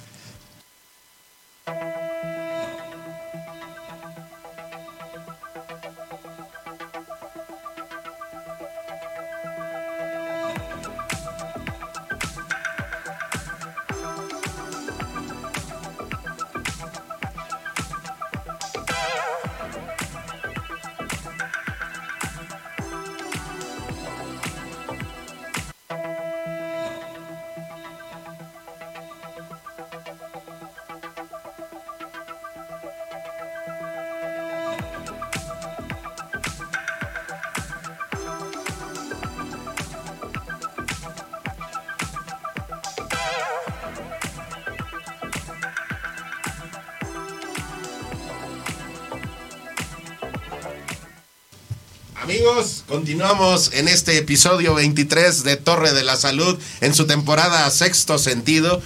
Continuamos 53.07 53.71
en 53.71 53.87
este 53.87 54.17
episodio 54.17 54.75
23 54.75 55.45
de 55.45 55.55
Torre 55.55 55.93
de 55.93 56.03
la 56.03 56.17
Salud 56.17 56.59
en 56.81 56.93
su 56.93 57.07
temporada 57.07 57.69
Sexto 57.69 58.17
Sentido. 58.17 58.81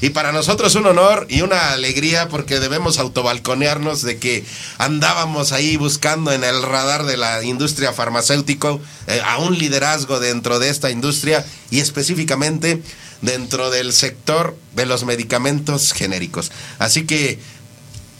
Y 0.00 0.10
para 0.10 0.30
nosotros 0.30 0.76
un 0.76 0.86
honor 0.86 1.26
y 1.28 1.42
una 1.42 1.72
alegría 1.72 2.28
porque 2.28 2.60
debemos 2.60 3.00
autobalconearnos 3.00 4.02
de 4.02 4.18
que 4.18 4.44
andábamos 4.78 5.50
ahí 5.50 5.76
buscando 5.76 6.30
en 6.30 6.44
el 6.44 6.62
radar 6.62 7.04
de 7.04 7.16
la 7.16 7.42
industria 7.42 7.92
farmacéutico 7.92 8.80
eh, 9.08 9.20
a 9.24 9.38
un 9.38 9.58
liderazgo 9.58 10.20
dentro 10.20 10.60
de 10.60 10.68
esta 10.68 10.92
industria 10.92 11.44
y 11.72 11.80
específicamente 11.80 12.80
dentro 13.22 13.70
del 13.70 13.92
sector 13.92 14.56
de 14.76 14.86
los 14.86 15.02
medicamentos 15.02 15.92
genéricos. 15.92 16.52
Así 16.78 17.06
que 17.06 17.40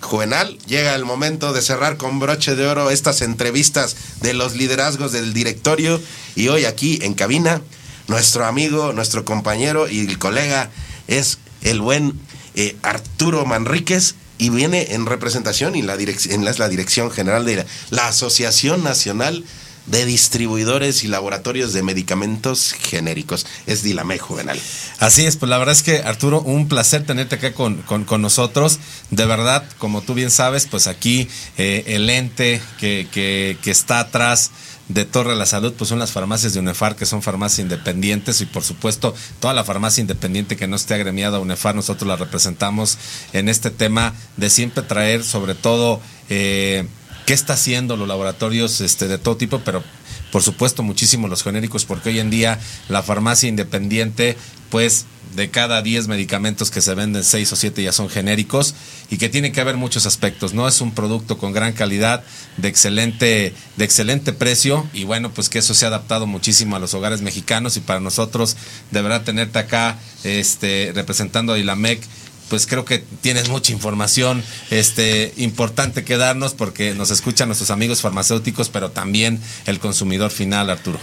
Juvenal, 0.05 0.59
llega 0.67 0.95
el 0.95 1.05
momento 1.05 1.53
de 1.53 1.63
cerrar 1.63 1.97
con 1.97 2.21
broche 2.21 2.55
de 2.55 2.67
oro 2.67 2.91
estas 2.91 3.23
entrevistas 3.23 3.97
de 4.21 4.35
los 4.35 4.55
liderazgos 4.55 5.13
del 5.13 5.35
directorio. 5.35 6.01
Y 6.37 6.49
hoy 6.49 6.67
aquí 6.67 6.99
en 7.03 7.15
cabina 7.15 7.63
nuestro 8.07 8.45
amigo, 8.45 8.93
nuestro 8.93 9.25
compañero 9.25 9.89
y 9.89 10.07
colega 10.17 10.71
es 11.09 11.39
el 11.63 11.81
buen 11.81 12.21
eh, 12.55 12.77
Arturo 12.83 13.47
Manríquez 13.47 14.15
y 14.39 14.51
viene 14.51 14.95
en 14.95 15.07
representación 15.07 15.75
y 15.75 15.83
la 15.83 15.95
en 15.95 16.45
la, 16.45 16.51
es 16.51 16.59
la 16.59 16.69
dirección 16.69 17.11
general 17.11 17.45
de 17.45 17.65
la 17.91 18.09
Asociación 18.09 18.85
Nacional 18.85 19.45
de 19.87 20.05
Distribuidores 20.07 21.05
y 21.05 21.09
Laboratorios 21.09 21.73
de 21.73 21.83
Medicamentos 21.83 22.73
Genéricos. 22.73 23.47
Es 23.67 23.83
Dilame 23.83 24.19
Juvenal. 24.19 24.59
Así 24.99 25.27
es, 25.27 25.37
pues 25.37 25.51
la 25.51 25.59
verdad 25.59 25.75
es 25.75 25.83
que 25.83 25.99
Arturo, 25.99 26.41
un 26.41 26.69
placer 26.69 27.05
tenerte 27.05 27.35
acá 27.37 27.53
con, 27.53 27.83
con- 27.83 28.05
con 28.05 28.23
nosotros. 28.23 28.79
De 29.11 29.27
verdad, 29.27 29.65
como 29.79 30.01
tú 30.03 30.15
bien 30.15 30.31
sabes, 30.31 30.67
pues 30.67 30.87
aquí 30.87 31.29
eh, 31.59 31.85
el 31.89 32.09
ente 32.09 32.61
que, 32.81 33.07
que- 33.13 33.59
que 33.63 33.71
está 33.71 34.01
atrás 34.01 34.51
de 34.89 35.05
Torre 35.07 35.31
de 35.31 35.37
la 35.37 35.47
Salud, 35.47 35.73
pues 35.73 35.89
son 35.89 35.99
las 35.99 36.13
farmacias 36.13 36.53
de 36.53 36.61
UNEFAR, 36.61 36.95
que 36.95 37.07
son 37.07 37.23
farmacias 37.23 37.61
independientes 37.61 38.43
y 38.43 38.47
por 38.47 38.63
supuesto 38.65 39.15
toda 39.41 39.55
la 39.55 39.65
farmacia 39.65 40.03
independiente 40.03 40.57
que 40.57 40.67
no 40.67 40.77
esté 40.77 40.93
agremiada 40.95 41.39
a 41.39 41.41
UNEFAR, 41.41 41.75
nosotros 41.75 42.07
la 42.07 42.17
representamos 42.17 42.99
en 43.33 43.49
este 43.49 43.71
tema 43.71 44.13
de 44.37 44.51
siempre 44.51 44.83
traer 44.83 45.25
sobre 45.25 45.55
todo... 45.55 46.01
eh, 46.29 46.87
qué 47.27 47.35
está 47.35 47.55
haciendo 47.55 47.97
los 47.97 48.09
laboratorios 48.09 48.81
este, 48.81 49.09
de 49.09 49.19
todo 49.19 49.37
tipo, 49.37 49.61
pero 49.61 49.83
por 50.31 50.43
supuesto 50.43 50.83
muchísimo 50.83 51.29
los 51.29 51.43
genéricos, 51.43 51.85
porque 51.85 52.09
hoy 52.09 52.19
en 52.19 52.31
día 52.31 52.59
la 52.89 53.03
farmacia 53.03 53.49
independiente, 53.49 54.37
pues 54.71 55.07
de 55.37 55.51
cada 55.51 55.83
10 55.83 56.09
medicamentos 56.09 56.71
que 56.71 56.81
se 56.81 56.95
venden, 56.95 57.25
6 57.25 57.53
o 57.53 57.57
7 57.57 57.83
ya 57.83 57.93
son 57.93 58.09
genéricos 58.09 58.75
y 59.11 59.19
que 59.19 59.29
tiene 59.29 59.53
que 59.53 59.61
haber 59.61 59.77
muchos 59.77 60.07
aspectos. 60.07 60.55
No 60.55 60.69
es 60.69 60.81
un 60.81 60.93
producto 60.93 61.39
con 61.39 61.53
gran 61.53 61.73
calidad, 61.73 62.25
de 62.57 62.69
excelente, 62.69 63.55
de 63.77 63.85
excelente 63.85 64.33
precio 64.33 64.89
y 64.93 65.05
bueno, 65.05 65.31
pues 65.33 65.49
que 65.49 65.59
eso 65.59 65.75
se 65.75 65.85
ha 65.85 65.89
adaptado 65.89 66.27
muchísimo 66.27 66.77
a 66.77 66.79
los 66.79 66.95
hogares 66.95 67.23
mexicanos 67.23 67.77
y 67.77 67.81
para 67.81 68.01
nosotros 68.01 68.57
de 68.91 69.03
verdad 69.03 69.23
tenerte 69.23 69.59
acá 69.59 69.99
este, 70.25 70.93
representando 70.95 71.53
a 71.53 71.59
Ilamec 71.59 72.01
pues 72.49 72.67
creo 72.67 72.85
que 72.85 72.99
tienes 72.99 73.49
mucha 73.49 73.73
información 73.73 74.43
este, 74.71 75.33
importante 75.37 76.05
que 76.05 76.17
darnos 76.17 76.55
porque 76.55 76.95
nos 76.95 77.11
escuchan 77.11 77.49
nuestros 77.49 77.71
amigos 77.71 78.01
farmacéuticos, 78.01 78.69
pero 78.69 78.91
también 78.91 79.41
el 79.67 79.79
consumidor 79.79 80.31
final, 80.31 80.71
Arturo. 80.71 80.99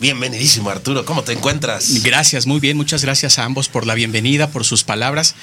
Bienvenidísimo 0.00 0.70
Arturo, 0.70 1.04
¿cómo 1.04 1.22
te 1.22 1.32
encuentras? 1.32 2.02
Gracias, 2.02 2.46
muy 2.46 2.58
bien, 2.58 2.76
muchas 2.76 3.02
gracias 3.04 3.38
a 3.38 3.44
ambos 3.44 3.68
por 3.68 3.86
la 3.86 3.94
bienvenida, 3.94 4.50
por 4.50 4.64
sus 4.64 4.82
palabras. 4.82 5.36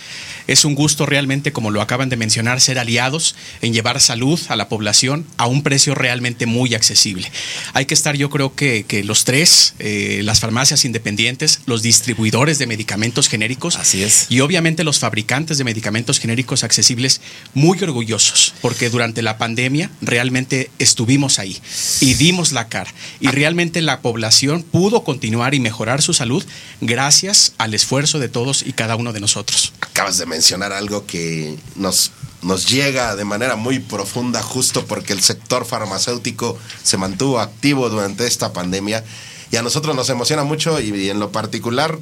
Es 0.45 0.65
un 0.65 0.75
gusto 0.75 1.05
realmente, 1.05 1.53
como 1.53 1.71
lo 1.71 1.81
acaban 1.81 2.09
de 2.09 2.17
mencionar, 2.17 2.59
ser 2.59 2.77
aliados 2.77 3.35
en 3.61 3.73
llevar 3.73 4.01
salud 4.01 4.39
a 4.49 4.57
la 4.57 4.67
población 4.67 5.25
a 5.37 5.47
un 5.47 5.63
precio 5.63 5.95
realmente 5.95 6.47
muy 6.47 6.75
accesible. 6.75 7.31
Hay 7.73 7.85
que 7.85 7.93
estar, 7.93 8.17
yo 8.17 8.29
creo 8.29 8.53
que, 8.53 8.83
que 8.85 9.05
los 9.05 9.23
tres, 9.23 9.73
eh, 9.79 10.19
las 10.25 10.41
farmacias 10.41 10.83
independientes, 10.83 11.61
los 11.65 11.81
distribuidores 11.81 12.59
de 12.59 12.67
medicamentos 12.67 13.29
genéricos 13.29 13.77
Así 13.77 14.03
es. 14.03 14.25
y 14.29 14.41
obviamente 14.41 14.83
los 14.83 14.99
fabricantes 14.99 15.59
de 15.59 15.63
medicamentos 15.63 16.19
genéricos 16.19 16.65
accesibles, 16.65 17.21
muy 17.53 17.81
orgullosos, 17.81 18.53
porque 18.61 18.89
durante 18.89 19.21
la 19.21 19.37
pandemia 19.37 19.89
realmente 20.01 20.69
estuvimos 20.77 21.39
ahí 21.39 21.57
y 22.01 22.15
dimos 22.15 22.51
la 22.51 22.67
cara. 22.67 22.93
Y 23.21 23.27
realmente 23.27 23.81
la 23.81 24.01
población 24.01 24.40
pudo 24.71 25.03
continuar 25.03 25.53
y 25.53 25.59
mejorar 25.59 26.01
su 26.01 26.13
salud 26.13 26.43
gracias 26.81 27.53
al 27.57 27.73
esfuerzo 27.73 28.19
de 28.19 28.29
todos 28.29 28.63
y 28.65 28.73
cada 28.73 28.95
uno 28.95 29.13
de 29.13 29.19
nosotros. 29.19 29.73
Acabas 29.81 30.17
de 30.17 30.25
mencionar 30.25 30.73
algo 30.73 31.05
que 31.05 31.57
nos, 31.75 32.11
nos 32.41 32.69
llega 32.69 33.15
de 33.15 33.25
manera 33.25 33.55
muy 33.55 33.79
profunda 33.79 34.41
justo 34.41 34.85
porque 34.85 35.13
el 35.13 35.21
sector 35.21 35.65
farmacéutico 35.65 36.57
se 36.83 36.97
mantuvo 36.97 37.39
activo 37.39 37.89
durante 37.89 38.27
esta 38.27 38.53
pandemia 38.53 39.03
y 39.51 39.57
a 39.57 39.61
nosotros 39.61 39.95
nos 39.95 40.09
emociona 40.09 40.43
mucho 40.43 40.79
y, 40.79 40.89
y 40.95 41.09
en 41.09 41.19
lo 41.19 41.31
particular 41.31 41.99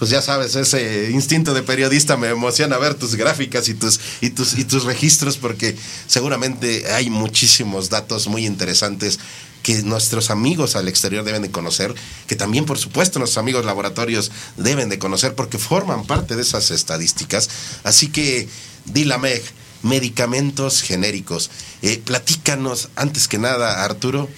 pues 0.00 0.10
ya 0.10 0.22
sabes, 0.22 0.56
ese 0.56 1.10
instinto 1.10 1.52
de 1.52 1.62
periodista 1.62 2.16
me 2.16 2.28
emociona 2.28 2.78
ver 2.78 2.94
tus 2.94 3.16
gráficas 3.16 3.68
y 3.68 3.74
tus, 3.74 4.00
y 4.22 4.30
tus, 4.30 4.58
y 4.58 4.64
tus 4.64 4.84
registros 4.84 5.36
porque 5.36 5.76
seguramente 6.06 6.90
hay 6.90 7.10
muchísimos 7.10 7.90
datos 7.90 8.26
muy 8.26 8.46
interesantes 8.46 9.18
que 9.62 9.82
nuestros 9.82 10.30
amigos 10.30 10.76
al 10.76 10.88
exterior 10.88 11.24
deben 11.24 11.42
de 11.42 11.50
conocer, 11.50 11.94
que 12.26 12.36
también 12.36 12.64
por 12.64 12.78
supuesto 12.78 13.18
nuestros 13.18 13.38
amigos 13.38 13.64
laboratorios 13.64 14.30
deben 14.56 14.88
de 14.88 14.98
conocer 14.98 15.34
porque 15.34 15.58
forman 15.58 16.06
parte 16.06 16.36
de 16.36 16.42
esas 16.42 16.70
estadísticas. 16.70 17.48
Así 17.84 18.08
que, 18.08 18.48
Dilameg, 18.86 19.42
medicamentos 19.82 20.82
genéricos. 20.82 21.50
Eh, 21.82 22.00
platícanos, 22.04 22.88
antes 22.96 23.28
que 23.28 23.38
nada, 23.38 23.84
Arturo, 23.84 24.28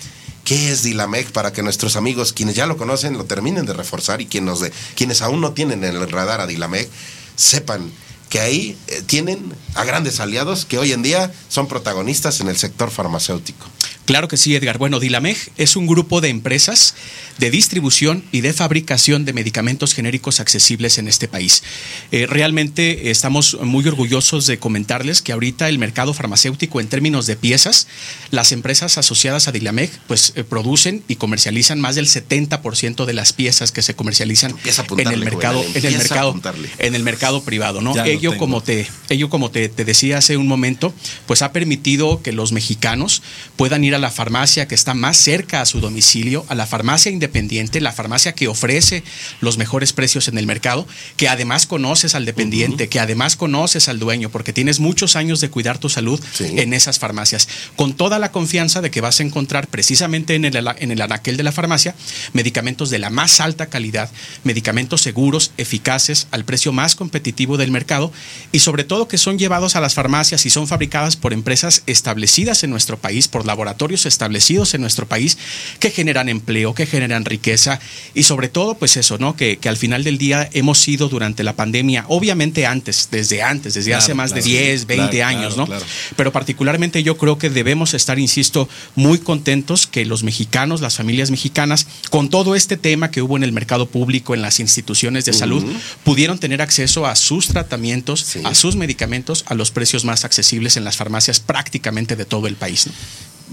¿Qué 0.45 0.73
es 0.73 0.83
Dilamec 0.83 1.31
para 1.31 1.53
que 1.53 1.63
nuestros 1.63 1.95
amigos, 1.95 2.33
quienes 2.33 2.57
ya 2.57 2.67
lo 2.67 2.77
conocen, 2.77 3.17
lo 3.17 3.25
terminen 3.27 3.65
de 3.65 3.75
reforzar 3.75 4.21
y 4.21 4.27
quienes, 4.27 4.59
de, 4.59 4.73
quienes 4.97 5.23
aún 5.23 5.41
no 5.41 5.53
tienen 5.53 5.85
en 5.85 5.95
el 5.95 6.11
radar 6.11 6.41
a 6.41 6.49
Dilamec, 6.49 6.89
sepan 7.37 7.93
que 8.29 8.41
ahí 8.41 8.77
eh, 8.89 9.03
tienen 9.07 9.55
a 9.75 9.85
grandes 9.85 10.19
aliados 10.19 10.65
que 10.65 10.79
hoy 10.79 10.93
en 10.93 11.03
día 11.03 11.33
son 11.49 11.69
protagonistas 11.69 12.41
en 12.41 12.49
el 12.49 12.57
sector 12.57 12.91
farmacéutico? 12.91 13.67
Claro 14.05 14.29
que 14.29 14.37
sí, 14.37 14.55
Edgar. 14.55 14.79
Bueno, 14.79 14.99
Dilameg 14.99 15.37
es 15.57 15.77
un 15.77 15.87
grupo 15.87 16.21
de 16.21 16.29
empresas 16.29 16.95
de 17.39 17.51
distribución 17.51 18.25
y 18.33 18.41
de 18.41 18.53
fabricación 18.53 19.25
de 19.25 19.33
medicamentos 19.33 19.95
genéricos 19.95 20.41
accesibles 20.41 20.99
en 20.99 21.09
este 21.09 21.29
país. 21.29 21.63
Eh, 22.11 22.27
realmente 22.27 23.11
estamos 23.11 23.59
muy 23.63 23.87
orgullosos 23.87 24.47
de 24.47 24.59
comentarles 24.59 25.23
que 25.23 25.33
ahorita 25.33 25.69
el 25.69 25.79
mercado 25.79 26.15
farmacéutico 26.15 26.81
en 26.81 26.89
términos 26.89 27.27
de 27.27 27.37
piezas, 27.37 27.87
las 28.31 28.53
empresas 28.53 28.99
asociadas 28.99 29.49
a 29.49 29.53
Dilameg 29.53 29.91
pues 30.07 30.33
eh, 30.37 30.45
producen 30.45 31.03
y 31.09 31.17
comercializan 31.17 31.81
más 31.81 31.95
del 31.95 32.07
70% 32.07 33.05
de 33.05 33.13
las 33.13 33.33
piezas 33.33 33.73
que 33.73 33.83
se 33.83 33.95
comercializan 33.95 34.55
en 34.99 35.09
el 35.09 35.21
mercado 35.21 35.65
en 35.75 35.85
el 35.85 35.97
mercado 35.97 36.41
en 36.79 36.95
el 36.95 37.03
mercado 37.03 37.43
privado, 37.45 37.81
¿no? 37.81 37.95
Ello 38.05 38.37
como 38.37 38.63
te 38.63 38.87
ello 39.09 39.31
como 39.31 39.51
te, 39.51 39.69
te 39.69 39.85
decía 39.85 40.19
hace 40.19 40.37
un 40.37 40.49
momento, 40.49 40.93
pues 41.27 41.43
ha 41.43 41.53
permitido 41.53 42.23
que 42.23 42.33
los 42.33 42.53
mexicanos 42.53 43.23
puedan 43.57 43.85
ir 43.85 43.92
a 43.95 43.99
la 43.99 44.11
farmacia 44.11 44.69
que 44.69 44.75
está 44.75 44.95
más 44.95 45.17
cerca 45.17 45.61
a 45.61 45.67
su 45.67 45.81
domicilio, 45.81 46.45
a 46.49 46.55
la 46.55 46.67
farmacia 46.67 47.11
independiente, 47.11 47.81
la 47.81 47.93
farmacia 47.93 48.33
que 48.33 48.49
ofrece 48.49 49.03
los 49.41 49.59
mejores 49.59 49.93
precios 49.93 50.29
en 50.29 50.39
el 50.39 50.47
mercado, 50.47 50.87
que 51.17 51.29
además 51.29 51.67
conoces 51.67 52.15
al 52.15 52.25
dependiente, 52.25 52.89
que 52.89 53.01
además 53.01 53.37
conoces 53.37 53.89
al 53.89 53.99
dueño, 53.99 54.31
porque 54.31 54.53
tienes 54.53 54.81
muchos 54.81 55.17
años 55.17 55.41
de 55.41 55.51
cuidar 55.51 55.79
tu 55.79 55.89
salud 55.89 56.21
en 56.41 56.75
esas 56.75 56.99
farmacias, 56.99 57.49
con 57.77 57.95
toda 57.95 58.19
la 58.19 58.33
confianza 58.33 58.81
de 58.81 58.91
que 58.91 59.01
vas 59.01 59.21
a 59.21 59.23
encontrar 59.23 59.69
precisamente 59.69 60.35
en 60.35 60.45
el, 60.45 60.57
en 60.57 60.91
el 60.91 61.01
anaquel 61.01 61.37
de 61.37 61.43
la 61.43 61.53
farmacia 61.53 61.95
medicamentos 62.33 62.91
de 62.91 62.99
la 62.99 63.11
más 63.11 63.41
alta 63.41 63.67
calidad, 63.67 64.11
medicamentos 64.45 65.03
seguros, 65.03 65.53
eficaces, 65.57 66.29
al 66.31 66.45
precio 66.45 66.73
más 66.73 66.95
competitivo 66.95 67.57
del 67.57 67.71
mercado 67.71 68.13
y 68.53 68.61
sobre 68.61 68.85
todo 68.85 69.09
que 69.09 69.19
son 69.19 69.39
llevados 69.39 69.77
a 69.77 69.81
las 69.81 69.95
farmacias 69.95 70.47
y 70.47 70.51
son 70.51 70.67
fabricadas 70.67 71.17
por 71.17 71.33
empresas 71.33 71.83
establecidas 71.87 72.65
en 72.65 72.71
nuestro 72.71 72.99
país, 72.99 73.29
por 73.29 73.47
laboratorios 73.47 73.82
establecidos 73.91 74.75
en 74.75 74.81
nuestro 74.81 75.07
país 75.07 75.39
que 75.79 75.91
generan 75.91 76.29
empleo, 76.29 76.75
que 76.75 76.87
generan 76.87 77.25
riqueza 77.25 77.81
y 78.15 78.23
sobre 78.23 78.49
todo 78.49 78.75
pues 78.75 78.97
eso, 78.97 79.19
¿no? 79.19 79.37
Que, 79.37 79.57
que 79.57 79.69
al 79.69 79.77
final 79.77 80.05
del 80.05 80.19
día 80.19 80.49
hemos 80.53 80.79
sido 80.79 81.09
durante 81.09 81.43
la 81.43 81.55
pandemia, 81.55 82.05
obviamente 82.09 82.67
antes, 82.67 83.09
desde 83.11 83.43
antes, 83.43 83.75
desde 83.75 83.95
hace 83.95 84.15
más 84.15 84.35
de 84.35 84.43
10, 84.43 84.87
20 84.87 85.23
años, 85.23 85.57
¿no? 85.57 85.69
Pero 86.17 86.33
particularmente 86.33 87.03
yo 87.03 87.17
creo 87.17 87.39
que 87.39 87.51
debemos 87.51 87.95
estar, 87.95 88.19
insisto, 88.19 88.69
muy 88.95 89.19
contentos 89.19 89.87
que 89.87 90.05
los 90.05 90.23
mexicanos, 90.23 90.81
las 90.81 90.97
familias 90.97 91.31
mexicanas, 91.31 91.87
con 92.11 92.31
todo 92.31 92.55
este 92.55 92.77
tema 92.77 93.11
que 93.11 93.23
hubo 93.23 93.37
en 93.37 93.45
el 93.45 93.53
mercado 93.53 93.87
público, 93.87 94.35
en 94.35 94.43
las 94.43 94.61
instituciones 94.61 95.25
de 95.25 95.33
salud, 95.33 95.65
pudieron 96.05 96.39
tener 96.39 96.63
acceso 96.63 97.07
a 97.07 97.17
sus 97.17 97.49
tratamientos, 97.49 98.37
a 98.45 98.55
sus 98.55 98.77
medicamentos, 98.77 99.45
a 99.47 99.55
los 99.55 99.71
precios 99.71 100.05
más 100.05 100.25
accesibles 100.25 100.77
en 100.77 100.85
las 100.85 100.97
farmacias 100.97 101.41
prácticamente 101.41 102.17
de 102.17 102.25
todo 102.25 102.47
el 102.47 102.57
país. 102.57 102.87
¿no? 102.87 102.93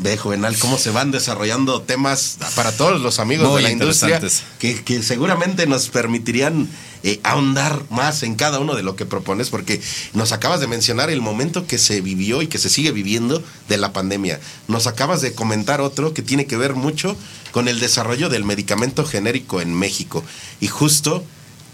Ve, 0.01 0.17
Juvenal, 0.17 0.57
cómo 0.59 0.77
se 0.77 0.91
van 0.91 1.11
desarrollando 1.11 1.81
temas 1.81 2.37
para 2.55 2.71
todos 2.71 3.01
los 3.01 3.19
amigos 3.19 3.49
Muy 3.49 3.57
de 3.57 3.63
la 3.63 3.71
industria 3.71 4.21
que, 4.57 4.81
que 4.83 5.03
seguramente 5.03 5.67
nos 5.67 5.89
permitirían 5.89 6.69
eh, 7.03 7.21
ahondar 7.23 7.83
más 7.89 8.23
en 8.23 8.35
cada 8.35 8.59
uno 8.59 8.75
de 8.75 8.83
lo 8.83 8.95
que 8.95 9.05
propones, 9.05 9.49
porque 9.49 9.81
nos 10.13 10.33
acabas 10.33 10.59
de 10.59 10.67
mencionar 10.67 11.09
el 11.09 11.21
momento 11.21 11.65
que 11.65 11.77
se 11.77 12.01
vivió 12.01 12.41
y 12.41 12.47
que 12.47 12.57
se 12.57 12.69
sigue 12.69 12.91
viviendo 12.91 13.41
de 13.67 13.77
la 13.77 13.93
pandemia. 13.93 14.39
Nos 14.67 14.87
acabas 14.87 15.21
de 15.21 15.33
comentar 15.33 15.79
otro 15.79 16.13
que 16.13 16.21
tiene 16.21 16.45
que 16.45 16.57
ver 16.57 16.75
mucho 16.75 17.15
con 17.51 17.67
el 17.67 17.79
desarrollo 17.79 18.27
del 18.29 18.43
medicamento 18.43 19.05
genérico 19.05 19.61
en 19.61 19.73
México. 19.73 20.23
Y 20.59 20.67
justo 20.67 21.23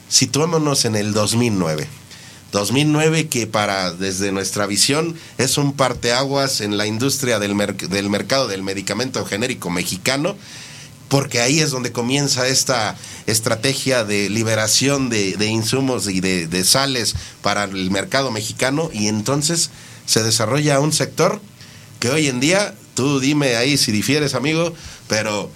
situémonos 0.09 0.85
en 0.85 0.95
el 0.95 1.13
2009. 1.13 1.87
2009 2.55 3.27
que 3.27 3.47
para 3.47 3.91
desde 3.91 4.31
nuestra 4.31 4.65
visión 4.65 5.13
es 5.37 5.57
un 5.57 5.73
parteaguas 5.73 6.61
en 6.61 6.77
la 6.77 6.87
industria 6.87 7.37
del, 7.37 7.53
del 7.89 8.09
mercado 8.09 8.47
del 8.47 8.63
medicamento 8.63 9.25
genérico 9.25 9.69
mexicano 9.69 10.37
porque 11.09 11.41
ahí 11.41 11.59
es 11.59 11.71
donde 11.71 11.91
comienza 11.91 12.47
esta 12.47 12.95
estrategia 13.27 14.05
de 14.05 14.29
liberación 14.29 15.09
de, 15.09 15.35
de 15.35 15.47
insumos 15.47 16.07
y 16.07 16.21
de, 16.21 16.47
de 16.47 16.63
sales 16.63 17.15
para 17.41 17.65
el 17.65 17.91
mercado 17.91 18.31
mexicano 18.31 18.89
y 18.93 19.07
entonces 19.07 19.69
se 20.05 20.23
desarrolla 20.23 20.79
un 20.79 20.93
sector 20.93 21.41
que 21.99 22.09
hoy 22.09 22.27
en 22.27 22.39
día, 22.39 22.73
tú 22.93 23.19
dime 23.19 23.57
ahí 23.57 23.77
si 23.77 23.91
difieres 23.91 24.33
amigo, 24.33 24.73
pero 25.09 25.51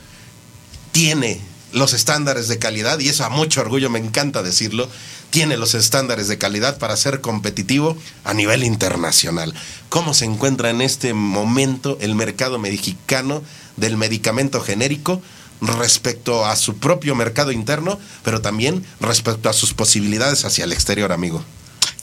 tiene 0.91 1.39
los 1.71 1.93
estándares 1.93 2.47
de 2.47 2.59
calidad, 2.59 2.99
y 2.99 3.09
eso 3.09 3.23
a 3.26 3.30
mucho 3.30 3.61
orgullo 3.61 3.89
me 3.89 3.99
encanta 3.99 4.41
decirlo, 4.43 4.89
tiene 5.30 5.57
los 5.57 5.76
estándares 5.76 6.27
de 6.27 6.38
calidad 6.38 6.77
para 6.77 6.97
ser 6.97 7.22
competitivo 7.22 7.97
a 8.23 8.34
nivel 8.34 8.64
internacional. 8.64 9.53
¿Cómo 9.89 10.14
se 10.14 10.26
encuentra 10.26 10.69
en 10.69 10.81
este 10.81 11.14
momento 11.14 11.97
el 12.01 12.15
mercado 12.15 12.60
mexicano 12.60 13.43
del 13.77 13.97
medicamento 13.97 14.61
genérico 14.61 15.22
respecto 15.61 16.45
a 16.45 16.56
su 16.56 16.77
propio 16.77 17.15
mercado 17.15 17.51
interno, 17.51 17.99
pero 18.23 18.41
también 18.41 18.85
respecto 18.99 19.49
a 19.49 19.53
sus 19.53 19.73
posibilidades 19.73 20.45
hacia 20.45 20.64
el 20.64 20.72
exterior, 20.72 21.11
amigo? 21.11 21.43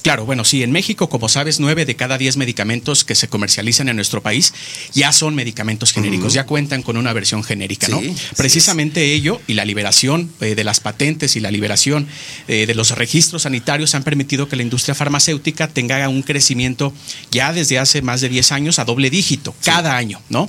Claro, 0.06 0.24
bueno, 0.24 0.44
sí, 0.44 0.62
en 0.62 0.70
México, 0.70 1.08
como 1.08 1.28
sabes, 1.28 1.58
nueve 1.58 1.84
de 1.84 1.96
cada 1.96 2.16
diez 2.16 2.36
medicamentos 2.36 3.02
que 3.02 3.16
se 3.16 3.26
comercializan 3.26 3.88
en 3.88 3.96
nuestro 3.96 4.22
país 4.22 4.54
ya 4.94 5.10
son 5.10 5.34
medicamentos 5.34 5.92
genéricos, 5.92 6.32
ya 6.32 6.46
cuentan 6.46 6.82
con 6.82 6.96
una 6.96 7.12
versión 7.12 7.42
genérica, 7.42 7.88
¿no? 7.88 7.98
Sí, 7.98 8.14
Precisamente 8.36 9.14
ello 9.14 9.40
y 9.48 9.54
la 9.54 9.64
liberación 9.64 10.30
eh, 10.40 10.54
de 10.54 10.62
las 10.62 10.78
patentes 10.78 11.34
y 11.34 11.40
la 11.40 11.50
liberación 11.50 12.06
eh, 12.46 12.66
de 12.66 12.74
los 12.76 12.92
registros 12.92 13.42
sanitarios 13.42 13.96
han 13.96 14.04
permitido 14.04 14.48
que 14.48 14.54
la 14.54 14.62
industria 14.62 14.94
farmacéutica 14.94 15.66
tenga 15.66 16.08
un 16.08 16.22
crecimiento 16.22 16.92
ya 17.32 17.52
desde 17.52 17.80
hace 17.80 18.00
más 18.00 18.20
de 18.20 18.28
10 18.28 18.52
años 18.52 18.78
a 18.78 18.84
doble 18.84 19.10
dígito, 19.10 19.56
cada 19.64 19.96
año, 19.96 20.22
¿no? 20.28 20.46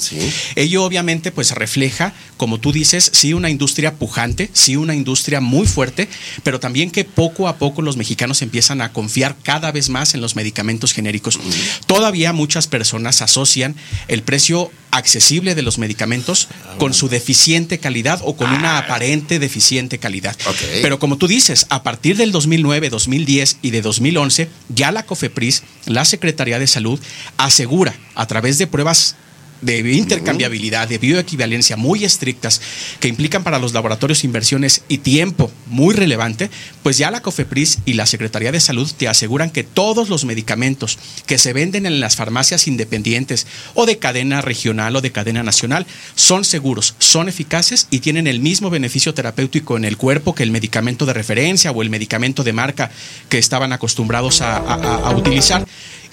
Ello 0.55 0.83
obviamente 0.83 1.31
pues 1.31 1.49
refleja, 1.49 2.13
como 2.37 2.59
tú 2.59 2.71
dices, 2.71 3.09
sí 3.11 3.33
una 3.33 3.49
industria 3.49 3.95
pujante, 3.95 4.51
sí 4.53 4.75
una 4.75 4.93
industria 4.93 5.41
muy 5.41 5.65
fuerte, 5.65 6.07
pero 6.43 6.59
también 6.59 6.91
que 6.91 7.05
poco 7.05 7.47
a 7.47 7.57
poco 7.57 7.81
los 7.81 7.97
mexicanos 7.97 8.43
empiezan 8.43 8.81
a 8.81 8.93
confiar 8.93 9.35
cada 9.47 9.71
vez 9.71 9.87
más 9.87 10.13
en 10.13 10.19
los 10.19 10.35
medicamentos 10.35 10.91
genéricos. 10.91 11.39
Todavía 11.85 12.33
muchas 12.33 12.67
personas 12.67 13.21
asocian 13.21 13.77
el 14.09 14.21
precio 14.21 14.73
accesible 14.91 15.55
de 15.55 15.61
los 15.61 15.77
medicamentos 15.77 16.49
con 16.77 16.93
su 16.93 17.07
deficiente 17.07 17.79
calidad 17.79 18.19
o 18.25 18.35
con 18.35 18.51
una 18.51 18.77
aparente 18.77 19.39
deficiente 19.39 19.99
calidad. 19.99 20.35
Pero 20.81 20.99
como 20.99 21.17
tú 21.17 21.29
dices, 21.29 21.65
a 21.69 21.81
partir 21.81 22.17
del 22.17 22.33
2009, 22.33 22.89
2010 22.89 23.59
y 23.61 23.71
de 23.71 23.81
2011, 23.81 24.49
ya 24.67 24.91
la 24.91 25.03
COFEPRIS, 25.03 25.63
la 25.85 26.03
Secretaría 26.03 26.59
de 26.59 26.67
Salud, 26.67 26.99
asegura 27.37 27.95
a 28.15 28.25
través 28.25 28.57
de 28.57 28.67
pruebas 28.67 29.15
de 29.61 29.79
intercambiabilidad, 29.93 30.87
de 30.87 30.97
bioequivalencia 30.97 31.77
muy 31.77 32.03
estrictas 32.05 32.61
que 32.99 33.07
implican 33.07 33.43
para 33.43 33.59
los 33.59 33.73
laboratorios 33.73 34.23
inversiones 34.23 34.81
y 34.87 34.99
tiempo 34.99 35.51
muy 35.67 35.93
relevante, 35.95 36.49
pues 36.83 36.97
ya 36.97 37.11
la 37.11 37.21
COFEPRIS 37.21 37.79
y 37.85 37.93
la 37.93 38.05
Secretaría 38.05 38.51
de 38.51 38.59
Salud 38.59 38.89
te 38.97 39.07
aseguran 39.07 39.49
que 39.49 39.63
todos 39.63 40.09
los 40.09 40.25
medicamentos 40.25 40.97
que 41.25 41.37
se 41.37 41.53
venden 41.53 41.85
en 41.85 41.99
las 41.99 42.15
farmacias 42.15 42.67
independientes 42.67 43.47
o 43.73 43.85
de 43.85 43.97
cadena 43.97 44.41
regional 44.41 44.95
o 44.95 45.01
de 45.01 45.11
cadena 45.11 45.43
nacional 45.43 45.85
son 46.15 46.45
seguros, 46.45 46.95
son 46.99 47.29
eficaces 47.29 47.87
y 47.89 47.99
tienen 47.99 48.27
el 48.27 48.39
mismo 48.39 48.69
beneficio 48.69 49.13
terapéutico 49.13 49.77
en 49.77 49.85
el 49.85 49.97
cuerpo 49.97 50.35
que 50.35 50.43
el 50.43 50.51
medicamento 50.51 51.05
de 51.05 51.13
referencia 51.13 51.71
o 51.71 51.81
el 51.81 51.89
medicamento 51.89 52.43
de 52.43 52.53
marca 52.53 52.91
que 53.29 53.37
estaban 53.37 53.73
acostumbrados 53.73 54.41
a, 54.41 54.57
a- 54.57 55.09
a 55.09 55.15
utilizar 55.15 55.65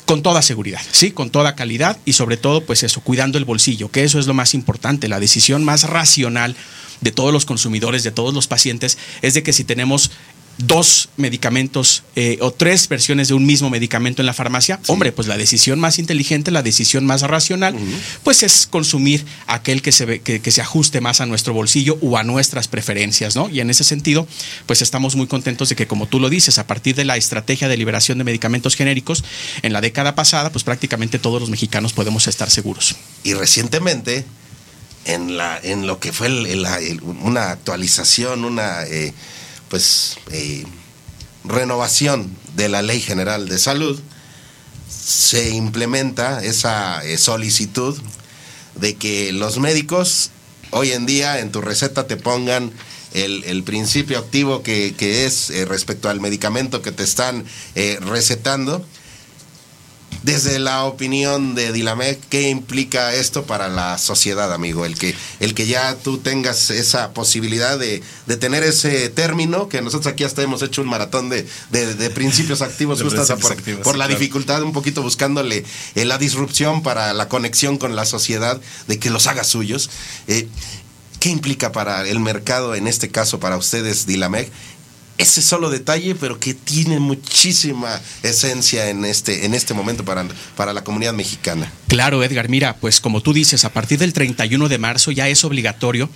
con 0.05 0.23
toda 0.23 0.43
seguridad, 0.43 0.81
sí, 0.91 1.11
con 1.11 1.31
toda 1.31 1.55
calidad 1.55 1.99
y 2.05 2.13
sobre 2.13 2.37
todo, 2.37 2.61
pues 2.61 2.83
eso, 2.83 3.01
cuidando 3.01 3.39
el 3.39 3.45
bolsillo, 3.45 3.91
que 3.91 4.05
eso 4.05 4.19
es 4.19 4.27
lo 4.27 4.35
más 4.35 4.55
importante. 4.55 5.09
La 5.09 5.21
decisión 5.21 5.65
más 5.65 5.85
racional 5.85 6.57
de 7.01 7.11
todos 7.13 7.33
los 7.33 7.45
consumidores, 7.45 8.03
de 8.03 8.11
todos 8.11 8.35
los 8.35 8.47
pacientes, 8.47 8.99
es 9.23 9.35
de 9.35 9.43
que 9.43 9.53
si 9.53 9.65
tenemos 9.65 10.11
dos 10.59 11.09
medicamentos 11.17 12.05
eh, 12.15 12.39
o 12.41 12.53
tres 12.53 12.89
versiones 12.89 13.29
de 13.29 13.35
un 13.35 13.45
mismo 13.45 13.71
medicamento 13.71 14.23
en 14.23 14.27
la 14.27 14.35
farmacia, 14.35 14.79
hombre, 14.87 15.11
pues 15.11 15.27
la 15.27 15.37
decisión 15.37 15.81
más 15.81 15.99
inteligente, 15.99 16.51
la 16.53 16.63
decisión 16.63 17.05
más 17.05 17.23
racional, 17.23 17.75
pues 18.23 18.43
es 18.45 18.67
consumir 18.69 19.25
aquel 19.49 19.83
que 19.83 19.91
se, 19.93 20.05
ve- 20.05 20.21
que, 20.21 20.41
que 20.41 20.51
se 20.53 20.61
ajuste 20.63 21.01
más 21.01 21.21
a 21.21 21.27
nuestro 21.27 21.55
bolsillo 21.55 21.99
o 22.03 22.17
a 22.19 22.23
nuestras 22.23 22.69
preferencias, 22.69 23.35
¿no? 23.35 23.49
Y 23.49 23.61
en 23.61 23.69
ese 23.71 23.83
sentido, 23.85 24.29
pues 24.67 24.81
estamos 24.81 25.17
muy 25.17 25.27
contentos 25.27 25.69
de 25.71 25.77
que, 25.77 25.87
como 25.89 26.07
tú 26.07 26.21
lo 26.21 26.29
dices, 26.31 26.59
a 26.59 26.67
partir 26.67 26.95
de 26.95 27.05
la 27.05 27.17
estrategia 27.17 27.69
de 27.69 27.77
liberación 27.77 28.19
de 28.19 28.25
medicamentos 28.25 28.77
genéricos, 28.77 29.25
en 29.63 29.73
la 29.73 29.81
década 29.81 30.15
pasada, 30.15 30.53
pues 30.53 30.63
prácticamente 30.65 31.19
todos 31.19 31.41
los 31.41 31.51
mexicanos 31.51 31.93
podemos 31.93 32.29
estar 32.29 32.49
seguros. 32.51 32.95
Y 33.25 33.35
recientemente, 33.35 34.25
en, 35.05 35.37
la, 35.37 35.59
en 35.63 35.87
lo 35.87 35.99
que 35.99 36.13
fue 36.13 36.29
el- 36.29 36.47
el- 36.47 36.63
la- 36.63 36.79
el- 36.79 37.01
una 37.03 37.51
actualización, 37.51 38.45
una 38.45 38.85
eh, 38.85 39.13
pues 39.75 40.19
eh, 40.31 40.63
renovación 41.43 42.31
de 42.55 42.69
la 42.69 42.81
Ley 42.81 43.01
General 43.01 43.49
de 43.49 43.59
Salud, 43.59 44.01
se 44.89 45.51
implementa 45.51 46.45
esa 46.45 47.05
eh, 47.05 47.19
solicitud 47.19 48.01
de 48.77 48.95
que 48.95 49.33
los 49.33 49.59
médicos 49.59 50.31
hoy 50.71 50.93
en 50.93 51.07
día 51.07 51.41
en 51.41 51.51
tu 51.51 51.61
receta 51.61 52.07
te 52.07 52.17
pongan 52.17 52.71
el, 53.15 53.65
principio 53.65 54.21
activo 54.21 54.63
que, 54.63 54.95
que 54.97 55.27
es 55.27 55.51
eh, 55.51 55.65
respecto 55.65 56.09
al 56.09 56.21
medicamento 56.21 56.81
que 56.81 56.93
te 56.93 57.03
están 57.03 57.45
eh, 57.75 57.99
recetando 58.01 58.87
desde 60.25 60.59
la 60.59 60.85
opinión 60.85 61.55
de 61.55 61.71
Dilamec, 61.71 62.19
¿qué 62.31 62.49
implica 62.49 63.13
esto 63.13 63.45
para 63.45 63.69
la 63.69 63.99
sociedad, 63.99 64.55
amigo? 64.55 64.87
El 64.87 64.99
que, 64.99 65.15
el 65.39 65.53
que 65.53 65.67
ya 65.67 65.97
tú 65.97 66.17
tengas 66.17 66.71
esa 66.71 67.13
posibilidad 67.13 67.79
de, 67.79 68.03
de 68.27 68.37
tener 68.39 68.63
ese 68.63 69.11
término, 69.11 69.69
que 69.69 69.83
nosotros 69.83 70.11
aquí 70.11 70.25
hasta 70.25 70.41
hemos 70.41 70.63
hecho 70.63 70.81
un 70.81 70.89
maratón 70.89 71.29
de, 71.29 71.47
de- 71.71 71.95
de 71.95 72.09
principios 72.11 72.63
activos, 72.71 73.03
justo 73.03 73.21
hasta 73.21 73.37
por, 73.37 73.53
activos, 73.53 73.83
por 73.83 73.97
la 73.99 74.07
claro. 74.07 74.19
dificultad, 74.19 74.63
un 74.63 74.73
poquito 74.73 75.03
buscándole 75.03 75.63
eh, 75.95 76.05
la 76.07 76.17
disrupción 76.17 76.83
para 76.83 77.13
la 77.13 77.29
conexión 77.29 77.77
con 77.77 77.95
la 77.95 78.07
sociedad, 78.07 78.59
de 78.89 78.99
que 78.99 79.11
los 79.11 79.27
haga 79.27 79.45
suyos. 79.45 79.91
Eh, 80.27 80.49
¿Qué 81.21 81.31
implica 81.31 81.73
para 81.73 82.07
el 82.07 82.21
mercado, 82.21 82.75
en 82.75 82.87
este 82.87 83.09
caso 83.11 83.41
para 83.41 83.57
ustedes, 83.57 84.07
Dilamec? 84.07 84.51
Ese 85.17 85.43
solo 85.43 85.71
detalle, 85.71 86.15
pero 86.15 86.41
que 86.41 86.55
tiene 86.55 86.99
muchísima 86.99 88.01
esencia 88.23 88.89
en 88.91 89.05
este, 89.05 89.47
en 89.47 89.55
este 89.55 89.73
momento 89.73 90.05
para, 90.05 90.27
para 90.57 90.73
la 90.73 90.83
comunidad 90.83 91.13
mexicana. 91.13 91.73
Claro, 91.89 92.25
Edgar, 92.25 92.49
mira, 92.49 92.77
pues 92.77 93.01
como 93.01 93.21
tú 93.21 93.33
dices, 93.33 93.65
a 93.65 93.73
partir 93.73 93.99
del 93.99 94.13
31 94.13 94.69
de 94.69 94.79
marzo 94.79 95.13
ya 95.13 95.29
es 95.29 95.45
obligatorio 95.45 96.09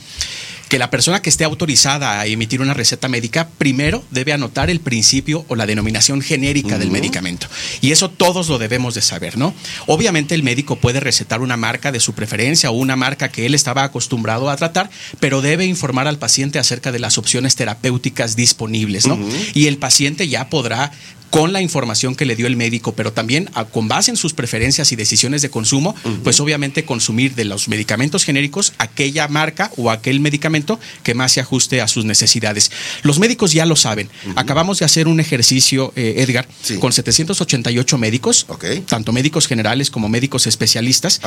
que 0.69 0.79
la 0.79 0.91
persona 0.91 1.23
que 1.23 1.31
esté 1.31 1.45
autorizada 1.45 2.21
a 2.21 2.27
emitir 2.27 2.61
una 2.61 2.75
receta 2.75 3.09
médica 3.09 3.49
primero 3.59 4.05
debe 4.11 4.33
anotar 4.33 4.71
el 4.71 4.81
principio 4.81 5.45
o 5.49 5.57
la 5.57 5.67
denominación 5.67 6.21
genérica 6.21 6.79
del 6.79 6.91
medicamento. 6.91 7.47
Y 7.81 7.93
eso 7.93 8.11
todos 8.11 8.49
lo 8.49 8.59
debemos 8.59 8.95
de 8.95 9.03
saber, 9.03 9.39
¿no? 9.39 9.55
Obviamente 9.87 10.35
el 10.35 10.43
médico 10.43 10.77
puede 10.77 11.01
recetar 11.01 11.41
una 11.41 11.57
marca 11.57 11.93
de 11.93 12.01
su 12.01 12.13
preferencia 12.13 12.71
o 12.71 12.75
una 12.75 12.97
marca 12.97 13.31
que 13.31 13.47
él 13.47 13.55
estaba 13.55 13.85
acostumbrado 13.85 14.51
a 14.51 14.57
tratar, 14.57 14.91
pero 15.21 15.41
debe 15.41 15.65
informar 15.65 16.07
al 16.07 16.19
paciente 16.19 16.59
acerca 16.59 16.93
de 16.93 16.99
las 16.99 17.19
opciones 17.19 17.57
terapéuticas 17.57 18.37
disponibles, 18.37 19.07
¿no? 19.07 19.19
Y 19.55 19.67
el 19.67 19.79
paciente 19.79 20.29
ya 20.29 20.49
podrá 20.49 20.93
con 21.31 21.53
la 21.53 21.61
información 21.61 22.15
que 22.15 22.25
le 22.25 22.37
dio 22.37 22.47
el 22.47 22.57
médico, 22.57 22.93
pero 22.95 23.13
también 23.13 23.51
a- 23.55 23.65
con 23.67 23.87
base 23.89 24.11
en 24.11 24.17
sus 24.17 24.33
preferencias 24.33 24.93
y 24.93 24.97
decisiones 24.97 25.43
de 25.43 25.51
consumo, 25.51 25.95
pues 26.25 26.41
obviamente 26.41 26.85
consumir 26.85 27.35
de 27.35 27.45
los 27.45 27.69
medicamentos 27.69 28.25
genéricos 28.25 28.73
aquella 28.79 29.29
marca 29.29 29.71
o 29.77 29.91
aquel 29.91 30.21
medicamento 30.21 30.81
que 31.03 31.15
más 31.15 31.33
se 31.33 31.41
ajuste 31.41 31.81
a 31.81 31.89
sus 31.89 32.05
necesidades. 32.05 32.71
Los 33.03 33.19
médicos 33.19 33.53
ya 33.53 33.67
lo 33.67 33.77
saben. 33.77 34.09
Acabamos 34.37 34.79
de 34.79 34.85
hacer 34.87 35.09
un 35.09 35.21
ejercicio, 35.21 35.93
eh, 35.97 36.15
Edgar, 36.19 36.49
con 36.81 36.93
788 36.93 37.99
médicos, 37.99 38.47
tanto 38.87 39.13
médicos 39.13 39.47
generales 39.47 39.91
como 39.91 40.09
médicos 40.09 40.47
especialistas, 40.47 41.21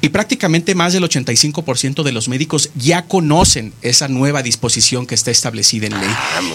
y 0.00 0.08
prácticamente 0.10 0.74
más 0.74 0.92
del 0.92 1.04
85% 1.04 2.02
de 2.02 2.12
los 2.12 2.28
médicos 2.28 2.70
ya 2.74 3.02
conocen 3.06 3.72
esa 3.82 4.08
nueva 4.08 4.42
disposición 4.42 5.06
que 5.06 5.14
está 5.14 5.30
establecida 5.30 5.86
en 5.86 5.94
ley. 6.00 6.10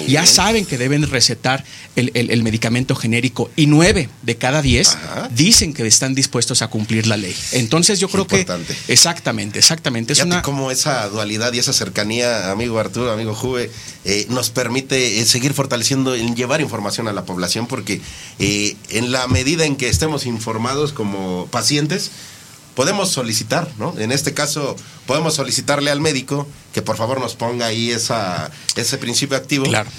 ya 0.07 0.25
saben 0.25 0.65
que 0.65 0.77
deben 0.77 1.09
recetar 1.09 1.63
el, 1.95 2.11
el- 2.13 2.29
el 2.31 2.43
medicamento 2.43 2.90
genérico 2.95 3.49
y 3.55 3.67
nueve 3.67 4.09
de 4.21 4.35
cada 4.35 4.61
diez 4.61 4.97
dicen 5.31 5.73
que 5.73 5.85
están 5.85 6.15
dispuestos 6.15 6.61
a 6.61 6.67
cumplir 6.67 7.07
la 7.07 7.17
ley. 7.17 7.35
Entonces 7.51 7.99
yo 7.99 8.09
creo 8.09 8.27
que 8.27 8.45
exactamente, 8.87 9.59
exactamente 9.59 10.13
es 10.13 10.19
Fíjate 10.19 10.33
una 10.33 10.41
cómo 10.41 10.71
esa 10.71 11.07
dualidad 11.09 11.53
y 11.53 11.59
esa 11.59 11.73
cercanía, 11.73 12.51
amigo 12.51 12.79
Arturo, 12.79 13.11
amigo 13.11 13.35
Juve, 13.35 13.71
eh, 14.05 14.25
nos 14.29 14.49
permite 14.49 15.19
eh, 15.19 15.25
seguir 15.25 15.53
fortaleciendo 15.53 16.15
en 16.15 16.35
llevar 16.35 16.61
información 16.61 17.07
a 17.07 17.13
la 17.13 17.25
población, 17.25 17.67
porque 17.67 18.01
eh, 18.39 18.75
en 18.89 19.11
la 19.11 19.27
medida 19.27 19.65
en 19.65 19.75
que 19.75 19.89
estemos 19.89 20.25
informados 20.25 20.93
como 20.93 21.47
pacientes, 21.51 22.11
podemos 22.75 23.09
solicitar, 23.09 23.69
¿no? 23.77 23.93
En 23.97 24.11
este 24.11 24.33
caso, 24.33 24.75
podemos 25.05 25.35
solicitarle 25.35 25.91
al 25.91 25.99
médico 25.99 26.47
que 26.73 26.81
por 26.81 26.97
favor 26.97 27.19
nos 27.19 27.35
ponga 27.35 27.65
ahí 27.65 27.91
esa, 27.91 28.49
ese 28.75 28.97
principio 28.97 29.37
activo. 29.37 29.65
Claro. 29.65 29.89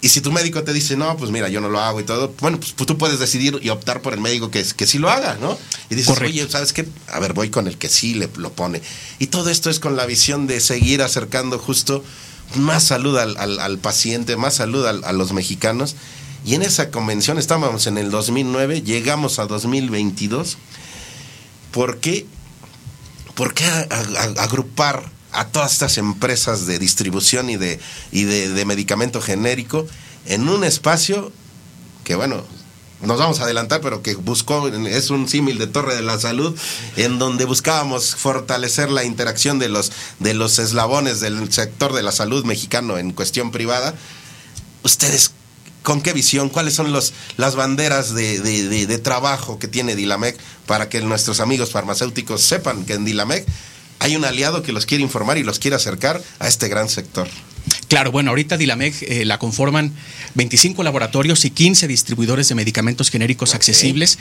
Y 0.00 0.10
si 0.10 0.20
tu 0.20 0.30
médico 0.30 0.62
te 0.62 0.72
dice, 0.72 0.96
no, 0.96 1.16
pues 1.16 1.32
mira, 1.32 1.48
yo 1.48 1.60
no 1.60 1.68
lo 1.68 1.80
hago 1.80 1.98
y 1.98 2.04
todo, 2.04 2.32
bueno, 2.40 2.60
pues 2.60 2.74
tú 2.76 2.96
puedes 2.96 3.18
decidir 3.18 3.58
y 3.62 3.68
optar 3.70 4.00
por 4.00 4.14
el 4.14 4.20
médico 4.20 4.48
que, 4.50 4.64
que 4.76 4.86
sí 4.86 4.98
lo 4.98 5.10
haga, 5.10 5.36
¿no? 5.40 5.58
Y 5.90 5.96
dices, 5.96 6.06
Correcto. 6.14 6.32
oye, 6.42 6.48
¿sabes 6.48 6.72
qué? 6.72 6.86
A 7.08 7.18
ver, 7.18 7.32
voy 7.32 7.50
con 7.50 7.66
el 7.66 7.76
que 7.78 7.88
sí 7.88 8.14
le, 8.14 8.28
lo 8.36 8.52
pone. 8.52 8.80
Y 9.18 9.26
todo 9.26 9.50
esto 9.50 9.70
es 9.70 9.80
con 9.80 9.96
la 9.96 10.06
visión 10.06 10.46
de 10.46 10.60
seguir 10.60 11.02
acercando 11.02 11.58
justo 11.58 12.04
más 12.54 12.84
salud 12.84 13.18
al, 13.18 13.36
al- 13.38 13.58
al 13.58 13.78
paciente, 13.78 14.36
más 14.36 14.54
salud 14.54 14.86
al- 14.86 15.02
a 15.02 15.12
los 15.12 15.32
mexicanos. 15.32 15.96
Y 16.44 16.54
en 16.54 16.62
esa 16.62 16.90
convención 16.92 17.36
estábamos 17.36 17.88
en 17.88 17.98
el 17.98 18.12
2009, 18.12 18.82
llegamos 18.82 19.40
a 19.40 19.46
2022. 19.46 20.58
¿Por 21.72 21.98
qué, 21.98 22.24
por 23.34 23.52
qué 23.52 23.64
agrupar 24.36 25.10
a 25.32 25.46
todas 25.46 25.72
estas 25.72 25.98
empresas 25.98 26.66
de 26.66 26.78
distribución 26.78 27.50
y 27.50 27.56
de, 27.56 27.78
y 28.12 28.24
de, 28.24 28.64
medicamento 28.64 29.20
genérico 29.20 29.86
en 30.26 30.48
un 30.48 30.64
espacio 30.64 31.32
que, 32.04 32.14
bueno, 32.14 32.44
nos 33.02 33.18
vamos 33.18 33.38
a 33.38 33.44
adelantar, 33.44 33.80
pero 33.80 34.02
que 34.02 34.14
buscó, 34.16 34.66
es 34.68 35.10
un 35.10 35.28
símil 35.28 35.58
de 35.58 35.66
Torre 35.68 35.94
de 35.94 36.02
la 36.02 36.18
Salud, 36.18 36.58
en 36.96 37.18
donde 37.18 37.44
buscábamos 37.44 38.16
fortalecer 38.16 38.90
la 38.90 39.04
interacción 39.04 39.58
de 39.58 39.68
los, 39.68 39.92
de 40.18 40.34
los 40.34 40.58
eslabones 40.58 41.20
del 41.20 41.52
sector 41.52 41.92
de 41.92 42.02
la 42.02 42.10
salud 42.10 42.44
mexicano 42.44 42.98
en 42.98 43.12
cuestión 43.12 43.52
privada. 43.52 43.94
¿Ustedes 44.82 45.32
con 45.82 46.00
qué 46.02 46.12
visión? 46.12 46.48
¿Cuáles 46.48 46.74
son 46.74 46.92
los, 46.92 47.12
las 47.36 47.54
banderas 47.54 48.14
de, 48.14 48.40
de- 48.40 48.68
de- 48.68 48.86
de 48.86 48.98
trabajo 48.98 49.58
que 49.58 49.68
tiene 49.68 49.94
Dilamec 49.94 50.36
para 50.66 50.88
que 50.88 51.00
nuestros 51.00 51.38
amigos 51.40 51.70
farmacéuticos 51.70 52.42
sepan 52.42 52.84
que 52.84 52.94
en 52.94 53.04
Dilamec 53.04 53.46
hay 54.00 54.16
un 54.16 54.24
aliado 54.24 54.62
que 54.62 54.72
los 54.72 54.86
quiere 54.86 55.02
informar 55.02 55.38
y 55.38 55.42
los 55.42 55.58
quiere 55.58 55.76
acercar 55.76 56.22
a 56.38 56.48
este 56.48 56.68
gran 56.68 56.88
sector? 56.88 57.28
Claro, 57.88 58.12
bueno, 58.12 58.30
ahorita 58.30 58.58
Dilamec 58.58 59.02
eh, 59.02 59.24
la 59.24 59.38
conforman 59.38 59.92
25 60.34 60.82
laboratorios 60.82 61.46
y 61.46 61.50
15 61.50 61.88
distribuidores 61.88 62.46
de 62.48 62.54
medicamentos 62.54 63.08
genéricos 63.08 63.54
accesibles. 63.54 64.18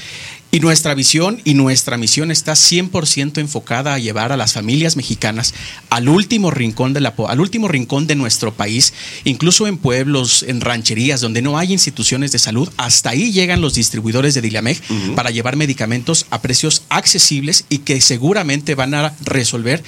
Y 0.52 0.61
nuestra 0.61 0.94
visión 0.94 1.41
y 1.44 1.53
nuestra 1.53 1.98
misión 1.98 2.31
está 2.31 2.53
100% 2.53 3.39
enfocada 3.39 3.94
a 3.94 3.99
llevar 3.99 4.31
a 4.31 4.38
las 4.38 4.53
familias 4.53 4.95
mexicanas 4.95 5.53
al 5.89 6.07
último 6.07 6.49
rincón 6.49 6.94
de 6.94 7.02
la 7.02 7.14
al 7.27 7.41
último 7.41 7.68
rincón 7.68 8.07
de 8.07 8.15
nuestro 8.15 8.53
país, 8.53 8.94
incluso 9.26 9.68
en 9.68 9.77
pueblos, 9.77 10.44
en 10.44 10.61
rancherías 10.61 11.19
donde 11.19 11.41
no 11.41 11.57
hay 11.57 11.73
instituciones 11.73 12.31
de 12.31 12.39
salud, 12.39 12.69
hasta 12.77 13.10
ahí 13.10 13.31
llegan 13.31 13.60
los 13.60 13.73
distribuidores 13.73 14.34
de 14.34 14.41
Dilamec 14.41 14.81
para 15.15 15.31
llevar 15.31 15.57
medicamentos 15.57 16.26
a 16.30 16.41
precios 16.41 16.84
accesibles 16.89 17.65
y 17.69 17.80
que 17.80 17.99
seguramente 17.99 18.76
van 18.76 18.94
a 18.94 19.14
resolver 19.26 19.84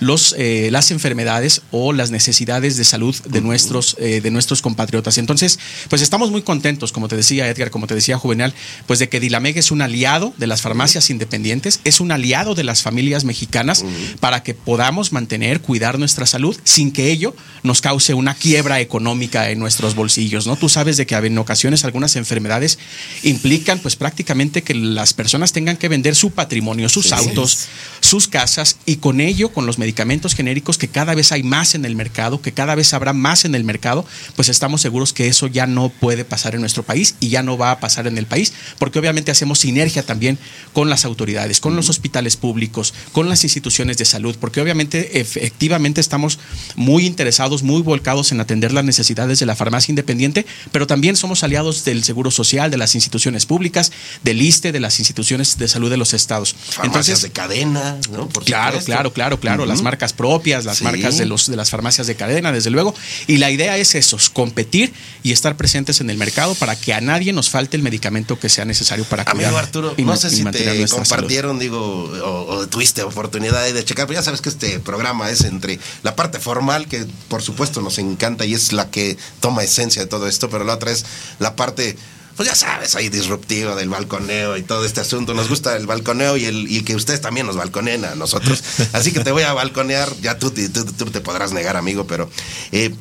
los, 0.00 0.34
eh, 0.36 0.68
las 0.70 0.90
enfermedades 0.90 1.62
o 1.70 1.92
las 1.92 2.10
necesidades 2.10 2.76
de 2.76 2.84
salud 2.84 3.16
de, 3.24 3.40
nuestros, 3.40 3.96
eh, 3.98 4.20
de 4.20 4.30
nuestros 4.30 4.62
compatriotas. 4.62 5.18
Entonces, 5.18 5.58
pues 5.88 6.02
estamos 6.02 6.30
muy 6.30 6.42
contentos, 6.42 6.92
como 6.92 7.08
te 7.08 7.16
decía 7.16 7.48
Edgar, 7.48 7.70
como 7.70 7.86
te 7.86 7.94
decía 7.94 8.18
Juvenal, 8.18 8.54
pues 8.86 8.98
de 8.98 9.08
que 9.08 9.20
Dilameg 9.20 9.58
es 9.58 9.70
un 9.70 9.82
aliado 9.82 10.34
de 10.36 10.46
las 10.46 10.62
farmacias 10.62 11.10
independientes, 11.10 11.80
es 11.84 12.00
un 12.00 12.12
aliado 12.12 12.54
de 12.54 12.64
las 12.64 12.82
familias 12.82 13.24
mexicanas 13.24 13.84
para 14.20 14.42
que 14.42 14.54
podamos 14.54 15.12
mantener, 15.12 15.60
cuidar 15.60 15.98
nuestra 15.98 16.26
salud 16.26 16.56
sin 16.64 16.92
que 16.92 17.10
ello 17.10 17.34
nos 17.62 17.80
cause 17.80 18.14
una 18.14 18.34
quiebra 18.34 18.80
económica 18.80 19.50
en 19.50 19.58
nuestros 19.58 19.94
bolsillos, 19.94 20.46
¿no? 20.46 20.56
Tú 20.56 20.68
sabes 20.68 20.96
de 20.96 21.06
que 21.06 21.14
en 21.14 21.38
ocasiones 21.38 21.84
algunas 21.84 22.16
enfermedades 22.16 22.78
implican 23.22 23.78
pues 23.78 23.96
prácticamente 23.96 24.62
que 24.62 24.74
las 24.74 25.12
personas 25.14 25.52
tengan 25.52 25.76
que 25.76 25.88
vender 25.88 26.14
su 26.14 26.30
patrimonio, 26.30 26.88
sus 26.88 27.06
Sí. 27.06 27.14
autos, 27.14 27.66
sus 28.00 28.28
casas 28.28 28.76
y 28.86 28.96
con 28.96 29.20
ello, 29.20 29.52
con 29.52 29.66
los 29.66 29.78
medicamentos 29.78 30.34
genéricos 30.34 30.78
que 30.78 30.88
cada 30.88 31.14
vez 31.14 31.32
hay 31.32 31.42
más 31.42 31.74
en 31.74 31.84
el 31.84 31.94
mercado, 31.96 32.40
que 32.40 32.52
cada 32.52 32.74
vez 32.74 32.94
habrá 32.94 33.11
más 33.12 33.44
en 33.44 33.54
el 33.54 33.64
mercado, 33.64 34.04
pues 34.36 34.48
estamos 34.48 34.80
seguros 34.80 35.12
que 35.12 35.28
eso 35.28 35.46
ya 35.46 35.66
no 35.66 35.88
puede 35.88 36.24
pasar 36.24 36.54
en 36.54 36.60
nuestro 36.60 36.82
país 36.82 37.14
y 37.20 37.28
ya 37.28 37.42
no 37.42 37.56
va 37.58 37.70
a 37.72 37.80
pasar 37.80 38.06
en 38.06 38.18
el 38.18 38.26
país, 38.26 38.52
porque 38.78 38.98
obviamente 38.98 39.30
hacemos 39.30 39.58
sinergia 39.60 40.02
también 40.04 40.38
con 40.72 40.90
las 40.90 41.04
autoridades, 41.04 41.60
con 41.60 41.76
los 41.76 41.88
hospitales 41.90 42.36
públicos, 42.36 42.94
con 43.12 43.28
las 43.28 43.44
instituciones 43.44 43.96
de 43.98 44.04
salud, 44.04 44.36
porque 44.40 44.60
obviamente 44.60 45.20
efectivamente 45.20 46.00
estamos 46.00 46.38
muy 46.76 47.06
interesados, 47.06 47.62
muy 47.62 47.82
volcados 47.82 48.32
en 48.32 48.40
atender 48.40 48.72
las 48.72 48.84
necesidades 48.84 49.38
de 49.38 49.46
la 49.46 49.56
farmacia 49.56 49.92
independiente, 49.92 50.46
pero 50.70 50.86
también 50.86 51.16
somos 51.16 51.42
aliados 51.42 51.84
del 51.84 52.04
Seguro 52.04 52.30
Social, 52.30 52.70
de 52.70 52.76
las 52.76 52.94
instituciones 52.94 53.46
públicas, 53.46 53.92
del 54.22 54.40
ISTE, 54.42 54.72
de 54.72 54.80
las 54.80 54.98
instituciones 54.98 55.58
de 55.58 55.68
salud 55.68 55.90
de 55.90 55.96
los 55.96 56.14
estados. 56.14 56.54
Farmacias 56.70 57.22
de 57.22 57.30
cadena, 57.30 57.98
¿no? 58.10 58.28
Por 58.28 58.44
claro, 58.44 58.78
claro, 58.84 59.12
claro, 59.12 59.38
claro, 59.40 59.66
las 59.66 59.82
marcas 59.82 60.12
propias, 60.12 60.64
las 60.64 60.78
Sí. 60.78 60.84
marcas 60.84 61.18
de 61.18 61.26
los 61.26 61.48
de 61.48 61.56
las 61.56 61.70
farmacias 61.70 62.06
de 62.06 62.14
cadena, 62.16 62.52
desde 62.52 62.70
luego. 62.70 62.94
Y 63.26 63.38
la 63.38 63.50
idea 63.50 63.76
es 63.76 63.94
eso, 63.94 64.18
competir 64.32 64.92
y 65.22 65.32
estar 65.32 65.56
presentes 65.56 66.00
en 66.00 66.10
el 66.10 66.16
mercado 66.16 66.54
para 66.54 66.76
que 66.76 66.94
a 66.94 67.00
nadie 67.00 67.32
nos 67.32 67.50
falte 67.50 67.76
el 67.76 67.82
medicamento 67.82 68.38
que 68.38 68.48
sea 68.48 68.64
necesario 68.64 69.04
para 69.04 69.22
Amigo 69.24 69.48
cuidar 69.48 69.64
Arturo, 69.64 69.94
y 69.96 70.04
no 70.04 70.16
sé 70.16 70.30
si 70.30 70.44
te 70.44 70.64
salud. 70.64 70.90
compartieron, 70.90 71.58
digo, 71.58 71.78
o, 71.80 72.54
o 72.54 72.66
tuviste 72.66 73.02
oportunidad 73.02 73.64
de 73.64 73.84
checar, 73.84 74.06
pero 74.06 74.20
ya 74.20 74.24
sabes 74.24 74.40
que 74.40 74.48
este 74.48 74.80
programa 74.80 75.30
es 75.30 75.42
entre 75.42 75.78
la 76.02 76.16
parte 76.16 76.38
formal, 76.38 76.86
que 76.88 77.06
por 77.28 77.42
supuesto 77.42 77.80
nos 77.80 77.98
encanta 77.98 78.44
y 78.44 78.54
es 78.54 78.72
la 78.72 78.90
que 78.90 79.16
toma 79.40 79.62
esencia 79.62 80.02
de 80.02 80.08
todo 80.08 80.26
esto, 80.26 80.50
pero 80.50 80.64
la 80.64 80.74
otra 80.74 80.92
es 80.92 81.04
la 81.38 81.56
parte, 81.56 81.96
pues 82.36 82.48
ya 82.48 82.54
sabes, 82.54 82.94
ahí 82.96 83.08
disruptiva 83.08 83.74
del 83.74 83.88
balconeo 83.88 84.56
y 84.56 84.62
todo 84.62 84.84
este 84.84 85.00
asunto. 85.00 85.34
Nos 85.34 85.48
gusta 85.48 85.76
el 85.76 85.86
balconeo 85.86 86.36
y, 86.36 86.46
el, 86.46 86.70
y 86.70 86.82
que 86.82 86.94
ustedes 86.96 87.20
también 87.20 87.46
nos 87.46 87.56
balconeen 87.56 88.04
a 88.04 88.14
nosotros. 88.14 88.62
Así 88.92 89.12
que 89.12 89.20
te 89.20 89.32
voy 89.32 89.42
a 89.42 89.52
balconear, 89.52 90.08
ya 90.20 90.38
tú, 90.38 90.50
te- 90.50 90.68
tú- 90.68 90.84
tú 90.84 91.04
te 91.06 91.20
podrás 91.20 91.52
negar, 91.52 91.76
amigo, 91.76 92.06
pero 92.06 92.30
eh, 92.72 92.94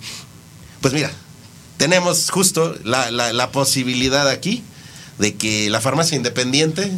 pues 0.81 0.93
mira, 0.93 1.11
tenemos 1.77 2.29
justo 2.29 2.75
la, 2.83 3.09
la- 3.11 3.33
la 3.33 3.51
posibilidad 3.51 4.27
aquí 4.27 4.63
de 5.17 5.35
que 5.35 5.69
la 5.69 5.81
farmacia 5.81 6.15
independiente 6.15 6.91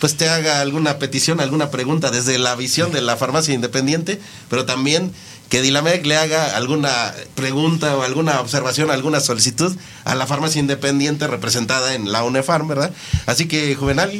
pues 0.00 0.16
te 0.16 0.28
haga 0.28 0.60
alguna 0.60 0.98
petición, 0.98 1.40
alguna 1.40 1.70
pregunta 1.72 2.10
desde 2.12 2.38
la 2.38 2.54
visión 2.54 2.92
de 2.92 3.02
la 3.02 3.16
farmacia 3.16 3.52
independiente, 3.52 4.20
pero 4.48 4.64
también 4.64 5.12
que 5.48 5.62
Dilamec 5.62 6.04
le 6.04 6.16
haga 6.16 6.56
alguna 6.56 7.14
pregunta 7.34 7.96
o 7.96 8.02
alguna 8.02 8.40
observación, 8.40 8.90
alguna 8.90 9.20
solicitud 9.20 9.74
a 10.04 10.14
la 10.14 10.26
farmacia 10.26 10.58
independiente 10.60 11.26
representada 11.26 11.94
en 11.94 12.12
la 12.12 12.22
UNEFARM, 12.24 12.68
¿verdad? 12.68 12.90
Así 13.26 13.48
que, 13.48 13.74
Juvenal, 13.74 14.10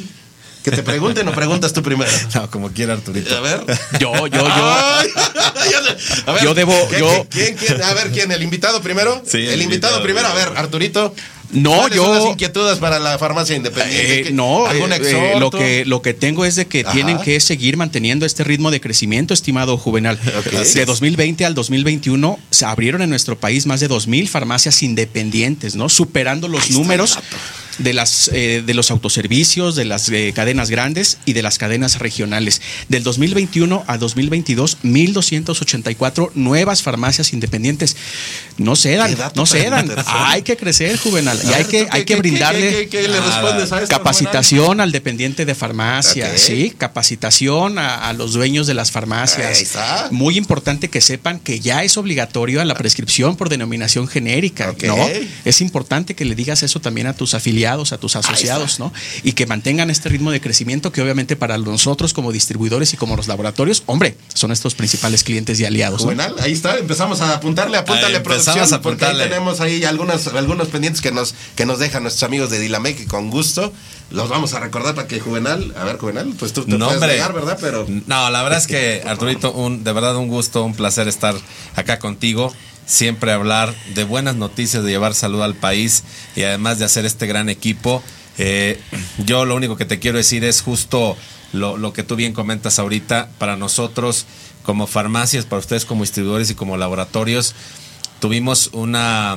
que 0.65 0.71
te 0.71 0.83
pregunten 0.83 1.29
o 1.29 1.33
preguntas 1.33 1.73
tú 1.73 1.83
primero. 1.83 2.11
No, 2.35 2.51
como 2.51 2.71
quiera, 2.71 2.95
Arturito. 2.95 3.37
A 3.37 3.41
ver. 3.41 3.63
Yo, 4.01 4.27
yo, 4.27 4.29
yo. 4.29 4.49
Ay, 4.49 5.09
a 6.27 6.33
ver, 6.33 6.43
Yo 6.45 6.55
debo- 6.55 6.89
¿qué- 6.89 6.99
yo- 6.99 7.27
¿quién, 7.31 7.57
quién? 7.57 7.83
A 7.83 7.95
ver, 7.95 8.11
¿quién? 8.11 8.31
¿El 8.33 8.43
invitado 8.43 8.81
primero? 8.81 9.23
Sí, 9.27 9.39
el 9.39 9.49
el, 9.55 9.63
invitado, 9.63 9.97
invitado 9.99 10.03
primero. 10.03 10.29
A 10.29 10.35
ver. 10.35 10.49
Arturito. 10.57 11.15
No, 11.51 11.73
¿cuáles 11.77 11.97
yo- 11.97 12.05
son 12.05 12.15
las 12.17 12.27
inquietudes 12.27 12.79
para 12.79 12.99
la 12.99 13.19
farmacia 13.19 13.57
independiente? 13.57 14.21
Eh, 14.21 14.23
¿Qué- 14.25 14.31
no, 14.33 14.67
¿Algún 14.67 14.93
eh, 14.93 14.99
eh, 15.03 15.35
lo 15.39 15.51
que 15.51 15.85
lo 15.87 16.03
que 16.03 16.13
tengo 16.13 16.45
es 16.45 16.57
de 16.57 16.67
que 16.67 16.81
Ajá. 16.83 16.93
tienen 16.93 17.19
que 17.21 17.41
seguir 17.41 17.77
manteniendo 17.77 18.27
este 18.27 18.45
ritmo 18.45 18.71
de 18.71 18.81
crecimiento, 18.81 19.33
estimado 19.33 19.79
Juvenal. 19.79 20.19
De 20.75 20.85
2020 20.85 21.45
al 21.47 21.55
2021 21.55 22.39
se 22.51 22.65
abrieron 22.67 23.01
en 23.03 23.11
nuestro 23.11 23.39
país 23.39 23.65
más 23.67 23.81
de 23.81 23.89
2000 23.89 24.29
farmacias 24.29 24.83
independientes, 24.83 25.75
¿no? 25.75 25.89
Superando 25.89 26.49
los 26.49 26.71
números 26.71 27.19
de 27.79 27.93
las 27.93 28.31
eh, 28.33 28.63
de 28.67 28.75
los 28.75 28.91
autoservicios, 28.91 29.77
de 29.77 29.85
las 29.85 30.09
eh, 30.09 30.33
cadenas 30.35 30.71
grandes 30.71 31.19
y 31.25 31.33
de 31.33 31.43
las 31.43 31.59
cadenas 31.59 31.99
regionales. 31.99 32.61
Del 32.89 33.03
2021 33.03 33.85
a 33.87 33.99
2022 33.99 34.79
1284 34.83 36.33
nuevas 36.35 36.83
farmacias 36.83 37.33
independientes. 37.33 37.97
No 38.57 38.77
cedan, 38.77 39.17
no 39.35 39.47
cedan. 39.47 39.91
Hay 40.07 40.43
que 40.43 40.57
crecer, 40.57 40.99
Juvenal, 40.99 41.39
y 41.45 41.53
hay 41.53 41.65
que 41.65 41.83
¿tú 41.85 41.89
hay 41.93 42.05
que 42.05 42.17
brindarle 42.17 42.71
qué- 42.71 42.89
qué- 42.89 43.03
qué 43.03 43.09
le 43.09 43.21
respondes 43.21 43.71
a 43.73 43.83
esto, 43.83 43.89
capacitación 43.97 44.81
al 44.81 44.93
dependiente 44.93 45.45
de 45.45 45.55
farmacia, 45.55 46.29
Ok. 46.31 46.37
sí, 46.39 46.73
capacitación 46.77 47.79
a, 47.79 48.09
a 48.09 48.13
los 48.13 48.33
dueños 48.33 48.67
de 48.67 48.75
las 48.75 48.91
farmacias. 48.91 49.77
Muy 50.11 50.37
importante 50.37 50.89
que 50.89 51.01
sepan 51.01 51.39
que 51.41 51.61
ya 51.61 51.85
es 51.85 51.97
obligatorio 51.97 52.61
a 52.61 52.65
la 52.65 52.75
prescripción 52.75 53.37
por 53.37 53.49
denominación 53.49 54.09
genérica. 54.09 54.75
Es 55.45 55.61
importante 55.61 56.15
que 56.15 56.25
le 56.25 56.35
digas 56.35 56.63
eso 56.63 56.81
también 56.81 57.07
a 57.07 57.13
tus 57.15 57.35
afiliados, 57.35 57.68
a 57.69 57.99
tus 57.99 58.17
asociados, 58.17 58.79
¿no? 58.79 58.93
Y 59.23 59.33
que 59.33 59.47
mantengan 59.47 59.91
este 59.91 60.09
ritmo 60.09 60.31
de 60.31 60.41
crecimiento 60.41 60.93
que 60.93 61.03
obviamente 61.03 61.37
para 61.37 61.59
nosotros 61.59 62.13
como 62.15 62.33
distribuidores 62.33 62.93
y 62.95 62.97
como 62.97 63.17
los 63.17 63.29
laboratorios, 63.29 63.83
hombre, 63.87 64.17
son 64.35 64.53
estos 64.53 64.75
principales 64.75 65.23
clientes 65.23 65.61
y 65.61 65.65
aliados. 65.65 66.01
¿no? 66.01 66.07
Juvenal, 66.07 66.35
ahí 66.41 66.53
está, 66.53 66.77
empezamos 66.79 67.21
a 67.21 67.35
apuntarle, 67.35 67.77
apúntale 67.77 68.17
Ahí 68.17 68.23
producción, 68.23 68.73
a 68.73 68.81
porque 68.81 69.05
ahí 69.05 69.19
tenemos 69.19 69.61
ahí 69.61 69.85
algunos, 69.85 70.27
algunos 70.29 70.69
pendientes 70.69 71.03
que 71.03 71.13
nos, 71.13 71.35
que 71.57 71.67
nos 71.67 71.79
dejan 71.79 72.03
nuestros 72.03 72.23
amigos 72.23 72.51
de 72.51 72.59
Dilamec 72.59 73.01
y 73.01 73.07
con 73.07 73.31
gusto 73.31 73.73
los 74.11 74.29
vamos 74.29 74.55
a 74.55 74.61
recordar 74.61 74.95
para 74.95 75.07
que 75.07 75.21
Juvenal, 75.21 75.75
a 75.77 75.85
ver 75.85 75.99
Juvenal, 75.99 76.33
pues 76.39 76.53
tú 76.53 76.65
te 76.65 76.79
No, 76.79 76.87
puedes 76.87 77.01
negar, 77.03 77.35
¿verdad? 77.35 77.59
Pero 77.61 77.87
No, 78.07 78.31
la 78.31 78.43
verdad 78.43 78.59
es 78.59 78.67
que, 78.67 79.03
Arturito, 79.07 79.53
un, 79.53 79.85
de 79.85 79.93
verdad 79.93 80.17
un 80.17 80.29
gusto, 80.29 80.65
un 80.65 80.75
placer 80.75 81.09
estar 81.09 81.35
acá 81.77 81.99
contigo. 81.99 82.53
Siempre 82.89 83.33
hablar 83.33 83.75
de 83.95 84.05
buenas 84.05 84.35
noticias, 84.35 84.83
de 84.83 84.91
llevar 84.91 85.15
salud 85.15 85.43
al 85.43 85.55
país 85.55 86.05
y 86.35 86.43
además 86.43 86.79
de 86.79 86.87
hacer 86.87 87.05
este 87.05 87.27
gran 87.27 87.51
equipo. 87.51 88.03
Eh, 88.39 88.81
yo 89.27 89.45
lo 89.45 89.55
único 89.55 89.77
que 89.77 89.85
te 89.85 89.99
quiero 89.99 90.17
decir 90.17 90.43
es 90.43 90.63
justo 90.63 91.15
lo, 91.53 91.77
lo 91.77 91.93
que 91.93 92.03
tú 92.03 92.17
bien 92.17 92.33
comentas 92.33 92.79
ahorita. 92.79 93.29
Para 93.37 93.59
nosotros, 93.59 94.25
como 94.63 94.87
farmacias, 94.87 95.45
para 95.45 95.61
ustedes 95.61 95.85
como 95.85 96.03
distribuidores 96.03 96.49
y 96.49 96.55
como 96.55 96.79
laboratorios, 96.79 97.55
tuvimos 98.21 98.71
una 98.73 99.37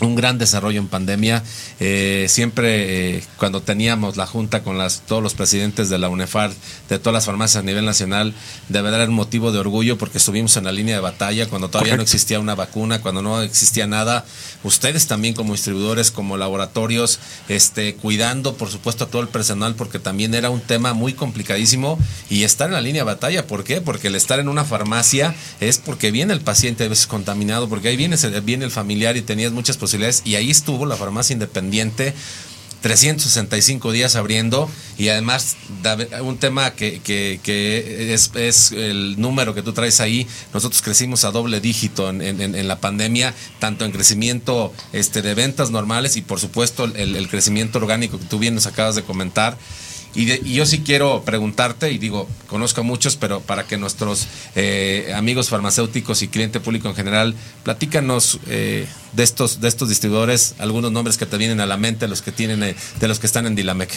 un 0.00 0.14
gran 0.16 0.38
desarrollo 0.38 0.80
en 0.80 0.88
pandemia. 0.88 1.42
Eh, 1.80 2.26
siempre 2.28 3.16
eh, 3.16 3.24
cuando 3.36 3.62
teníamos 3.62 4.16
la 4.16 4.26
junta 4.26 4.62
con 4.62 4.76
las, 4.76 5.02
todos 5.02 5.22
los 5.22 5.34
presidentes 5.34 5.88
de 5.88 5.98
la 5.98 6.08
UNEFAR, 6.08 6.52
de 6.88 6.98
todas 6.98 7.14
las 7.14 7.26
farmacias 7.26 7.62
a 7.62 7.66
nivel 7.66 7.84
nacional, 7.84 8.34
de 8.68 8.82
verdad 8.82 9.02
era 9.02 9.10
un 9.10 9.16
motivo 9.16 9.52
de 9.52 9.58
orgullo 9.58 9.96
porque 9.96 10.18
estuvimos 10.18 10.56
en 10.56 10.64
la 10.64 10.72
línea 10.72 10.96
de 10.96 11.00
batalla 11.00 11.48
cuando 11.48 11.68
todavía 11.68 11.96
no 11.96 12.02
existía 12.02 12.40
una 12.40 12.54
vacuna, 12.54 13.00
cuando 13.00 13.22
no 13.22 13.42
existía 13.42 13.86
nada. 13.86 14.24
Ustedes 14.64 15.06
también 15.06 15.34
como 15.34 15.52
distribuidores, 15.52 16.10
como 16.10 16.36
laboratorios, 16.36 17.20
este, 17.48 17.94
cuidando 17.94 18.54
por 18.54 18.70
supuesto 18.70 19.04
a 19.04 19.08
todo 19.08 19.22
el 19.22 19.28
personal 19.28 19.74
porque 19.74 19.98
también 19.98 20.34
era 20.34 20.50
un 20.50 20.60
tema 20.60 20.92
muy 20.92 21.12
complicadísimo 21.12 21.98
y 22.30 22.42
estar 22.42 22.68
en 22.68 22.74
la 22.74 22.80
línea 22.80 23.02
de 23.02 23.06
batalla, 23.06 23.46
¿por 23.46 23.64
qué? 23.64 23.80
Porque 23.80 24.08
el 24.08 24.14
estar 24.16 24.40
en 24.40 24.48
una 24.48 24.64
farmacia 24.64 25.34
es 25.60 25.78
porque 25.78 26.10
viene 26.10 26.32
el 26.32 26.40
paciente 26.40 26.84
a 26.84 26.88
veces 26.88 27.06
contaminado, 27.06 27.68
porque 27.68 27.88
ahí 27.88 27.96
viene, 27.96 28.16
viene 28.44 28.64
el 28.64 28.70
familiar 28.70 29.16
y 29.16 29.22
tenías 29.22 29.52
muchas 29.52 29.76
y 30.24 30.34
ahí 30.36 30.50
estuvo 30.50 30.86
la 30.86 30.96
farmacia 30.96 31.34
independiente 31.34 32.14
365 32.84 33.92
días 33.92 34.14
abriendo 34.14 34.68
y 34.98 35.08
además 35.08 35.56
un 36.20 36.36
tema 36.36 36.74
que, 36.74 37.00
es, 38.36 38.72
el 38.72 39.18
número 39.18 39.54
que 39.54 39.62
tú 39.62 39.72
traes 39.72 40.00
ahí. 40.00 40.26
Nosotros 40.52 40.82
crecimos 40.82 41.24
a 41.24 41.30
doble 41.30 41.60
dígito 41.60 42.10
en, 42.10 42.68
la 42.68 42.80
pandemia, 42.80 43.32
tanto 43.58 43.86
en 43.86 43.92
crecimiento 43.92 44.70
este, 44.92 45.22
de 45.22 45.32
ventas 45.32 45.70
normales 45.70 46.18
y 46.18 46.20
por 46.20 46.40
supuesto 46.40 46.84
el 46.84 47.26
crecimiento 47.30 47.78
orgánico 47.78 48.18
que 48.18 48.26
tú 48.26 48.38
bien 48.38 48.54
nos 48.54 48.66
acabas 48.66 48.96
de 48.96 49.02
comentar. 49.02 49.56
Y, 50.14 50.26
de- 50.26 50.40
y 50.44 50.54
yo 50.54 50.64
sí 50.66 50.80
quiero 50.80 51.22
preguntarte, 51.24 51.90
y 51.90 51.98
digo, 51.98 52.28
conozco 52.46 52.82
a 52.82 52.84
muchos, 52.84 53.16
pero 53.16 53.40
para 53.40 53.64
que 53.66 53.76
nuestros 53.76 54.26
eh, 54.54 55.12
amigos 55.16 55.48
farmacéuticos 55.48 56.22
y 56.22 56.28
cliente 56.28 56.60
público 56.60 56.88
en 56.88 56.94
general, 56.94 57.34
platícanos 57.64 58.38
eh, 58.48 58.86
de 59.12 59.22
estos 59.22 59.60
de 59.60 59.68
estos 59.68 59.88
distribuidores, 59.88 60.54
algunos 60.58 60.92
nombres 60.92 61.16
que 61.18 61.26
te 61.26 61.36
vienen 61.36 61.60
a 61.60 61.66
la 61.66 61.76
mente, 61.76 62.06
los 62.08 62.22
que 62.22 62.30
tienen 62.32 62.62
eh, 62.62 62.76
de 63.00 63.08
los 63.08 63.18
que 63.18 63.26
están 63.26 63.46
en 63.46 63.54
Dilamec. 63.56 63.90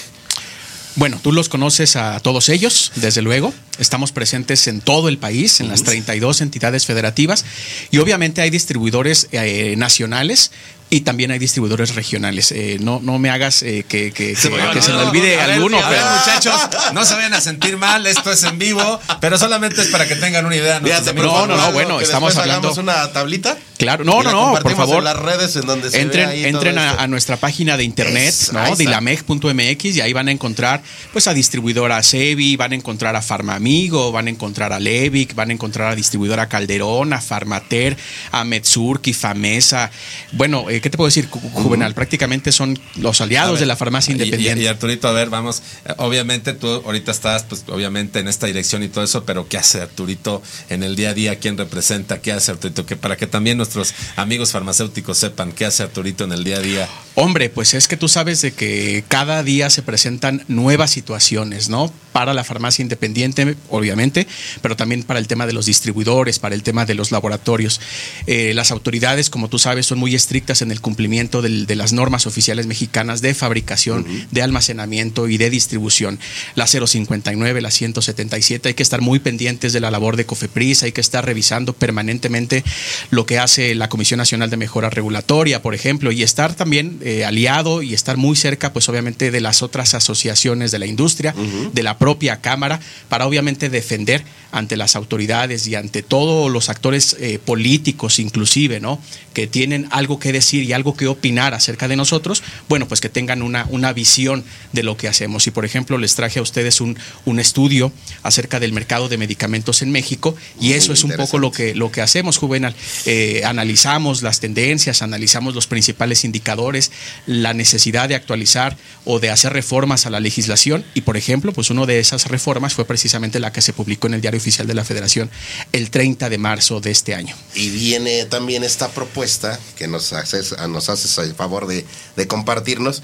Bueno, 0.95 1.19
tú 1.22 1.31
los 1.31 1.48
conoces 1.48 1.95
a 1.95 2.19
todos 2.22 2.49
ellos, 2.49 2.91
desde 2.95 3.22
luego. 3.22 3.53
Estamos 3.77 4.11
presentes 4.11 4.65
en 4.68 4.81
todo 4.81 5.10
el 5.10 5.19
país, 5.19 5.60
en 5.60 5.68
las 5.69 5.84
32 5.84 6.41
entidades 6.41 6.88
federativas. 6.88 7.45
Y 7.91 7.99
obviamente 7.99 8.41
hay 8.41 8.49
distribuidores 8.49 9.27
eh, 9.31 9.76
nacionales 9.77 10.49
y 10.89 11.01
también 11.01 11.31
hay 11.31 11.39
distribuidores 11.39 11.95
regionales. 11.95 12.51
Eh, 12.51 12.77
no, 12.80 12.99
no 13.03 13.19
me 13.19 13.30
hagas 13.30 13.61
eh, 13.64 13.85
que, 13.88 14.11
que- 14.11 14.27
que- 14.30 14.49
que 14.73 14.81
se 14.81 14.91
me 14.93 15.01
olvide 15.03 15.39
A 15.39 15.47
ver, 15.47 15.55
alguno. 15.55 15.77
a 15.80 15.89
ver, 15.89 15.99
pero- 15.99 16.11
muchachos, 16.18 16.69
no 16.93 17.03
se 17.05 17.15
vayan 17.15 17.34
a 17.34 17.41
sentir 17.41 17.77
mal, 17.77 18.05
esto 18.07 18.31
es 18.31 18.43
en 18.43 18.57
vivo, 18.57 18.99
pero 19.19 19.38
solamente 19.38 19.81
es 19.81 19.88
para 19.88 20.07
que 20.07 20.15
tengan 20.15 20.45
una 20.45 20.55
idea. 20.55 20.80
Fíjate, 20.80 21.14
no, 21.14 21.45
no, 21.45 21.57
no, 21.57 21.72
bueno, 21.73 21.97
que 21.97 22.05
estamos 22.05 22.35
hablando- 22.38 22.73
una 22.77 23.11
tablita. 23.11 23.57
Claro, 23.77 24.03
no, 24.03 24.22
y 24.22 24.23
la 24.23 24.31
no, 24.31 24.38
no, 24.38 24.39
por 24.39 24.64
compartimos 24.64 24.77
favor. 24.89 24.97
en 24.99 25.03
las 25.03 25.18
redes 25.19 25.55
en 25.55 25.61
donde 25.68 25.91
se 25.91 26.01
entren 26.01 26.30
ahí 26.30 26.45
entren 26.45 26.77
a, 26.80 27.05
nuestra 27.07 27.38
página 27.38 27.77
de 27.77 27.84
internet, 27.84 28.30
Es- 28.30 28.51
¿no? 28.51 28.76
dilameg.mx 28.76 29.85
y 29.95 30.01
ahí 30.01 30.14
van 30.14 30.27
a 30.30 30.31
encontrar 30.31 30.81
pues 31.14 31.27
a 31.27 31.34
distribuidora 31.34 32.01
Sevi, 32.01 32.55
van 32.55 32.72
a 32.72 32.76
encontrar 32.76 33.15
a 33.15 33.22
Farmamigo, 33.22 34.11
van 34.11 34.27
a 34.27 34.30
encontrar 34.31 34.73
a 34.73 34.80
Levic, 34.80 35.35
van 35.35 35.49
a 35.51 35.53
encontrar 35.53 35.91
a 35.91 35.95
distribuidora 35.95 36.47
Calderón, 36.49 37.14
a 37.14 37.22
Farmater, 37.22 37.97
a 38.31 38.43
Metsurki, 38.43 39.14
Famesa. 39.14 39.91
Bueno, 40.31 40.69
eh, 40.69 40.76
¿qué 40.81 40.89
te 40.89 40.97
puedo 40.97 41.07
decir, 41.07 41.29
Ju- 41.29 41.39
Juvenal? 41.51 41.93
Prácticamente 41.93 42.51
son 42.51 42.79
los 42.95 43.21
aliados 43.21 43.53
ver, 43.53 43.59
de 43.61 43.65
la 43.65 43.75
farmacia 43.75 44.11
y- 44.13 44.17
y- 44.17 44.23
independiente. 44.23 44.63
Y, 44.63 44.67
Arturito, 44.67 45.07
a 45.07 45.11
ver, 45.11 45.29
vamos. 45.29 45.61
eh, 45.85 45.93
Obviamente 45.97 46.53
tú 46.53 46.67
ahorita 46.67 47.11
estás, 47.11 47.43
pues 47.43 47.63
obviamente 47.67 48.19
en 48.19 48.27
esta 48.27 48.47
dirección 48.47 48.83
y 48.83 48.87
todo 48.89 49.03
eso, 49.03 49.23
pero 49.25 49.47
¿qué 49.47 49.57
hace 49.57 49.81
Arturito 49.81 50.41
en 50.69 50.83
el 50.83 50.95
día 50.95 51.09
a 51.09 51.13
día? 51.13 51.39
¿Quién 51.39 51.57
representa? 51.57 52.21
¿Qué 52.21 52.31
hace 52.31 52.51
Arturito? 52.51 52.85
Que 52.85 52.95
para 52.95 53.17
que 53.17 53.27
también 53.27 53.57
nuestros 53.57 53.93
amigos 54.15 54.51
farmacéuticos 54.51 55.17
sepan 55.17 55.51
qué 55.51 55.65
hace 55.65 55.83
Arturito 55.83 56.23
en 56.23 56.31
el 56.31 56.43
día 56.43 56.57
a 56.57 56.61
día. 56.61 56.89
Hombre, 57.19 57.49
pues 57.49 57.73
es 57.73 57.88
que 57.88 57.98
tú 57.98 58.07
sabes 58.07 58.44
de 58.44 58.52
que 58.52 59.03
cada 59.07 59.41
día 59.41 59.72
se 59.72 59.81
presentan 59.81 60.44
nuevas 60.48 60.91
situaciones, 60.91 61.68
¿no? 61.68 61.91
Para 62.11 62.35
la 62.35 62.44
farmacia 62.44 62.84
independiente, 62.84 63.56
obviamente, 63.69 64.27
pero 64.61 64.76
también 64.76 65.02
para 65.02 65.19
el 65.19 65.26
tema 65.27 65.48
de 65.48 65.53
los 65.53 65.65
distribuidores, 65.65 66.38
para 66.38 66.53
el 66.53 66.61
tema 66.61 66.85
de 66.85 66.94
los 66.94 67.11
laboratorios. 67.11 67.81
Eh, 68.27 68.52
las 68.53 68.69
autoridades, 68.69 69.31
como 69.31 69.49
tú 69.49 69.57
sabes, 69.57 69.88
son 69.88 69.98
muy 69.98 70.14
estrictas 70.14 70.61
en 70.61 70.69
el 70.69 70.80
cumplimiento 70.80 71.41
del- 71.41 71.65
de 71.65 71.76
las 71.76 71.91
normas 71.91 72.27
oficiales 72.27 72.68
mexicanas 72.68 73.22
de 73.22 73.34
fabricación, 73.34 74.06
de 74.30 74.41
almacenamiento 74.44 75.27
y 75.27 75.38
de 75.38 75.49
distribución. 75.49 76.19
La 76.53 76.68
059, 76.68 77.61
la 77.61 77.72
177, 77.72 78.69
hay 78.69 78.73
que 78.76 78.84
estar 78.84 79.02
muy 79.02 79.18
pendientes 79.18 79.73
de 79.73 79.80
la 79.80 79.89
labor 79.89 80.18
de 80.18 80.27
COFEPRIS, 80.27 80.84
hay 80.84 80.91
que 80.91 81.02
estar 81.02 81.26
revisando 81.26 81.73
permanentemente 81.73 82.64
lo 83.10 83.26
que 83.26 83.39
hace 83.39 83.73
la 83.73 83.89
Comisión 83.89 84.19
Nacional 84.19 84.52
de 84.52 84.57
Mejora 84.57 84.91
Regulatoria, 84.91 85.64
por 85.64 85.73
ejemplo, 85.73 86.11
y 86.11 86.22
estar 86.22 86.53
también 86.53 86.99
eh, 87.07 87.23
aliado 87.23 87.81
y 87.84 87.93
estar 87.93 88.17
muy 88.17 88.35
cerca, 88.35 88.73
pues 88.73 88.89
obviamente, 88.89 89.31
de 89.31 89.39
las 89.39 89.61
otras 89.61 89.93
asociaciones 89.93 90.71
de 90.71 90.79
la 90.79 90.88
industria, 90.88 91.34
de 91.71 91.81
la 91.81 91.97
propia 91.97 92.41
Cámara, 92.41 92.81
para 93.07 93.25
obviamente 93.25 93.69
defender 93.69 94.25
ante 94.51 94.75
las 94.75 94.95
autoridades 94.97 95.67
y 95.67 95.75
ante 95.75 96.03
todos 96.03 96.51
los 96.51 96.67
actores 96.67 97.15
eh, 97.19 97.39
políticos, 97.39 98.19
inclusive, 98.19 98.81
¿no? 98.81 98.99
Que 99.34 99.47
tienen 99.47 99.88
algo 99.91 100.19
que 100.19 100.34
decir 100.34 100.63
y 100.63 100.73
algo 100.73 100.97
que 100.97 101.07
opinar 101.07 101.53
acerca 101.53 101.88
de 101.88 101.95
nosotros, 101.95 102.43
bueno, 102.67 102.89
pues 102.89 102.99
que 102.99 103.07
tengan 103.07 103.41
una, 103.41 103.67
una 103.69 103.93
visión 103.93 104.43
de 104.73 104.84
lo 104.84 104.97
que 104.97 105.07
hacemos. 105.07 105.47
Y, 105.47 105.51
por 105.51 105.63
ejemplo, 105.63 105.97
les 105.97 106.15
traje 106.15 106.39
a 106.39 106.41
ustedes 106.41 106.81
un, 106.81 106.97
un 107.23 107.39
estudio 107.39 107.93
acerca 108.23 108.59
del 108.59 108.73
mercado 108.73 109.07
de 109.07 109.17
medicamentos 109.17 109.81
en 109.81 109.91
México, 109.91 110.35
y 110.59 110.67
Muy 110.67 110.73
eso 110.73 110.91
es 110.91 111.05
un 111.05 111.11
poco 111.11 111.38
lo 111.38 111.51
que, 111.51 111.73
lo 111.73 111.89
que 111.89 112.01
hacemos, 112.01 112.38
Juvenal. 112.38 112.75
Eh, 113.05 113.43
analizamos 113.45 114.23
las 114.23 114.39
tendencias, 114.39 115.01
analizamos 115.01 115.55
los 115.55 115.67
principales 115.67 116.25
indicadores 116.25 116.91
la 117.25 117.53
necesidad 117.53 118.09
de 118.09 118.15
actualizar 118.15 118.77
o 119.05 119.19
de 119.19 119.29
hacer 119.29 119.53
reformas 119.53 120.05
a 120.05 120.09
la 120.09 120.19
legislación 120.19 120.85
y 120.93 121.01
por 121.01 121.17
ejemplo, 121.17 121.53
pues 121.53 121.69
una 121.69 121.85
de 121.85 121.99
esas 121.99 122.27
reformas 122.27 122.73
fue 122.73 122.85
precisamente 122.85 123.39
la 123.39 123.51
que 123.51 123.61
se 123.61 123.73
publicó 123.73 124.07
en 124.07 124.15
el 124.15 124.21
Diario 124.21 124.39
Oficial 124.39 124.67
de 124.67 124.73
la 124.73 124.83
Federación 124.83 125.29
el 125.71 125.89
30 125.89 126.29
de 126.29 126.37
marzo 126.37 126.79
de 126.79 126.91
este 126.91 127.15
año. 127.15 127.35
Y 127.55 127.69
viene 127.69 128.25
también 128.25 128.63
esta 128.63 128.89
propuesta 128.89 129.59
que 129.77 129.87
nos 129.87 130.13
haces, 130.13 130.55
nos 130.69 130.89
haces 130.89 131.17
el 131.17 131.33
favor 131.35 131.67
de, 131.67 131.85
de 132.15 132.27
compartirnos. 132.27 133.03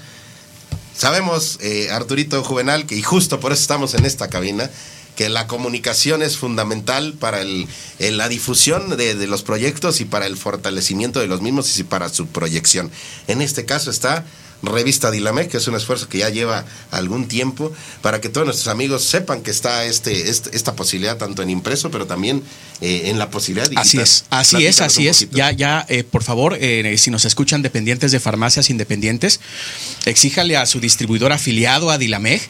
Sabemos, 0.96 1.58
eh, 1.60 1.88
Arturito 1.90 2.42
Juvenal, 2.44 2.86
que 2.86 2.96
y 2.96 3.02
justo 3.02 3.40
por 3.40 3.52
eso 3.52 3.62
estamos 3.62 3.94
en 3.94 4.04
esta 4.04 4.28
cabina, 4.28 4.70
que 5.16 5.28
la 5.28 5.46
comunicación 5.46 6.22
es 6.22 6.36
fundamental 6.36 7.14
para 7.14 7.40
el, 7.40 7.68
la 7.98 8.28
difusión 8.28 8.96
de, 8.96 9.14
de 9.14 9.26
los 9.26 9.42
proyectos 9.42 10.00
y 10.00 10.04
para 10.04 10.26
el 10.26 10.36
fortalecimiento 10.36 11.20
de 11.20 11.26
los 11.26 11.40
mismos 11.40 11.78
y 11.78 11.84
para 11.84 12.08
su 12.08 12.26
proyección. 12.26 12.90
En 13.26 13.40
este 13.40 13.64
caso 13.64 13.90
está 13.90 14.24
Revista 14.72 15.10
Dilame, 15.10 15.48
que 15.48 15.58
es 15.58 15.68
un 15.68 15.74
esfuerzo 15.74 16.08
que 16.08 16.18
ya 16.18 16.30
lleva 16.30 16.64
algún 16.90 17.28
tiempo, 17.28 17.72
para 18.02 18.20
que 18.20 18.28
todos 18.28 18.46
nuestros 18.46 18.68
amigos 18.68 19.04
sepan 19.04 19.42
que 19.42 19.50
está 19.50 19.84
este, 19.84 20.30
este 20.30 20.56
esta 20.56 20.74
posibilidad 20.74 21.16
tanto 21.16 21.42
en 21.42 21.50
impreso, 21.50 21.90
pero 21.90 22.06
también 22.06 22.42
eh, 22.80 23.02
en 23.06 23.18
la 23.18 23.30
posibilidad 23.30 23.68
digital. 23.68 23.82
Así 23.82 23.98
es, 23.98 24.24
así 24.30 24.66
es, 24.66 24.80
así 24.80 25.08
es. 25.08 25.30
Ya, 25.30 25.50
ya, 25.52 25.84
eh, 25.88 26.04
por 26.04 26.22
favor, 26.22 26.56
eh, 26.60 26.96
si 26.98 27.10
nos 27.10 27.24
escuchan 27.24 27.62
dependientes 27.62 28.12
de 28.12 28.20
farmacias 28.20 28.70
independientes, 28.70 29.40
exíjale 30.06 30.56
a 30.56 30.66
su 30.66 30.80
distribuidor 30.80 31.32
afiliado 31.32 31.90
a 31.90 31.98
Dilameg 31.98 32.40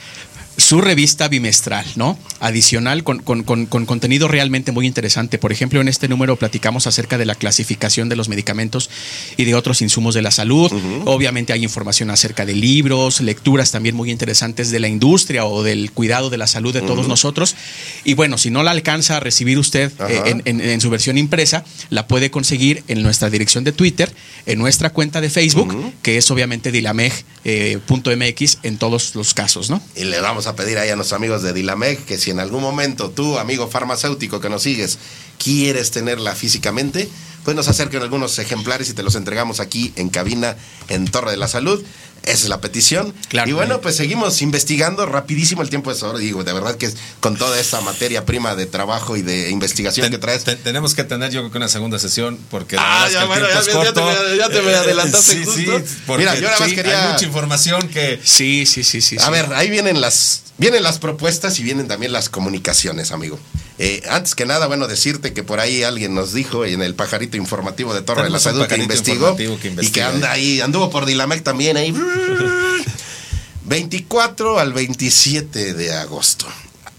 su 0.57 0.81
revista 0.81 1.27
bimestral, 1.29 1.85
¿no? 1.97 2.17
Adicional 2.41 3.03
con, 3.03 3.19
con- 3.21 3.43
con- 3.43 3.67
con 3.67 3.87
contenido 3.87 4.29
realmente 4.29 4.71
muy 4.73 4.87
interesante. 4.87 5.39
Por 5.39 5.51
ejemplo, 5.53 5.81
en 5.81 5.89
este 5.89 6.07
número 6.09 6.37
platicamos 6.37 6.87
acerca 6.87 7.19
de 7.19 7.25
la 7.27 7.35
clasificación 7.35 8.09
de 8.09 8.17
los 8.17 8.29
medicamentos 8.29 8.89
y 9.37 9.45
de 9.45 9.55
otros 9.57 9.83
insumos 9.83 10.15
de 10.15 10.23
la 10.23 10.31
salud. 10.31 10.71
Obviamente 11.07 11.53
hay 11.53 11.65
información 11.65 12.11
acerca 12.11 12.47
de 12.47 12.55
libros, 12.55 13.21
lecturas 13.21 13.73
también 13.73 13.97
muy 13.97 14.11
interesantes 14.11 14.71
de 14.71 14.79
la 14.81 14.89
industria 14.89 15.45
o 15.45 15.63
del 15.65 15.91
cuidado 15.91 16.31
de 16.31 16.39
la 16.39 16.47
salud 16.47 16.73
de 16.73 16.83
todos 16.83 17.09
nosotros. 17.09 17.57
Y 18.05 18.15
bueno, 18.15 18.39
si 18.39 18.51
no 18.51 18.63
la 18.63 18.71
alcanza 18.71 19.17
a 19.17 19.21
recibir 19.21 19.59
usted 19.59 19.91
eh, 20.09 20.23
en, 20.27 20.43
en- 20.45 20.61
en 20.61 20.81
su 20.81 20.89
versión 20.91 21.19
impresa, 21.19 21.65
la 21.91 22.07
puede 22.07 22.31
conseguir 22.31 22.85
en 22.89 23.03
nuestra 23.03 23.29
dirección 23.29 23.65
de 23.65 23.73
Twitter, 23.73 24.13
en 24.47 24.59
nuestra 24.61 24.91
cuenta 24.91 25.21
de 25.21 25.31
Facebook, 25.31 25.93
que 26.03 26.17
es 26.19 26.31
obviamente 26.31 26.71
dilameg.mx 26.71 28.59
en 28.63 28.79
todos 28.79 29.15
los 29.15 29.35
casos, 29.35 29.71
¿no? 29.71 29.81
Y 29.97 30.05
le 30.05 30.21
a 30.47 30.57
pedir 30.57 30.79
ahí 30.79 30.91
a 30.91 30.97
nuestros 30.97 31.17
amigos 31.17 31.43
de 31.43 31.53
Dilameg 31.53 32.05
que 32.05 32.19
si 32.19 32.31
en 32.31 32.41
algún 32.41 32.63
momento 32.63 33.11
tú, 33.11 33.39
amigo 33.39 33.69
farmacéutico 33.69 34.41
que 34.41 34.49
nos 34.49 34.63
sigues, 34.63 34.99
quieres 35.39 35.91
tenerla 35.91 36.35
físicamente, 36.35 37.09
pues 37.45 37.57
nos 37.57 37.69
acerquen 37.69 38.03
algunos 38.03 38.39
ejemplares 38.39 38.89
y 38.91 38.95
te 38.95 39.03
los 39.03 39.15
entregamos 39.15 39.61
aquí 39.61 39.93
en 39.97 40.09
cabina 40.09 40.57
en 40.89 41.07
Torre 41.07 41.31
de 41.33 41.37
la 41.37 41.49
Salud. 41.49 41.83
Esa 42.25 42.33
es 42.45 42.49
la 42.49 42.61
petición. 42.61 43.15
Claro. 43.29 43.49
Y 43.51 43.53
bueno, 43.53 43.81
pues 43.81 43.97
seguimos 43.97 44.41
investigando 44.43 45.07
rapidísimo 45.07 45.63
el 45.63 45.69
tiempo 45.71 45.91
es 45.91 46.03
ahora. 46.03 46.19
Digo, 46.19 46.43
de 46.43 46.53
verdad 46.53 46.77
que 46.77 46.87
es 46.87 46.97
con 47.21 47.37
toda 47.37 47.59
esta 47.61 47.81
materia 47.83 48.25
prima 48.25 48.55
de 48.57 48.67
trabajo 48.67 49.17
y 49.17 49.23
de 49.23 49.51
investigación 49.51 50.11
que 50.11 50.19
traes. 50.19 50.45
Te- 50.45 50.57
tenemos 50.57 50.95
que 50.95 51.05
tener 51.05 51.31
yo 51.31 51.41
creo 51.41 51.53
que 51.53 51.59
una 51.59 51.69
segunda 51.69 51.99
sesión 51.99 52.39
porque 52.51 52.77
la 52.77 52.83
Ah, 53.03 53.07
es 53.07 53.13
ya, 53.13 53.19
que 53.19 53.23
el 53.25 53.29
bueno, 53.29 53.47
tiempo 53.47 53.55
ya- 53.55 53.61
es 53.61 53.67
ya 53.67 53.93
te 53.93 54.01
corto. 54.01 54.37
ya 54.37 54.49
te 54.49 54.63
me 54.63 54.71
Eh, 54.73 54.77
adelantaste 54.77 55.33
sí, 55.35 55.45
justo. 55.45 55.61
sí, 55.79 55.95
porque 56.07 56.23
Mira, 56.23 56.35
yo 56.37 56.43
nada 56.49 56.59
más 56.61 56.69
sí, 56.71 56.75
quería- 56.75 57.07
hay 57.07 57.13
mucha 57.13 57.25
información 57.27 57.89
que 57.89 58.21
Sí, 58.25 58.65
sí, 58.67 58.85
sí, 58.85 59.01
sí. 59.01 59.17
A 59.21 59.31
ver, 59.31 59.53
ahí 59.55 59.69
vienen 59.71 60.01
las, 60.01 60.43
vienen 60.59 60.83
las 60.83 60.99
propuestas 60.99 61.59
y 61.61 61.63
vienen 61.63 61.89
también 61.89 62.13
las 62.13 62.29
comunicaciones, 62.31 63.13
amigo. 63.13 63.39
Eh, 63.81 64.03
antes 64.09 64.37
que 64.37 64.47
nada, 64.47 64.69
bueno, 64.69 64.87
decirte 64.87 65.33
que 65.33 65.43
por 65.43 65.59
ahí 65.59 65.83
alguien 65.83 66.15
nos 66.15 66.33
dijo 66.33 66.65
en 66.65 66.81
el 66.81 66.95
pajarito 66.95 67.37
informativo 67.37 67.93
de 67.93 68.03
Torre 68.03 68.23
de 68.23 68.31
la 68.31 68.39
Salud 68.39 68.65
que 68.69 68.77
investigó 68.77 69.37
y 69.81 69.89
que 69.91 70.01
anda 70.03 70.31
ahí, 70.31 70.61
anduvo 70.61 70.91
por 70.91 71.07
Dilamec 71.07 71.43
también 71.43 71.77
ahí. 71.77 71.93
24 73.65 74.59
al 74.59 74.73
27 74.73 75.75
de 75.75 75.95
agosto. 75.95 76.47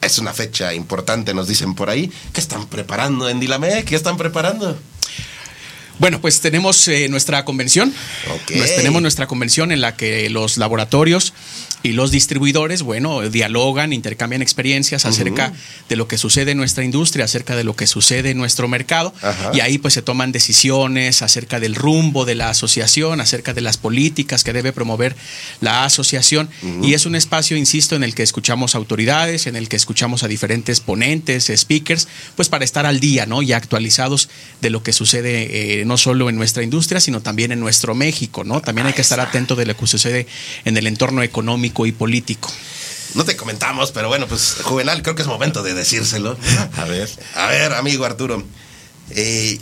Es 0.02 0.20
una 0.20 0.34
fecha 0.34 0.74
importante, 0.74 1.34
nos 1.34 1.48
dicen 1.48 1.74
por 1.74 1.90
ahí. 1.90 2.12
¿Qué 2.34 2.40
están 2.40 2.68
preparando 2.68 3.28
en 3.30 3.40
Dilamec? 3.40 3.86
¿Qué 3.86 3.96
están 3.96 4.18
preparando? 4.18 4.78
Bueno, 5.98 6.20
pues 6.20 6.42
tenemos 6.42 6.88
eh, 6.88 7.08
nuestra 7.10 7.46
convención. 7.46 7.94
Ok. 8.34 8.52
Pues 8.58 8.76
tenemos 8.76 9.02
nuestra 9.02 9.28
convención 9.28 9.72
en 9.72 9.82
la 9.82 9.96
que 9.96 10.30
los 10.30 10.58
laboratorios 10.58 11.34
y 11.84 11.94
los 11.94 12.12
distribuidores, 12.12 12.82
bueno, 12.82 13.22
dialogan, 13.30 13.94
intercambian 13.94 14.42
experiencias 14.42 15.06
acerca 15.06 15.54
de 15.88 15.96
lo 15.96 16.08
que 16.08 16.18
sucede 16.18 16.52
en 16.52 16.58
nuestra 16.58 16.84
industria, 16.84 17.26
acerca 17.26 17.56
de 17.56 17.64
lo 17.64 17.76
que 17.76 17.88
sucede 17.88 18.32
en 18.32 18.38
nuestro 18.38 18.68
mercado. 18.68 19.14
Ajá. 19.22 19.52
Y 19.54 19.60
ahí 19.60 19.78
pues 19.78 19.94
se 19.94 20.02
toman 20.02 20.32
decisiones 20.32 21.22
acerca 21.22 21.60
del 21.60 21.76
rumbo 21.76 22.26
de 22.26 22.36
la 22.36 22.50
asociación, 22.50 23.22
acerca 23.22 23.54
de 23.54 23.62
las 23.62 23.78
políticas 23.78 24.44
que 24.44 24.54
debe 24.54 24.74
promover 24.74 25.16
la 25.62 25.86
asociación. 25.86 26.50
Y 26.82 26.94
es 26.94 27.06
un 27.06 27.16
espacio, 27.16 27.58
insisto, 27.58 27.96
en 27.96 28.04
el 28.04 28.16
que 28.16 28.24
escuchamos 28.24 28.76
autoridades, 28.76 29.48
en 29.48 29.56
el 29.56 29.70
que 29.70 29.76
escuchamos 29.76 30.24
a 30.24 30.28
diferentes 30.28 30.80
ponentes, 30.80 31.52
speakers, 31.56 32.08
pues 32.36 32.50
para 32.50 32.66
estar 32.66 32.86
al 32.86 33.00
día, 33.00 33.26
¿no? 33.26 33.42
Y 33.42 33.54
actualizados 33.54 34.30
de 34.62 34.70
lo 34.70 34.82
que 34.82 34.94
sucede 34.94 35.82
eh, 35.82 35.86
no 35.86 35.98
solo 35.98 36.30
en 36.30 36.36
nuestra 36.36 36.64
industria, 36.64 37.00
sino 37.00 37.22
también 37.22 37.52
en 37.52 37.60
nuestro 37.60 37.94
México, 37.96 38.44
¿no? 38.44 38.62
También 38.62 38.88
hay 38.88 38.94
que 38.94 39.02
estar 39.02 39.20
atento 39.20 39.56
de 39.56 39.66
lo 39.66 39.78
que 39.78 39.88
sucede 39.88 40.28
en 40.64 40.78
el 40.78 40.88
entorno 40.88 41.22
económico 41.22 41.75
y 41.86 41.92
político. 41.92 42.52
No 43.16 43.26
te 43.26 43.36
comentamos, 43.36 43.92
pero 43.92 44.08
bueno, 44.10 44.28
pues 44.28 44.58
Juvenal, 44.64 45.02
creo 45.02 45.16
que 45.16 45.22
es 45.24 45.28
momento 45.28 45.64
de 45.64 45.74
decírselo. 45.74 46.38
A 46.78 46.84
ver. 46.86 47.10
A 47.36 47.48
ver, 47.48 47.74
amigo 47.74 48.06
Arturo. 48.06 48.44
eh, 49.12 49.58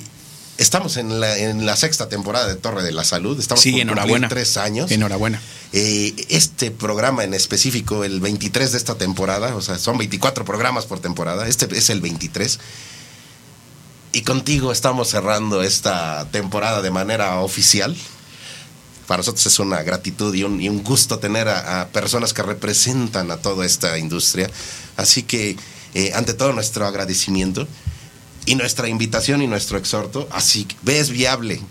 estamos 0.58 0.98
en 0.98 1.20
la, 1.20 1.38
en 1.38 1.66
la 1.66 1.76
sexta 1.76 2.10
temporada 2.10 2.48
de 2.48 2.56
Torre 2.56 2.84
de 2.84 2.92
la 2.92 3.04
Salud. 3.04 3.40
Estamos 3.40 3.62
Sí, 3.62 3.72
por 3.72 3.82
enhorabuena. 3.82 4.28
tres 4.28 4.58
años. 4.58 4.92
Enhorabuena. 4.92 5.40
Eh, 5.72 6.14
este 6.30 6.70
programa 6.72 7.24
en 7.24 7.34
específico, 7.34 8.04
el 8.04 8.20
23 8.22 8.72
de 8.72 8.78
esta 8.78 8.96
temporada, 8.96 9.56
o 9.56 9.62
sea, 9.62 9.78
son 9.80 9.98
24 9.98 10.46
programas 10.46 10.86
por 10.86 11.00
temporada, 11.00 11.48
este 11.48 11.68
es 11.78 11.90
el 11.90 12.02
23. 12.02 12.60
Y 14.14 14.22
contigo 14.22 14.72
estamos 14.72 15.10
cerrando 15.10 15.64
esta 15.64 16.28
temporada 16.32 16.82
de 16.84 16.92
manera 16.92 17.40
oficial. 17.40 17.96
Para 19.08 19.18
nosotros 19.18 19.46
es 19.46 19.60
una 19.60 19.82
gratitud 19.84 20.34
y 20.34 20.44
un, 20.44 20.62
y 20.62 20.70
un 20.70 20.84
gusto 20.84 21.20
tener 21.20 21.48
a, 21.48 21.82
a 21.82 21.88
personas 21.88 22.34
que 22.34 22.42
representan 22.42 23.32
a 23.32 23.38
toda 23.38 23.66
esta 23.66 23.98
industria. 23.98 24.50
Así 24.98 25.24
que, 25.24 25.58
eh, 25.94 26.12
ante 26.14 26.34
todo, 26.34 26.54
nuestro 26.54 26.86
agradecimiento 26.86 27.68
y 28.46 28.56
nuestra 28.56 28.88
invitación 28.88 29.42
y 29.42 29.48
nuestro 29.48 29.78
exhorto, 29.78 30.28
así 30.32 30.66
que 30.66 30.76
ves 30.82 31.10
viable 31.10 31.62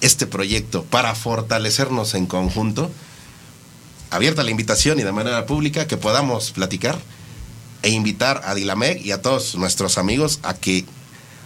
este 0.00 0.26
proyecto 0.26 0.84
para 0.84 1.14
fortalecernos 1.14 2.14
en 2.14 2.26
conjunto, 2.26 2.90
abierta 4.10 4.42
la 4.42 4.50
invitación 4.50 4.98
y 5.00 5.02
de 5.02 5.12
manera 5.12 5.46
pública 5.46 5.86
que 5.86 5.96
podamos 5.96 6.50
platicar 6.50 6.98
e 7.82 7.90
invitar 7.90 8.42
a 8.44 8.54
Dilameg 8.54 9.04
y 9.04 9.12
a 9.12 9.22
todos 9.22 9.54
nuestros 9.56 9.98
amigos 9.98 10.40
a 10.42 10.54
que 10.54 10.84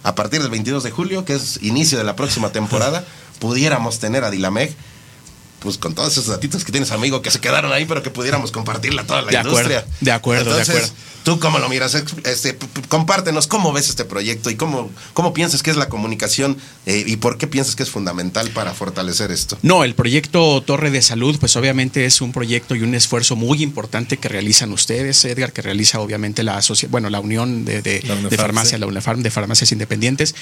a 0.02 0.14
partir 0.14 0.40
del 0.40 0.50
22 0.50 0.82
de 0.82 0.90
julio, 0.90 1.24
que 1.24 1.34
es 1.34 1.58
inicio 1.62 1.98
de 1.98 2.04
la 2.04 2.16
próxima 2.16 2.50
temporada, 2.50 3.04
pudiéramos 3.38 3.98
tener 3.98 4.24
a 4.24 4.30
Dilameg 4.30 4.74
pues 5.60 5.78
con 5.78 5.94
todos 5.94 6.12
esos 6.12 6.26
datitos 6.26 6.64
que 6.64 6.72
tienes 6.72 6.90
amigo 6.92 7.22
que 7.22 7.30
se 7.30 7.40
quedaron 7.40 7.72
ahí, 7.72 7.84
pero 7.84 8.02
que 8.02 8.10
pudiéramos 8.10 8.52
compartirla 8.52 9.02
a 9.02 9.06
toda 9.06 9.22
la 9.22 9.30
De 9.30 9.36
acuerdo, 9.38 9.70
industria. 9.70 9.86
de 10.00 10.12
acuerdo, 10.12 10.44
de 10.44 10.50
Entonces, 10.50 10.76
acuerdo. 10.76 10.94
¿Tú 11.24 11.38
cómo 11.40 11.58
lo 11.58 11.68
miras? 11.68 11.94
Este, 12.24 12.56
compártenos 12.88 13.46
cómo 13.48 13.72
ves 13.72 13.90
este 13.90 14.06
proyecto 14.06 14.48
y 14.48 14.54
cómo, 14.56 14.90
cómo 15.12 15.34
piensas 15.34 15.62
que 15.62 15.70
es 15.70 15.76
la 15.76 15.90
comunicación 15.90 16.56
eh, 16.86 17.04
y 17.06 17.16
por 17.16 17.36
qué 17.36 17.46
piensas 17.46 17.76
que 17.76 17.82
es 17.82 17.90
fundamental 17.90 18.48
para 18.50 18.72
fortalecer 18.72 19.30
esto. 19.30 19.58
No, 19.60 19.84
el 19.84 19.94
proyecto 19.94 20.62
Torre 20.62 20.90
de 20.90 21.02
Salud, 21.02 21.36
pues 21.38 21.54
obviamente 21.56 22.06
es 22.06 22.22
un 22.22 22.32
proyecto 22.32 22.74
y 22.76 22.82
un 22.82 22.94
esfuerzo 22.94 23.36
muy 23.36 23.62
importante 23.62 24.16
que 24.16 24.28
realizan 24.28 24.72
ustedes, 24.72 25.22
Edgar, 25.26 25.52
que 25.52 25.60
realiza 25.60 26.00
obviamente 26.00 26.42
la 26.42 26.62
bueno, 26.88 27.10
la 27.10 27.20
Unión 27.20 27.64
de, 27.66 27.82
de, 27.82 28.02
La 28.06 28.14
de 28.16 28.36
Farmacia, 28.36 28.76
sí. 28.76 28.80
la 28.80 28.86
UNEFARM 28.86 29.22
de 29.22 29.30
Farmacias 29.30 29.70
Independientes. 29.72 30.34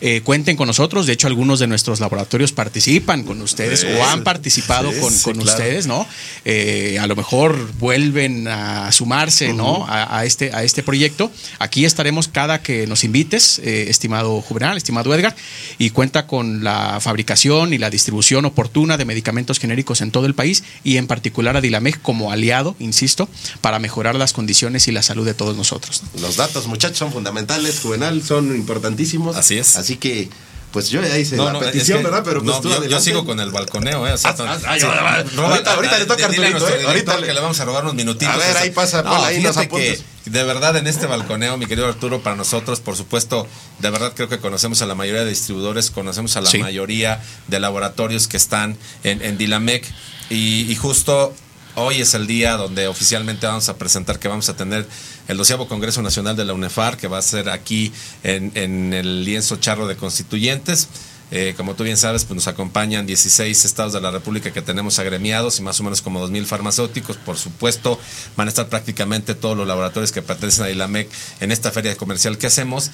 Eh, 0.00 0.22
cuenten 0.22 0.56
con 0.56 0.68
nosotros, 0.68 1.06
de 1.06 1.12
hecho 1.12 1.26
algunos 1.26 1.58
de 1.58 1.66
nuestros 1.66 2.00
laboratorios 2.00 2.52
participan 2.52 3.24
con 3.24 3.42
ustedes 3.42 3.84
o 3.84 4.04
han 4.04 4.24
participado 4.24 4.59
sí, 4.60 5.00
con, 5.00 5.12
sí, 5.12 5.22
con 5.24 5.34
claro. 5.34 5.50
ustedes, 5.50 5.86
¿no? 5.86 6.06
Eh, 6.44 6.98
a 7.00 7.06
lo 7.06 7.16
mejor 7.16 7.72
vuelven 7.78 8.48
a 8.48 8.90
sumarse, 8.92 9.52
¿no? 9.52 9.86
A, 9.86 10.18
a 10.18 10.24
este, 10.24 10.52
a 10.52 10.62
este 10.62 10.82
proyecto. 10.82 11.30
Aquí 11.58 11.84
estaremos 11.84 12.28
cada 12.28 12.62
que 12.62 12.86
nos 12.86 13.04
invites, 13.04 13.60
eh, 13.60 13.86
estimado 13.88 14.40
Juvenal, 14.40 14.76
estimado 14.76 15.14
Edgar, 15.14 15.34
y 15.78 15.90
cuenta 15.90 16.26
con 16.26 16.64
la 16.64 16.98
fabricación 17.00 17.72
y 17.72 17.78
la 17.78 17.90
distribución 17.90 18.44
oportuna 18.44 18.96
de 18.96 19.04
medicamentos 19.04 19.58
genéricos 19.58 20.00
en 20.00 20.10
todo 20.10 20.26
el 20.26 20.34
país 20.34 20.62
y 20.84 20.96
en 20.96 21.06
particular 21.06 21.56
a 21.56 21.60
Dilameg 21.60 22.00
como 22.00 22.32
aliado, 22.32 22.76
insisto, 22.78 23.28
para 23.60 23.78
mejorar 23.78 24.14
las 24.14 24.32
condiciones 24.32 24.88
y 24.88 24.92
la 24.92 25.02
salud 25.02 25.24
de 25.24 25.34
todos 25.34 25.56
nosotros. 25.56 26.02
¿no? 26.14 26.20
Los 26.22 26.36
datos, 26.36 26.66
muchachos, 26.66 26.98
son 26.98 27.12
fundamentales, 27.12 27.80
Juvenal, 27.80 28.22
son 28.22 28.54
importantísimos. 28.54 29.36
Así 29.36 29.58
es. 29.58 29.76
Así 29.76 29.96
que 29.96 30.28
Pues 30.72 30.88
yo 30.88 31.02
ya 31.02 31.18
hice 31.18 31.36
la 31.36 31.50
es 31.52 31.58
petición, 31.58 31.98
que- 31.98 32.04
¿verdad? 32.04 32.22
Pero 32.24 32.42
pues 32.44 32.54
no, 32.56 32.60
tú 32.60 32.84
yo, 32.88 33.00
sigo 33.00 33.24
con 33.24 33.40
el 33.40 33.50
balconeo, 33.50 34.06
¿eh? 34.06 34.12
O 34.12 34.16
sea, 34.16 34.30
Ah, 34.30 34.36
ah, 34.46 34.58
ah, 34.66 34.74
sí. 34.78 34.86
Roba- 35.34 35.48
Ahorita- 35.50 35.74
ahorita 35.74 35.98
le 35.98 36.04
toca 36.06 36.24
Arturito, 36.26 36.50
nuestro 36.58 36.76
¿eh? 36.76 36.86
Ahorita 36.86 37.18
le- 37.18 37.26
que 37.26 37.34
le 37.34 37.40
vamos 37.40 37.58
a 37.58 37.64
robar 37.64 37.82
unos 37.82 37.94
minutitos. 37.96 38.32
A 38.32 38.38
ver, 38.38 38.56
ahí 38.56 38.70
pasa, 38.70 39.02
No, 39.02 39.24
ahí 39.24 39.38
fíjate 39.38 39.64
apuntes. 39.66 40.04
que 40.24 40.30
de 40.30 40.44
verdad 40.44 40.76
en 40.76 40.86
este 40.86 41.06
balconeo, 41.06 41.56
mi 41.56 41.66
querido 41.66 41.88
Arturo, 41.88 42.22
para 42.22 42.36
nosotros, 42.36 42.78
por 42.78 42.94
supuesto, 42.96 43.48
de 43.80 43.90
verdad 43.90 44.12
creo 44.14 44.28
que 44.28 44.38
conocemos 44.38 44.80
a 44.80 44.86
la 44.86 44.94
mayoría 44.94 45.24
de 45.24 45.30
distribuidores, 45.30 45.90
conocemos 45.90 46.36
a 46.36 46.40
la 46.40 46.50
Sí. 46.50 46.58
mayoría 46.58 47.20
de 47.48 47.58
laboratorios 47.58 48.28
que 48.28 48.36
están 48.36 48.76
en, 49.02 49.22
en 49.22 49.38
Dilamec 49.38 49.84
y, 50.28 50.70
y 50.70 50.76
justo 50.76 51.34
hoy 51.74 52.00
es 52.00 52.14
el 52.14 52.26
día 52.28 52.56
donde 52.56 52.86
oficialmente 52.86 53.46
vamos 53.46 53.68
a 53.68 53.76
presentar 53.76 54.18
que 54.20 54.28
vamos 54.28 54.48
a 54.48 54.56
tener 54.56 54.86
el 55.30 55.36
doceavo 55.36 55.68
Congreso 55.68 56.02
Nacional 56.02 56.34
de 56.34 56.44
la 56.44 56.54
UNEFAR, 56.54 56.96
que 56.96 57.06
va 57.06 57.18
a 57.18 57.22
ser 57.22 57.50
aquí 57.50 57.92
en, 58.24 58.92
el 58.92 59.24
lienzo 59.24 59.56
charro 59.56 59.86
de 59.86 59.96
constituyentes. 59.96 60.88
Eh, 61.30 61.54
como 61.56 61.76
tú 61.76 61.84
bien 61.84 61.96
sabes, 61.96 62.24
pues 62.24 62.34
nos 62.34 62.48
acompañan 62.48 63.06
16 63.06 63.64
estados 63.64 63.92
de 63.92 64.00
la 64.00 64.10
República 64.10 64.52
que 64.52 64.62
tenemos 64.62 64.98
agremiados 64.98 65.60
y 65.60 65.62
más 65.62 65.78
o 65.78 65.84
menos 65.84 66.02
como 66.02 66.26
2.000 66.26 66.44
farmacéuticos. 66.46 67.16
Por 67.16 67.38
supuesto, 67.38 68.00
van 68.36 68.48
a 68.48 68.50
estar 68.50 68.68
prácticamente 68.68 69.36
todos 69.36 69.56
los 69.56 69.68
laboratorios 69.68 70.10
que 70.10 70.20
pertenecen 70.20 70.64
a 70.64 70.70
ILAMEC 70.70 71.08
en 71.38 71.52
esta 71.52 71.70
feria 71.70 71.94
comercial 71.94 72.36
que 72.36 72.48
hacemos. 72.48 72.90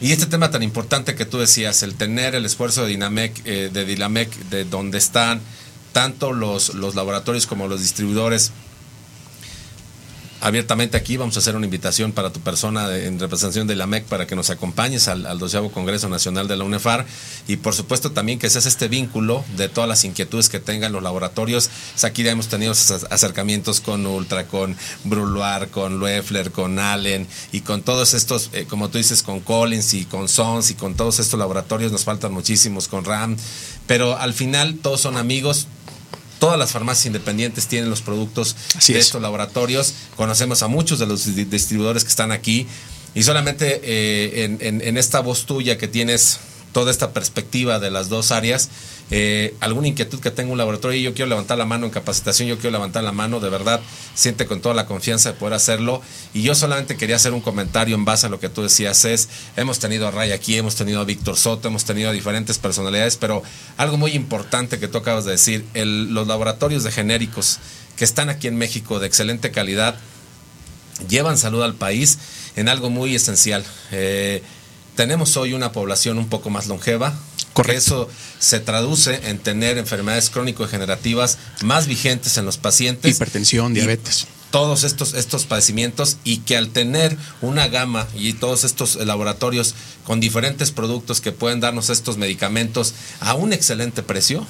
Y 0.00 0.12
este 0.12 0.26
tema 0.26 0.52
tan 0.52 0.62
importante 0.62 1.16
que 1.16 1.24
tú 1.24 1.38
decías, 1.38 1.82
el 1.82 1.96
tener 1.96 2.36
el 2.36 2.44
esfuerzo 2.44 2.82
de 2.82 2.88
Dinamec, 2.88 3.40
eh, 3.44 3.70
de 3.72 3.84
Dilamec, 3.84 4.32
de 4.50 4.64
donde 4.64 4.98
están 4.98 5.40
tanto 5.92 6.32
los 6.32 6.74
laboratorios 6.74 7.46
como 7.46 7.66
los 7.66 7.80
distribuidores, 7.80 8.52
abiertamente 10.44 10.98
aquí. 10.98 11.16
Vamos 11.16 11.36
a 11.36 11.40
hacer 11.40 11.56
una 11.56 11.64
invitación 11.64 12.12
para 12.12 12.30
tu 12.30 12.40
persona 12.40 12.94
en 12.96 13.18
representación 13.18 13.66
de 13.66 13.74
la 13.76 13.86
MEC 13.86 14.04
para 14.04 14.26
que 14.26 14.36
nos 14.36 14.50
acompañes 14.50 15.08
al, 15.08 15.24
al 15.26 15.38
12 15.38 15.70
Congreso 15.72 16.08
Nacional 16.08 16.46
de 16.48 16.56
la 16.56 16.64
UNEFAR. 16.64 17.06
Y 17.48 17.56
por 17.56 17.74
supuesto 17.74 18.12
también 18.12 18.38
que 18.38 18.50
seas 18.50 18.66
este 18.66 18.88
vínculo 18.88 19.42
de 19.56 19.68
todas 19.68 19.88
las 19.88 20.04
inquietudes 20.04 20.50
que 20.50 20.60
tengan 20.60 20.92
los 20.92 21.02
laboratorios. 21.02 21.70
Aquí 22.02 22.22
ya 22.22 22.32
hemos 22.32 22.48
tenido 22.48 22.72
acercamientos 22.72 23.80
con 23.80 24.06
Ultra, 24.06 24.46
con 24.46 24.76
Bruloir, 25.04 25.68
con 25.68 25.98
Loeffler, 25.98 26.50
con 26.50 26.78
Allen 26.78 27.26
y 27.50 27.62
con 27.62 27.82
todos 27.82 28.12
estos, 28.12 28.50
eh, 28.52 28.66
como 28.68 28.90
tú 28.90 28.98
dices, 28.98 29.22
con 29.22 29.40
Collins 29.40 29.94
y 29.94 30.04
con 30.04 30.28
Sons 30.28 30.70
y 30.70 30.74
con 30.74 30.94
todos 30.94 31.20
estos 31.20 31.38
laboratorios, 31.38 31.90
nos 31.90 32.04
faltan 32.04 32.32
muchísimos 32.32 32.86
con 32.88 33.04
RAM, 33.04 33.36
pero 33.86 34.18
al 34.18 34.34
final 34.34 34.76
todos 34.82 35.00
son 35.00 35.16
amigos, 35.16 35.68
Todas 36.38 36.58
las 36.58 36.72
farmacias 36.72 37.06
independientes 37.06 37.66
tienen 37.66 37.88
los 37.90 38.02
productos 38.02 38.56
Así 38.76 38.92
de 38.92 38.98
es. 38.98 39.06
estos 39.06 39.22
laboratorios. 39.22 39.94
Conocemos 40.16 40.62
a 40.62 40.68
muchos 40.68 40.98
de 40.98 41.06
los 41.06 41.34
di- 41.34 41.44
distribuidores 41.44 42.04
que 42.04 42.10
están 42.10 42.32
aquí. 42.32 42.66
Y 43.14 43.22
solamente 43.22 43.80
eh, 43.84 44.44
en, 44.44 44.58
en- 44.60 44.80
en 44.86 44.96
esta 44.98 45.20
voz 45.20 45.46
tuya 45.46 45.78
que 45.78 45.88
tienes 45.88 46.38
toda 46.72 46.90
esta 46.90 47.12
perspectiva 47.12 47.78
de 47.78 47.90
las 47.92 48.08
dos 48.08 48.32
áreas, 48.32 48.68
eh, 49.10 49.54
alguna 49.60 49.88
inquietud 49.88 50.18
que 50.20 50.30
tenga 50.30 50.50
un 50.50 50.58
laboratorio, 50.58 50.98
yo 51.00 51.14
quiero 51.14 51.28
levantar 51.28 51.58
la 51.58 51.66
mano 51.66 51.84
en 51.86 51.92
capacitación, 51.92 52.48
yo 52.48 52.56
quiero 52.56 52.70
levantar 52.72 53.04
la 53.04 53.12
mano, 53.12 53.38
de 53.40 53.50
verdad, 53.50 53.80
siente 54.14 54.46
con 54.46 54.60
toda 54.60 54.74
la 54.74 54.86
confianza 54.86 55.32
de 55.32 55.38
poder 55.38 55.54
hacerlo. 55.54 56.00
Y 56.32 56.42
yo 56.42 56.54
solamente 56.54 56.96
quería 56.96 57.16
hacer 57.16 57.32
un 57.32 57.40
comentario 57.40 57.94
en 57.94 58.04
base 58.04 58.26
a 58.26 58.28
lo 58.30 58.40
que 58.40 58.48
tú 58.48 58.62
decías, 58.62 59.04
es, 59.04 59.28
hemos 59.56 59.78
tenido 59.78 60.08
a 60.08 60.10
Ray 60.10 60.32
aquí, 60.32 60.56
hemos 60.56 60.74
tenido 60.74 61.00
a 61.00 61.04
Víctor 61.04 61.36
Soto, 61.36 61.68
hemos 61.68 61.84
tenido 61.84 62.10
a 62.10 62.12
diferentes 62.12 62.58
personalidades, 62.58 63.16
pero 63.16 63.42
algo 63.76 63.96
muy 63.98 64.12
importante 64.12 64.78
que 64.78 64.88
tú 64.88 64.98
acabas 64.98 65.24
de 65.24 65.32
decir, 65.32 65.64
el- 65.74 66.12
los 66.14 66.26
laboratorios 66.26 66.82
de 66.82 66.90
genéricos 66.92 67.58
que 67.96 68.04
están 68.04 68.28
aquí 68.30 68.48
en 68.48 68.56
México 68.56 68.98
de 69.00 69.06
excelente 69.06 69.50
calidad, 69.50 69.96
llevan 71.08 71.38
salud 71.38 71.62
al 71.62 71.74
país 71.74 72.18
en 72.56 72.68
algo 72.68 72.90
muy 72.90 73.14
esencial. 73.14 73.64
Eh, 73.92 74.42
tenemos 74.96 75.36
hoy 75.36 75.52
una 75.52 75.72
población 75.72 76.18
un 76.18 76.28
poco 76.28 76.50
más 76.50 76.66
longeva. 76.68 77.14
Correcto. 77.54 77.78
Eso 77.78 78.08
se 78.40 78.60
traduce 78.60 79.28
en 79.30 79.38
tener 79.38 79.78
enfermedades 79.78 80.28
crónico-degenerativas 80.28 81.38
más 81.62 81.86
vigentes 81.86 82.36
en 82.36 82.44
los 82.44 82.58
pacientes. 82.58 83.16
Hipertensión, 83.16 83.72
diabetes. 83.72 84.26
Todos 84.50 84.84
estos, 84.84 85.14
estos 85.14 85.46
padecimientos 85.46 86.18
y 86.24 86.38
que 86.38 86.56
al 86.56 86.70
tener 86.70 87.16
una 87.40 87.68
gama 87.68 88.06
y 88.14 88.34
todos 88.34 88.64
estos 88.64 88.96
laboratorios 88.96 89.74
con 90.04 90.20
diferentes 90.20 90.72
productos 90.72 91.20
que 91.20 91.32
pueden 91.32 91.60
darnos 91.60 91.90
estos 91.90 92.18
medicamentos 92.18 92.94
a 93.20 93.34
un 93.34 93.52
excelente 93.52 94.02
precio, 94.02 94.46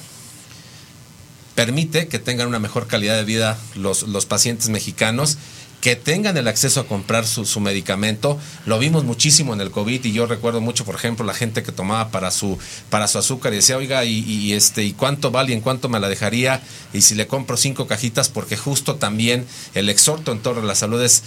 permite 1.55 2.07
que 2.07 2.19
tengan 2.19 2.47
una 2.47 2.59
mejor 2.59 2.87
calidad 2.87 3.15
de 3.15 3.23
vida 3.23 3.57
los, 3.75 4.03
los 4.03 4.25
pacientes 4.25 4.69
mexicanos, 4.69 5.37
que 5.81 5.95
tengan 5.95 6.35
el 6.35 6.47
acceso 6.47 6.79
a 6.79 6.87
comprar 6.87 7.27
su, 7.27 7.45
su 7.45 7.59
medicamento. 7.59 8.39
Lo 8.65 8.79
vimos 8.79 9.03
muchísimo 9.03 9.53
en 9.53 9.61
el 9.61 9.69
COVID 9.69 10.03
y 10.03 10.13
yo 10.13 10.25
recuerdo 10.25 10.59
mucho, 10.59 10.83
por 10.83 10.95
ejemplo, 10.95 11.25
la 11.25 11.33
gente 11.33 11.61
que 11.61 11.71
tomaba 11.71 12.09
para 12.09 12.31
su, 12.31 12.57
para 12.89 13.07
su 13.07 13.19
azúcar 13.19 13.53
y 13.53 13.57
decía, 13.57 13.77
oiga, 13.77 14.03
y, 14.03 14.53
este, 14.53 14.83
¿y 14.83 14.93
cuánto 14.93 15.29
vale? 15.29 15.53
¿En 15.53 15.61
cuánto 15.61 15.87
me 15.87 15.99
la 15.99 16.09
dejaría? 16.09 16.61
Y 16.91 17.01
si 17.01 17.13
le 17.13 17.27
compro 17.27 17.55
cinco 17.55 17.85
cajitas, 17.85 18.29
porque 18.29 18.57
justo 18.57 18.95
también 18.95 19.45
el 19.75 19.89
exhorto 19.89 20.31
en 20.31 20.39
torno 20.39 20.63
a 20.63 20.65
la 20.65 20.75
salud 20.75 21.01
es, 21.03 21.23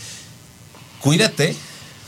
cuídate 1.00 1.54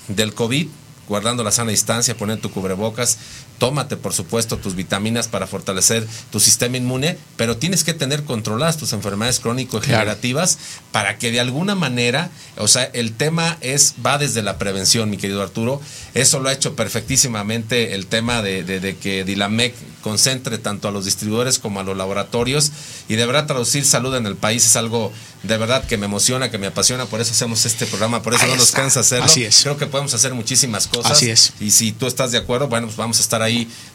del 0.08 0.34
COVID, 0.34 0.66
guardando 1.08 1.44
la 1.44 1.52
sana 1.52 1.70
distancia, 1.70 2.16
poner 2.16 2.40
tu 2.40 2.50
cubrebocas, 2.50 3.18
tómate 3.60 3.96
por 3.96 4.12
supuesto 4.12 4.56
tus 4.56 4.74
vitaminas 4.74 5.28
para 5.28 5.46
fortalecer 5.46 6.04
tu 6.32 6.40
sistema 6.40 6.76
inmune, 6.78 7.16
pero 7.36 7.56
tienes 7.58 7.84
que 7.84 7.94
tener 7.94 8.24
controladas 8.24 8.76
tus 8.78 8.92
enfermedades 8.92 9.38
crónico-degenerativas 9.38 10.58
para 10.90 11.18
que 11.18 11.30
de 11.30 11.38
alguna 11.40 11.74
manera, 11.76 12.30
o 12.56 12.66
sea, 12.66 12.84
el 12.92 13.12
tema 13.12 13.56
es 13.60 13.94
va 14.04 14.18
desde 14.18 14.42
la 14.42 14.58
prevención, 14.58 15.10
mi 15.10 15.18
querido 15.18 15.42
Arturo, 15.42 15.80
eso 16.14 16.40
lo 16.40 16.48
ha 16.48 16.52
hecho 16.52 16.74
perfectísimamente 16.74 17.94
el 17.94 18.06
tema 18.06 18.42
de, 18.42 18.64
de- 18.64 18.80
de 18.80 18.96
que 18.96 19.24
Dilamec 19.24 19.74
concentre 20.02 20.56
tanto 20.56 20.88
a 20.88 20.90
los 20.90 21.04
distribuidores 21.04 21.58
como 21.58 21.80
a 21.80 21.82
los 21.82 21.96
laboratorios 21.96 22.72
y 23.08 23.16
de 23.16 23.26
verdad 23.26 23.46
traducir 23.46 23.84
salud 23.84 24.14
en 24.16 24.24
el 24.26 24.36
país 24.36 24.64
es 24.64 24.76
algo 24.76 25.12
de 25.42 25.56
verdad 25.56 25.84
que 25.84 25.96
me 25.96 26.04
emociona, 26.06 26.50
que 26.50 26.58
me 26.58 26.66
apasiona, 26.66 27.06
por 27.06 27.20
eso 27.20 27.32
hacemos 27.32 27.64
este 27.66 27.86
programa, 27.86 28.22
por 28.22 28.34
eso 28.34 28.44
Ahí 28.44 28.50
no 28.50 28.56
nos 28.56 28.72
cansa 28.72 29.00
hacerlo. 29.00 29.24
Así 29.24 29.42
es. 29.44 29.62
Creo 29.62 29.76
que 29.78 29.86
podemos 29.86 30.12
hacer 30.12 30.34
muchísimas 30.34 30.86
cosas. 30.86 31.12
Así 31.12 31.30
es. 31.30 31.52
Y 31.60 31.70
si 31.70 31.92
tú 31.92 32.06
estás 32.06 32.30
de 32.32 32.38
acuerdo, 32.38 32.68
bueno, 32.68 32.86
pues 32.88 32.96
vamos 32.98 33.18
a 33.18 33.22
estar 33.22 33.40
ahí 33.42 33.49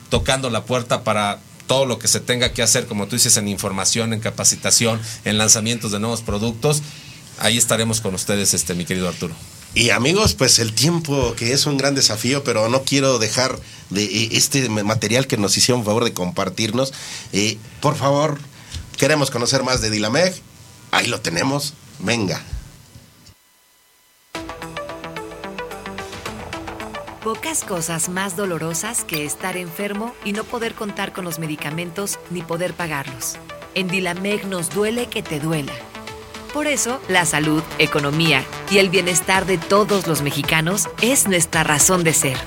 tocando 0.10 0.50
la 0.50 0.66
puerta 0.66 1.04
para 1.04 1.40
todo 1.68 1.86
lo 1.86 2.00
que 2.00 2.08
se 2.08 2.20
tenga 2.20 2.54
que 2.54 2.62
hacer, 2.62 2.86
como 2.86 3.08
tú 3.08 3.16
dices, 3.16 3.38
en 3.38 3.48
información, 3.48 4.14
en 4.14 4.20
capacitación, 4.20 5.02
en 5.24 5.38
lanzamientos 5.38 5.92
de 5.92 6.00
nuevos 6.00 6.22
productos. 6.22 6.82
Ahí 7.40 7.58
estaremos 7.58 8.02
con 8.02 8.16
ustedes, 8.16 8.54
este, 8.54 8.76
mi 8.76 8.86
querido 8.86 9.10
Arturo. 9.10 9.36
Y 9.74 9.90
amigos, 9.90 10.36
pues 10.36 10.60
el 10.60 10.74
tiempo 10.74 11.36
que 11.36 11.52
es 11.52 11.66
un 11.66 11.78
gran 11.78 11.96
desafío, 11.96 12.46
pero 12.46 12.70
no 12.70 12.84
quiero 12.84 13.20
dejar 13.20 13.60
de 13.90 14.06
eh, 14.06 14.30
este 14.32 14.70
material 14.70 15.28
que 15.28 15.38
nos 15.38 15.58
hicieron 15.58 15.84
favor 15.84 16.06
de 16.06 16.14
compartirnos. 16.14 16.94
Eh, 17.34 17.58
por 17.82 17.96
favor, 17.98 18.40
queremos 18.98 19.32
conocer 19.32 19.64
más 19.64 19.82
de 19.82 19.90
Dilameg. 19.90 20.34
Ahí 20.92 21.08
lo 21.08 21.20
tenemos. 21.20 21.74
Venga. 22.00 22.42
Pocas 27.26 27.64
cosas 27.64 28.08
más 28.08 28.38
dolorosas 28.38 29.04
que 29.04 29.26
estar 29.26 29.58
enfermo 29.58 30.14
y 30.24 30.34
no 30.34 30.44
poder 30.44 30.76
contar 30.76 31.12
con 31.12 31.26
los 31.26 31.40
medicamentos 31.40 32.20
ni 32.30 32.44
poder 32.44 32.76
pagarlos. 32.76 33.38
En 33.74 33.88
Dilameg 33.88 34.46
nos 34.46 34.70
duele 34.70 35.08
que 35.08 35.24
te 35.24 35.40
duela. 35.40 35.74
Por 36.54 36.68
eso, 36.68 37.02
la 37.10 37.26
salud, 37.26 37.64
economía 37.80 38.44
y 38.70 38.78
el 38.78 38.92
bienestar 38.92 39.48
de 39.48 39.58
todos 39.58 40.06
los 40.06 40.22
mexicanos 40.22 40.88
es 41.02 41.28
nuestra 41.28 41.64
razón 41.64 42.04
de 42.04 42.14
ser. 42.14 42.38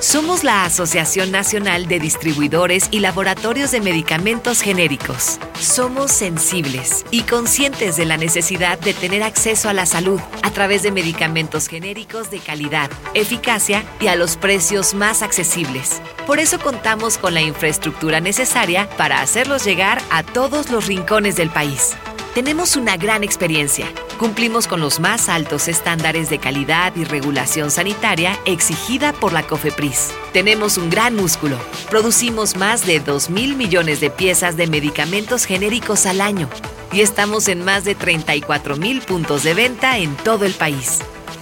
Somos 0.00 0.44
la 0.44 0.64
Asociación 0.64 1.32
Nacional 1.32 1.88
de 1.88 1.98
Distribuidores 1.98 2.86
y 2.92 3.00
Laboratorios 3.00 3.72
de 3.72 3.80
Medicamentos 3.80 4.60
Genéricos. 4.60 5.40
Somos 5.58 6.12
sensibles 6.12 7.04
y 7.10 7.22
conscientes 7.22 7.96
de 7.96 8.04
la 8.04 8.16
necesidad 8.16 8.78
de 8.78 8.94
tener 8.94 9.24
acceso 9.24 9.68
a 9.68 9.72
la 9.72 9.86
salud 9.86 10.20
a 10.42 10.52
través 10.52 10.84
de 10.84 10.92
medicamentos 10.92 11.66
genéricos 11.66 12.30
de 12.30 12.38
calidad, 12.38 12.90
eficacia 13.14 13.84
y 14.00 14.06
a 14.06 14.14
los 14.14 14.36
precios 14.36 14.94
más 14.94 15.22
accesibles. 15.22 16.00
Por 16.28 16.38
eso 16.38 16.60
contamos 16.60 17.18
con 17.18 17.34
la 17.34 17.42
infraestructura 17.42 18.20
necesaria 18.20 18.88
para 18.96 19.20
hacerlos 19.20 19.64
llegar 19.64 20.00
a 20.10 20.22
todos 20.22 20.70
los 20.70 20.86
rincones 20.86 21.34
del 21.34 21.50
país. 21.50 21.96
Tenemos 22.34 22.76
una 22.76 22.96
gran 22.96 23.24
experiencia. 23.24 23.86
Cumplimos 24.18 24.66
con 24.66 24.80
los 24.80 25.00
más 25.00 25.28
altos 25.28 25.66
estándares 25.66 26.30
de 26.30 26.38
calidad 26.38 26.94
y 26.94 27.04
regulación 27.04 27.70
sanitaria 27.70 28.38
exigida 28.44 29.12
por 29.12 29.32
la 29.32 29.42
COFEPRIS. 29.44 30.10
Tenemos 30.32 30.76
un 30.76 30.90
gran 30.90 31.16
músculo. 31.16 31.58
Producimos 31.90 32.56
más 32.56 32.86
de 32.86 33.00
2 33.00 33.30
mil 33.30 33.56
millones 33.56 34.00
de 34.00 34.10
piezas 34.10 34.56
de 34.56 34.66
medicamentos 34.66 35.46
genéricos 35.46 36.06
al 36.06 36.20
año 36.20 36.48
y 36.92 37.00
estamos 37.00 37.48
en 37.48 37.64
más 37.64 37.84
de 37.84 37.94
34 37.94 38.76
mil 38.76 39.00
puntos 39.00 39.42
de 39.42 39.54
venta 39.54 39.98
en 39.98 40.14
todo 40.16 40.44
el 40.44 40.52
país. 40.52 41.00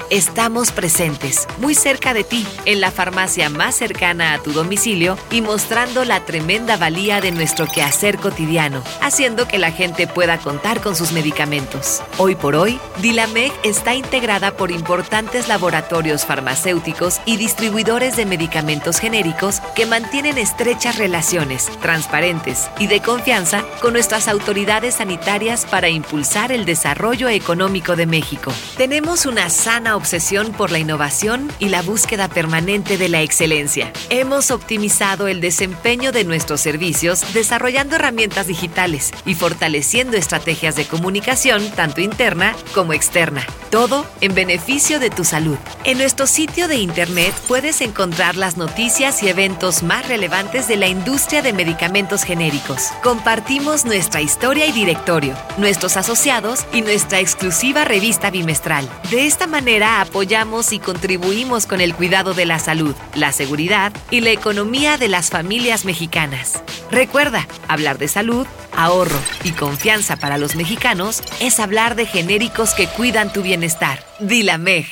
Estamos 0.08 0.70
presentes, 0.70 1.48
muy 1.58 1.74
cerca 1.74 2.14
de 2.14 2.22
ti, 2.22 2.46
en 2.64 2.80
la 2.80 2.92
farmacia 2.92 3.50
más 3.50 3.74
cercana 3.74 4.34
a 4.34 4.38
tu 4.38 4.52
domicilio 4.52 5.18
y 5.32 5.40
mostrando 5.40 6.04
la 6.04 6.24
tremenda 6.24 6.76
valía 6.76 7.20
de 7.20 7.32
nuestro 7.32 7.66
quehacer 7.66 8.18
cotidiano, 8.18 8.84
haciendo 9.02 9.48
que 9.48 9.58
la 9.58 9.72
gente 9.72 10.06
pueda 10.06 10.38
contar 10.38 10.80
con 10.80 10.94
sus 10.94 11.10
medicamentos. 11.10 12.02
Hoy 12.18 12.36
por 12.36 12.54
hoy, 12.54 12.78
Dilameg 13.02 13.52
está 13.64 13.96
integrada 13.96 14.56
por 14.56 14.70
importantes 14.70 15.48
laboratorios 15.48 16.24
farmacéuticos 16.24 17.20
y 17.24 17.36
distribuidores 17.36 18.14
de 18.14 18.26
medicamentos 18.26 19.00
genéricos 19.00 19.60
que 19.74 19.86
mantienen 19.86 20.38
estrechas 20.38 20.98
relaciones, 20.98 21.68
transparentes 21.82 22.68
y 22.78 22.86
de 22.86 23.00
confianza 23.00 23.64
con 23.80 23.94
nuestras 23.94 24.28
autoridades 24.28 24.94
sanitarias 24.94 25.66
para 25.66 25.88
impulsar 25.88 26.52
el 26.52 26.64
desarrollo 26.64 27.28
económico 27.28 27.96
de 27.96 28.06
México. 28.06 28.52
Tenemos 28.76 29.26
una 29.26 29.50
sana 29.50 29.95
obsesión 29.96 30.52
por 30.52 30.70
la 30.70 30.78
innovación 30.78 31.50
y 31.58 31.68
la 31.70 31.82
búsqueda 31.82 32.28
permanente 32.28 32.98
de 32.98 33.08
la 33.08 33.22
excelencia. 33.22 33.92
Hemos 34.10 34.50
optimizado 34.50 35.28
el 35.28 35.40
desempeño 35.40 36.12
de 36.12 36.24
nuestros 36.24 36.60
servicios 36.60 37.34
desarrollando 37.34 37.96
herramientas 37.96 38.46
digitales 38.46 39.12
y 39.24 39.34
fortaleciendo 39.34 40.16
estrategias 40.16 40.76
de 40.76 40.86
comunicación 40.86 41.70
tanto 41.70 42.00
interna 42.00 42.54
como 42.74 42.92
externa. 42.92 43.44
Todo 43.70 44.06
en 44.20 44.34
beneficio 44.34 45.00
de 45.00 45.10
tu 45.10 45.24
salud. 45.24 45.58
En 45.84 45.98
nuestro 45.98 46.26
sitio 46.26 46.68
de 46.68 46.76
internet 46.76 47.34
puedes 47.48 47.80
encontrar 47.80 48.36
las 48.36 48.56
noticias 48.56 49.22
y 49.22 49.28
eventos 49.28 49.82
más 49.82 50.06
relevantes 50.08 50.68
de 50.68 50.76
la 50.76 50.86
industria 50.86 51.42
de 51.42 51.52
medicamentos 51.52 52.22
genéricos. 52.22 52.90
Compartimos 53.02 53.84
nuestra 53.84 54.20
historia 54.20 54.66
y 54.66 54.72
directorio, 54.72 55.34
nuestros 55.58 55.96
asociados 55.96 56.66
y 56.72 56.82
nuestra 56.82 57.20
exclusiva 57.20 57.84
revista 57.84 58.30
bimestral. 58.30 58.88
De 59.10 59.26
esta 59.26 59.46
manera 59.46 59.85
apoyamos 59.86 60.72
y 60.72 60.78
contribuimos 60.78 61.66
con 61.66 61.80
el 61.80 61.94
cuidado 61.94 62.34
de 62.34 62.46
la 62.46 62.58
salud, 62.58 62.94
la 63.14 63.32
seguridad 63.32 63.92
y 64.10 64.20
la 64.20 64.30
economía 64.30 64.98
de 64.98 65.08
las 65.08 65.30
familias 65.30 65.84
mexicanas. 65.84 66.62
Recuerda, 66.90 67.46
hablar 67.68 67.98
de 67.98 68.08
salud, 68.08 68.46
ahorro 68.72 69.18
y 69.44 69.52
confianza 69.52 70.16
para 70.16 70.38
los 70.38 70.56
mexicanos 70.56 71.22
es 71.40 71.60
hablar 71.60 71.94
de 71.94 72.06
genéricos 72.06 72.74
que 72.74 72.88
cuidan 72.88 73.32
tu 73.32 73.42
bienestar. 73.42 74.04
Dilameg. 74.20 74.86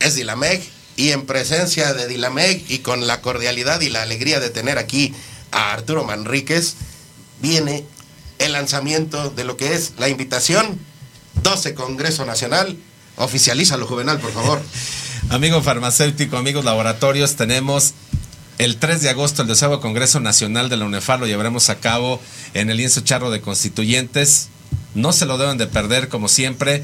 Es 0.00 0.14
Dilameg 0.14 0.62
y 0.96 1.10
en 1.10 1.26
presencia 1.26 1.92
de 1.92 2.08
Dilameg 2.08 2.64
y 2.68 2.78
con 2.78 3.06
la 3.06 3.20
cordialidad 3.20 3.80
y 3.82 3.90
la 3.90 4.02
alegría 4.02 4.40
de 4.40 4.50
tener 4.50 4.78
aquí 4.78 5.14
a 5.52 5.72
Arturo 5.72 6.04
Manríquez, 6.04 6.74
viene 7.40 7.84
el 8.38 8.52
lanzamiento 8.52 9.30
de 9.30 9.44
lo 9.44 9.56
que 9.56 9.74
es 9.74 9.92
la 9.98 10.08
invitación 10.08 10.78
12 11.42 11.74
Congreso 11.74 12.24
Nacional. 12.24 12.76
Oficialízalo, 13.16 13.86
Juvenal, 13.86 14.18
por 14.18 14.32
favor. 14.32 14.60
Amigo 15.30 15.62
farmacéutico, 15.62 16.36
amigos 16.36 16.64
laboratorios, 16.64 17.34
tenemos 17.34 17.94
el 18.58 18.76
3 18.76 19.02
de 19.02 19.10
agosto 19.10 19.42
el 19.42 19.48
deseado 19.48 19.80
Congreso 19.80 20.20
Nacional 20.20 20.68
de 20.68 20.76
la 20.76 20.84
UNEFAR, 20.84 21.20
lo 21.20 21.26
llevaremos 21.26 21.68
a 21.68 21.76
cabo 21.80 22.20
en 22.54 22.70
el 22.70 22.78
lienzo 22.78 23.00
charro 23.02 23.30
de 23.30 23.40
constituyentes. 23.40 24.48
No 24.94 25.12
se 25.12 25.26
lo 25.26 25.36
deben 25.36 25.58
de 25.58 25.66
perder, 25.66 26.08
como 26.08 26.28
siempre. 26.28 26.82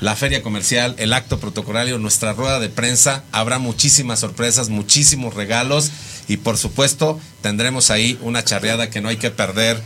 La 0.00 0.14
feria 0.16 0.42
comercial, 0.42 0.94
el 0.98 1.12
acto 1.12 1.40
protocolario, 1.40 1.98
nuestra 1.98 2.32
rueda 2.32 2.60
de 2.60 2.68
prensa. 2.68 3.24
Habrá 3.32 3.58
muchísimas 3.58 4.20
sorpresas, 4.20 4.68
muchísimos 4.68 5.34
regalos 5.34 5.90
y 6.28 6.36
por 6.36 6.58
supuesto 6.58 7.18
tendremos 7.40 7.90
ahí 7.90 8.18
una 8.20 8.44
charreada 8.44 8.90
que 8.90 9.00
no 9.00 9.08
hay 9.08 9.16
que 9.16 9.30
perder 9.30 9.82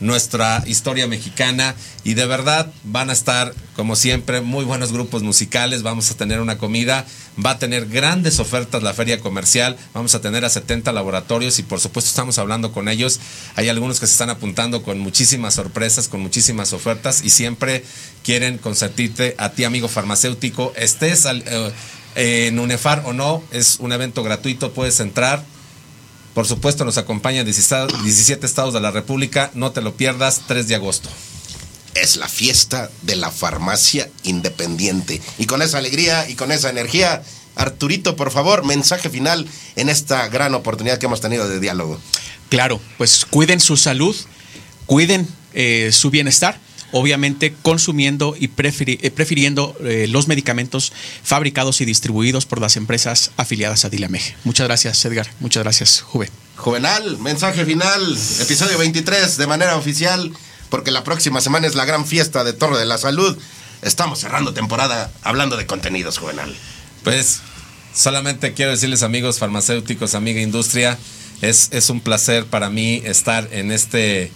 nuestra 0.00 0.62
historia 0.66 1.06
mexicana 1.06 1.74
y 2.04 2.14
de 2.14 2.26
verdad 2.26 2.70
van 2.84 3.10
a 3.10 3.12
estar 3.12 3.54
como 3.74 3.96
siempre 3.96 4.40
muy 4.40 4.64
buenos 4.64 4.92
grupos 4.92 5.22
musicales, 5.22 5.82
vamos 5.82 6.10
a 6.10 6.16
tener 6.16 6.40
una 6.40 6.58
comida, 6.58 7.04
va 7.44 7.52
a 7.52 7.58
tener 7.58 7.86
grandes 7.86 8.40
ofertas 8.40 8.82
la 8.82 8.94
feria 8.94 9.20
comercial, 9.20 9.76
vamos 9.94 10.14
a 10.14 10.20
tener 10.20 10.44
a 10.44 10.50
70 10.50 10.92
laboratorios 10.92 11.58
y 11.58 11.62
por 11.62 11.80
supuesto 11.80 12.08
estamos 12.08 12.38
hablando 12.38 12.72
con 12.72 12.88
ellos, 12.88 13.20
hay 13.56 13.68
algunos 13.68 14.00
que 14.00 14.06
se 14.06 14.12
están 14.12 14.30
apuntando 14.30 14.82
con 14.82 14.98
muchísimas 14.98 15.54
sorpresas, 15.54 16.08
con 16.08 16.20
muchísimas 16.20 16.72
ofertas 16.72 17.22
y 17.24 17.30
siempre 17.30 17.84
quieren 18.24 18.58
consentirte 18.58 19.34
a 19.38 19.50
ti 19.50 19.64
amigo 19.64 19.88
farmacéutico, 19.88 20.72
estés 20.76 21.26
eh, 21.26 21.72
en 22.14 22.58
UNEFAR 22.58 23.02
o 23.06 23.12
no, 23.12 23.42
es 23.52 23.76
un 23.80 23.92
evento 23.92 24.22
gratuito, 24.22 24.72
puedes 24.72 24.98
entrar, 25.00 25.44
por 26.38 26.46
supuesto, 26.46 26.84
nos 26.84 26.98
acompañan 26.98 27.44
17 27.44 28.46
estados 28.46 28.72
de 28.72 28.78
la 28.78 28.92
República. 28.92 29.50
No 29.54 29.72
te 29.72 29.80
lo 29.80 29.96
pierdas, 29.96 30.42
3 30.46 30.68
de 30.68 30.76
agosto. 30.76 31.08
Es 31.96 32.14
la 32.14 32.28
fiesta 32.28 32.92
de 33.02 33.16
la 33.16 33.32
farmacia 33.32 34.08
independiente. 34.22 35.20
Y 35.38 35.46
con 35.46 35.62
esa 35.62 35.78
alegría 35.78 36.30
y 36.30 36.36
con 36.36 36.52
esa 36.52 36.70
energía, 36.70 37.24
Arturito, 37.56 38.14
por 38.14 38.30
favor, 38.30 38.64
mensaje 38.64 39.10
final 39.10 39.48
en 39.74 39.88
esta 39.88 40.28
gran 40.28 40.54
oportunidad 40.54 40.98
que 40.98 41.06
hemos 41.06 41.20
tenido 41.20 41.48
de 41.48 41.58
diálogo. 41.58 41.98
Claro, 42.50 42.80
pues 42.98 43.24
cuiden 43.24 43.58
su 43.58 43.76
salud, 43.76 44.14
cuiden 44.86 45.26
eh, 45.54 45.90
su 45.92 46.10
bienestar 46.10 46.60
obviamente 46.92 47.54
consumiendo 47.62 48.34
y 48.38 48.46
eh, 48.46 49.10
prefiriendo 49.10 49.76
eh, 49.84 50.06
los 50.08 50.28
medicamentos 50.28 50.92
fabricados 51.22 51.80
y 51.80 51.84
distribuidos 51.84 52.46
por 52.46 52.60
las 52.60 52.76
empresas 52.76 53.30
afiliadas 53.36 53.84
a 53.84 53.90
Dilameg. 53.90 54.36
Muchas 54.44 54.66
gracias, 54.66 55.04
Edgar. 55.04 55.28
Muchas 55.40 55.62
gracias, 55.62 56.00
Juve. 56.00 56.30
Juvenal, 56.56 57.18
mensaje 57.18 57.64
final, 57.64 58.18
episodio 58.40 58.78
23 58.78 59.36
de 59.36 59.46
manera 59.46 59.76
oficial, 59.76 60.32
porque 60.70 60.90
la 60.90 61.04
próxima 61.04 61.40
semana 61.40 61.66
es 61.66 61.74
la 61.74 61.84
gran 61.84 62.04
fiesta 62.04 62.42
de 62.42 62.52
Torre 62.52 62.78
de 62.78 62.86
la 62.86 62.98
Salud. 62.98 63.36
Estamos 63.82 64.18
cerrando 64.18 64.54
temporada 64.54 65.12
hablando 65.22 65.56
de 65.56 65.66
contenidos, 65.66 66.18
Juvenal. 66.18 66.54
Pues 67.04 67.40
solamente 67.94 68.54
quiero 68.54 68.72
decirles, 68.72 69.02
amigos 69.02 69.38
farmacéuticos, 69.38 70.14
amiga 70.14 70.40
industria, 70.40 70.98
es, 71.42 71.68
es 71.70 71.90
un 71.90 72.00
placer 72.00 72.44
para 72.46 72.70
mí 72.70 73.02
estar 73.04 73.48
en 73.52 73.70
este 73.70 74.32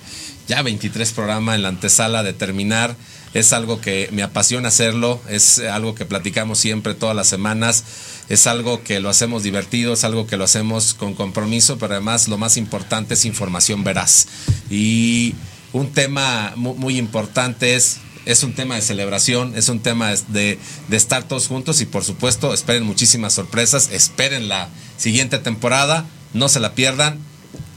ya 0.48 0.62
23 0.62 1.12
programas 1.12 1.56
en 1.56 1.62
la 1.62 1.69
antesala 1.69 2.23
de 2.23 2.32
terminar. 2.32 2.97
Es 3.35 3.52
algo 3.52 3.81
que 3.81 4.09
me 4.12 4.23
apasiona 4.23 4.69
hacerlo, 4.69 5.20
es 5.28 5.59
algo 5.59 5.94
que 5.94 6.05
platicamos 6.05 6.59
siempre 6.59 6.93
todas 6.94 7.16
las 7.16 7.28
semanas, 7.28 7.85
es 8.28 8.47
algo 8.47 8.82
que 8.82 9.01
lo 9.01 9.09
hacemos 9.09 9.43
divertido, 9.43 9.94
es 9.94 10.05
algo 10.05 10.27
que 10.27 10.36
lo 10.36 10.44
hacemos 10.44 10.93
con 10.93 11.14
compromiso, 11.14 11.78
pero 11.78 11.94
además 11.94 12.28
lo 12.28 12.36
más 12.36 12.59
importante 12.59 13.14
es 13.14 13.24
información 13.24 13.85
veraz. 13.85 14.27
Y 14.69 15.35
un 15.73 15.93
tema 15.93 16.52
muy, 16.56 16.98
importante 16.98 17.74
es 17.74 17.98
es 18.24 18.44
un 18.44 18.52
tema 18.52 18.77
de 18.77 18.82
celebración, 18.82 19.55
es 19.56 19.69
un 19.69 19.81
tema 19.81 20.10
de, 20.28 20.56
de, 20.89 20.97
estar 20.97 21.24
todos 21.24 21.48
juntos 21.48 21.81
y 21.81 21.86
por 21.86 22.05
supuesto 22.05 22.55
esperen 22.55 22.85
muchísimas 22.85 23.32
sorpresas, 23.32 23.89
esperen 23.90 24.48
la 24.48 24.69
siguiente 24.97 25.39
temporada, 25.39 26.06
no 26.32 26.48
se 26.48 26.60
la 26.60 26.74
pierdan 26.77 27.19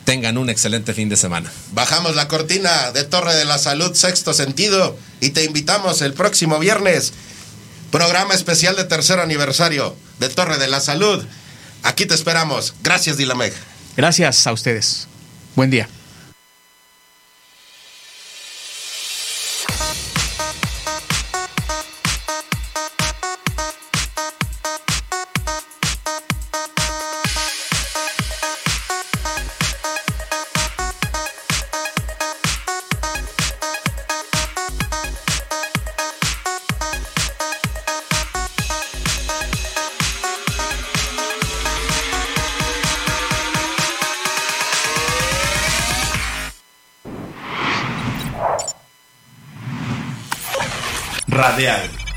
tengan 0.06 0.38
un 0.38 0.50
excelente 0.50 0.94
fin 0.94 1.10
de 1.10 1.18
semana. 1.18 1.52
Bajamos 1.74 2.16
la 2.16 2.28
cortina 2.28 2.92
de 2.92 3.04
Torre 3.04 3.36
de 3.36 3.44
la 3.44 3.58
Salud 3.58 3.94
Sexto 3.94 4.34
Sentido 4.34 4.98
y 5.20 5.32
te 5.32 5.44
invitamos 5.44 6.02
el 6.02 6.14
próximo 6.14 6.60
viernes, 6.60 7.12
programa 7.92 8.34
especial 8.34 8.76
de 8.76 8.86
tercer 8.86 9.20
aniversario 9.20 9.96
de 10.20 10.30
Torre 10.30 10.58
de 10.58 10.68
la 10.68 10.80
Salud. 10.80 11.26
Aquí 11.84 12.06
te 12.06 12.14
esperamos. 12.14 12.74
Gracias, 12.84 13.18
Dilameg. 13.18 13.54
Gracias 13.98 14.48
a 14.48 14.54
ustedes. 14.54 15.08
Buen 15.56 15.70
día. 15.70 15.90